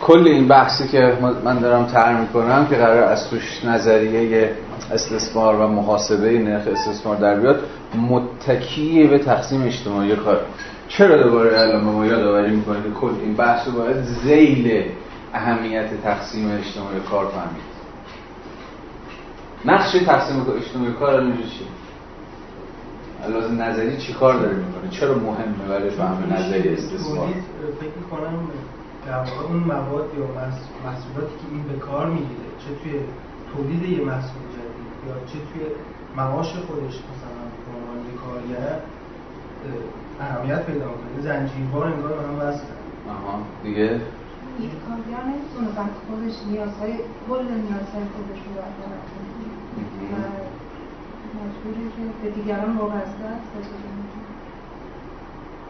کل 0.00 0.26
این 0.26 0.48
بحثی 0.48 0.88
که 0.88 1.18
من 1.44 1.58
دارم 1.58 1.86
طرح 1.86 2.20
می‌کنم 2.20 2.66
که 2.70 2.76
قرار 2.76 3.02
از 3.02 3.30
توش 3.30 3.64
نظریه 3.64 4.50
استثمار 4.92 5.56
و 5.56 5.66
محاسبه 5.66 6.38
نرخ 6.38 6.62
استثمار 6.66 7.16
در 7.16 7.40
بیاد 7.40 7.60
متکی 8.10 9.06
به 9.06 9.18
تقسیم 9.18 9.62
اجتماعی 9.62 10.16
کار. 10.16 10.40
چرا 10.88 11.22
دوباره 11.22 11.60
الان 11.60 11.84
ما 11.84 12.06
یادآوری 12.06 12.56
می‌کنه 12.56 12.82
که 12.82 12.90
کل 13.00 13.12
این 13.22 13.34
بحث 13.34 13.68
رو 13.68 13.72
باید 13.72 13.96
زیل 14.02 14.84
اهمیت 15.34 16.02
تقسیم 16.04 16.50
اجتماعی 16.50 17.00
کار 17.10 17.26
فهمید؟ 17.26 17.70
نقش 19.64 19.92
تقسیم 19.92 20.46
اجتماعی 20.56 20.92
کار 20.92 21.10
الان 21.14 21.36
چیه؟ 21.36 21.66
لازم 23.28 23.62
نظری 23.62 23.96
چی 23.96 24.12
کار 24.12 24.34
داره 24.34 24.56
می‌کنه؟ 24.56 24.90
چرا 24.90 25.14
مهمه 25.14 25.68
برای 25.68 25.90
فهم 25.90 26.32
نظری 26.32 26.68
استثمار؟ 26.68 27.28
فکر 27.80 27.96
می‌کنم 28.00 28.48
در 29.06 29.18
واقع 29.18 29.46
اون 29.48 29.56
مواد 29.56 30.08
یا 30.18 30.26
محصولاتی 30.84 31.34
که 31.40 31.46
این 31.52 31.62
به 31.62 31.78
کار 31.78 32.06
می‌گیره 32.06 32.50
چه 32.58 32.70
توی 32.82 32.92
تولید 33.52 33.82
یه 33.82 34.04
محصول 34.04 34.42
جدید 34.56 34.90
یا 35.06 35.14
چه 35.26 35.38
توی 35.52 35.62
معاش 36.16 36.52
خودش 36.52 36.94
مثلا 37.10 37.42
به 37.64 37.70
عنوان 37.76 37.98
کارگر 38.24 38.78
اهمیت 40.20 40.66
پیدا 40.66 40.86
می‌کنه. 40.86 41.22
زنجیروار 41.22 41.86
انگار 41.86 42.12
به 42.12 42.22
هم 42.22 42.36
وصل 42.48 42.64
آها. 43.08 43.38
دیگه؟ 43.62 44.00
کارگر 44.88 45.22
نمی‌تونه 45.30 45.68
بعد 45.76 45.90
خودش 46.08 46.36
نیازهای 46.50 46.92
کل 47.28 47.44
نیازهای 47.66 48.04
خودش 48.14 48.40
رو 48.46 48.52
برطرف 48.54 49.04
کنه. 49.10 50.49
مجبوری 51.38 51.84
که 51.96 52.02
به 52.22 52.30
دیگران 52.30 52.76
وابسته 52.76 53.24
است 53.24 53.70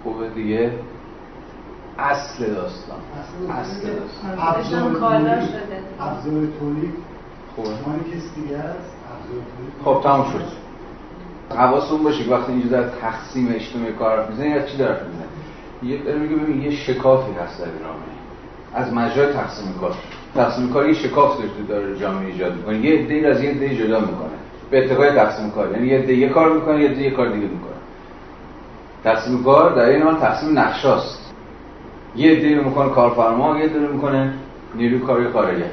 خوبه 0.05 0.29
دیگه؟ 0.29 0.73
اصل 1.99 2.47
داستان. 2.55 2.99
اصل 3.51 3.87
داستان. 3.87 4.39
ابزار 4.39 4.83
ابزار 6.01 6.47
تولید. 6.61 6.95
خوبه. 7.57 7.69
مال 7.69 7.99
کسی 7.99 8.41
دیگه 8.41 8.59
است 8.59 8.93
ابزار 9.13 9.43
تولید. 9.57 9.73
خب 9.85 10.01
تموم 10.03 10.33
شد. 10.33 10.45
حواستون 11.57 12.03
باشه 12.03 12.25
که 12.25 12.31
وقتی 12.31 12.53
اینجا 12.53 12.69
در 12.69 12.89
تقسیم 12.89 13.49
اجتماعی 13.55 13.93
کار 13.93 14.19
حرف 14.19 14.31
می‌زنه 14.31 14.49
یا 14.49 14.63
چی 14.63 14.77
داره 14.77 15.01
می‌زنه 15.07 15.93
یه 15.93 16.05
داره 16.05 16.19
میگه 16.19 16.37
ببین 16.37 16.63
یه 16.63 16.71
شکافی 16.71 17.33
هست 17.33 17.59
در 17.59 17.67
جامعه. 17.67 18.21
از 18.75 18.93
مجرای 18.93 19.33
تقسیم 19.33 19.75
کار. 19.81 19.95
تقسیم 20.35 20.73
کار 20.73 20.89
یه 20.89 20.95
شکاف 20.95 21.39
داره 21.39 21.51
داره 21.69 21.99
جامعه 21.99 22.27
ایجاد 22.27 22.57
می‌کنه. 22.57 22.79
یه 22.79 22.99
عده 22.99 23.29
از 23.29 23.43
یه 23.43 23.51
عده 23.51 23.77
جدا 23.77 24.01
می‌کنه. 24.01 24.40
به 24.71 24.85
اتفاق 24.85 25.15
تقسیم 25.15 25.51
کار. 25.51 25.73
یعنی 25.73 25.87
یه 25.87 26.03
دیگه 26.03 26.29
کار 26.29 26.53
می‌کنه 26.53 26.83
یه 26.83 26.89
دیگه 26.89 27.11
کار 27.11 27.29
دیگه 27.29 27.47
می‌کنه. 27.47 27.71
تقسیم 29.05 29.45
کار 29.45 29.75
در 29.75 29.85
این 29.85 30.03
حال 30.03 30.17
تقسیم 30.17 30.59
نقشاست. 30.59 31.35
یه 32.17 32.35
دیگه 32.35 32.57
می‌کنه 32.57 32.91
کارفرما 32.91 33.59
یه 33.59 33.69
دیگه 33.69 33.87
می‌کنه 33.87 34.35
نیروی 34.75 34.99
کاری 34.99 35.25
کارگر 35.25 35.67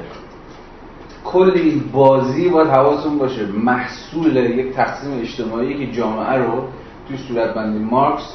کل 1.24 1.50
این 1.54 1.82
بازی 1.92 2.48
باید 2.48 2.68
حواستون 2.68 3.18
باشه. 3.18 3.46
محصول 3.46 4.36
یک 4.36 4.72
تقسیم 4.72 5.20
اجتماعی 5.20 5.86
که 5.86 5.92
جامعه 5.92 6.32
رو 6.32 6.64
توی 7.08 7.16
صورت 7.16 7.54
بندی 7.54 7.78
مارکس 7.78 8.34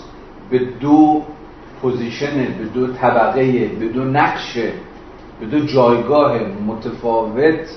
به 0.49 0.59
دو 0.59 1.23
پوزیشن 1.81 2.35
به 2.35 2.65
دو 2.73 2.87
طبقه 2.87 3.67
به 3.67 3.87
دو 3.87 4.03
نقشه 4.03 4.71
به 5.39 5.45
دو 5.45 5.65
جایگاه 5.65 6.39
متفاوت 6.67 7.69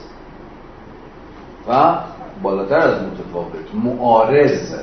و 1.68 1.94
بالاتر 2.42 2.78
از 2.78 3.02
متفاوت 3.02 3.74
معارض 3.84 4.74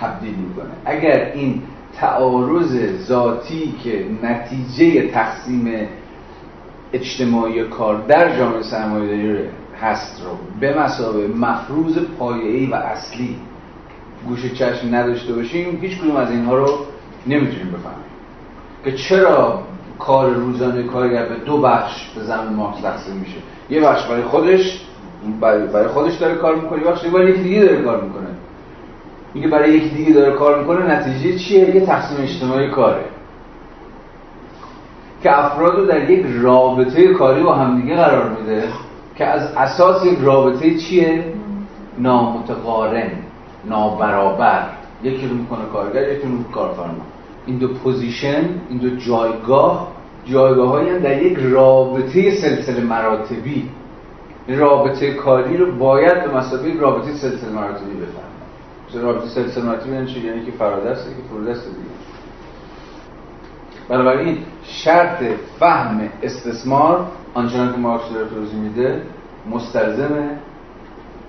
تبدیل 0.00 0.34
می‌کنه. 0.34 0.70
اگر 0.84 1.32
این 1.34 1.62
تعارض 1.96 3.06
ذاتی 3.06 3.74
که 3.84 4.06
نتیجه 4.22 5.08
تقسیم 5.08 5.88
اجتماعی 6.92 7.64
کار 7.64 8.02
در 8.08 8.38
جامعه 8.38 8.62
سرمایه‌داری 8.62 9.48
هست 9.82 10.22
رو 10.24 10.30
به 10.60 10.78
مسابه 10.78 11.28
مفروض 11.28 11.98
پایه‌ای 11.98 12.66
و 12.66 12.74
اصلی 12.74 13.36
گوش 14.28 14.52
چشم 14.52 14.94
نداشته 14.94 15.32
باشیم 15.32 15.78
هیچ 15.80 15.98
کدوم 15.98 16.16
از 16.16 16.30
اینها 16.30 16.54
رو 16.54 16.78
نمی‌تونیم 17.26 17.66
بفهمیم. 17.66 18.10
که 18.84 18.92
چرا 18.92 19.62
کار 19.98 20.30
روزانه 20.30 20.82
کارگر 20.82 21.28
به 21.28 21.34
دو 21.34 21.60
بخش 21.60 22.08
به 22.16 22.22
زمین 22.22 22.52
مارکس 22.52 22.80
تقسیم 22.80 23.14
میشه؟ 23.14 23.36
یه 23.70 23.80
بخش 23.80 24.06
برای 24.06 24.22
خودش 24.22 24.86
برای 25.40 25.88
خودش 25.88 26.14
داره 26.14 26.34
کار 26.34 26.54
می‌کنه. 26.54 26.84
بخش 26.84 27.06
برای 27.06 27.30
یکی 27.30 27.42
دیگه 27.42 27.60
داره 27.60 27.82
کار 27.82 28.02
می‌کنه. 28.02 28.28
میگه 29.34 29.48
برای 29.48 29.72
یکی 29.72 29.88
دیگه 29.88 30.12
داره 30.12 30.32
کار 30.32 30.60
می‌کنه 30.60 30.98
نتیجه 30.98 31.38
چیه؟ 31.38 31.76
یه 31.76 31.86
تقسیم 31.86 32.18
اجتماعی 32.20 32.70
کاره. 32.70 33.04
که 35.22 35.38
افراد 35.38 35.78
رو 35.78 35.86
در 35.86 36.10
یک 36.10 36.26
رابطه 36.42 37.14
کاری 37.14 37.42
با 37.42 37.54
همدیگه 37.54 37.96
قرار 37.96 38.28
میده 38.28 38.68
که 39.16 39.26
از 39.26 39.52
اساس 39.56 40.06
یک 40.06 40.18
رابطه 40.22 40.74
چیه؟ 40.74 41.24
نامتقارن 41.98 43.10
نابرابر. 43.64 44.66
یکی 45.02 45.28
رو 45.28 45.34
می‌کنه 45.34 45.64
کارگر 45.72 46.12
یکی 46.12 46.28
رو 46.28 46.52
کارفرما. 46.52 47.04
این 47.46 47.58
دو 47.58 47.68
پوزیشن 47.68 48.44
این 48.68 48.78
دو 48.78 48.96
جایگاه 48.96 49.88
جایگاه 50.26 50.68
های 50.68 50.98
در 50.98 51.22
یک 51.22 51.38
رابطه 51.38 52.30
سلسله 52.30 52.80
مراتبی 52.80 53.68
رابطه 54.56 55.14
کاری 55.14 55.56
رو 55.56 55.72
باید 55.76 56.24
به 56.24 56.36
مسابقه 56.36 56.80
رابطه 56.80 57.12
سلسله 57.12 57.50
مراتبی 57.50 57.94
بفهمیم 57.94 58.40
رابطه 58.94 59.28
سلسله 59.28 59.64
مراتبی 59.64 59.92
یعنی 59.92 60.06
چی؟ 60.06 60.20
یعنی 60.20 60.44
که 60.46 60.52
فرادسته 60.52 61.10
که 61.10 61.22
فرودسته 61.30 61.68
دیگه. 61.70 61.90
بنابراین 63.88 64.38
شرط 64.62 65.22
فهم 65.58 66.08
استثمار 66.22 67.06
آنچنان 67.34 67.72
که 67.72 67.78
مارکس 67.78 68.12
داره 68.14 68.28
توضیح 68.28 68.60
میده 68.60 69.02
مستلزم 69.50 70.30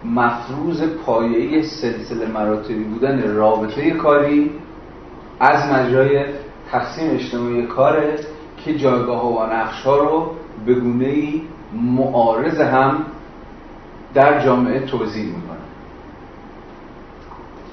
مفروض 0.05 0.83
پایه‌ای 0.83 1.63
سلسله 1.63 2.25
مراتبی 2.27 2.83
بودن 2.83 3.35
رابطه 3.35 3.91
کاری 3.91 4.51
از 5.39 5.73
مجرای 5.73 6.25
تقسیم 6.71 7.11
اجتماعی 7.11 7.65
کاره 7.65 8.15
که 8.57 8.77
جایگاه 8.77 9.37
و 9.37 9.53
نقش 9.53 9.81
ها 9.81 9.97
رو 9.97 10.31
به 10.65 10.73
گونه 10.73 11.05
ای 11.05 11.41
معارض 11.73 12.59
هم 12.59 12.97
در 14.13 14.45
جامعه 14.45 14.79
توضیح 14.79 15.25
می‌کنه. 15.25 15.57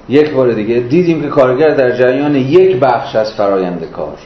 یک 0.09 0.31
بار 0.31 0.53
دیگه 0.53 0.79
دیدیم 0.79 1.21
که 1.21 1.27
کارگر 1.27 1.69
در 1.69 1.97
جریان 1.97 2.35
یک 2.35 2.79
بخش 2.79 3.15
از 3.15 3.33
فرایند 3.33 3.91
کار 3.91 4.17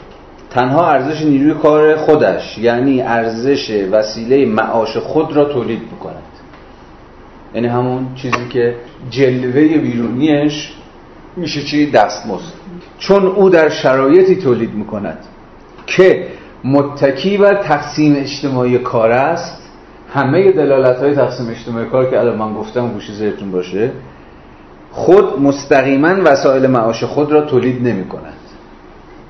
تنها 0.50 0.90
ارزش 0.90 1.22
نیروی 1.22 1.54
کار 1.54 1.96
خودش 1.96 2.58
یعنی 2.58 3.02
ارزش 3.02 3.88
وسیله 3.92 4.46
معاش 4.46 4.98
خود 4.98 5.36
را 5.36 5.46
تولید 5.46 5.82
می‌کند. 5.92 6.24
یعنی 7.56 7.68
همون 7.68 8.08
چیزی 8.16 8.48
که 8.50 8.76
جلوه 9.10 9.78
بیرونیش 9.78 10.74
میشه 11.36 11.64
چی؟ 11.64 11.92
دستمزد. 11.92 12.54
چون 13.00 13.26
او 13.26 13.50
در 13.50 13.70
شرایطی 13.70 14.36
تولید 14.36 14.74
می‌کند 14.74 15.18
که 15.88 16.28
متکی 16.64 17.38
بر 17.38 17.56
تقسیم 17.56 18.16
اجتماعی 18.16 18.78
کار 18.78 19.12
است 19.12 19.63
همه 20.14 20.52
دلالت 20.52 20.98
های 20.98 21.16
تقسیم 21.16 21.50
اجتماعی 21.50 21.86
کار 21.86 22.10
که 22.10 22.20
الان 22.20 22.38
من 22.38 22.54
گفتم 22.54 22.88
گوشی 22.88 23.14
زیرتون 23.14 23.52
باشه 23.52 23.92
خود 24.92 25.42
مستقیما 25.42 26.16
وسایل 26.26 26.68
معاش 26.68 27.04
خود 27.04 27.32
را 27.32 27.42
تولید 27.42 27.88
نمی 27.88 28.06
کند 28.08 28.34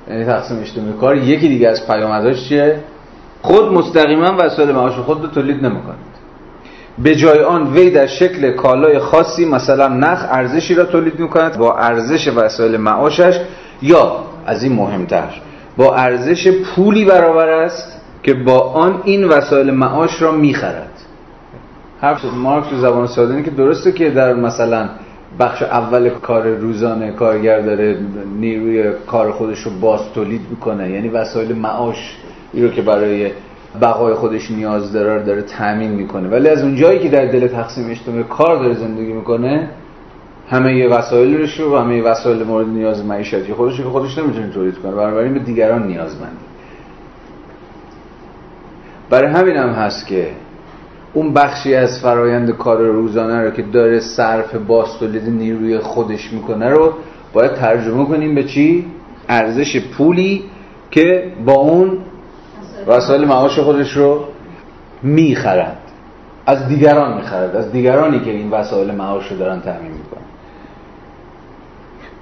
یعنی 0.08 0.24
تقسیم 0.24 0.60
اجتماعی 0.60 0.92
کار 1.00 1.16
یکی 1.16 1.48
دیگه 1.48 1.68
از 1.68 1.86
پیامدهاش 1.86 2.48
چیه؟ 2.48 2.80
خود 3.42 3.72
مستقیما 3.72 4.36
وسایل 4.38 4.72
معاش 4.72 4.92
خود 4.92 5.22
را 5.22 5.30
تولید 5.30 5.66
نمی 5.66 5.82
کند 5.82 5.98
به 6.98 7.14
جای 7.14 7.42
آن 7.42 7.72
وی 7.72 7.90
در 7.90 8.06
شکل 8.06 8.50
کالای 8.50 8.98
خاصی 8.98 9.44
مثلا 9.44 9.88
نخ 9.88 10.26
ارزشی 10.30 10.74
را 10.74 10.84
تولید 10.84 11.18
می 11.20 11.28
کند 11.28 11.58
با 11.58 11.76
ارزش 11.78 12.28
وسایل 12.28 12.76
معاشش 12.76 13.40
یا 13.82 14.16
از 14.46 14.62
این 14.62 14.72
مهمتر 14.72 15.28
با 15.76 15.94
ارزش 15.94 16.48
پولی 16.48 17.04
برابر 17.04 17.48
است 17.48 17.93
که 18.24 18.34
با 18.34 18.58
آن 18.58 19.00
این 19.04 19.24
وسایل 19.24 19.70
معاش 19.70 20.22
را 20.22 20.32
می‌خرد. 20.32 20.90
حرف 22.00 22.24
مارکس 22.24 22.68
تو 22.68 22.76
زبان 22.76 23.06
ساده 23.06 23.42
که 23.42 23.50
درسته 23.50 23.92
که 23.92 24.10
در 24.10 24.34
مثلا 24.34 24.88
بخش 25.40 25.62
اول 25.62 26.08
کار 26.08 26.48
روزانه 26.48 27.12
کارگر 27.12 27.60
داره 27.60 27.98
نیروی 28.40 28.92
کار 29.06 29.32
خودش 29.32 29.60
رو 29.60 29.70
باز 29.80 30.00
تولید 30.14 30.40
می‌کنه. 30.50 30.90
یعنی 30.90 31.08
وسایل 31.08 31.56
معاش 31.56 32.16
رو 32.54 32.68
که 32.68 32.82
برای 32.82 33.30
بقای 33.82 34.14
خودش 34.14 34.50
نیاز 34.50 34.92
داره 34.92 35.22
داره 35.22 35.42
تامین 35.42 35.90
می‌کنه. 35.90 36.28
ولی 36.28 36.48
از 36.48 36.62
اون 36.62 36.76
جایی 36.76 36.98
که 36.98 37.08
در 37.08 37.26
دل 37.26 37.46
تقسیم 37.46 37.90
اجتماعی 37.90 38.24
کار 38.24 38.56
داره 38.56 38.74
زندگی 38.74 39.12
می‌کنه 39.12 39.68
همه 40.50 40.76
یه 40.76 40.88
وسایلش 40.88 41.60
رو 41.60 41.74
و 41.74 41.78
همه 41.78 42.02
وسایل 42.02 42.42
مورد 42.42 42.68
نیاز 42.68 43.04
معیشتی 43.04 43.52
خودش 43.52 43.76
که 43.76 43.82
خودش 43.82 44.18
نمی‌تونه 44.18 44.48
تولید 44.50 44.78
کنه. 44.78 44.92
بنابراین 44.92 45.34
به 45.34 45.40
دیگران 45.40 45.86
نیازمنده 45.86 46.53
برای 49.10 49.32
همین 49.32 49.56
هم 49.56 49.68
هست 49.68 50.06
که 50.06 50.30
اون 51.12 51.32
بخشی 51.32 51.74
از 51.74 52.00
فرایند 52.00 52.50
کار 52.50 52.82
روزانه 52.82 53.42
رو 53.42 53.50
که 53.50 53.62
داره 53.62 54.00
صرف 54.00 54.54
باز 54.54 54.98
تولید 54.98 55.28
نیروی 55.28 55.78
خودش 55.78 56.32
می‌کنه 56.32 56.68
رو 56.68 56.92
باید 57.32 57.54
ترجمه 57.54 58.04
کنیم 58.04 58.34
به 58.34 58.44
چی؟ 58.44 58.86
ارزش 59.28 59.80
پولی 59.80 60.44
که 60.90 61.32
با 61.44 61.52
اون 61.52 61.98
وسایل 62.86 63.24
معاش 63.24 63.58
خودش 63.58 63.92
رو 63.92 64.24
می‌خرد 65.02 65.78
از 66.46 66.68
دیگران 66.68 67.16
می‌خرد 67.16 67.56
از 67.56 67.72
دیگرانی 67.72 68.20
که 68.20 68.30
این 68.30 68.50
وسایل 68.50 68.94
معاش 68.94 69.32
رو 69.32 69.38
دارن 69.38 69.56
می‌کنن 69.56 69.93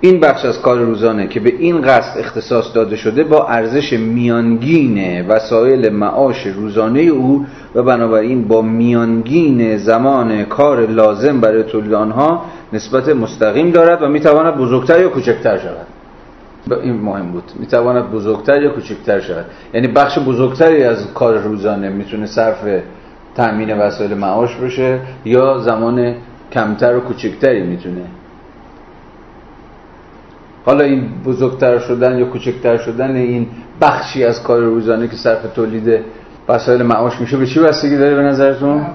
این 0.05 0.21
بخش 0.21 0.45
از 0.45 0.63
کار 0.63 0.79
روزانه 0.79 1.27
که 1.27 1.41
به 1.41 1.51
این 1.59 1.81
قصد 1.81 2.19
اختصاص 2.19 2.75
داده 2.75 2.97
شده 2.97 3.25
با 3.25 3.47
ارزش 3.47 3.93
میانگین 3.93 5.27
وسایل 5.29 5.89
معاش 5.89 6.47
روزانه 6.47 7.01
او 7.01 7.47
و 7.75 7.83
بنابراین 7.83 8.49
با 8.49 8.63
میانگین 8.63 9.77
زمان 9.77 10.45
کار 10.45 10.87
لازم 10.87 11.41
برای 11.41 11.63
تولید 11.63 11.93
آنها 11.93 12.45
نسبت 12.73 13.09
مستقیم 13.09 13.71
دارد 13.71 14.03
و 14.03 14.09
می‌تواند 14.09 14.57
بزرگتر 14.57 15.01
یا 15.01 15.09
کوچکتر 15.09 15.59
شود. 15.59 15.87
این 16.83 16.95
مهم 16.95 17.33
بود. 17.33 17.53
می‌تواند 17.61 18.11
بزرگتر 18.11 18.63
یا 18.63 18.71
کوچکتر 18.71 19.21
شود. 19.21 19.45
یعنی 19.75 19.89
بخش 19.89 20.19
بزرگتری 20.19 20.85
از 20.85 21.13
کار 21.15 21.39
روزانه 21.39 21.89
می‌تونه 21.89 22.27
صرف 22.27 22.65
تأمین 23.35 23.79
وسایل 23.79 24.15
معاش 24.15 24.57
بشه 24.57 24.99
یا 25.25 25.59
زمان 25.59 26.15
کمتر 26.53 26.97
و 26.97 27.01
کوچکتری 27.01 27.63
می‌تونه 27.63 28.03
حالا 30.65 30.85
این 30.85 31.09
بزرگتر 31.27 31.79
شدن 31.79 32.19
یا 32.19 32.27
کوچکتر 32.27 32.77
شدن 32.77 33.17
این 33.17 33.47
بخشی 33.81 34.25
از 34.25 34.43
کار 34.43 34.61
روزانه 34.61 35.09
که 35.09 35.17
صرف 35.17 35.53
تولید 35.55 36.01
وسایل 36.49 36.83
معاش 36.83 37.21
میشه 37.21 37.37
به 37.37 37.47
چی 37.47 37.61
بستگی 37.61 37.97
داره 37.97 38.15
به 38.15 38.23
نظرتون؟ 38.23 38.87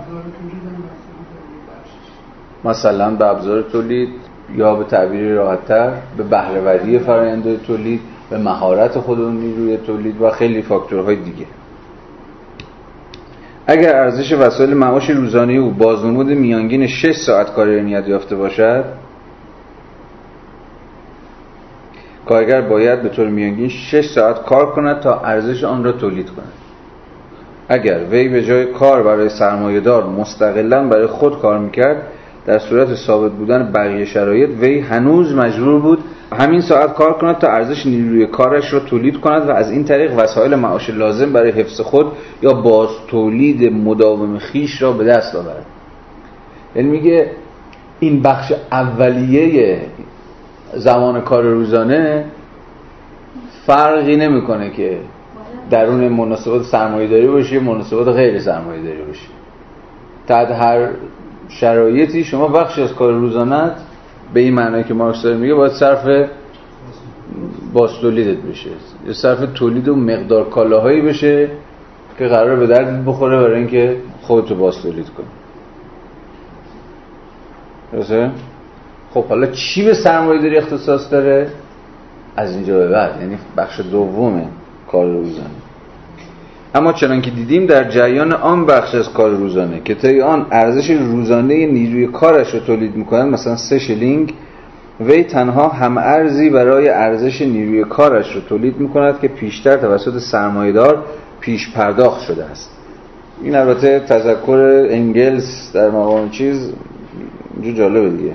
مثلا 2.66 3.12
به 3.12 3.26
ابزار 3.26 3.62
تولید 3.62 4.10
یا 4.56 4.76
به 4.76 4.84
تعبیری 4.84 5.36
راحتتر 5.36 5.92
به 6.18 6.24
بهرهوری 6.24 7.00
فرآیند 7.00 7.62
تولید 7.62 8.00
به 8.30 8.38
مهارت 8.38 9.00
خود 9.00 9.20
نیروی 9.20 9.78
تولید 9.78 10.22
و 10.22 10.30
خیلی 10.30 10.62
فاکتورهای 10.62 11.16
دیگه 11.16 11.46
اگر 13.68 13.96
ارزش 13.96 14.34
وسایل 14.34 14.74
معاش 14.74 15.10
روزانه 15.10 15.54
او 15.54 15.72
بازنمود 15.72 16.28
میانگین 16.28 16.88
6 16.88 17.16
ساعت 17.16 17.54
کاری 17.54 17.84
نیت 17.84 18.08
یافته 18.08 18.36
باشد 18.36 18.86
کارگر 22.28 22.62
باید 22.62 23.04
به 23.04 23.10
طور 23.10 23.28
میانگین 23.28 23.70
6 23.70 24.06
ساعت 24.06 24.44
کار 24.46 24.72
کند 24.72 25.00
تا 25.00 25.20
ارزش 25.20 25.64
آن 25.64 25.84
را 25.84 25.92
تولید 25.92 26.30
کند. 26.30 26.54
اگر 27.70 28.00
وی 28.12 28.28
به 28.28 28.44
جای 28.44 28.66
کار 28.66 29.04
برای 29.04 29.30
سرمایهدار 29.30 30.04
مستقلا 30.04 30.88
برای 30.88 31.08
خود 31.08 31.40
کار 31.40 31.60
می‌کرد 31.60 32.04
در 32.46 32.60
صورت 32.60 32.96
ثابت 32.96 33.32
بودن 33.32 33.72
بقیه 33.72 34.06
شرایط 34.06 34.50
وی 34.50 34.80
هنوز 34.80 35.36
مجبور 35.36 35.80
بود 35.80 36.00
همین 36.40 36.62
ساعت 36.62 36.94
کار 36.94 37.14
کند 37.14 37.38
تا 37.38 37.48
ارزش 37.48 37.86
نیروی 37.86 38.26
کارش 38.26 38.74
را 38.74 38.80
تولید 38.80 39.20
کند 39.20 39.50
و 39.50 39.52
از 39.52 39.72
این 39.72 39.84
طریق 39.84 40.18
وسایل 40.18 40.56
معاش 40.56 40.90
لازم 40.90 41.34
برای 41.34 41.52
حفظ 41.52 41.82
خود 41.82 42.12
یا 42.42 42.54
باز 42.54 42.90
تولید 43.08 43.74
مداوم 43.74 44.38
خیش 44.38 44.82
را 44.82 44.92
به 44.92 45.04
دست 45.04 45.36
آورد. 45.36 45.66
یعنی 46.76 46.90
میگه 46.90 47.32
این 48.00 48.22
بخش 48.22 48.54
اولیه 48.72 49.82
زمان 50.74 51.22
کار 51.22 51.44
روزانه 51.44 52.26
فرقی 53.66 54.16
نمی‌کنه 54.16 54.70
که 54.70 55.00
درون 55.70 56.08
مناسبات 56.08 56.64
سرمایه 56.64 57.08
داری 57.08 57.28
باشه 57.28 57.60
مناسبات 57.60 58.08
غیر 58.08 58.40
سرمایه 58.40 58.82
داری 58.82 59.02
باشه 59.02 59.28
تحت 60.28 60.52
هر 60.52 60.90
شرایطی 61.50 62.24
شما 62.24 62.48
بخشی 62.48 62.82
از 62.82 62.94
کار 62.94 63.14
روزانت 63.14 63.72
به 64.34 64.40
این 64.40 64.54
معنی 64.54 64.84
که 64.84 64.94
مارکس 64.94 65.24
داره 65.24 65.38
میگه 65.38 65.54
باید 65.54 65.72
صرف 65.72 66.30
باستولیدت 67.74 68.42
بشه. 68.42 68.70
یا 69.08 69.14
صرف 69.14 69.40
تولید 69.54 69.88
و 69.88 69.96
مقدار 69.96 70.50
کالاهایی 70.50 71.02
بشه 71.02 71.50
که 72.18 72.28
قرار 72.28 72.56
به 72.56 72.68
درد 72.68 73.06
بخوره 73.06 73.38
برای 73.38 73.58
اینکه 73.60 73.98
خودتو 74.22 74.56
باستولید 74.56 75.10
کنی. 75.10 75.26
درسته؟ 77.94 78.32
خب 79.18 79.26
حالا 79.26 79.48
چی 79.48 79.86
به 79.86 79.94
سرمایه 79.94 80.42
داری 80.42 80.58
اختصاص 80.58 81.12
داره؟ 81.12 81.48
از 82.36 82.56
اینجا 82.56 82.78
به 82.78 82.88
بعد 82.88 83.22
یعنی 83.22 83.38
بخش 83.58 83.80
دوم 83.80 84.42
کار 84.92 85.06
روزانه. 85.06 85.50
اما 86.76 86.94
چنان 86.94 87.22
که 87.22 87.32
دیدیم 87.32 87.66
در 87.66 87.90
جریان 87.90 88.34
آن 88.34 88.66
بخش 88.66 88.96
از 88.96 89.14
کار 89.14 89.30
روزانه 89.30 89.82
که 89.86 89.96
طی 89.96 90.22
آن 90.22 90.46
ارزش 90.52 90.90
روزانه 90.90 91.66
نیروی 91.66 92.08
کارش 92.08 92.54
رو 92.54 92.60
تولید 92.60 92.96
می‌کنن 92.96 93.30
مثلا 93.30 93.56
سه 93.56 93.80
شلینگ 93.80 94.34
وی 95.00 95.24
تنها 95.24 95.68
هم 95.68 95.98
ارزی 95.98 96.50
برای 96.50 96.90
ارزش 96.90 97.42
نیروی 97.42 97.84
کارش 97.84 98.36
رو 98.36 98.42
تولید 98.42 98.80
می‌کند 98.80 99.20
که 99.20 99.28
پیشتر 99.28 99.78
توسط 99.78 100.18
سرمایدار 100.18 101.04
پیش 101.40 101.72
پرداخت 101.72 102.22
شده 102.22 102.46
است. 102.46 102.72
این 103.44 103.56
البته 103.56 104.00
تذکر 104.00 104.88
انگلس 104.90 105.72
در 105.74 105.90
مقام 105.90 106.30
چیز 106.30 106.72
اینجا 107.62 107.78
جالبه 107.78 108.10
دیگه. 108.10 108.34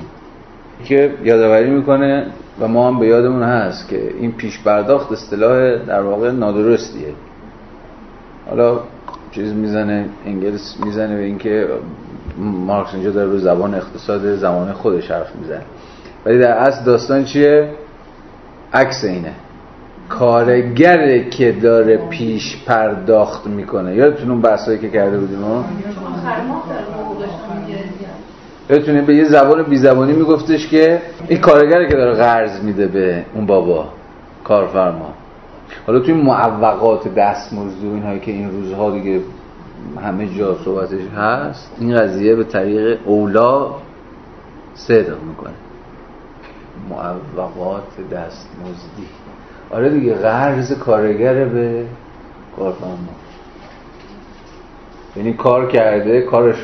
که 0.84 1.10
یادآوری 1.24 1.70
می‌کنه 1.70 2.26
و 2.60 2.68
ما 2.68 2.88
هم 2.88 2.98
به 2.98 3.06
یادمون 3.06 3.42
هست 3.42 3.88
که 3.88 4.10
این 4.20 4.32
پیش 4.32 4.62
پرداخت 4.62 5.12
اصطلاح 5.12 5.76
در 5.76 6.02
واقع 6.02 6.30
نادرستیه. 6.30 7.14
حالا 8.50 8.80
چیز 9.30 9.52
می‌زنه 9.52 10.06
انگلس 10.26 10.76
می‌زنه 10.84 11.16
به 11.16 11.22
اینکه 11.22 11.68
مارکس 12.38 12.94
اینجا 12.94 13.10
داره 13.10 13.30
به 13.30 13.38
زبان 13.38 13.74
اقتصاد 13.74 14.36
زمان 14.36 14.72
خودش 14.72 15.10
حرف 15.10 15.36
می‌زنه. 15.36 15.62
ولی 16.26 16.38
در 16.38 16.52
اصل 16.52 16.84
داستان 16.84 17.24
چیه؟ 17.24 17.68
عکس 18.72 19.04
اینه. 19.04 19.32
کارگره 20.08 21.28
که 21.28 21.52
داره 21.52 21.96
پیش 21.96 22.64
پرداخت 22.66 23.46
می‌کنه. 23.46 23.94
یادتون 23.94 24.30
اون 24.30 24.40
بحثایی 24.40 24.78
که 24.78 24.90
کرده 24.90 25.18
بودیم؟ 25.18 25.38
یادتونه 28.72 29.02
به 29.02 29.16
یه 29.16 29.24
زبان 29.24 29.62
بی 29.62 29.76
زبانی 29.76 30.12
میگفتش 30.12 30.68
که 30.68 31.02
این 31.28 31.40
کارگره 31.40 31.88
که 31.88 31.94
داره 31.94 32.14
قرض 32.14 32.62
میده 32.62 32.86
به 32.86 33.24
اون 33.34 33.46
بابا 33.46 33.88
کارفرما. 34.44 35.14
حالا 35.86 35.98
توی 35.98 36.14
معوقات 36.14 37.14
دستمزد 37.14 37.84
و 37.84 37.94
اینهایی 37.94 38.20
که 38.20 38.32
این 38.32 38.50
روزها 38.50 38.90
دیگه 38.90 39.20
همه 40.02 40.28
جا 40.38 40.56
صحبتش 40.64 41.00
هست 41.16 41.76
این 41.80 41.96
قضیه 41.96 42.34
به 42.34 42.44
طریق 42.44 42.98
اولا 43.04 43.66
صدق 44.74 45.22
می‌کنه. 45.28 45.52
معوقات 46.90 47.96
دستمزدی. 48.12 49.06
آره 49.70 49.90
دیگه 49.90 50.14
قرض 50.14 50.72
کارگر 50.72 51.44
به 51.44 51.84
کارفرما. 52.56 52.96
یعنی 55.16 55.32
کار 55.32 55.68
کرده 55.68 56.20
کارش 56.20 56.56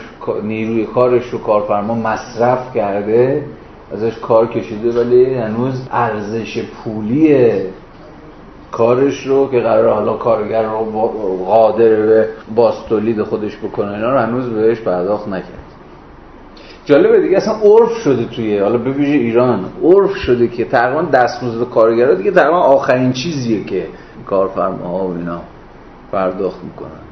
نیروی 0.43 0.85
کارش 0.85 1.31
رو 1.31 1.39
کارفرما 1.39 1.95
مصرف 1.95 2.75
کرده 2.75 3.45
ازش 3.93 4.19
کار 4.19 4.47
کشیده 4.47 5.01
ولی 5.01 5.35
هنوز 5.35 5.89
ارزش 5.91 6.63
پولی 6.63 7.51
کارش 8.73 9.27
رو 9.27 9.51
که 9.51 9.61
قرار 9.61 9.95
حالا 9.95 10.17
کارگر 10.17 10.63
رو 10.63 10.85
قادر 11.47 11.89
به 11.89 12.29
باستولید 12.55 13.23
خودش 13.23 13.57
بکنه 13.57 13.93
اینا 13.93 14.13
رو 14.13 14.19
هنوز 14.19 14.49
بهش 14.49 14.81
پرداخت 14.81 15.29
نکرد. 15.29 15.69
جالبه 16.85 17.21
دیگه 17.21 17.37
اصلا 17.37 17.55
عرف 17.55 17.93
شده 17.93 18.25
توی 18.25 18.59
حالا 18.59 18.79
به 18.79 19.01
ایران. 19.01 19.65
عرف 19.85 20.15
شده 20.17 20.49
که 20.49 20.65
تقریبا 20.65 21.03
دستمزد 21.03 21.65
کارگرها 21.71 22.15
دیگه 22.15 22.31
تقریبا 22.31 22.59
آخرین 22.59 23.13
چیزیه 23.13 23.65
که 23.65 23.87
کارفرماها 24.27 25.07
و 25.07 25.17
اینا 25.17 25.41
پرداخت 26.13 26.65
می‌کنن. 26.65 27.08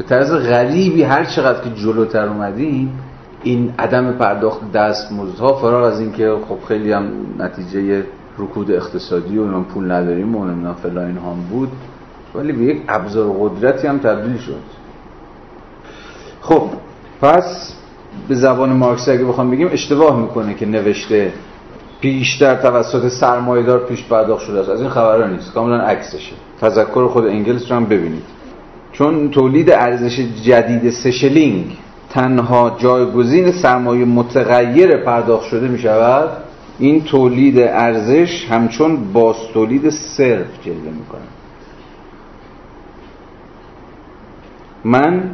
به 0.00 0.06
طرز 0.06 0.32
غریبی 0.32 1.02
هر 1.02 1.24
چقدر 1.24 1.60
که 1.60 1.70
جلوتر 1.70 2.28
اومدیم 2.28 2.98
این 3.42 3.74
عدم 3.78 4.12
پرداخت 4.12 4.72
دستمزدها 4.72 5.54
فراغ 5.54 5.84
از 5.84 6.00
اینکه 6.00 6.36
خب 6.48 6.58
خیلی 6.68 6.92
هم 6.92 7.04
نتیجه 7.38 8.04
رکود 8.38 8.70
اقتصادی 8.70 9.38
و 9.38 9.44
من 9.44 9.64
پول 9.64 9.92
نداریم 9.92 10.36
و 10.36 10.44
نمی‌دونم 10.44 10.74
فلا 10.74 11.00
این 11.00 11.16
هم 11.16 11.36
بود 11.50 11.68
ولی 12.34 12.52
به 12.52 12.64
یک 12.64 12.82
ابزار 12.88 13.36
قدرتی 13.40 13.86
هم 13.86 13.98
تبدیل 13.98 14.38
شد. 14.38 14.62
خب 16.40 16.62
پس 17.22 17.74
به 18.28 18.34
زبان 18.34 18.72
مارکس 18.72 19.08
اگه 19.08 19.24
بخوام 19.24 19.50
بگیم 19.50 19.68
اشتباه 19.72 20.20
می‌کنه 20.20 20.54
که 20.54 20.66
نوشته 20.66 21.32
پیشتر 22.00 22.54
توسط 22.54 23.08
سرمایه‌دار 23.08 23.78
پیش 23.78 24.04
پرداخت 24.04 24.46
شده 24.46 24.60
است. 24.60 24.68
از 24.68 24.80
این 24.80 24.90
خبرها 24.90 25.26
نیست. 25.26 25.52
کاملا 25.52 25.78
عکسشه. 25.78 26.32
تذکر 26.60 27.06
خود 27.06 27.26
انگلس 27.26 27.70
رو 27.70 27.76
هم 27.76 27.84
ببینید. 27.84 28.39
چون 28.92 29.30
تولید 29.30 29.70
ارزش 29.70 30.20
جدید 30.20 30.90
سشلینگ 30.90 31.76
تنها 32.10 32.76
جایگزین 32.78 33.52
سرمایه 33.52 34.04
متغیر 34.04 34.96
پرداخت 34.96 35.46
شده 35.46 35.68
می 35.68 35.78
شود 35.78 36.30
این 36.78 37.04
تولید 37.04 37.58
ارزش 37.58 38.46
همچون 38.50 39.12
باز 39.12 39.36
تولید 39.54 39.90
صرف 39.90 40.46
جلوه 40.64 40.90
می‌کنه 40.98 41.20
من 44.84 45.30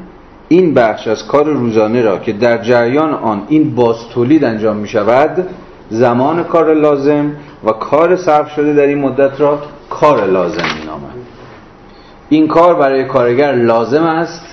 این 0.48 0.74
بخش 0.74 1.08
از 1.08 1.26
کار 1.26 1.44
روزانه 1.44 2.02
را 2.02 2.18
که 2.18 2.32
در 2.32 2.62
جریان 2.62 3.12
آن 3.12 3.42
این 3.48 3.74
باز 3.74 3.96
تولید 4.14 4.44
انجام 4.44 4.76
می 4.76 4.88
شود 4.88 5.48
زمان 5.90 6.44
کار 6.44 6.74
لازم 6.74 7.32
و 7.64 7.72
کار 7.72 8.16
صرف 8.16 8.54
شده 8.54 8.72
در 8.72 8.86
این 8.86 8.98
مدت 8.98 9.40
را 9.40 9.58
کار 9.90 10.26
لازم 10.26 10.64
می 10.80 10.86
نامد. 10.86 11.25
این 12.28 12.48
کار 12.48 12.74
برای 12.74 13.04
کارگر 13.04 13.52
لازم 13.52 14.02
است. 14.02 14.46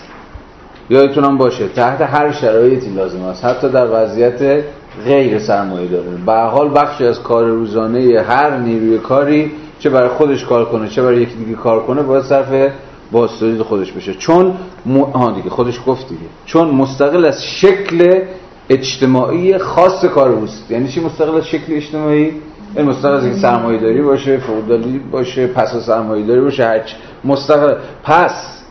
یادتونم 0.89 1.37
باشه 1.37 1.67
تحت 1.67 2.01
هر 2.01 2.31
شرایطی 2.31 2.89
لازم 2.89 3.23
است. 3.23 3.45
حتی 3.45 3.69
در 3.69 3.87
وضعیت 3.91 4.63
غیر 5.05 5.39
سرمایه 5.39 5.87
داره 5.87 6.09
به 6.25 6.33
حال 6.33 6.69
بخشی 6.75 7.05
از 7.05 7.23
کار 7.23 7.45
روزانه 7.45 8.21
هر 8.27 8.57
نیروی 8.57 8.97
کاری 8.97 9.51
چه 9.79 9.89
برای 9.89 10.09
خودش 10.09 10.45
کار 10.45 10.65
کنه 10.65 10.87
چه 10.87 11.01
برای 11.01 11.21
یکی 11.21 11.35
دیگه 11.35 11.53
کار 11.53 11.83
کنه 11.83 12.01
باید 12.01 12.23
صرف 12.23 12.71
باستولید 13.11 13.61
خودش 13.61 13.91
بشه. 13.91 14.13
چون 14.13 14.53
م... 14.85 15.31
دیگه 15.35 15.49
خودش 15.49 15.79
گفت 15.87 16.09
دیگه. 16.09 16.21
چون 16.45 16.67
مستقل 16.67 17.25
از 17.25 17.43
شکل 17.43 18.21
اجتماعی 18.69 19.57
خاص 19.57 20.05
کار 20.05 20.29
اوست. 20.29 20.71
یعنی 20.71 20.87
چی 20.87 21.01
مستقل 21.01 21.35
از 21.35 21.47
شکل 21.47 21.73
اجتماعی؟ 21.73 22.31
این 22.75 22.85
مستقل 22.85 23.13
از 23.13 23.25
این 23.25 23.33
سرمایه 23.33 23.79
داری 23.79 24.01
باشه 24.01 24.37
فودالی 24.37 24.99
باشه 25.11 25.47
پس 25.47 25.75
سرمایه 25.85 26.25
داری 26.25 26.41
باشه 26.41 26.65
هرچ 26.65 26.91
مستقل. 27.25 27.75
پس 28.03 28.63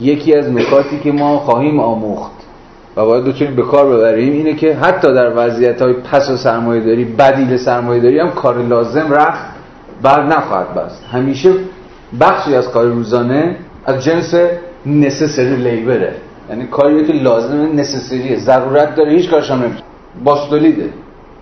یکی 0.00 0.34
از 0.34 0.50
نکاتی 0.50 0.98
که 0.98 1.12
ما 1.12 1.38
خواهیم 1.38 1.80
آموخت 1.80 2.32
و 2.96 3.04
باید 3.04 3.24
بتونیم 3.24 3.56
به 3.56 3.62
کار 3.62 3.96
ببریم 3.96 4.32
اینه 4.32 4.54
که 4.54 4.74
حتی 4.74 5.14
در 5.14 5.32
وضعیت 5.36 5.82
های 5.82 5.92
پس 5.92 6.30
و 6.30 6.36
سرمایه 6.36 6.84
داری 6.84 7.04
بدیل 7.04 7.56
سرمایه 7.56 8.02
داری 8.02 8.18
هم 8.18 8.30
کار 8.30 8.62
لازم 8.62 9.12
رخت 9.12 9.44
بر 10.02 10.26
نخواهد 10.26 10.74
بست. 10.74 11.04
همیشه 11.12 11.52
بخشی 12.20 12.54
از 12.54 12.70
کار 12.70 12.84
روزانه 12.84 13.56
از 13.86 14.04
جنس 14.04 14.34
نسسری 14.86 15.56
لیبره 15.56 16.14
یعنی 16.50 16.66
کاری 16.66 17.06
که 17.06 17.12
لازمه 17.12 17.72
نسسریه 17.72 18.38
ضرورت 18.38 18.94
داره 18.94 19.12
هیچ 19.12 19.30
کارش 19.30 19.50
هم 19.50 19.62
نمیشه. 19.62 19.82
باستولیده. 20.24 20.90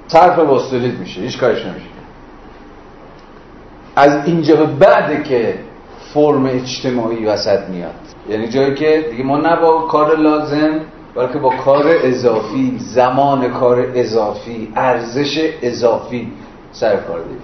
صرف 0.06 0.39
باستولید 0.39 0.98
میشه 0.98 1.20
هیچ 1.20 1.40
کارش 1.40 1.66
نمیشه. 1.66 1.86
از 3.97 4.27
اینجا 4.27 4.56
به 4.56 4.66
بعد 4.66 5.24
که 5.24 5.55
فرم 6.14 6.47
اجتماعی 6.47 7.24
وسط 7.24 7.69
میاد. 7.69 7.90
یعنی 8.28 8.48
جایی 8.48 8.74
که 8.74 9.05
دیگه 9.10 9.24
ما 9.24 9.36
نه 9.39 9.56
با 9.56 9.81
کار 9.81 10.16
لازم 10.16 10.81
بلکه 11.14 11.39
با 11.39 11.51
کار 11.64 11.85
اضافی 12.02 12.78
زمان 12.78 13.48
کار 13.48 13.86
اضافی 13.94 14.73
ارزش 14.77 15.51
اضافی 15.62 16.32
سر 16.73 16.97
کار 16.97 17.19
داریم 17.19 17.43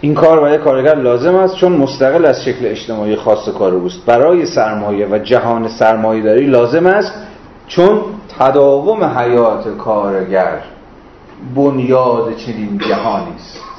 این 0.00 0.14
کار 0.14 0.40
برای 0.40 0.58
کارگر 0.58 0.94
لازم 0.94 1.34
است 1.34 1.56
چون 1.56 1.72
مستقل 1.72 2.24
از 2.24 2.44
شکل 2.44 2.66
اجتماعی 2.66 3.16
خاص 3.16 3.48
کار 3.48 3.74
اوست. 3.74 4.06
برای 4.06 4.46
سرمایه 4.46 5.06
و 5.06 5.18
جهان 5.18 5.68
سرمایه 5.68 6.22
داری 6.22 6.46
لازم 6.46 6.86
است 6.86 7.12
چون 7.66 8.00
تداوم 8.38 9.04
حیات 9.04 9.76
کارگر 9.76 10.60
بنیاد 11.56 12.36
چنین 12.36 12.78
جهانی 12.88 13.34
است. 13.34 13.73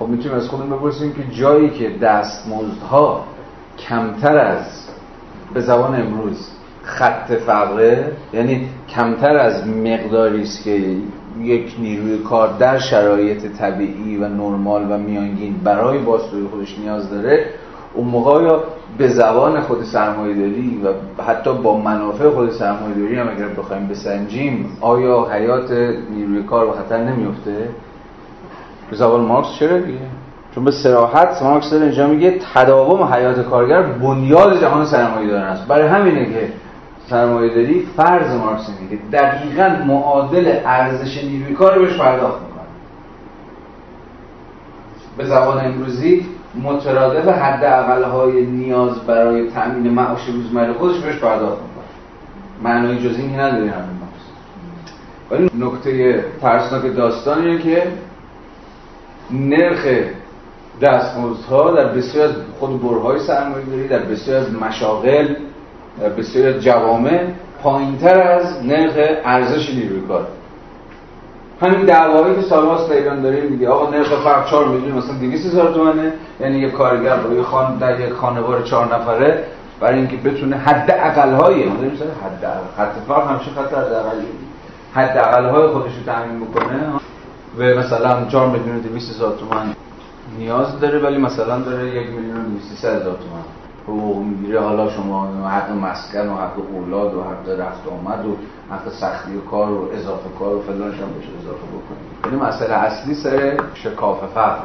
خب 0.00 0.08
می‌تونیم 0.08 0.38
از 0.38 0.48
خودمون 0.48 0.78
بپرسیم 0.78 1.12
که 1.12 1.22
جایی 1.40 1.70
که 1.70 1.90
دستمزدها 2.02 3.24
کمتر 3.78 4.38
از 4.38 4.88
به 5.54 5.60
زبان 5.60 6.00
امروز 6.00 6.48
خط 6.82 7.32
فقره 7.32 8.12
یعنی 8.32 8.68
کمتر 8.88 9.36
از 9.36 9.66
مقداری 9.66 10.42
است 10.42 10.64
که 10.64 10.96
یک 11.40 11.76
نیروی 11.78 12.18
کار 12.18 12.56
در 12.58 12.78
شرایط 12.78 13.46
طبیعی 13.46 14.16
و 14.16 14.28
نرمال 14.28 14.92
و 14.92 14.98
میانگین 14.98 15.54
برای 15.64 15.98
بازسازی 15.98 16.46
خودش 16.50 16.78
نیاز 16.78 17.10
داره 17.10 17.46
اون 17.94 18.06
موقع 18.06 18.42
یا 18.42 18.64
به 18.98 19.08
زبان 19.08 19.60
خود 19.60 19.84
سرمایه 19.84 20.34
داری 20.34 20.80
و 20.84 21.22
حتی 21.22 21.52
با 21.52 21.76
منافع 21.76 22.30
خود 22.30 22.50
سرمایه 22.50 22.94
داری 22.94 23.16
هم 23.16 23.28
اگر 23.28 23.48
بخوایم 23.48 23.86
بسنجیم 23.86 24.76
آیا 24.80 25.26
حیات 25.32 25.70
نیروی 26.10 26.42
کار 26.42 26.66
به 26.66 26.72
خطر 26.72 27.04
نمیفته؟ 27.04 27.68
زبان 28.96 29.20
مارکس 29.20 29.48
چرا 29.58 29.78
دیگه؟ 29.78 29.98
چون 30.54 30.64
به 30.64 30.70
سراحت 30.70 31.42
مارکس 31.42 31.70
داره 31.70 31.84
اینجا 31.84 32.06
میگه 32.06 32.38
تداوم 32.54 33.02
حیات 33.02 33.40
کارگر 33.40 33.82
بنیاد 33.82 34.60
جهان 34.60 34.86
سرمایه 34.86 35.28
دارن 35.28 35.42
است. 35.42 35.66
برای 35.66 35.88
همینه 35.88 36.24
که 36.24 36.52
سرمایه 37.06 37.54
داری 37.54 37.86
فرض 37.96 38.36
مارکس 38.36 38.70
میگه 38.80 39.02
دقیقا 39.12 39.76
معادل 39.86 40.58
ارزش 40.64 41.24
نیروی 41.24 41.54
کار 41.54 41.78
بهش 41.78 41.98
پرداخت 41.98 42.40
می‌کنه. 42.42 42.60
به 45.18 45.24
زبان 45.24 45.64
امروزی 45.64 46.26
مترادف 46.62 47.28
حد 47.28 47.64
های 48.02 48.46
نیاز 48.46 49.06
برای 49.06 49.50
تأمین 49.50 49.92
معاش 49.92 50.26
روزمره 50.26 50.72
خودش 50.72 50.98
بهش 50.98 51.16
پرداخت 51.16 51.58
می‌کنه. 51.62 51.84
معنای 52.62 52.98
جز 52.98 53.18
این 53.18 53.40
نداره 53.40 53.56
همین 53.56 53.96
مارکس. 54.00 54.26
ولی 55.30 55.50
نکته 55.58 56.24
ترسناک 56.42 56.96
داستان 56.96 57.46
اینه 57.46 57.58
که 57.58 57.82
نرخ 59.32 59.86
دستمزدها 60.82 61.70
در 61.70 61.84
بسیار 61.84 62.28
از 62.28 62.34
خود 62.58 62.82
برهای 62.82 63.20
سرمایه 63.20 63.64
داری 63.64 63.88
در 63.88 63.98
بسیار 63.98 64.36
از 64.36 64.52
مشاغل 64.52 65.34
در 66.00 66.08
بسیار 66.08 66.54
از 66.54 66.62
جوامع 66.62 67.24
پایینتر 67.62 68.20
از 68.20 68.66
نرخ 68.66 68.94
ارزش 69.24 69.70
نیروی 69.74 70.00
کار. 70.08 70.26
همین 71.62 71.86
دعوایی 71.86 72.34
که 72.34 72.42
سالهاست 72.42 72.90
ایران 72.90 73.22
داریم 73.22 73.52
میگه 73.52 73.68
آقا 73.68 73.90
نرخ 73.90 74.14
فرق 74.24 74.50
4 74.50 74.68
میلیون 74.68 74.98
مثلا 74.98 75.14
200 75.14 75.46
هزار 75.46 75.74
تومنه 75.74 76.12
یعنی 76.40 76.58
یک 76.58 76.72
کارگر 76.72 77.16
با 77.16 77.34
یک 77.34 77.42
خان 77.42 77.78
در 77.78 78.00
یک 78.00 78.12
خانوار 78.12 78.62
4 78.62 78.94
نفره 78.94 79.44
برای 79.80 79.98
اینکه 79.98 80.16
بتونه 80.16 80.56
حد 80.56 80.90
اقل 80.90 81.32
های 81.32 81.62
حد 81.62 82.44
حد 82.78 82.92
فرق 83.08 83.30
همیشه 83.30 83.50
خط 83.50 83.74
حد 83.74 83.92
اقلی 83.92 84.26
حد 84.94 85.18
اقل 85.18 85.44
های 85.44 85.68
خودش 85.68 85.92
رو 85.96 86.12
تامین 86.12 86.40
بکنه. 86.40 86.80
و 87.58 87.62
مثلا 87.62 88.26
4 88.26 88.48
میلیون 88.48 88.78
200 88.78 89.10
هزار 89.10 89.36
تومان 89.36 89.74
نیاز 90.38 90.80
داره 90.80 90.98
ولی 90.98 91.18
مثلا 91.18 91.58
داره 91.58 91.86
1 91.86 92.10
میلیون 92.10 92.36
و 92.36 92.48
200 92.48 92.84
هزار 92.84 93.00
تومان 93.00 93.44
حقوق 93.88 94.24
می‌گیره. 94.24 94.60
حالا 94.60 94.90
شما 94.90 95.48
حق 95.48 95.70
مسکن 95.70 96.28
و 96.28 96.36
حق 96.36 96.52
اولاد 96.74 97.14
و 97.14 97.22
حق 97.22 97.60
رفت 97.60 97.88
آمد 97.88 98.26
و 98.26 98.36
حق 98.74 98.92
سختی 98.92 99.36
و 99.36 99.40
کار 99.40 99.70
و 99.70 99.88
اضافه 99.92 100.28
کار 100.38 100.54
و 100.54 100.62
فلانش 100.62 100.94
هم 100.94 101.08
بشه 101.18 101.28
اضافه 101.40 101.66
بکنید 101.66 102.26
یعنی 102.26 102.48
مسئله 102.48 102.74
اصلی 102.74 103.14
سر 103.14 103.56
شکاف 103.74 104.18
فقر 104.34 104.64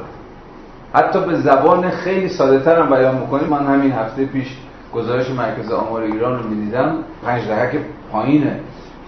حتی 0.93 1.19
به 1.19 1.35
زبان 1.35 1.89
خیلی 1.89 2.29
ساده 2.29 2.59
تر 2.59 2.79
هم 2.79 2.89
بیان 2.89 3.15
می‌کنیم. 3.15 3.49
من 3.49 3.65
همین 3.65 3.91
هفته 3.91 4.25
پیش 4.25 4.57
گزارش 4.93 5.29
مرکز 5.29 5.71
آمار 5.71 6.01
ایران 6.01 6.43
رو 6.43 6.49
می‌دیدم. 6.49 6.95
پنج 7.25 7.47
دهک 7.47 7.77
پایین 8.11 8.51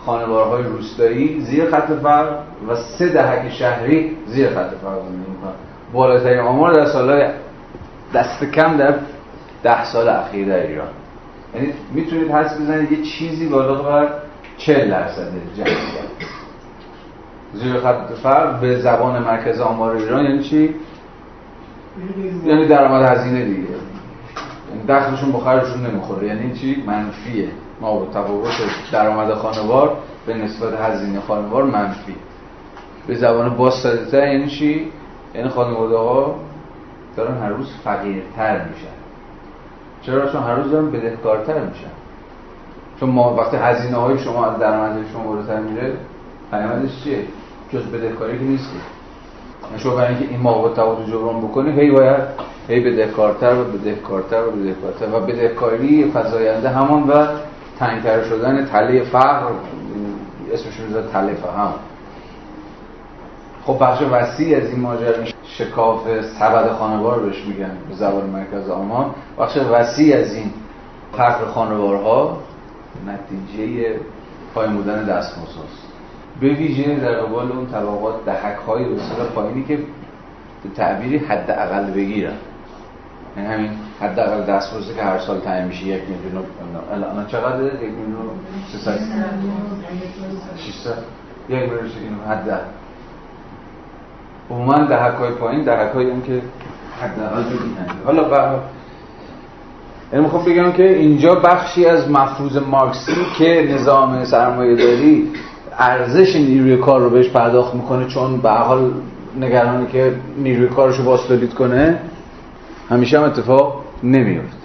خانوارهای 0.08 0.64
روستایی 0.64 1.42
زیر 1.42 1.70
خط 1.70 1.92
فقر 1.92 2.32
و 2.70 2.76
سه 2.76 3.10
دهک 3.10 3.52
شهری 3.52 4.18
زیر 4.28 4.50
خط 4.50 4.56
فقر 4.56 5.00
زندگی 5.00 5.32
می‌کنن. 5.32 5.54
بالاترین 5.94 6.40
آمار 6.40 6.74
در 6.74 6.86
سالهای 6.86 7.30
دست 8.14 8.44
کم 8.44 8.78
در 8.78 8.96
ده 9.64 9.86
سال 9.86 10.10
اخیر 10.10 10.48
در 10.48 10.68
ایران. 10.68 10.88
یعنی 11.56 11.74
می‌تونید 11.94 12.32
حس 12.32 12.62
بزنید 12.62 12.92
یه 12.92 13.04
چیزی 13.04 13.48
بالا 13.50 13.76
بر 13.76 14.10
40 14.58 14.90
درصد 14.90 15.28
جمعیت 15.58 15.78
زیر 17.54 17.80
خط 17.80 18.14
فرق 18.24 18.60
به 18.60 18.80
زبان 18.80 19.24
مرکز 19.24 19.60
آمار 19.60 19.96
ایران 19.96 20.26
یعنی 20.26 20.44
چی؟ 20.44 20.76
یعنی 22.46 22.68
درآمد 22.68 23.10
هزینه 23.10 23.46
دیگه. 23.46 23.58
یعنی 23.60 24.84
دخلشون 24.90 25.32
بخارشون 25.32 25.86
نمی‌خوره. 25.86 26.28
یعنی 26.28 26.54
چی؟ 26.54 26.84
منفیه. 26.88 27.50
ما 27.82 28.06
تفاوت 28.14 28.52
درآمد 28.92 29.34
خانوار 29.34 29.98
به 30.26 30.34
نسبت 30.34 30.74
هزینه 30.74 31.20
خانوار 31.20 31.64
منفی. 31.64 32.16
به 33.08 33.16
زبان 33.16 33.50
باز 33.50 33.86
یعنی 34.14 34.48
چی؟ 34.48 34.92
یعنی 35.36 35.50
خانواده 35.50 35.98
ها 35.98 36.36
دارن 37.18 37.38
هر 37.38 37.50
روز 37.50 37.68
فقیرتر 37.84 38.66
میشن. 38.66 38.98
چرا؟ 40.02 40.32
چون 40.32 40.44
هر 40.44 40.56
روز 40.56 40.72
دارن 40.72 40.92
بدهکارتر 40.92 41.60
میشن. 41.60 41.92
چون 43.00 43.10
ما 43.10 43.36
وقتی 43.36 43.58
هزینه 43.58 43.98
های 43.98 44.20
شما 44.20 44.46
از 44.46 44.60
درآمد 44.60 45.06
شما 45.14 45.24
بالاتر 45.24 45.60
میره 45.60 45.94
پیامدش 46.52 47.04
چیه؟ 47.04 47.20
جز 47.74 47.84
بدهکاری 47.84 48.38
که 48.38 48.44
نیست 48.44 48.70
شما 49.78 49.96
برای 49.96 50.16
اینکه 50.16 50.30
این 50.30 50.40
مواد 50.40 50.80
رو 50.80 51.06
جبران 51.08 51.42
بکنی 51.42 51.72
هی 51.72 51.92
باید 51.92 52.22
هی 52.68 52.80
بدهکارتر 52.80 53.54
و 53.54 53.64
بدهکارتر 53.64 54.48
و 54.48 54.52
بدهکارتر. 54.52 55.16
و 55.16 55.20
بدهکاری 55.20 56.12
فزاینده 56.14 56.70
همان 56.70 57.04
و 57.04 57.28
تنگتر 57.80 58.24
شدن 58.24 58.66
تله 58.66 59.04
فقر 59.04 59.52
اسمش 60.54 60.80
رو 60.80 61.02
تله 61.02 61.34
فهم. 61.34 61.74
خب 63.66 63.78
بخش 63.82 64.02
وسیع 64.02 64.58
از 64.58 64.70
این 64.70 64.80
ماجرا 64.80 65.26
شکاف 65.44 66.22
سبد 66.40 66.72
خانوار 66.72 67.20
بهش 67.20 67.46
میگن 67.46 67.72
به 67.90 67.96
زبان 67.96 68.30
مرکز 68.30 68.70
آمان 68.70 69.12
بخش 69.40 69.58
وسیع 69.58 70.18
از 70.18 70.34
این 70.34 70.52
فقر 71.12 71.46
خانوارها 71.46 72.38
نتیجه 73.08 73.96
پایین 74.56 74.74
بودن 74.74 75.06
دستمزد 75.06 75.88
به 76.40 76.48
ویژه 76.48 76.96
در 76.96 77.14
قبال 77.14 77.52
اون 77.52 77.68
طبقات 77.68 78.26
دهک 78.26 78.58
های 78.68 78.86
بسیار 78.86 79.28
پایینی 79.36 79.64
که 79.64 79.78
به 80.64 80.70
تعبیری 80.76 81.18
حد 81.18 81.52
اقل 81.52 81.92
بگیرن. 81.92 82.34
یعنی 83.38 83.54
همین 83.54 83.70
حد 84.02 84.20
اقل 84.20 84.42
دستمزدی 84.42 84.96
که 84.96 85.04
هر 85.04 85.20
سال 85.20 85.40
تعیین 85.40 85.68
میشه 85.68 85.86
یک 85.86 86.02
میلیون 86.10 86.44
الان 86.94 87.28
چقدر 87.28 87.64
یک 87.64 87.82
میلیون 87.82 88.30
300 88.72 89.00
600 90.58 90.98
یک 91.50 91.60
میلیون 91.60 92.20
حد 92.30 92.62
عموما 94.52 94.84
دهک 94.84 95.16
های 95.16 95.32
پایین 95.32 95.64
دهک 95.64 95.96
هم 95.96 96.22
که 96.22 96.42
حداقل 97.02 97.44
حالا 98.06 98.24
با 98.24 98.60
یعنی 100.14 100.26
می‌خوام 100.26 100.46
بگم 100.46 100.72
که 100.72 100.90
اینجا 100.90 101.36
بخشی 101.36 101.86
از 101.86 102.12
مفروض 102.12 102.58
مارکسی 102.58 103.26
که 103.38 103.68
نظام 103.74 104.26
سرمایه 104.26 104.76
داری 104.76 105.32
ارزش 105.80 106.36
نیروی 106.36 106.78
کار 106.78 107.02
رو 107.02 107.10
بهش 107.10 107.30
پرداخت 107.30 107.76
می‌کنه 107.76 108.08
چون 108.08 108.38
به 108.42 108.50
حال 108.50 108.92
نگرانی 109.40 109.88
که 109.88 110.14
نیروی 110.38 110.68
کارش 110.68 110.98
رو 110.98 111.04
باستولید 111.04 111.54
کنه 111.54 112.00
همیشه 112.90 113.20
هم 113.20 113.26
اتفاق 113.26 113.84
نمیفته 114.04 114.58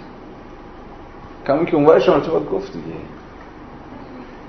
کمی 1.47 1.65
که 1.65 1.75
اونور 1.75 1.99
شما 1.99 2.19
باید 2.19 2.49
گفت 2.49 2.73
دیگه. 2.73 2.95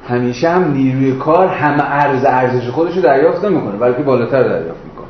همیشه 0.08 0.50
هم 0.50 0.72
نیروی 0.72 1.12
کار 1.12 1.46
هم 1.46 1.80
ارز 1.80 2.24
ارزش 2.24 2.68
خودش 2.68 2.96
رو 2.96 3.02
دریافت 3.02 3.44
نمی‌کنه 3.44 3.76
بلکه 3.76 4.02
بالاتر 4.02 4.42
دریافت 4.42 4.84
می‌کنه. 4.84 5.06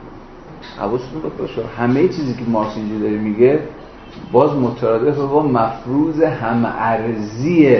حواستون 0.79 1.23
باشه 1.39 1.63
همه 1.79 2.09
چیزی 2.09 2.35
که 2.35 2.51
مارکس 2.51 2.77
اینجا 2.77 2.99
داره 2.99 3.19
میگه 3.19 3.61
باز 4.33 4.57
مترادف 4.57 5.19
با 5.19 5.43
مفروض 5.43 6.23
هم 6.23 6.75
ارزی 6.79 7.77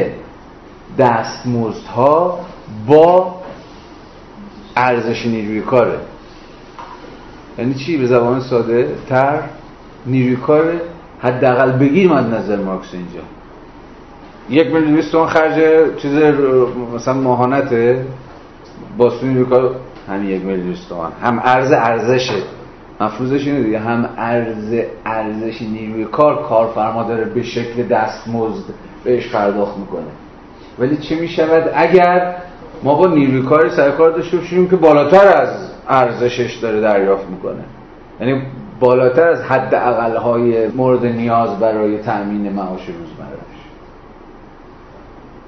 دستمزدها 0.99 2.39
با 2.87 3.35
ارزش 4.77 5.27
نیروی 5.27 5.61
کاره. 5.61 5.99
یعنی 7.59 7.75
چی؟ 7.75 7.97
به 7.97 8.07
زبان 8.07 8.41
ساده 8.41 8.95
تر؟ 9.09 9.43
نیروی 10.07 10.37
کار 10.37 10.73
حداقل 11.21 11.73
بگیر 11.73 12.13
مد 12.13 12.35
نظر 12.35 12.57
مارکس 12.57 12.95
اینجا. 12.95 13.21
یک 14.51 14.75
میلیون 14.75 15.03
تومن 15.13 15.27
خرج 15.27 15.55
چیز 15.97 16.13
مثلا 16.95 17.15
ماهانته 17.15 18.07
با 18.99 19.13
نیروی 19.23 19.45
کار 19.45 19.75
همین 20.09 20.29
یک 20.29 20.45
میلیون 20.45 20.75
تومن 20.89 21.11
هم 21.23 21.41
ارز 21.45 21.73
ارزشه 21.73 22.43
مفروضش 23.01 23.47
اینه 23.47 23.63
دیگه. 23.63 23.79
هم 23.79 24.09
ارز 24.17 24.75
ارزش 25.05 25.63
نیروی 25.63 26.05
کار 26.05 26.43
کارفرما 26.43 27.03
داره 27.03 27.25
به 27.25 27.43
شکل 27.43 27.83
دستمزد 27.83 28.65
بهش 29.05 29.29
پرداخت 29.29 29.79
می‌کنه. 29.79 30.03
ولی 30.79 30.97
چه 30.97 31.21
می‌شود؟ 31.21 31.71
اگر 31.75 32.35
ما 32.83 32.95
با 32.95 33.07
نیروی 33.07 33.43
کار 33.43 33.69
داشته 33.99 34.37
باشیم 34.37 34.69
که 34.69 34.77
بالاتر 34.77 35.37
از 35.37 35.71
ارزشش 35.89 36.57
داره 36.57 36.81
دریافت 36.81 37.31
می‌کنه. 37.31 37.65
یعنی 38.21 38.43
بالاتر 38.81 39.29
از 39.29 39.43
حد 39.43 39.75
های 40.15 40.69
مورد 40.69 41.07
نیاز 41.07 41.59
برای 41.59 41.99
تأمین 41.99 42.53
معاش 42.53 42.81
روزمرهش. 42.81 43.55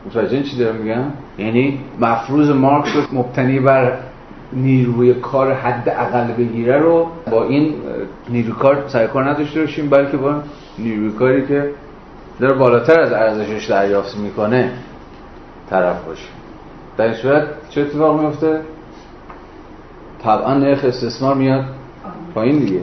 متوجه 0.06 0.42
چی 0.42 0.58
دارم 0.58 0.76
میگم؟ 0.76 1.04
یعنی 1.38 1.78
مفروض 2.00 2.50
مارکس 2.50 2.96
رو 2.96 3.18
مبتنی 3.18 3.60
بر 3.60 3.92
نیروی 4.52 5.14
کار 5.14 5.52
حد 5.52 5.88
اقل 5.88 6.32
بگیره 6.32 6.78
رو 6.78 7.06
با 7.30 7.44
این 7.44 7.74
نیروی 8.28 8.52
کار 8.52 8.84
سعی 8.88 9.06
کار 9.06 9.30
نداشته 9.30 9.60
باشیم 9.60 9.90
بلکه 9.90 10.16
با 10.16 10.34
نیروی 10.78 11.10
کاری 11.10 11.46
که 11.46 11.70
داره 12.40 12.54
بالاتر 12.54 13.00
از 13.00 13.12
ارزشش 13.12 13.70
دریافت 13.70 14.16
می‌کنه 14.16 14.70
طرف 15.70 16.04
باشیم 16.04 16.28
در 16.96 17.04
این 17.04 17.14
صورت 17.14 17.44
چه 17.70 17.80
اتفاق 17.80 18.20
میفته 18.20 18.60
طبعا 20.22 20.54
نرخ 20.54 20.84
استثمار 20.84 21.34
میاد 21.34 21.64
پایین 22.34 22.58
دیگه. 22.58 22.80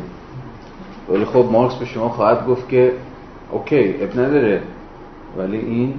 ولی 1.10 1.26
خب 1.26 1.46
مارکس 1.52 1.76
به 1.76 1.86
شما 1.86 2.10
خواهد 2.10 2.48
گفت 2.48 2.70
که 2.70 2.94
اوکی 3.52 3.96
اب 4.02 4.20
نداره 4.20 4.62
ولی 5.38 5.58
این 5.58 5.94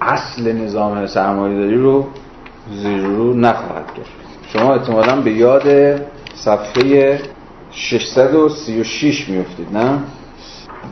اصل 0.00 0.52
نظام 0.52 1.06
سرمایه 1.06 1.58
داری 1.58 1.76
رو 1.76 2.06
زیر 2.72 3.06
رو 3.06 3.34
نخواهد 3.34 3.86
کرد 3.94 4.06
شما 4.52 4.74
احتمالا 4.74 5.20
به 5.20 5.32
یاد 5.32 5.62
صفحه 6.34 7.20
636 7.70 9.28
میفتید 9.28 9.76
نه؟ 9.76 9.98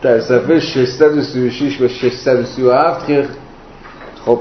در 0.03 0.21
صفحه 0.21 0.61
636 0.61 1.81
و 1.81 1.89
637 1.89 3.07
که 3.07 3.29
خب 4.25 4.41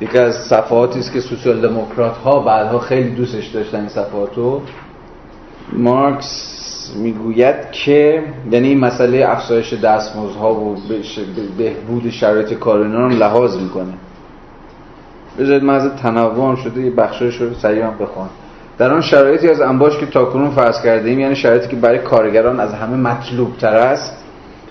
یکی 0.00 0.18
از 0.18 0.34
صفحاتی 0.34 0.98
است 0.98 1.12
که 1.12 1.20
سوسیال 1.20 1.68
دموکرات 1.68 2.16
ها 2.16 2.40
بعدها 2.40 2.78
خیلی 2.78 3.10
دوستش 3.10 3.46
داشتن 3.46 3.78
این 3.78 3.88
صفحاتو 3.88 4.62
مارکس 5.72 6.55
می‌گوید 6.96 7.70
که 7.72 8.22
یعنی 8.50 8.68
این 8.68 8.80
مسئله 8.80 9.24
افزایش 9.28 9.72
دستمزدها 9.72 10.54
و 10.54 10.76
بهبود 11.58 12.10
شرایط 12.10 12.52
کار 12.52 12.78
رو 12.78 13.08
لحاظ 13.08 13.56
می‌کنه. 13.56 13.92
بذارید 15.38 15.64
من 15.64 15.74
از 15.74 15.90
تنوع 16.02 16.56
شده 16.56 16.80
یه 16.80 16.90
بخشایش 16.90 17.36
رو 17.36 17.54
سریعا 17.54 17.90
بخوام. 17.90 18.28
در 18.78 18.92
آن 18.92 19.00
شرایطی 19.00 19.48
از 19.48 19.60
انباش 19.60 19.98
که 19.98 20.06
تاکنون 20.06 20.50
فرض 20.50 20.82
کرده 20.82 21.08
ایم 21.08 21.18
یعنی 21.18 21.36
شرایطی 21.36 21.68
که 21.68 21.76
برای 21.76 21.98
کارگران 21.98 22.60
از 22.60 22.74
همه 22.74 22.96
مطلوب 22.96 23.56
تر 23.56 23.76
است 23.76 24.24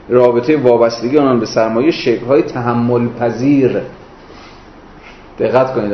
رابطه 0.10 0.58
وابستگی 0.58 1.18
آنان 1.18 1.40
به 1.40 1.46
سرمایه 1.46 1.92
شکل 1.92 2.26
های 2.26 2.42
تحمل 2.42 3.08
پذیر 3.20 3.82
دقت 5.40 5.74
کنید 5.74 5.94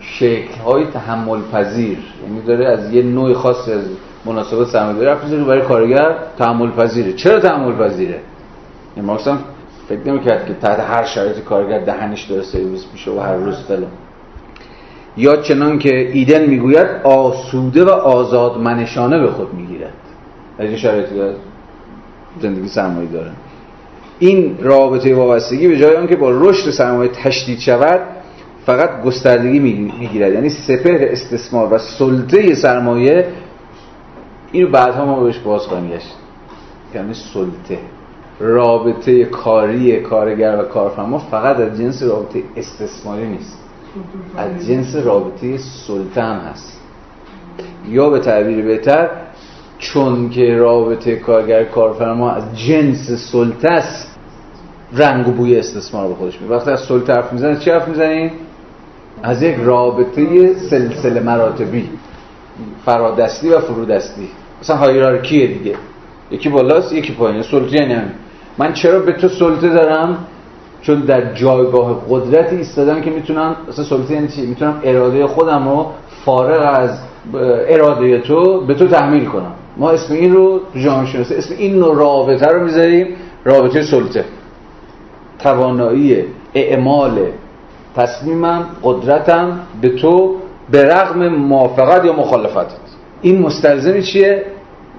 شکل 0.00 0.60
های 0.64 0.86
تحمل 0.86 1.40
پذیر 1.52 1.98
یعنی 2.22 2.40
داره 2.46 2.66
از 2.66 2.92
یه 2.92 3.02
نوع 3.02 3.32
خاصی 3.32 3.72
از 3.72 3.84
مناسبات 4.24 4.68
سرمایه‌داری 4.68 5.06
رفت 5.06 5.34
برای 5.34 5.60
کارگر 5.60 6.16
تحمل 6.38 6.70
پذیره 6.70 7.12
چرا 7.12 7.40
تحمل 7.40 7.72
پذیره 7.72 8.20
این 8.96 9.04
مارکس 9.04 9.28
هم 9.28 9.38
فکر 9.88 10.00
نمی‌کرد 10.06 10.46
که 10.46 10.54
تحت 10.54 10.80
هر 10.80 11.04
شرایط 11.04 11.38
کارگر 11.38 11.78
دهنش 11.78 12.24
داره 12.24 12.42
سرویس 12.42 12.84
میشه 12.92 13.10
و 13.10 13.20
هر 13.20 13.36
روز 13.36 13.56
فلان 13.68 13.90
یا 15.16 15.36
چنان 15.36 15.78
که 15.78 16.10
ایدن 16.12 16.46
می‌گوید 16.46 16.86
آسوده 17.04 17.84
و 17.84 17.88
آزاد 17.88 18.58
منشانه 18.58 19.18
به 19.18 19.30
خود 19.30 19.54
می‌گیرد. 19.54 19.92
از 20.58 20.68
این 20.68 20.76
شرایطی 20.76 21.14
زندگی 22.42 22.68
سرمایه 22.68 23.08
داره. 23.08 23.30
این 24.18 24.58
رابطه 24.60 25.14
وابستگی 25.14 25.68
به 25.68 25.78
جای 25.78 25.96
آنکه 25.96 26.16
با 26.16 26.30
رشد 26.30 26.70
سرمایه 26.70 27.10
تشدید 27.10 27.58
شود 27.58 28.00
فقط 28.66 29.02
گستردگی 29.02 29.58
می‌گیرد. 29.58 30.32
یعنی 30.32 30.48
سپهر 30.48 31.02
استثمار 31.02 31.74
و 31.74 31.78
سلطه 31.78 32.54
سرمایه 32.54 33.26
اینو 34.52 34.70
بعدها 34.70 35.04
ما 35.04 35.20
بهش 35.20 35.38
باز 35.38 35.62
خواهیم 35.62 35.90
گشت. 35.90 36.14
یعنی 36.94 37.14
سلطه. 37.14 37.78
رابطه 38.40 39.24
کاری 39.24 40.00
کارگر 40.00 40.60
و 40.60 40.62
کارفرما 40.62 41.18
فقط 41.18 41.56
از 41.56 41.78
جنس 41.78 42.02
رابطه 42.02 42.42
استثماری 42.56 43.28
نیست. 43.28 43.58
از 44.36 44.66
جنس 44.66 44.96
رابطه 44.96 45.58
سلطه 45.58 46.22
هم 46.22 46.36
هست. 46.36 46.80
یا 47.88 48.10
به 48.10 48.18
تعبیر 48.18 48.64
بهتر 48.64 49.10
چون 49.78 50.30
که 50.30 50.56
رابطه 50.56 51.16
کارگر 51.16 51.64
کارفرما 51.64 52.30
از 52.30 52.58
جنس 52.58 53.10
سلطه 53.32 53.68
است 53.68 54.18
رنگ 54.92 55.28
و 55.28 55.32
بوی 55.32 55.58
استثمار 55.58 56.08
به 56.08 56.14
خودش 56.14 56.38
وقتی 56.48 56.70
از 56.70 56.80
سلطه 56.80 57.12
حرف 57.12 57.32
می‌زنید 57.32 57.58
چی 57.58 57.70
حرف 57.70 57.88
می‌زنید؟ 57.88 58.32
از 59.22 59.42
یک 59.42 59.56
رابطه 59.56 60.54
سلسله 60.54 61.20
مراتبی 61.20 61.88
فرادستی 62.84 63.48
و 63.48 63.60
فرودستی. 63.60 64.28
مثلا 64.62 64.76
هایرارکیه 64.76 65.46
دیگه. 65.46 65.74
یکی 66.30 66.48
بالاست 66.48 66.92
یکی 66.92 67.12
پایینه. 67.12 67.42
سلطه 67.42 67.76
یعنی 67.76 67.92
همین. 67.92 68.12
من 68.58 68.72
چرا 68.72 68.98
به 68.98 69.12
تو 69.12 69.28
سلطه 69.28 69.68
دارم؟ 69.68 70.18
چون 70.82 71.00
در 71.00 71.34
جایگاه 71.34 72.02
قدرتی 72.10 72.56
ایستادم 72.56 73.00
که 73.00 73.10
می‌تونم 73.10 73.56
مثلا 73.68 73.84
سلطه 73.84 74.14
یعنی 74.14 74.28
چی؟ 74.28 74.46
می‌تونم 74.46 74.80
اراده 74.84 75.26
خودم 75.26 75.68
رو 75.68 75.86
فارغ 76.24 76.80
از 76.80 76.98
اراده 77.68 78.18
تو 78.18 78.60
به 78.60 78.74
تو 78.74 78.88
تحمیل 78.88 79.24
کنم. 79.24 79.52
ما 79.76 79.90
اسم 79.90 80.14
این 80.14 80.34
رو 80.34 80.60
جامعه 80.74 81.06
شناسی 81.06 81.34
اسم 81.34 81.54
این 81.58 81.74
نوع 81.78 81.96
رابطه 81.96 82.46
رو 82.46 82.64
می‌ذاریم 82.64 83.06
رابطه 83.44 83.82
سلطه. 83.82 84.24
توانایی 85.38 86.24
اعمال 86.54 87.18
تصمیمم 87.96 88.66
قدرتم 88.82 89.60
به 89.80 89.88
تو 89.88 90.36
به 90.70 90.84
رغم 90.84 91.28
موافقت 91.28 92.04
یا 92.04 92.12
مخالفتت 92.12 92.81
این 93.22 93.42
مستلزم 93.42 94.00
چیه؟ 94.00 94.44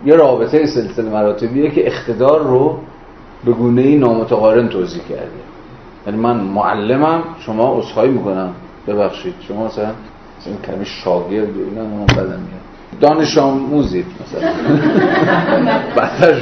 یه 0.05 0.15
رابطه 0.15 0.65
سلسله 0.65 1.09
مراتبیه 1.09 1.71
که 1.71 1.87
اقتدار 1.87 2.43
رو 2.43 2.77
به 3.45 3.51
گونه 3.51 3.81
ای 3.81 3.95
نامتقارن 3.95 4.67
توضیح 4.69 5.01
کرده. 5.09 5.27
یعنی 6.07 6.19
من 6.19 6.37
معلمم 6.37 7.23
شما 7.39 7.77
اصخایی 7.77 8.11
می‌کنم. 8.11 8.49
ببخشید 8.87 9.33
شما 9.47 9.65
مثلا 9.65 9.91
این 10.45 10.57
کلمه 10.65 10.83
شاگرد 10.83 11.47
اینا 11.57 11.83
من 11.83 12.05
بدم 12.05 12.23
میاد. 12.23 12.63
دانش 13.01 13.37
آموزید 13.37 14.05
مثلا. 14.21 14.49
بدتر 15.97 16.41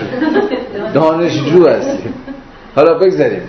دانشجو 0.94 1.68
هستید 1.68 2.14
حالا 2.76 2.94
بگذاریم. 2.94 3.41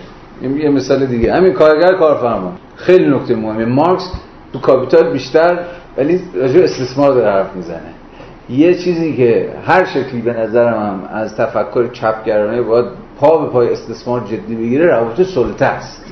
یه 0.42 0.70
مثال 0.70 1.06
دیگه. 1.06 1.34
همین 1.34 1.52
کارگر 1.52 1.94
کارفرما. 1.94 2.52
خیلی 2.76 3.06
نکته 3.10 3.36
مهمه. 3.36 3.64
مارکس 3.64 4.12
تو 4.52 4.58
کاپیتال 4.58 5.12
بیشتر 5.12 5.58
ولی 5.96 6.20
راجع 6.34 6.60
استثمار 6.60 7.14
داره 7.14 7.30
حرف 7.32 7.56
می‌زنه. 7.56 8.01
یه 8.50 8.74
چیزی 8.74 9.16
که 9.16 9.48
هر 9.66 9.84
شکلی 9.84 10.20
به 10.20 10.32
نظرم 10.32 10.74
هم 10.74 11.08
از 11.12 11.36
تفکر 11.36 11.86
چپگرانه 11.92 12.62
باید 12.62 12.86
پا 13.20 13.38
به 13.38 13.52
پای 13.52 13.72
استثمار 13.72 14.20
جدی 14.20 14.54
بگیره 14.54 14.86
روابط 14.86 15.22
سلطه 15.22 15.64
است. 15.64 16.04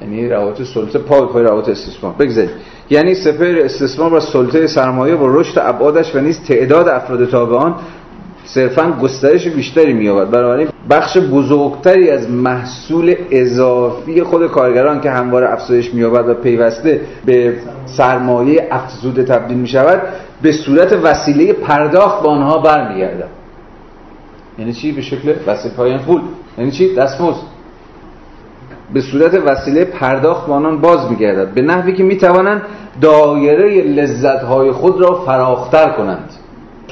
یعنی 0.00 0.28
روابط 0.28 0.62
سلطه 0.62 0.98
پا 0.98 1.20
به 1.20 1.32
پای 1.32 1.42
روابط 1.42 1.68
استثمار. 1.68 2.12
بگذارید. 2.18 2.50
یعنی 2.90 3.14
سپر 3.14 3.58
استثمار 3.58 4.14
و 4.14 4.20
سلطه 4.20 4.66
سرمایه 4.66 5.16
و 5.16 5.40
رشد 5.40 5.58
ابعادش 5.58 6.16
و 6.16 6.20
نیز 6.20 6.40
تعداد 6.40 6.88
افراد 6.88 7.30
تابعان 7.30 7.74
صرفا 8.44 8.90
گسترش 9.02 9.48
بیشتری 9.48 9.92
می‌یابد. 9.92 10.30
بنابراین 10.30 10.68
بخش 10.90 11.16
بزرگتری 11.16 12.10
از 12.10 12.30
محصول 12.30 13.14
اضافی 13.30 14.22
خود 14.22 14.46
کارگران 14.46 15.00
که 15.00 15.10
همواره 15.10 15.52
افزایش 15.52 15.94
می‌یابد 15.94 16.28
و 16.28 16.34
پیوسته 16.34 17.00
به 17.24 17.54
سرمایه 17.86 18.68
افزوده 18.70 19.22
تبدیل 19.22 19.58
می‌شود 19.58 20.02
به 20.42 20.52
صورت 20.52 20.92
وسیله 20.92 21.52
پرداخت 21.52 22.22
به 22.22 22.28
آنها 22.28 22.58
برمیگردد 22.58 23.28
یعنی 24.58 24.72
چی؟ 24.72 24.92
به 24.92 25.02
شکل 25.02 25.34
وسیله 25.46 25.74
پایان 25.74 25.98
پول 25.98 26.20
یعنی 26.58 26.70
چی؟ 26.70 26.94
دستمزد. 26.94 27.40
به 28.92 29.00
صورت 29.00 29.34
وسیله 29.34 29.84
پرداخت 29.84 30.46
به 30.46 30.52
آنان 30.52 30.80
باز 30.80 31.10
میگردد. 31.10 31.54
به 31.54 31.62
نحوی 31.62 31.92
که 31.92 32.02
می‌توانند 32.02 32.62
دایره 33.00 33.82
لذت‌های 33.82 34.72
خود 34.72 35.00
را 35.00 35.14
فراختر 35.14 35.90
کنند. 35.90 36.30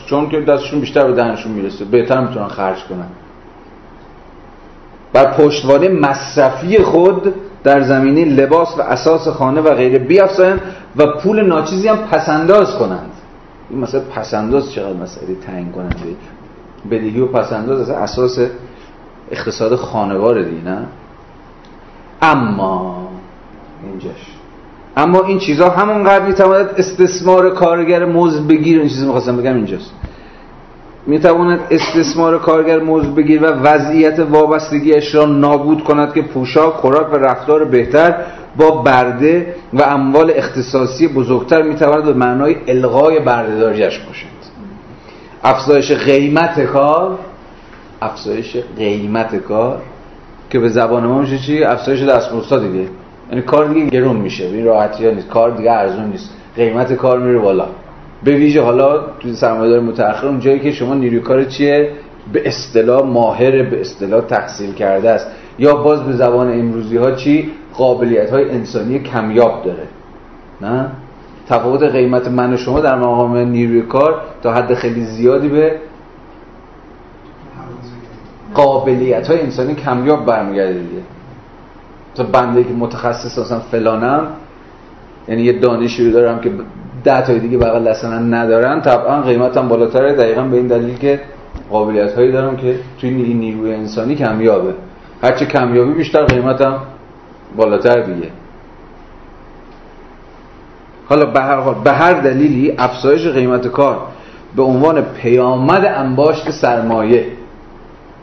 چون 0.06 0.28
که 0.28 0.40
دستشون 0.40 0.80
بیشتر 0.80 1.06
به 1.06 1.12
دهنشون 1.12 1.52
می‌رسه 1.52 1.84
بهتر 1.84 2.20
می‌تونن 2.20 2.46
خرج 2.48 2.84
کنن. 2.84 3.08
بر 5.12 5.32
پشتوانه 5.32 5.88
مصرفی 5.88 6.78
خود 6.78 7.34
در 7.64 7.80
زمینه 7.82 8.24
لباس 8.24 8.78
و 8.78 8.82
اساس 8.82 9.28
خانه 9.28 9.60
و 9.60 9.74
غیره 9.74 9.98
بیافزایند 9.98 10.60
و 10.96 11.06
پول 11.06 11.46
ناچیزی 11.46 11.88
هم 11.88 11.96
پسنداز 11.96 12.78
کنند. 12.78 13.10
این 13.70 13.80
مثلا 13.80 14.00
پسنداز 14.00 14.72
چقدر 14.72 14.96
مسئله 14.96 15.34
تعیین 15.46 15.72
کننده 15.72 15.96
بدهی 16.90 17.20
و 17.20 17.26
پسنداز 17.26 17.80
از 17.80 17.90
اساس 17.90 18.38
اقتصاد 19.30 19.74
خانوار 19.74 20.42
دی 20.42 20.62
نه؟ 20.64 20.86
اما 22.22 23.08
اینجاش. 23.82 24.26
اما 24.96 25.22
این 25.22 25.38
چیزها 25.38 25.70
همونقدر 25.70 26.26
می‌تواند 26.26 26.68
استثمار 26.76 27.50
کارگر 27.50 28.04
موز 28.04 28.46
بگیر 28.48 28.78
این 28.80 28.88
چیزی 28.88 29.06
می‌خواستم 29.06 29.36
بگم 29.36 29.54
اینجاست. 29.54 29.92
می‌تواند 31.06 31.60
استثمار 31.70 32.38
کارگر 32.38 32.78
موز 32.78 33.06
بگیر 33.06 33.42
و 33.42 33.46
وضعیت 33.46 34.18
وابستگیش 34.20 35.14
را 35.14 35.26
نابود 35.26 35.84
کند 35.84 36.14
که 36.14 36.22
پوشاک 36.22 36.74
خوراک 36.74 37.12
و 37.12 37.16
رفتار 37.16 37.64
بهتر 37.64 38.14
با 38.58 38.70
برده 38.70 39.54
و 39.72 39.82
اموال 39.82 40.32
اختصاصی 40.34 41.08
بزرگتر 41.08 41.62
می‌تواند 41.62 42.04
به 42.04 42.12
معنای 42.12 42.56
الغای 42.68 43.20
بردهداریش 43.20 43.98
باشد. 43.98 44.38
افزایش 45.44 45.92
قیمت 45.92 46.60
کار 46.60 47.18
افزایش 48.02 48.56
قیمت 48.76 49.36
کار 49.36 49.78
که 50.50 50.58
به 50.58 50.68
زبان 50.68 51.06
ما 51.06 51.20
میشه 51.20 51.38
چی؟ 51.38 51.64
افزایش 51.64 52.02
دستمزدها 52.02 52.58
دیگه. 52.58 52.88
یعنی 53.30 53.42
کار 53.42 53.68
دیگه 53.68 53.86
گرون 53.86 54.16
میشه 54.16 54.44
این 54.44 54.64
راحتی 54.64 55.06
ها 55.06 55.12
نیست. 55.12 55.28
کار 55.28 55.50
دیگه 55.50 55.72
ارزون 55.72 56.04
نیست. 56.04 56.30
قیمت 56.56 56.92
کار 56.92 57.18
میره 57.18 57.38
بالا. 57.38 57.66
به 58.24 58.30
ویژه 58.30 58.62
حالا 58.62 59.00
توی 59.20 59.34
سرمایه‌دار 59.34 59.80
متأخر 59.80 60.26
اون 60.26 60.40
جایی 60.40 60.58
که 60.58 60.72
شما 60.72 60.94
نیروی 60.94 61.20
کار 61.20 61.44
چیه؟ 61.44 61.90
به 62.32 62.48
اصطلاح 62.48 63.06
ماهر 63.06 63.62
به 63.62 63.80
اصطلاح 63.80 64.20
تحصیل 64.20 64.72
کرده 64.72 65.10
است. 65.10 65.26
یا 65.58 65.74
باز 65.74 66.02
به 66.02 66.12
زبان 66.12 66.60
امروزی 66.60 66.96
ها 66.96 67.10
چی؟ 67.10 67.50
قابلیت 67.78 68.30
های 68.30 68.50
انسانی 68.50 68.98
کمیاب 68.98 69.62
داره. 69.64 69.86
نه؟ 70.60 70.86
تفاوت 71.48 71.82
قیمت 71.82 72.28
من 72.28 72.54
و 72.54 72.56
شما 72.56 72.80
در 72.80 72.98
مقام 72.98 73.36
نیروی 73.36 73.82
کار 73.82 74.20
تا 74.42 74.52
حد 74.52 74.74
خیلی 74.74 75.04
زیادی 75.04 75.48
به 75.48 75.76
قابلیت 78.54 79.30
های 79.30 79.40
انسانی 79.40 79.74
کمیاب 79.74 80.26
برمیگرده 80.26 80.72
دیگه. 80.72 81.02
تا 82.14 82.24
بنده 82.24 82.64
که 82.64 82.72
متخصص 82.72 83.38
اصلا 83.38 83.60
فلانم 83.60 84.26
یعنی 85.28 85.42
یه 85.42 85.52
دانشی 85.52 86.06
رو 86.06 86.12
دارم 86.12 86.40
که 86.40 86.50
ده 87.04 87.22
تای 87.22 87.38
دیگه 87.38 87.58
بغل 87.58 87.88
اصلا 87.88 88.18
ندارن 88.18 88.80
طبعا 88.80 89.22
قیمتم 89.22 89.68
بالاتره. 89.68 90.14
دقیقا 90.14 90.42
به 90.42 90.56
این 90.56 90.66
دلیل 90.66 90.98
که 90.98 91.20
قابلیت 91.70 92.14
هایی 92.14 92.32
دارم 92.32 92.56
که 92.56 92.78
توی 93.00 93.10
این 93.10 93.38
نیروی 93.38 93.74
انسانی 93.74 94.14
کمیابه. 94.14 94.74
هرچه 95.22 95.46
کمیابی 95.46 95.92
بیشتر 95.92 96.24
قیمتم 96.24 96.78
بالاتر 97.56 98.00
دیگه. 98.00 98.28
حالا 101.08 101.26
به 101.26 101.40
هر 101.40 101.56
حال 101.56 101.74
به 101.84 101.92
هر 101.92 102.12
دلیلی 102.12 102.74
افزایش 102.78 103.26
قیمت 103.26 103.68
کار 103.68 103.98
به 104.56 104.62
عنوان 104.62 105.02
پیامد 105.02 105.84
انباشت 105.84 106.50
سرمایه. 106.50 107.26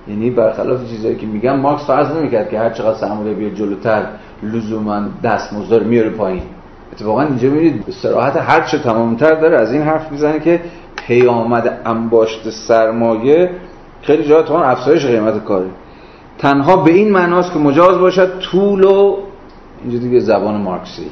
یعنی 0.07 0.29
برخلاف 0.29 0.89
چیزایی 0.89 1.15
که 1.15 1.27
میگم 1.27 1.59
مارکس 1.59 1.87
فرض 1.87 2.11
نمی‌کرد 2.17 2.49
که 2.49 2.59
هر 2.59 2.69
چقدر 2.69 2.97
سرمایه 2.97 3.33
بیاد 3.33 3.53
جلوتر 3.53 4.03
لزوما 4.43 5.01
دستمزد 5.23 5.83
میاره 5.83 6.09
پایین. 6.09 6.41
اتفاقا 6.93 7.21
اینجا 7.21 7.49
می‌بینید 7.49 7.83
استراحت 7.87 8.37
هر 8.37 8.61
چه 8.61 8.79
تمامتر 8.79 9.35
داره 9.35 9.57
از 9.57 9.71
این 9.71 9.81
حرف 9.81 10.11
می‌زنه 10.11 10.39
که 10.39 10.61
پیامد 10.95 11.79
انباشت 11.85 12.49
سرمایه 12.49 13.49
خیلی 14.01 14.23
جا 14.23 14.41
تو 14.41 14.53
افزایش 14.53 15.05
قیمت 15.05 15.43
کاره. 15.43 15.67
تنها 16.37 16.77
به 16.77 16.91
این 16.91 17.11
معناست 17.11 17.53
که 17.53 17.59
مجاز 17.59 17.97
باشد 17.97 18.39
طول 18.39 18.83
و 18.83 19.17
اینجا 19.83 19.99
دیگه 19.99 20.19
زبان 20.19 20.61
مارکسی. 20.61 21.07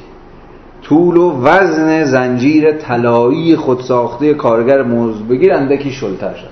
طول 0.82 1.16
و 1.16 1.42
وزن 1.42 2.04
زنجیر 2.04 2.72
طلایی 2.72 3.56
خودساخته 3.56 4.34
کارگر 4.34 4.82
موضوع 4.82 5.26
بگیر 5.26 5.52
اندکی 5.52 5.90
شلتر 5.90 6.34
شد 6.34 6.48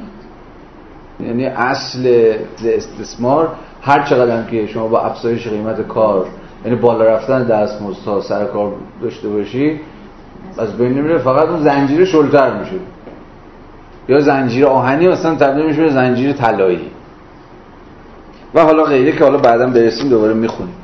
یعنی 1.27 1.47
اصل 1.47 2.32
استثمار 2.65 3.49
هر 3.82 4.03
چقدر 4.03 4.51
که 4.51 4.66
شما 4.66 4.89
با 4.89 5.01
افزایش 5.01 5.49
قیمت 5.49 5.89
کار 5.89 6.27
یعنی 6.65 6.77
بالا 6.77 7.05
رفتن 7.05 7.44
دستمزدها 7.44 8.20
سر 8.20 8.44
کار 8.44 8.73
داشته 9.03 9.28
باشی 9.28 9.81
از 10.59 10.77
بین 10.77 10.93
نمیره 10.93 11.19
فقط 11.19 11.49
اون 11.49 11.62
زنجیر 11.62 12.05
شلتر 12.05 12.59
میشه. 12.59 12.77
یا 14.09 14.20
زنجیر 14.20 14.66
آهنی 14.66 15.09
مثلا 15.09 15.35
تبدیل 15.35 15.66
میشه 15.66 15.82
به 15.82 15.90
زنجیر 15.90 16.32
طلایی. 16.32 16.90
و 18.55 18.65
حالا 18.65 18.85
غیره 18.85 19.12
که 19.12 19.24
حالا 19.24 19.39
بعدا 19.39 19.66
برسیم 19.66 20.09
دوباره 20.09 20.35
می‌خونیم. 20.35 20.74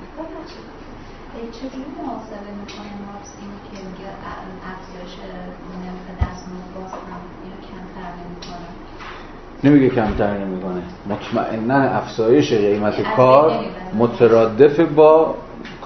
نمیگه 9.64 9.88
کمتر 9.88 10.38
نمی‌کنه. 10.38 10.82
مطمئنا 11.06 11.74
افزایش 11.74 12.52
قیمت 12.52 12.94
کار 13.16 13.52
مترادف 13.98 14.80
با 14.80 15.34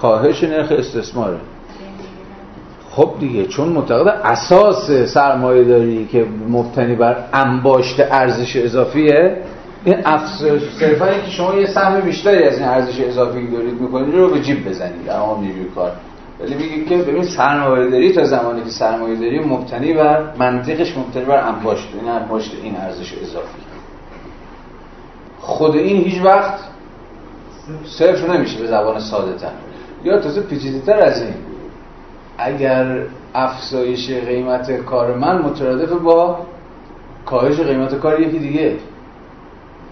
کاهش 0.01 0.43
نرخ 0.43 0.71
استثماره. 0.71 1.37
خب 2.91 3.09
دیگه 3.19 3.45
چون 3.45 3.69
معتقد 3.69 4.07
اساس 4.07 4.91
سرمایه 4.91 5.63
داری 5.63 6.05
که 6.05 6.25
مبتنی 6.49 6.95
بر 6.95 7.15
انباشت 7.33 7.99
ارزش 7.99 8.55
اضافیه 8.55 9.37
این 9.85 9.95
افزایش 10.05 10.63
صرفا 10.79 11.13
که 11.13 11.31
شما 11.31 11.55
یه 11.55 11.67
سهم 11.67 12.01
بیشتری 12.01 12.43
از 12.43 12.57
این 12.57 12.67
ارزش 12.67 12.99
اضافی 12.99 13.47
دارید 13.47 13.81
می‌کنید 13.81 14.15
رو 14.15 14.29
به 14.29 14.41
جیب 14.41 14.69
بزنید. 14.69 15.05
در 15.05 15.19
نیروی 15.41 15.65
کار. 15.75 15.91
ولی 16.39 16.55
میگه 16.55 16.85
که 16.85 16.97
ببین 16.97 17.23
سرمایه 17.23 17.89
داری 17.89 18.11
تا 18.11 18.23
زمانی 18.23 18.63
که 18.63 18.69
سرمایه 18.69 19.15
داری 19.15 19.39
مبتنی 19.39 19.93
بر 19.93 20.23
منطقش 20.39 20.97
مبتنی 20.97 21.25
بر 21.25 21.47
انباشت. 21.47 21.87
این 22.01 22.09
انباشت 22.09 22.51
این 22.63 22.75
ارزش 22.75 23.13
اضافی. 23.21 23.61
خود 25.39 25.75
این 25.75 26.03
هیچ 26.03 26.21
وقت 26.23 26.59
صفر 27.85 28.33
نمیشه 28.33 28.59
به 28.59 28.67
زبان 28.67 28.99
ساده 28.99 29.33
تر. 29.33 29.49
یا 30.03 30.19
تازه 30.19 30.41
پیچیده 30.41 30.79
تر 30.79 30.99
از 30.99 31.21
این. 31.21 31.33
اگر 32.37 33.01
افزایش 33.35 34.11
قیمت 34.11 34.71
کار 34.71 35.15
من 35.15 35.41
مترادف 35.41 35.89
با 35.89 36.37
کاهش 37.25 37.59
قیمت 37.59 37.95
کار 37.95 38.21
یکی 38.21 38.39
دیگه. 38.39 38.75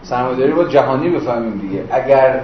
سرمایه‌داری 0.04 0.52
با 0.52 0.64
جهانی 0.64 1.10
بفهمیم 1.10 1.58
دیگه. 1.58 1.84
اگر 1.92 2.42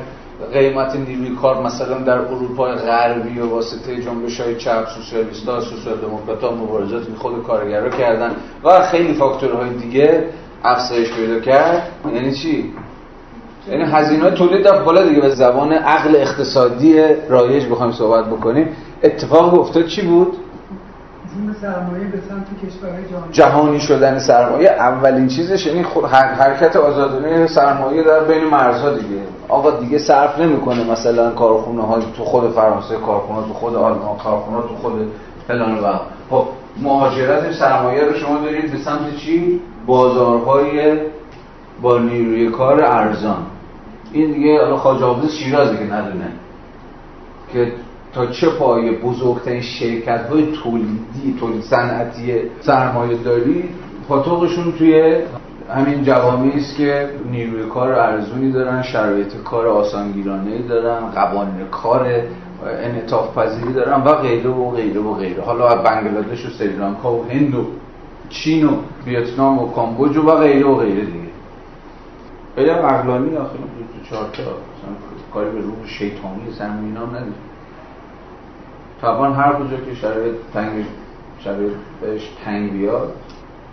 قیمت 0.54 0.96
نیروی 0.96 1.36
کار 1.36 1.64
مثلا 1.64 1.98
در 1.98 2.18
اروپای 2.18 2.76
غربی 2.76 3.40
و 3.40 3.50
واسطه 3.50 4.02
جنبش 4.02 4.42
های 4.42 4.56
چپ 4.56 4.88
سوسیالیست‌ها 4.88 5.60
سوسیال 5.60 5.98
دموکرات‌ها 5.98 6.52
مبارزات 6.52 7.04
خود 7.18 7.44
کارگرا 7.44 7.90
کردن 7.90 8.32
و 8.64 8.82
خیلی 8.82 9.14
فاکتورهای 9.14 9.70
دیگه 9.70 10.24
افزایش 10.64 11.14
پیدا 11.14 11.40
کرد 11.40 11.90
یعنی 12.14 12.32
چی؟ 12.32 12.74
یعنی 13.72 13.84
هزینه 13.84 14.32
تولید 14.32 14.68
رفت 14.68 14.86
بالا 14.86 15.04
دیگه 15.04 15.22
به 15.22 15.30
زبان 15.30 15.74
عقل 15.74 16.16
اقتصادی 16.16 17.02
رایج 17.30 17.66
بخوایم 17.66 17.92
صحبت 17.92 18.26
بکنیم. 18.26 18.70
اتفاق 19.04 19.60
افتاد 19.60 19.86
چی 19.86 20.02
بود؟ 20.02 20.38
سرمایه 21.62 22.08
به 22.08 22.18
سمت 22.30 22.48
کشورهای 22.66 23.04
جهانی. 23.32 23.80
شدن 23.80 24.20
سرمایه 24.20 24.70
اولین 24.70 25.28
چیزش 25.28 25.66
یعنی 25.66 25.86
حرکت 26.40 26.76
آزادانه 26.76 27.48
سرمایه 27.48 28.04
در 28.04 28.24
بین 28.24 28.44
مرزها 28.44 28.90
دیگه. 28.90 29.22
آقا 29.50 29.72
دیگه 29.72 29.98
صرف 29.98 30.40
نمی‌کنه 30.40 30.92
مثلا 30.92 31.32
کارخونه 31.32 31.82
ها 31.82 32.00
تو 32.00 32.24
خود 32.24 32.52
فرانسه 32.52 32.96
کارخونه 32.96 33.48
تو 33.48 33.54
خود 33.54 33.76
آلمان 33.76 34.18
کارخونه 34.18 34.62
تو 34.62 34.76
خود 34.82 34.94
فلان 35.48 35.80
و 35.80 35.94
خب 36.30 36.46
مهاجرت 36.82 37.52
سرمایه 37.52 38.04
رو 38.04 38.14
شما 38.14 38.40
دارید 38.40 38.72
به 38.72 38.78
سمت 38.78 39.16
چی؟ 39.16 39.62
بازارهای 39.86 40.98
با 41.82 41.98
نیروی 41.98 42.50
کار 42.50 42.84
ارزان. 42.86 43.46
این 44.12 44.32
دیگه 44.32 44.60
الان 44.62 44.78
خواجه 44.78 45.30
شیرازه 45.30 45.78
که 45.78 45.84
ندونه. 45.84 46.32
که 47.54 47.72
تا 48.18 48.26
چه 48.26 48.50
پایه 48.50 48.92
بزرگترین 48.92 49.62
شرکت 49.62 50.30
های 50.30 50.46
تولیدی 50.64 51.36
تولید 51.40 51.62
صنعتی 51.62 52.34
سرمایه 52.60 53.18
داری 53.18 53.64
پاتوقشون 54.08 54.72
توی 54.72 55.16
همین 55.70 56.04
جوامی 56.04 56.52
است 56.52 56.78
که 56.78 57.10
نیروی 57.32 57.70
کار 57.70 57.92
ارزونی 57.92 58.52
دارن 58.52 58.82
شرایط 58.82 59.36
کار 59.44 59.68
آسانگیرانه 59.68 60.58
دارن 60.58 61.00
قوانین 61.00 61.68
کار 61.72 62.08
انعطاف 62.66 63.38
پذیری 63.38 63.74
دارن 63.74 64.04
و 64.04 64.14
غیره 64.14 64.50
و 64.50 64.72
غیره 64.72 65.02
و 65.02 65.14
غیره. 65.14 65.44
حالا 65.44 65.76
بنگلادش 65.76 66.46
و 66.46 66.50
سریلانکا 66.50 67.14
و 67.14 67.26
هند 67.30 67.56
و 67.56 67.66
چین 68.30 68.66
و 68.66 68.72
ویتنام 69.06 69.60
و 69.60 69.68
کامبوج 69.68 70.18
و 70.18 70.36
غیره 70.36 70.66
و 70.66 70.76
غیره 70.76 71.06
دیگه. 71.06 71.28
خیلی 72.56 72.70
عقلانی 72.70 73.36
آخه 73.36 73.54
چهار 74.10 74.26
کاری 75.34 75.50
به 75.50 75.60
روح 75.60 75.88
شیطانی 75.88 76.52
زمین 76.52 76.98
هم 76.98 77.10
نداره. 77.10 77.47
طبعا 79.02 79.34
هر 79.34 79.54
کجا 79.54 79.78
که 79.78 79.96
شرایط 79.96 80.36
تنگ 80.54 80.86
شرایط 81.40 81.72
بهش 82.02 82.30
تنگ 82.46 82.72
بیاد 82.72 83.14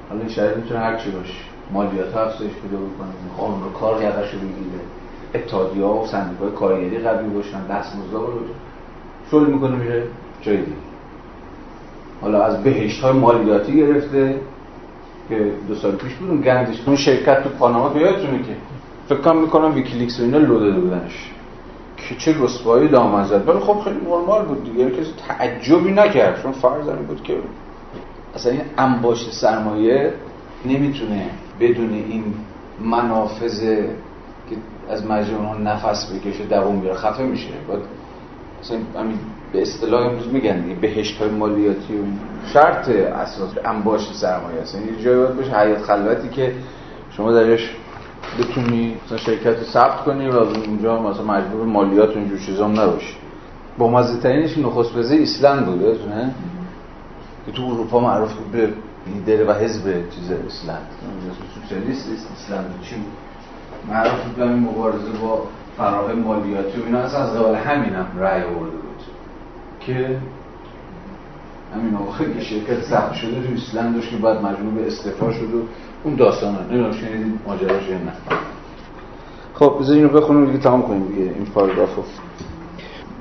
حالا 0.09 0.21
این 0.21 0.31
شرایط 0.31 0.57
می‌تونه 0.57 0.81
هر 0.81 0.97
چی 0.97 1.11
باشه. 1.11 1.35
مالیات 1.73 2.17
افزایش 2.17 2.53
پیدا 2.53 2.77
بکنه 2.77 3.09
قانون 3.39 3.65
رو 3.65 3.73
کار 3.73 4.03
یقش 4.03 4.33
رو 4.35 4.39
بگیره. 4.39 4.81
اتحادیه 5.35 5.85
و 5.85 6.07
سندیکای 6.07 6.51
کارگری 6.51 6.99
قوی 6.99 7.29
باشن 7.29 7.67
دستمزد 7.67 8.13
رو 8.13 8.33
شل 9.31 9.47
می‌کنه 9.47 9.77
میره 9.77 10.03
جای 10.43 10.57
دیگه. 10.57 10.77
حالا 12.21 12.45
از 12.45 12.63
بهشت 12.63 13.01
های 13.05 13.13
مالیاتی 13.13 13.77
گرفته 13.77 14.41
که 15.29 15.53
دو 15.69 15.75
سال 15.75 15.93
پیش 15.93 16.15
بودون 16.15 16.41
گندش 16.41 16.77
اون 16.87 16.97
شرکت 16.97 17.43
تو 17.43 17.49
پاناما 17.49 17.93
که 17.93 17.99
یادتونه 17.99 18.39
که 18.39 18.57
فکر 19.09 19.19
کنم 19.19 19.41
می‌کنم 19.41 19.75
ویکیلیکس 19.75 20.21
و 20.21 20.23
اینا 20.23 20.39
لو 20.39 20.59
داده 20.59 20.81
بودنش. 20.81 21.31
که 22.09 22.15
چه 22.15 22.35
رسوایی 22.39 22.89
دامن 22.89 23.25
زد. 23.25 23.49
ولی 23.49 23.59
خب 23.59 23.81
خیلی 23.81 23.97
نرمال 23.97 24.45
بود 24.45 24.65
دیگه. 24.65 24.91
کسی 24.91 25.13
تعجبی 25.29 25.93
نکرد. 25.93 26.43
چون 26.43 26.53
فرض 26.53 26.87
بود 26.87 27.23
که 27.23 27.37
اصلا 28.35 28.53
این 28.53 28.61
انباشت 28.79 29.33
سرمایه 29.33 30.13
نمی‌تونه 30.65 31.31
بدون 31.61 31.95
این 31.95 32.25
منافذ 32.81 33.61
که 34.51 34.57
از 34.91 35.07
مجموعه 35.07 35.61
نفس 35.61 36.13
بکشه 36.13 36.45
دوام 36.45 36.81
بیاره 36.81 36.97
خفه 36.97 37.23
میشه. 37.23 37.49
بعد 37.69 37.79
مثلا 38.63 38.79
همین 39.01 39.19
به 39.53 39.63
اصطلاح 39.63 40.07
امروز 40.07 40.29
میگن 40.29 40.61
دیگه 40.61 40.75
بهشت 40.75 41.19
های 41.19 41.31
مالیاتی 41.31 41.95
و 41.95 42.05
شرط 42.53 42.89
اساس 42.89 43.51
انباشت 43.65 44.15
سرمایه 44.15 44.61
است. 44.61 44.75
یعنی 44.75 45.03
جایی 45.03 45.17
باید 45.17 45.37
باشه 45.37 45.57
حیات 45.57 45.83
خلوتی 45.83 46.29
که 46.29 46.53
شما 47.11 47.33
درش 47.33 47.77
بتونی 48.39 48.97
مثلا 49.07 49.19
شرکت 49.19 49.63
ثبت 49.63 50.05
کنی 50.05 50.29
و 50.29 50.37
اونجا 50.37 51.03
مثلا 51.03 51.25
مجبور 51.25 51.65
مالیات 51.67 52.17
و 52.17 52.19
اینجور 52.19 52.39
چیزام 52.39 52.81
نباشی. 52.81 53.17
با 53.79 53.91
مزه 53.91 54.21
ترینش 54.21 54.59
نخست 54.59 54.97
وزیر 54.97 55.21
ایسلند 55.21 55.67
بود 55.67 56.09
نه؟ 56.09 56.35
که 57.47 57.53
تو 57.53 57.63
اروپا 57.63 58.01
معروف 58.01 58.33
بود 58.35 58.53
به 58.53 58.69
لیدر 59.07 59.51
و 59.51 59.53
حزب 59.53 60.11
چیز 60.11 60.31
ایسلند. 60.31 60.87
سوسیالیست 61.55 62.09
ایسلند 62.09 62.75
چی 62.83 62.95
بود؟ 62.95 63.13
معروف 63.89 64.25
بود 64.25 64.37
به 64.37 64.47
مبارزه 64.47 65.11
با 65.23 65.43
فراهم 65.77 66.19
مالیاتی 66.19 66.81
و 66.81 66.85
اینا. 66.85 66.99
اصلا 66.99 67.21
از 67.21 67.37
قبل 67.37 67.55
همین 67.55 67.95
هم 67.95 68.07
رأی 68.19 68.43
آورده 68.43 68.77
بود. 68.77 69.03
که؟ 69.81 70.19
همین 71.75 71.95
آقا 71.95 72.25
که 72.25 72.41
شرکت 72.41 72.83
ثبت 72.83 73.13
شده 73.15 73.43
تو 73.43 73.53
ایسلند 73.53 73.95
داشت 73.95 74.11
که 74.11 74.17
بعد 74.17 74.43
مجبور 74.43 74.75
به 74.75 74.87
استعفا 74.87 75.33
شد 75.33 75.55
و 75.55 75.63
اون 76.05 76.15
داستانه. 76.15 76.59
نمی‌دونم 76.71 76.93
شنیدید 76.93 77.39
ماجراش 77.47 77.89
نه. 77.91 78.13
خب 79.55 79.77
بذار 79.81 79.97
اینو 79.97 80.09
بخونیم 80.09 80.47
دیگه 80.47 80.59
تمام 80.59 80.83
کنیم 80.83 81.07
دیگه 81.09 81.23
این 81.23 81.47
پاراگرافو 81.55 82.03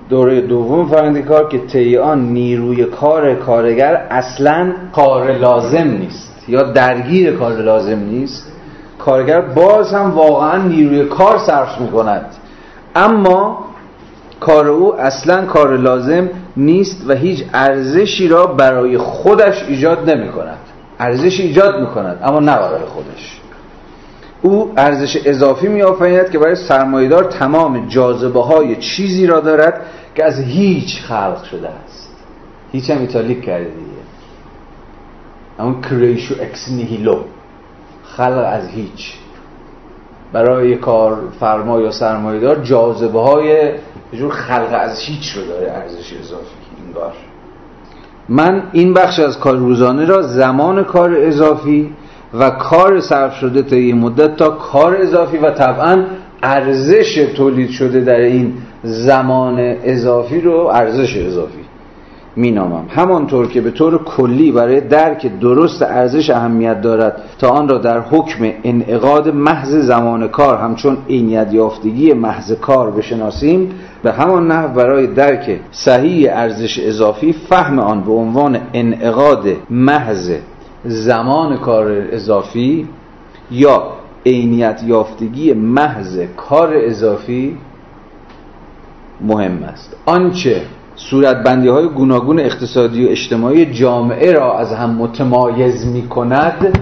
دوره 0.09 0.41
دوم 0.41 0.87
فرآیند 0.87 1.25
کار 1.25 1.47
که 1.49 1.57
طی 1.57 1.97
نیروی 2.15 2.85
کار 2.85 3.35
کارگر 3.35 4.07
اصلا 4.09 4.73
کار 4.95 5.31
لازم 5.31 5.87
نیست 5.87 6.43
یا 6.47 6.63
درگیر 6.63 7.35
کار 7.35 7.53
لازم 7.53 7.99
نیست. 7.99 8.51
کارگر 8.99 9.41
باز 9.41 9.93
هم 9.93 10.11
واقعا 10.11 10.57
نیروی 10.57 11.05
کار 11.05 11.37
صرف 11.37 11.81
می‌کند. 11.81 12.25
اما 12.95 13.65
کار 14.39 14.67
او 14.67 14.95
اصلا 14.95 15.45
کار 15.45 15.77
لازم 15.77 16.29
نیست 16.57 17.09
و 17.09 17.13
هیچ 17.13 17.43
ارزشی 17.53 18.27
را 18.27 18.45
برای 18.45 18.97
خودش 18.97 19.63
ایجاد 19.67 20.09
نمی 20.09 20.29
کند 20.29 20.57
ارزش 21.03 21.39
ایجاد 21.39 21.79
می 21.79 21.87
کند 21.87 22.19
اما 22.23 22.39
نه 22.39 22.55
برای 22.55 22.85
خودش. 22.85 23.41
او 24.41 24.73
ارزش 24.77 25.17
اضافی 25.25 25.67
می 25.67 25.81
آفریند 25.81 26.29
که 26.29 26.39
برای 26.39 26.55
سرمایدار 26.55 27.23
تمام 27.23 27.87
جاذبه 27.87 28.41
های 28.41 28.75
چیزی 28.75 29.27
را 29.27 29.39
دارد 29.39 29.81
که 30.15 30.25
از 30.25 30.39
هیچ 30.39 31.01
خلق 31.01 31.43
شده 31.43 31.69
است. 31.69 32.09
هیچ 32.71 32.89
هم 32.89 32.99
ایتالیک 32.99 33.41
کرده 33.41 33.63
دیگه. 33.63 34.03
اما 35.59 35.81
کریشو 35.81 36.35
اکس 36.41 36.69
نیهیلو 36.71 37.19
خلق 38.03 38.45
از 38.47 38.67
هیچ. 38.67 39.13
برای 40.33 40.75
کار 40.75 41.19
فرما 41.39 41.79
یا 41.79 41.91
سرمایدار 41.91 42.55
جاذبه 42.55 43.19
های 43.19 43.71
جور 44.13 44.31
خلق 44.31 44.69
از 44.71 44.99
هیچ 44.99 45.35
رو 45.35 45.45
داره 45.45 45.71
ارزش 45.71 46.13
اضافی 46.13 46.55
انگار. 46.85 47.13
من 48.29 48.63
این 48.71 48.93
بخش 48.93 49.19
از 49.19 49.39
کار 49.39 49.55
روزانه 49.55 50.05
را 50.05 50.21
زمان 50.21 50.83
کار 50.83 51.15
اضافی 51.17 51.89
و 52.33 52.49
کار 52.49 52.99
صرف 52.99 53.35
شده 53.35 53.61
تا 53.61 53.75
این 53.75 53.97
مدت 53.97 54.35
تا 54.35 54.49
کار 54.49 54.97
اضافی 55.01 55.37
و 55.37 55.51
طبعا 55.51 56.03
ارزش 56.43 57.15
تولید 57.35 57.69
شده 57.69 57.99
در 57.99 58.19
این 58.19 58.53
زمان 58.83 59.59
اضافی 59.83 60.41
رو 60.41 60.57
ارزش 60.73 61.17
اضافی. 61.17 61.62
مینامم. 62.35 62.85
همانطور 62.89 63.47
که 63.47 63.61
به 63.61 63.71
طور 63.71 64.03
کلی 64.03 64.51
برای 64.51 64.81
درک 64.81 65.39
درست 65.39 65.81
ارزش 65.81 66.29
اهمیت 66.29 66.81
دارد 66.81 67.21
تا 67.39 67.49
آن 67.49 67.69
را 67.69 67.77
در 67.77 67.99
حکم 67.99 68.51
انعقاد 68.63 69.29
محض 69.29 69.75
زمان 69.75 70.27
کار 70.27 70.57
همچون 70.57 70.97
عینیت 71.09 71.53
یافتگی 71.53 72.13
محض 72.13 72.51
کار 72.51 72.91
بشناسیم 72.91 73.71
به 74.03 74.11
همان 74.11 74.47
نحو 74.47 74.73
برای 74.73 75.07
درک 75.07 75.59
صحیح 75.71 76.29
ارزش 76.31 76.79
اضافی 76.79 77.33
فهم 77.33 77.79
آن 77.79 78.03
به 78.03 78.11
عنوان 78.11 78.57
انعقاد 78.73 79.47
محض 79.69 80.31
زمان 80.85 81.57
کار 81.57 82.07
اضافی 82.11 82.87
یا 83.51 83.83
عینیت 84.25 84.83
یافتگی 84.85 85.53
محض 85.53 86.19
کار 86.37 86.73
اضافی 86.73 87.57
مهم 89.21 89.63
است. 89.63 89.95
آنچه 90.05 90.61
صورتبندی 90.95 91.67
های 91.67 91.87
گوناگون 91.87 92.39
اقتصادی 92.39 93.05
و 93.05 93.09
اجتماعی 93.09 93.65
جامعه 93.65 94.31
را 94.31 94.57
از 94.57 94.73
هم 94.73 94.89
متمایز 94.89 95.85
می 95.85 96.07
کند 96.07 96.79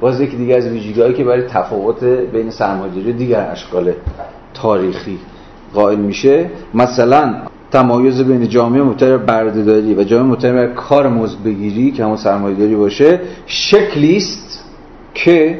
باز 0.00 0.20
یکی 0.20 0.36
دیگه 0.36 0.56
از 0.56 0.66
ویژگی‌هایی 0.66 1.14
که 1.14 1.24
برای 1.24 1.42
تفاوت 1.42 2.04
بین 2.04 2.50
سرمایه‌داری 2.50 3.12
دیگر 3.12 3.48
اشکال 3.52 3.92
تاریخی 4.54 5.18
قائل 5.74 5.98
میشه 5.98 6.50
مثلا 6.74 7.34
تمایز 7.70 8.22
بین 8.22 8.48
جامعه 8.48 8.82
مبتنی 8.82 9.16
بردهداری 9.16 9.94
و 9.94 10.04
جامعه 10.04 10.26
مبتنی 10.26 10.52
بر 10.52 10.66
کار 10.66 11.08
مزد 11.08 11.42
بگیری 11.44 11.90
که 11.90 12.04
همون 12.04 12.16
سرمایه‌داری 12.16 12.74
باشه 12.74 13.20
شکلی 13.46 14.16
است 14.16 14.64
که 15.14 15.58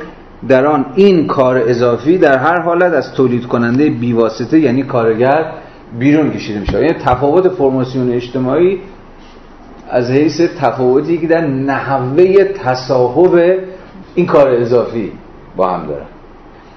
در 0.49 0.67
آن 0.67 0.87
این 0.95 1.27
کار 1.27 1.59
اضافی 1.59 2.19
در 2.19 2.39
هر 2.39 2.61
حالت 2.61 2.93
از 2.93 3.13
تولید 3.13 3.47
کننده 3.47 3.91
بیواسطه 3.91 4.61
یعنی 4.61 4.83
کارگر 4.83 5.53
بیرون 5.99 6.31
کشیده 6.31 6.61
میشه. 6.61 6.81
یعنی 6.81 6.93
تفاوت 6.93 7.49
فرماسیون 7.49 8.13
اجتماعی 8.13 8.79
از 9.91 10.11
حیث 10.11 10.41
تفاوتی 10.41 11.19
که 11.19 11.27
در 11.27 11.47
نحوه 11.47 12.45
تصاحب 12.45 13.59
این 14.15 14.27
کار 14.27 14.51
اضافی 14.51 15.13
با 15.57 15.69
هم 15.71 15.87
داره 15.87 16.05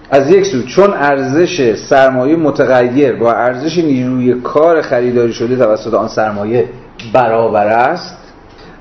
از 0.09 0.29
یک 0.29 0.45
سو 0.45 0.63
چون 0.63 0.93
ارزش 0.93 1.75
سرمایه 1.75 2.35
متغیر 2.35 3.15
با 3.15 3.33
ارزش 3.33 3.77
نیروی 3.77 4.33
کار 4.33 4.81
خریداری 4.81 5.33
شده 5.33 5.55
توسط 5.55 5.93
آن 5.93 6.07
سرمایه 6.07 6.69
برابر 7.13 7.67
است 7.67 8.17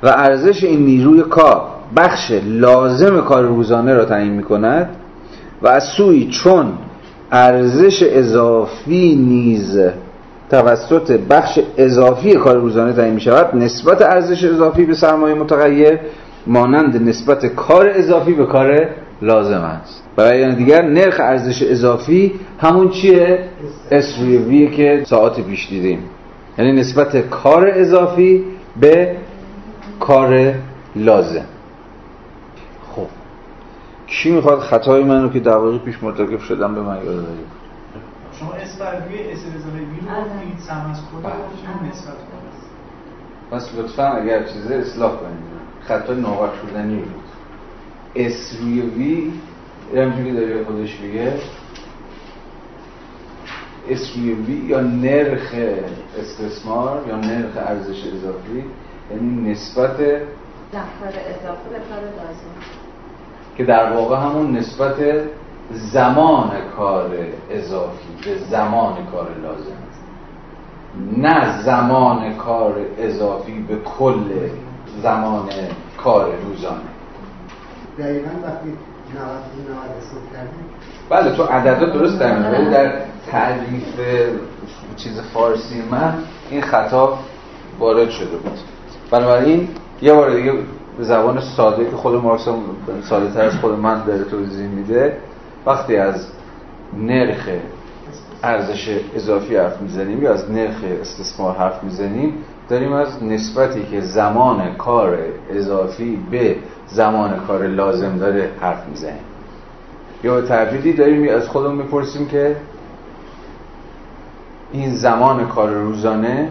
و 0.03 0.09
ارزش 0.09 0.65
این 0.65 0.85
نیروی 0.85 1.23
کار 1.23 1.63
بخش 1.97 2.33
لازم 2.45 3.21
کار 3.21 3.45
روزانه 3.45 3.95
را 3.95 4.05
تعیین 4.05 4.33
می 4.33 4.43
کند 4.43 4.89
و 5.63 5.69
از 5.69 5.85
سوی 5.85 6.29
چون 6.29 6.73
ارزش 7.33 8.03
اضافی 8.03 9.15
نیز 9.15 9.79
توسط 10.51 11.21
بخش 11.31 11.59
اضافی 11.77 12.35
کار 12.35 12.57
روزانه 12.57 12.93
تعیین 12.93 13.15
می 13.15 13.21
شود 13.21 13.57
نسبت 13.57 14.03
ارزش 14.03 14.45
اضافی 14.45 14.85
به 14.85 14.95
سرمایه 14.95 15.35
متغیر 15.35 15.99
مانند 16.47 17.09
نسبت 17.09 17.47
کار 17.47 17.91
اضافی 17.95 18.33
به 18.33 18.47
کار 18.47 18.89
لازم 19.23 19.61
است. 19.61 20.03
برای 20.17 20.55
دیگر 20.55 20.83
نرخ 20.83 21.21
ارزش 21.21 21.63
اضافی 21.63 22.33
همون 22.59 22.89
چیه؟ 22.89 23.39
اس 23.91 24.15
که 24.77 25.03
ساعت 25.07 25.41
پیش 25.41 25.69
دیدیم. 25.69 25.99
یعنی 26.59 26.73
نسبت 26.73 27.17
کار 27.17 27.71
اضافی 27.75 28.45
به 28.81 29.17
کار 30.01 30.53
لازم. 30.97 31.45
خب 32.97 33.07
کی 34.07 34.31
می‌خواد 34.31 34.59
خطای 34.59 35.05
من 35.05 35.23
رو 35.23 35.29
که 35.29 35.41
دقیقی 35.41 35.79
پیش 35.79 36.03
مرتکب 36.03 36.39
شدم 36.39 36.75
به 36.75 36.81
من 36.81 36.97
یاد 36.97 37.25
شما 38.41 38.53
اس 38.53 38.77
بر 38.79 39.03
وی 39.09 39.33
اس 39.33 39.39
اضافه 39.39 39.79
وی 39.79 40.01
رو 40.09 40.41
بگید 40.41 40.59
سم 40.59 40.91
از 40.91 41.01
کل 41.13 41.29
رو 41.29 41.87
نسبت 41.89 42.17
کنید 42.17 42.45
پس 43.51 43.75
لطفا 43.75 44.09
اگر 44.09 44.43
چیزه 44.43 44.75
اصلاح 44.75 45.17
کنید 45.17 45.55
خطای 45.81 46.21
ناقص 46.21 46.53
شدنی 46.63 46.97
بود. 46.97 47.25
اس 48.15 48.57
روی 48.61 48.81
وی 48.81 49.33
همجوری 49.97 50.33
داره 50.33 50.65
خودش 50.65 51.01
روی 54.17 54.33
وی 54.33 54.55
یا 54.55 54.81
نرخ 54.81 55.55
استثمار 56.19 57.05
یا 57.09 57.17
نرخ 57.17 57.57
ارزش 57.57 58.07
اضافی 58.07 58.65
یعنی 59.11 59.51
نسبت 59.51 59.97
کار 61.01 61.09
اضافه 61.09 61.69
به 61.71 61.79
کار 61.89 62.01
لازم 62.01 62.55
که 63.57 63.65
در 63.65 63.93
واقع 63.93 64.17
همون 64.17 64.57
نسبت 64.57 64.97
زمان 65.71 66.51
کار 66.77 67.11
اضافی 67.51 68.09
به 68.25 68.39
زمان 68.51 68.95
کار 69.13 69.29
لازم. 69.43 69.85
نه 71.17 71.63
زمان 71.63 72.35
کار 72.35 72.75
اضافی 72.99 73.65
به 73.69 73.77
کل 73.77 74.25
زمان 75.03 75.49
کار 75.99 76.27
روزانه. 76.47 76.81
دقیقا 77.99 78.31
وقتی 78.45 78.69
90 78.69 79.29
حساب 80.01 80.23
کردیم 80.33 80.65
بله 81.11 81.37
تو 81.37 81.43
عددا 81.43 81.87
درست 81.87 82.19
در 82.19 82.53
ولی 82.53 82.71
در 82.71 82.93
تعریف 83.31 84.01
چیز 84.97 85.21
فارسی 85.21 85.83
من 85.91 86.15
این 86.51 86.61
خطا 86.61 87.19
وارد 87.79 88.11
شده 88.11 88.37
بود. 88.37 88.59
بنابراین 89.11 89.69
یه 90.03 90.15
بار 90.15 90.37
دیگه 90.37 90.53
به 90.99 91.05
زبان 91.05 91.41
ساده 91.41 91.85
که 91.91 91.97
خود 91.97 92.23
مارکس 92.23 92.49
ساده 93.03 93.31
تر 93.35 93.41
از 93.41 93.55
خود 93.55 93.79
من 93.79 94.05
داره 94.05 94.25
توضیح 94.25 94.69
میده. 94.69 95.17
وقتی 95.67 95.97
از 95.97 96.27
نرخ 96.99 97.49
ارزش 98.43 99.01
اضافی 99.15 99.57
حرف 99.57 99.81
می‌زنیم 99.81 100.23
یا 100.23 100.33
از 100.33 100.51
نرخ 100.51 100.77
استثمار 101.01 101.57
حرف 101.57 101.85
می‌زنیم 101.85 102.35
داریم 102.69 102.93
از 102.93 103.23
نسبتی 103.23 103.83
که 103.91 104.01
زمان 104.01 104.75
کار 104.75 105.19
اضافی 105.51 106.19
به 106.31 106.57
زمان 106.87 107.41
کار 107.47 107.67
لازم 107.67 108.19
داره 108.19 108.51
حرف 108.61 108.89
می‌زنیم. 108.89 109.25
یا 110.25 110.41
به 110.41 110.49
تعبیری 110.49 110.93
داریم 110.93 111.35
از 111.35 111.49
خودمون 111.49 111.77
می‌پرسیم 111.77 112.27
که 112.27 112.57
این 114.73 114.95
زمان 114.95 115.49
کار 115.49 115.71
روزانه 115.71 116.49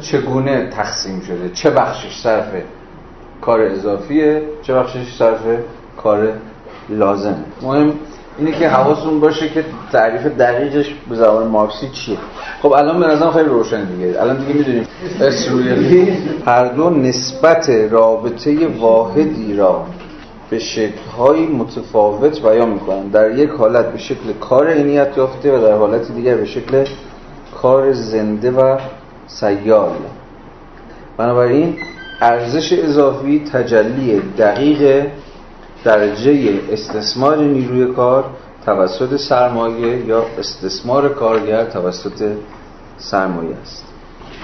چگونه 0.00 0.66
تقسیم 0.70 1.20
شده؟ 1.20 1.48
چه 1.48 1.70
بخشش 1.70 2.20
صرف 2.22 2.46
کار 3.40 3.60
اضافیه 3.60 4.42
چه 4.62 4.74
بخشش 4.74 5.16
صرف 5.18 5.40
کار 5.96 6.32
لازمه 6.88 7.44
مهم 7.62 7.92
اینه 8.38 8.52
که 8.52 8.68
حواستون 8.68 9.20
باشه 9.20 9.48
که 9.48 9.64
تعریف 9.92 10.26
دقیقش 10.26 10.94
به 11.10 11.16
زبان 11.16 11.46
مارکسی 11.46 11.88
چیه. 11.88 12.16
خب 12.62 12.72
الان 12.72 13.00
به 13.00 13.06
نظرم 13.06 13.32
خیلی 13.32 13.48
روشن 13.48 13.84
دیگه. 13.84 14.20
الان 14.20 14.36
دیگه 14.36 14.54
می‌دونیم. 14.54 14.86
اس 15.20 15.48
روی 15.48 16.12
هر 16.46 16.68
دو 16.68 16.90
نسبت 16.90 17.70
رابطه 17.90 18.66
واحدی 18.66 19.56
را 19.56 19.86
به 20.50 20.58
شکل‌های 20.58 21.46
متفاوت 21.46 22.42
بیان 22.42 22.68
می‌کنن. 22.70 23.08
در 23.08 23.38
یک 23.38 23.50
حالت 23.50 23.92
به 23.92 23.98
شکل 23.98 24.32
کار 24.40 24.68
عینیت 24.68 25.08
یافته 25.16 25.58
و 25.58 25.60
در 25.60 25.74
حالت 25.74 26.12
دیگر 26.12 26.36
به 26.36 26.44
شکل 26.44 26.84
کار 27.62 27.92
زنده 27.92 28.50
و 28.50 28.78
سیال 29.26 29.92
بنابراین 31.16 31.74
ارزش 32.20 32.72
اضافی 32.72 33.44
تجلی 33.52 34.22
دقیق 34.38 35.06
درجه 35.84 36.60
استثمار 36.72 37.36
نیروی 37.36 37.86
کار 37.86 38.24
توسط 38.66 39.16
سرمایه 39.16 40.06
یا 40.06 40.24
استثمار 40.38 41.08
کارگر 41.08 41.64
توسط 41.64 42.32
سرمایه 42.96 43.56
است. 43.62 43.84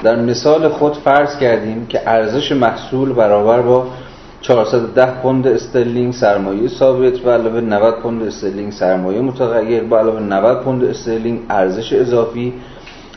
در 0.02 0.16
مثال 0.16 0.68
خود 0.68 0.96
فرض 0.96 1.38
کردیم 1.38 1.86
که 1.86 2.00
ارزش 2.06 2.52
محصول 2.52 3.12
برابر 3.12 3.62
با 3.62 3.86
410 4.40 5.06
پوند 5.22 5.46
استرلینگ 5.46 6.12
سرمایه 6.12 6.68
ثابت 6.68 7.26
به 7.26 7.30
علاوه 7.30 7.60
90 7.60 7.94
پوند 7.94 8.22
استرلینگ 8.22 8.72
سرمایه 8.72 9.20
متغیر 9.20 9.82
به 9.82 9.98
علاوه 9.98 10.20
90 10.20 10.60
پوند 10.60 10.84
استرلینگ 10.84 11.40
ارزش 11.50 11.92
اضافی 11.92 12.52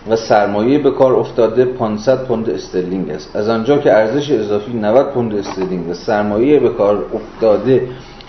و 0.09 0.15
سرمایه 0.15 0.79
به 0.79 0.91
کار 0.91 1.13
افتاده 1.13 1.65
500 1.65 2.25
پوند 2.25 2.49
استرلینگ 2.49 3.09
است. 3.09 3.35
از 3.35 3.49
آنجا 3.49 3.77
که 3.77 3.93
ارزش 3.93 4.31
اضافی 4.31 4.73
90 4.73 5.05
پوند 5.05 5.35
استرلینگ 5.35 5.89
و 5.89 5.93
سرمایه 5.93 6.59
به 6.59 6.69
کار 6.69 7.05
افتاده 7.13 7.87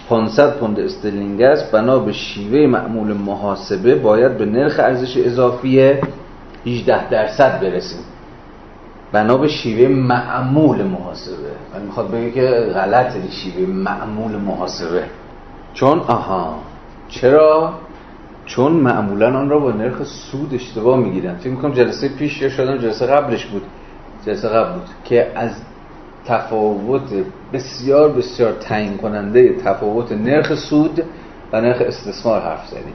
500 0.08 0.56
پوند 0.58 0.80
استرلینگ 0.80 1.42
است. 1.42 1.72
بنا 1.72 1.98
به 1.98 2.12
شیوه 2.12 2.66
معمول 2.66 3.12
محاسبه 3.12 3.94
باید 3.94 4.38
به 4.38 4.46
نرخ 4.46 4.80
ارزش 4.80 5.16
اضافی 5.16 5.94
18 6.66 7.10
درصد 7.10 7.60
برسیم. 7.60 8.00
بنا 9.12 9.36
به 9.36 9.48
شیوه 9.48 9.94
معمول 9.94 10.82
محاسبه. 10.82 11.52
من 11.74 11.82
می‌خواد 11.82 12.10
بگه 12.10 12.30
که 12.30 12.70
غلط 12.74 13.12
شیوه 13.30 13.72
معمول 13.72 14.32
محاسبه. 14.32 15.04
چون 15.74 15.98
آها. 15.98 16.58
چرا؟ 17.08 17.72
چون 18.46 18.72
معمولا 18.72 19.38
آن 19.38 19.48
را 19.48 19.58
با 19.58 19.70
نرخ 19.72 20.02
سود 20.02 20.54
اشتباه 20.54 20.98
می‌گیرن 20.98 21.34
فکر 21.34 21.50
می‌کنم 21.50 21.72
جلسه 21.72 22.08
پیش 22.08 22.42
یا 22.42 22.48
شدم 22.48 22.78
جلسه 22.78 23.06
قبلش 23.06 23.46
بود. 23.46 23.62
جلسه 24.26 24.48
قبل 24.48 24.72
بود. 24.72 24.88
که 25.04 25.32
از 25.34 25.50
تفاوت 26.26 27.24
بسیار 27.52 28.08
بسیار 28.08 28.52
تعیین 28.52 28.96
کننده 28.96 29.56
تفاوت 29.64 30.12
نرخ 30.12 30.54
سود 30.54 31.04
و 31.52 31.60
نرخ 31.60 31.80
استثمار 31.80 32.40
حرف 32.40 32.66
زدیم. 32.66 32.94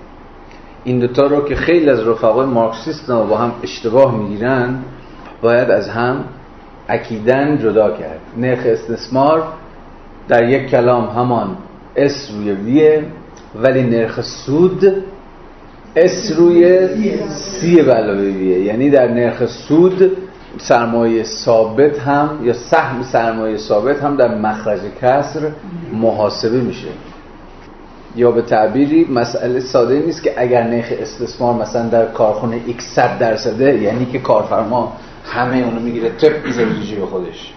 این 0.83 0.99
دوتا 0.99 1.27
رو 1.27 1.45
که 1.45 1.55
خیلی 1.55 1.89
از 1.89 2.07
رفقای 2.07 2.45
مارکسیست 2.45 3.11
با 3.11 3.37
هم 3.37 3.51
اشتباه 3.63 4.17
می‌گیرن 4.17 4.79
باید 5.41 5.69
از 5.69 5.89
هم 5.89 6.23
اکیداً 6.89 7.57
جدا 7.57 7.91
کرد. 7.97 8.19
نرخ 8.37 8.59
استثمار 8.65 9.43
در 10.27 10.49
یک 10.49 10.69
کلام 10.69 11.09
همان 11.09 11.57
S 11.95 12.31
روی 12.33 12.51
V 12.51 12.77
ه 12.77 13.03
ولی 13.55 13.83
نرخ 13.83 14.21
سود 14.21 15.03
اس 15.95 16.31
روی 16.37 16.87
سی 17.29 17.79
علاوه 17.79 18.21
ویه 18.21 18.59
یعنی 18.59 18.89
در 18.89 19.07
نرخ 19.07 19.45
سود 19.45 20.17
سرمایه 20.57 21.23
ثابت 21.23 21.99
هم 21.99 22.39
یا 22.43 22.53
سهم 22.53 23.03
سرمایه 23.03 23.57
ثابت 23.57 23.99
هم 24.03 24.15
در 24.15 24.35
مخرج 24.35 24.79
کسر 25.01 25.51
محاسبه 25.93 26.61
میشه. 26.61 26.87
یا 28.15 28.31
به 28.31 28.41
تعبیری 28.41 29.05
مسئله 29.05 29.59
ساده 29.59 29.99
نیست 29.99 30.23
که 30.23 30.33
اگر 30.37 30.63
نرخ 30.63 30.93
استثمار 31.01 31.61
مثلا 31.61 31.89
در 31.89 32.05
کارخونه 32.05 32.61
x 32.67 32.81
100 32.81 33.19
درصده 33.19 33.81
یعنی 33.81 34.05
که 34.05 34.19
کارفرما 34.19 34.93
همه 35.25 35.57
اونو 35.57 35.79
می‌گیره 35.79 36.09
تپ 36.09 36.45
می‌ذاره 36.45 36.69
به 36.99 37.05
خودش. 37.05 37.53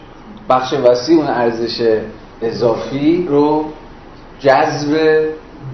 بخش 0.50 0.74
وسیع 0.74 1.16
اون 1.16 1.26
ارزش 1.26 1.98
اضافی 2.42 3.26
رو 3.30 3.64
جذب 4.40 5.20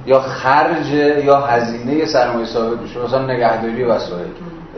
یا 0.07 0.20
خرج 0.20 0.90
یا 1.24 1.40
هزینه 1.40 2.05
سرمایه 2.05 2.47
ثابت 2.47 2.78
میشه. 2.81 3.05
مثلا 3.05 3.27
نگهداری 3.27 3.85
وسایل. 3.85 4.27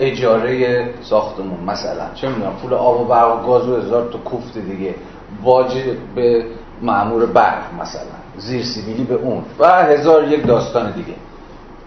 اجاره 0.00 0.84
ساختمون 1.02 1.60
مثلا. 1.66 2.04
چه 2.14 2.28
می‌دونم 2.28 2.52
پول 2.62 2.74
آب 2.74 3.00
و 3.00 3.04
برق 3.04 3.40
و 3.40 3.46
گاز 3.46 3.68
و 3.68 3.76
هزار 3.76 4.10
تا 4.12 4.18
کوفت 4.18 4.58
دیگه. 4.58 4.94
واجب 5.42 5.96
به 6.14 6.44
معمور 6.82 7.26
برق 7.26 7.62
مثلا. 7.80 8.02
زیر 8.38 8.64
سیبیلی 8.64 9.04
به 9.04 9.14
اون. 9.14 9.42
و 9.58 9.82
هزار 9.84 10.24
یک 10.24 10.46
داستان 10.46 10.90
دیگه. 10.90 11.14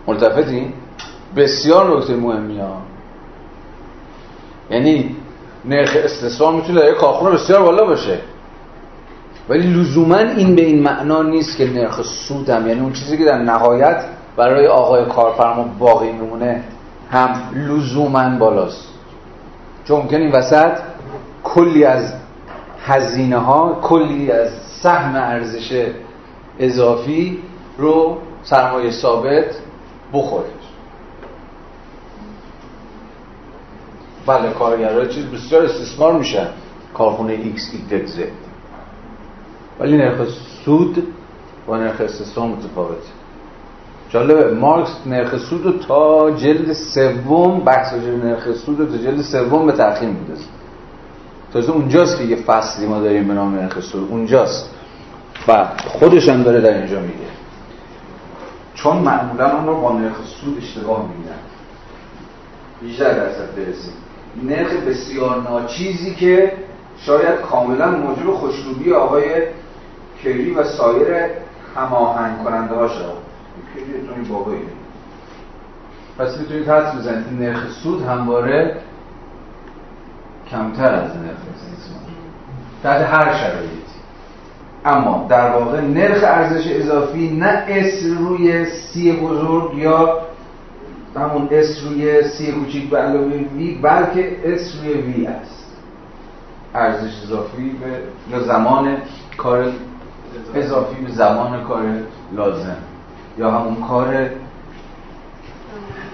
ملتفتین 0.07 0.73
بسیار 1.35 1.97
نکته 1.97 2.15
مهمی 2.15 2.59
ها. 2.59 2.77
یعنی 4.69 5.15
نرخ 5.65 5.97
استثمار 6.03 6.53
می‌تونه 6.53 6.81
در 6.81 6.89
یک 6.89 6.95
کارخونه 6.95 7.31
بسیار 7.31 7.61
بالا 7.61 7.85
باشه. 7.85 8.19
ولی 9.49 9.67
لزوما 9.67 10.17
این 10.17 10.55
به 10.55 10.61
این 10.61 10.83
معنا 10.83 11.23
نیست 11.23 11.57
که 11.57 11.73
نرخ 11.73 12.01
سود 12.01 12.49
هم 12.49 12.67
یعنی 12.67 12.79
اون 12.79 12.93
چیزی 12.93 13.17
که 13.17 13.25
در 13.25 13.37
نهایت 13.37 14.05
برای 14.37 14.67
آقای 14.67 15.05
کارفرما 15.05 15.65
باقی 15.79 16.11
میمونه 16.11 16.63
هم 17.11 17.35
لزوما 17.55 18.37
بالاست. 18.37 18.87
چون 19.85 20.01
ممکن 20.01 20.17
این 20.17 20.31
وسط 20.31 20.77
کلی 21.43 21.83
از 21.83 22.13
هزینه 22.85 23.37
ها 23.37 23.79
کلی 23.81 24.31
از 24.31 24.49
سهم 24.81 25.15
ارزش 25.15 25.91
اضافی 26.59 27.39
رو 27.77 28.17
سرمایه 28.43 28.91
ثابت 28.91 29.55
بخوره. 30.13 30.49
بله 34.25 34.51
کارگرها 34.51 35.05
چیز 35.05 35.25
بسیار 35.25 35.65
استثمار 35.65 36.13
میشن. 36.13 36.47
کارخونه 36.93 37.37
X 37.37 37.59
Y 37.91 38.07
Z. 38.07 38.19
ولی 39.79 39.97
نرخ 39.97 40.27
سود 40.65 41.13
با 41.67 41.77
نرخ 41.77 42.01
استثمار 42.01 42.47
متفاوته. 42.47 43.22
جالبه 44.13 44.53
مارکس 44.53 44.91
نرخ 45.05 45.37
سود 45.37 45.65
رو 45.65 45.71
تا 45.71 46.31
جلد 46.31 46.73
سوم 46.73 47.59
بحث 47.59 47.93
نرخ 47.93 48.51
سود 48.51 48.79
رو 48.79 48.85
تا 48.85 48.97
جلد 48.97 49.21
سوم 49.21 49.65
به 49.65 49.71
تأخیر 49.71 50.09
میده 50.09 50.33
تازه 51.53 51.71
اونجاست 51.71 52.17
که 52.17 52.23
یه 52.23 52.35
فصلی 52.35 52.87
ما 52.87 52.99
داریم 52.99 53.27
به 53.27 53.33
نام 53.33 53.55
نرخ 53.55 53.79
سود. 53.79 54.11
اونجاست. 54.11 54.69
و 55.47 55.67
خودش 55.85 56.29
هم 56.29 56.43
داره 56.43 56.61
در 56.61 56.77
اینجا 56.77 56.99
میگه. 56.99 57.33
چون 58.75 58.97
معمولا 58.97 59.57
اون 59.57 59.67
رو 59.67 59.81
با 59.81 59.99
نرخ 59.99 60.15
سود 60.25 60.57
اشتباه 60.57 61.05
می‌گیرن 61.07 61.35
18 62.93 63.15
درصد 63.15 63.55
برسیم. 63.55 63.93
نرخ 64.43 64.73
بسیار 64.73 65.41
ناچیزی 65.41 66.15
که 66.15 66.53
شاید 66.97 67.39
کاملا 67.39 67.91
موجب 67.91 68.31
خوشروبی 68.31 68.93
آقای 68.93 69.23
کری 70.23 70.51
و 70.51 70.63
سایر 70.63 71.07
هماهنگ 71.75 72.43
کننده 72.43 72.75
ها 72.75 72.87
شد 72.87 73.22
تو 74.07 74.13
این 74.15 74.23
بابایی. 74.23 74.61
پس 76.17 76.37
می‌تونید 76.37 76.69
حدس 76.69 76.95
بزنید 76.95 77.41
نرخ 77.41 77.69
سود 77.69 78.03
همواره 78.03 78.77
کمتر 80.51 80.93
از 80.93 81.17
نرخ 81.17 81.37
استثمار 81.55 82.01
تحت 82.83 83.01
هر 83.01 83.33
شرایطی. 83.33 83.83
اما 84.85 85.25
در 85.29 85.51
واقع 85.51 85.81
نرخ 85.81 86.23
ارزش 86.23 86.67
اضافی 86.67 87.29
نه 87.29 87.63
S 87.67 88.03
روی 88.19 88.65
C 88.65 89.11
بزرگ 89.11 89.77
یا 89.77 90.19
همون 91.15 91.47
اس 91.51 91.83
روی 91.83 92.23
سی 92.23 92.51
کوچیک 92.51 92.89
به 92.89 92.97
علاوه 92.97 93.33
وی 93.55 93.79
بلکه 93.81 94.37
S 94.43 94.75
روی 94.75 94.93
V 94.93 95.27
است. 95.27 95.63
ارزش 96.75 97.23
اضافی 97.23 97.69
به 97.69 97.99
یا 98.31 98.43
زمان 98.43 98.97
کار 99.37 99.65
اضافی 100.55 101.01
به 101.01 101.11
زمان 101.11 101.63
کار 101.63 101.83
لازم. 102.31 102.77
یا 103.37 103.51
همون 103.51 103.75
کار 103.87 104.29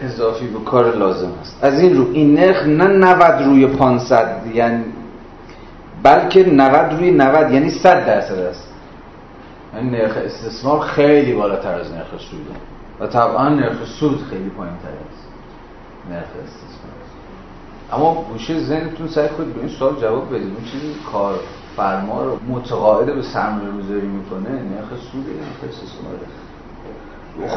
اضافی 0.02 0.48
به 0.48 0.60
کار 0.60 0.96
لازم 0.96 1.32
است. 1.42 1.64
از 1.64 1.80
این 1.80 1.98
رو 1.98 2.12
این 2.14 2.34
نرخ 2.34 2.64
نه 2.64 2.88
90 2.88 3.42
روی 3.46 3.68
500 3.68 4.42
یعنی 4.54 4.84
بلکه 6.04 6.44
90 6.44 6.94
روی 6.94 7.12
90 7.12 7.52
یعنی 7.52 7.70
100 7.70 8.06
درصد 8.06 8.40
است. 8.40 8.70
یعنی 9.76 9.90
نرخ 9.90 10.18
استثمار 10.18 10.80
خیلی 10.80 11.34
بالاتر 11.34 11.80
از 11.80 11.92
نرخ 11.92 12.08
سوده 12.08 12.60
و 13.00 13.08
طبعا 13.08 13.50
نرخ 13.50 13.86
سود 14.00 14.26
خیلی 14.30 14.50
پایین 14.50 14.76
تر 14.76 14.90
است 14.90 15.28
نرخ 16.10 16.28
استثمار 16.44 17.00
اما 17.92 18.26
گوشه 18.32 18.60
ذهنتون 18.60 19.08
سعی 19.08 19.28
کنید 19.28 19.54
به 19.54 19.60
این 19.60 19.70
سوال 19.70 19.96
جواب 20.02 20.36
بدید. 20.36 20.48
اون 20.48 20.66
چیزی 20.72 20.96
کار 21.12 21.40
فرما 21.78 22.24
رو 22.24 22.40
متقاعد 22.50 23.16
به 23.16 23.22
سرمایه 23.22 23.72
گذاری 23.72 24.08
می‌کنه 24.08 24.50
نرخ 24.50 24.90
سود 25.12 25.26
نرخ 25.26 25.70
استثمار 25.70 26.14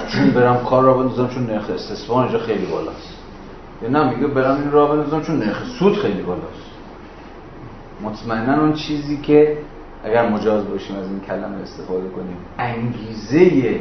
چون 0.08 0.30
برم 0.30 0.64
کار 0.64 0.82
را 0.82 0.94
بندازم 0.94 1.28
چون 1.28 1.46
نرخ 1.46 1.70
استثمار 1.70 2.22
اینجا 2.24 2.38
خیلی 2.38 2.66
بالاست. 2.66 3.14
یا 3.82 3.88
نه 3.88 4.14
میگه 4.14 4.26
برم 4.26 4.56
این 4.56 4.70
را 4.70 4.86
بندازم 4.86 5.20
چون 5.20 5.36
نرخ 5.36 5.64
سود 5.78 5.96
خیلی 5.96 6.22
بالاست. 6.22 6.72
مطمئنا 8.02 8.60
اون 8.60 8.72
چیزی 8.72 9.16
که 9.16 9.58
اگر 10.04 10.28
مجاز 10.28 10.68
باشیم 10.68 10.96
از 10.96 11.06
این 11.06 11.20
کلمه 11.20 11.62
استفاده 11.62 12.08
کنیم 12.08 12.36
انگیزه 12.58 13.80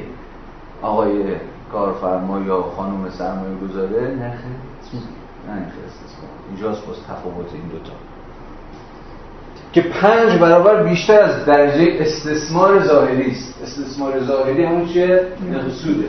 آقای 0.82 1.36
کارفرما 1.72 2.40
یا 2.40 2.62
خانم 2.62 3.10
سرمایه 3.10 3.56
گذاره 3.56 4.16
نرخ 4.16 4.40
سود 4.92 5.02
نرخ 5.48 5.74
استثمار. 5.88 6.32
اینجاست 6.50 6.88
باز 6.88 6.98
تفاوت 7.04 7.54
این 7.54 7.68
دوتا. 7.68 7.94
که 9.73 9.81
پنج 9.81 10.39
برابر 10.39 10.84
بیشتر 10.84 11.22
از 11.22 11.45
درجه 11.45 11.98
استثمار 11.99 12.84
ظاهری 12.84 13.31
است. 13.31 13.56
استثمار 13.64 14.19
ظاهری 14.19 14.65
همون 14.65 14.88
چیه؟ 14.88 15.27
نرخ 15.52 15.73
سوده. 15.73 16.06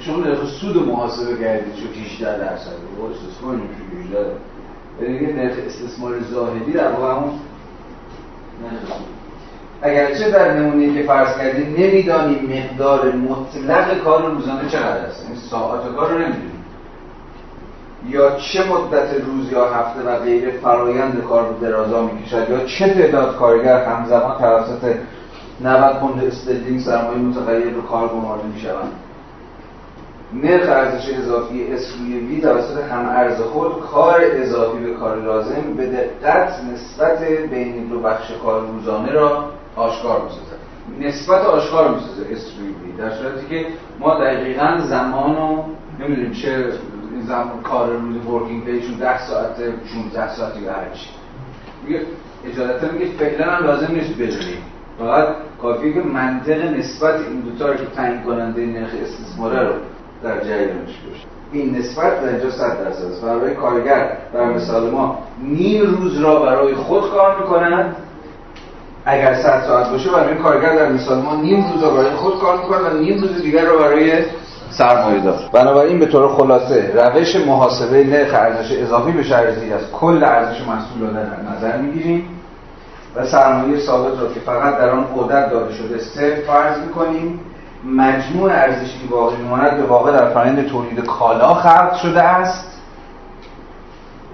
شما 0.00 0.16
نرخ 0.16 0.44
سود 0.60 0.88
محاسبه 0.88 1.44
کردید 1.44 1.74
چه 1.74 2.00
18 2.00 2.38
درصد. 2.38 2.72
استثمار 3.14 3.54
نمیشه 3.54 3.74
18 4.04 4.32
یعنی 5.02 5.32
نرخ 5.32 5.54
استثمار 5.66 6.12
ظاهری 6.32 6.72
در 6.72 6.92
واقع 6.92 7.14
همون 7.14 7.30
نرخ 8.62 8.88
سود. 8.88 9.06
اگرچه 9.82 10.30
در 10.30 10.54
نمونه 10.54 10.94
که 10.94 11.02
فرض 11.06 11.38
کردیم 11.38 11.74
نمی‌دانیم 11.78 12.58
مقدار 12.58 13.12
مطلق 13.12 13.98
کار 13.98 14.30
روزانه 14.30 14.68
چقدر 14.68 15.06
است. 15.06 15.24
یعنی 15.24 15.36
ساعت 15.50 15.96
کار 15.96 16.10
رو 16.12 16.18
نمی‌دونیم 16.18 16.55
یا 18.08 18.36
چه 18.36 18.64
مدت 18.72 19.14
روز 19.26 19.52
یا 19.52 19.64
هفته 19.64 20.02
و 20.02 20.16
غیر 20.16 20.50
فرایند 20.50 21.24
کار 21.28 21.52
درازا 21.60 22.02
می‌کشد؟ 22.02 22.50
یا 22.50 22.64
چه 22.64 22.94
تعداد 22.94 23.36
کارگر 23.36 23.84
همزمان 23.84 24.38
توسط 24.38 24.94
90 25.60 26.00
پوند 26.00 26.24
استدینگ 26.24 26.80
سرمایه 26.80 27.18
متغیر 27.18 27.74
به 27.74 27.82
کار 27.82 28.08
گمارده 28.08 28.46
می‌شوند؟ 28.46 28.92
نرخ 30.32 30.68
ارزش 30.68 31.08
اضافی 31.14 31.72
اس 31.72 31.94
روی 31.98 32.18
وی 32.18 32.40
توسط 32.40 32.82
هم 32.92 33.08
ارز 33.08 33.40
خود 33.40 33.80
کار 33.80 34.20
اضافی 34.20 34.78
به 34.78 34.94
کار 34.94 35.22
لازم 35.22 35.74
به 35.76 35.86
دقت 35.86 36.60
نسبت 36.72 37.22
بین 37.50 37.88
دو 37.88 38.00
بخش 38.00 38.32
کار 38.42 38.60
روزانه 38.60 39.12
را 39.12 39.44
آشکار 39.76 40.22
می‌سازه 40.22 40.56
نسبت 41.00 41.46
آشکار 41.46 41.94
می‌سازه 41.94 42.26
S 42.30 42.52
روی 42.58 42.68
V 42.68 42.96
در 42.98 43.10
صورتی 43.10 43.46
که 43.46 43.66
ما 44.00 44.20
دقیقا 44.20 44.78
زمان 44.80 45.36
رو 45.36 45.64
نمی‌دونیم 46.00 46.32
چه 46.32 46.72
زمان 47.22 47.62
کار 47.62 47.88
روز 47.92 48.26
working 48.26 48.64
day 48.64 48.78
شون 48.78 48.96
10 48.98 49.26
ساعت 49.26 49.56
16 49.94 50.36
ساعتی 50.36 50.60
یا 50.60 50.72
هر 50.72 50.90
چی. 50.94 51.08
میگه 51.84 52.00
عجالتا 52.44 52.92
میگه 52.92 53.06
فعلا 53.18 53.52
هم 53.52 53.64
لازم 53.64 53.92
نیست 53.92 54.14
بدونیم. 54.14 54.62
فقط 54.98 55.28
کافیه 55.62 55.92
که 55.92 56.00
منطق 56.00 56.64
نسبت 56.64 57.14
این 57.14 57.40
دوتا 57.40 57.66
رو 57.66 57.74
که 57.74 57.86
تعیین 57.96 58.22
کننده 58.22 58.66
نرخ 58.66 58.90
استثماره 59.02 59.62
رو 59.62 59.72
در 60.22 60.44
جریانش 60.44 60.98
باشه. 61.08 61.26
این 61.52 61.76
نسبت 61.78 62.22
در 62.22 62.28
اینجا 62.28 62.50
100 62.50 62.84
درصد 62.84 63.04
است. 63.04 63.22
برای 63.24 63.54
کارگر 63.54 64.16
در 64.34 64.44
مثال 64.44 64.90
ما 64.90 65.18
نیم 65.42 65.82
روز 65.82 66.18
را 66.18 66.40
برای 66.40 66.74
خود 66.74 67.10
کار 67.10 67.40
می‌کنند 67.40 67.96
اگر 69.04 69.34
100 69.34 69.62
ساعت 69.66 69.90
باشه 69.90 70.10
برای 70.10 70.34
کارگر 70.34 70.76
در 70.76 70.92
مثال 70.92 71.22
ما 71.22 71.36
نیم 71.36 71.72
روز 71.72 71.82
را 71.82 71.90
برای 71.90 72.10
خود 72.10 72.40
کار 72.40 72.56
می‌کنند 72.56 72.94
و 72.94 72.98
نیم 72.98 73.20
روز 73.20 73.42
دیگر 73.42 73.64
را 73.64 73.78
برای 73.78 74.22
سرمایه 74.70 75.20
دار. 75.20 75.38
بنابراین 75.52 75.98
به 75.98 76.06
طور 76.06 76.28
خلاصه 76.28 76.92
روش 76.94 77.36
محاسبه 77.36 78.04
نرخ 78.04 78.34
ارزش 78.34 78.72
اضافی 78.72 79.12
به 79.12 79.22
شرطی 79.22 79.72
از 79.72 79.90
کل 79.92 80.24
ارزش 80.24 80.60
محصول 80.60 81.00
را 81.00 81.12
در 81.12 81.26
نظر 81.56 81.76
می‌گیریم 81.76 82.28
و 83.16 83.26
سرمایه 83.26 83.80
ثابت 83.80 84.20
را 84.20 84.32
که 84.32 84.40
فقط 84.40 84.78
در 84.78 84.90
آن 84.90 85.06
قدرت 85.16 85.50
داده 85.50 85.74
شده 85.74 85.98
صفر 85.98 86.40
فرض 86.46 86.78
می‌کنیم. 86.78 87.40
مجموع 87.84 88.50
ارزشی 88.52 88.98
که 88.98 89.06
باقی 89.10 89.36
میماند 89.36 89.76
به 89.76 89.82
واقع 89.82 90.12
در 90.12 90.30
فرآیند 90.30 90.66
تولید 90.66 91.04
کالا 91.04 91.54
خلق 91.54 91.94
شده 91.94 92.22
است. 92.22 92.72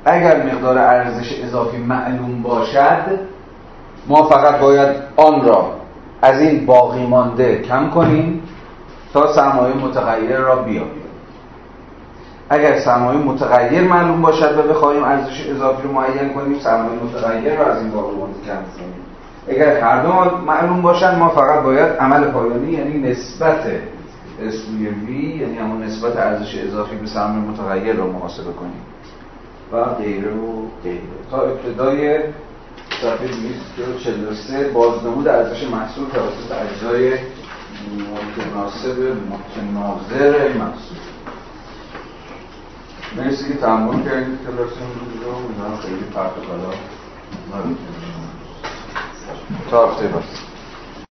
اگر 0.05 0.43
مقدار 0.43 0.79
ارزش 0.79 1.41
اضافی 1.45 1.77
معلوم 1.77 2.43
باشد 2.43 3.19
ما 4.07 4.23
فقط 4.23 4.61
باید 4.61 4.97
آن 5.17 5.45
را 5.45 5.71
از 6.23 6.41
این 6.41 6.67
باقی 6.67 7.07
مانده 7.07 7.63
کم 7.63 7.91
کنیم. 7.91 8.43
تا 9.13 9.33
سرمایه 9.33 9.77
متغیر 9.77 10.37
را 10.37 10.57
بیابیم. 10.57 11.03
اگر 12.51 12.81
سرمایه 12.81 13.19
متغیر 13.19 13.83
معلوم 13.83 14.23
باشد 14.23 14.59
و 14.59 14.63
بخواهیم 14.63 15.05
ارزش 15.05 15.47
اضافی 15.47 15.83
رو 15.83 15.93
معین 15.93 16.35
کنیم 16.35 16.59
سرمایه 16.59 17.03
متغیر 17.03 17.59
را 17.59 17.67
از 17.67 17.79
این 17.79 17.91
باقی 17.91 18.17
مانده 18.17 18.39
کم 18.47 18.55
کنیم 18.55 19.03
اگر 19.49 19.81
هر 19.81 20.03
دو 20.03 20.37
معلوم 20.47 20.83
باشن 20.83 21.19
ما 21.19 21.29
فقط 21.29 21.63
باید 21.63 21.93
عمل 21.93 22.31
پایانی 22.31 22.73
یعنی 22.73 22.99
نسبت 22.99 23.67
اسوی 24.43 24.89
وی 24.89 25.39
یعنی 25.39 25.59
همون 25.59 25.83
نسبت 25.83 26.17
ارزش 26.17 26.59
اضافی 26.59 26.97
به 26.97 27.07
سرمایه 27.07 27.51
متغیر 27.51 27.97
رو 27.97 28.13
محاسبه 28.13 28.53
کنیم. 28.53 28.83
و 29.73 29.85
غیره 29.85 30.31
و 30.31 30.67
غیره 30.85 31.01
تا 31.31 31.43
ابتدای 31.43 32.19
صفحه 33.03 33.27
243 33.77 34.69
بازنمود 34.69 35.29
ارزش 35.29 35.63
محصول 35.63 36.05
توسط 36.09 36.53
اجزای 36.53 37.19
متناسب 37.91 38.99
متناظر 39.01 40.53
محصول 40.53 40.99
مرسی 43.17 43.49
که 43.49 43.55
تمام 43.55 44.05
کردید 44.05 44.39
کلاسمون 44.47 44.97
رو 45.25 45.77
خیلی 45.77 46.05
فرق 46.15 46.35
بالا 46.49 46.73
تا 49.71 49.89
هفته 49.89 50.09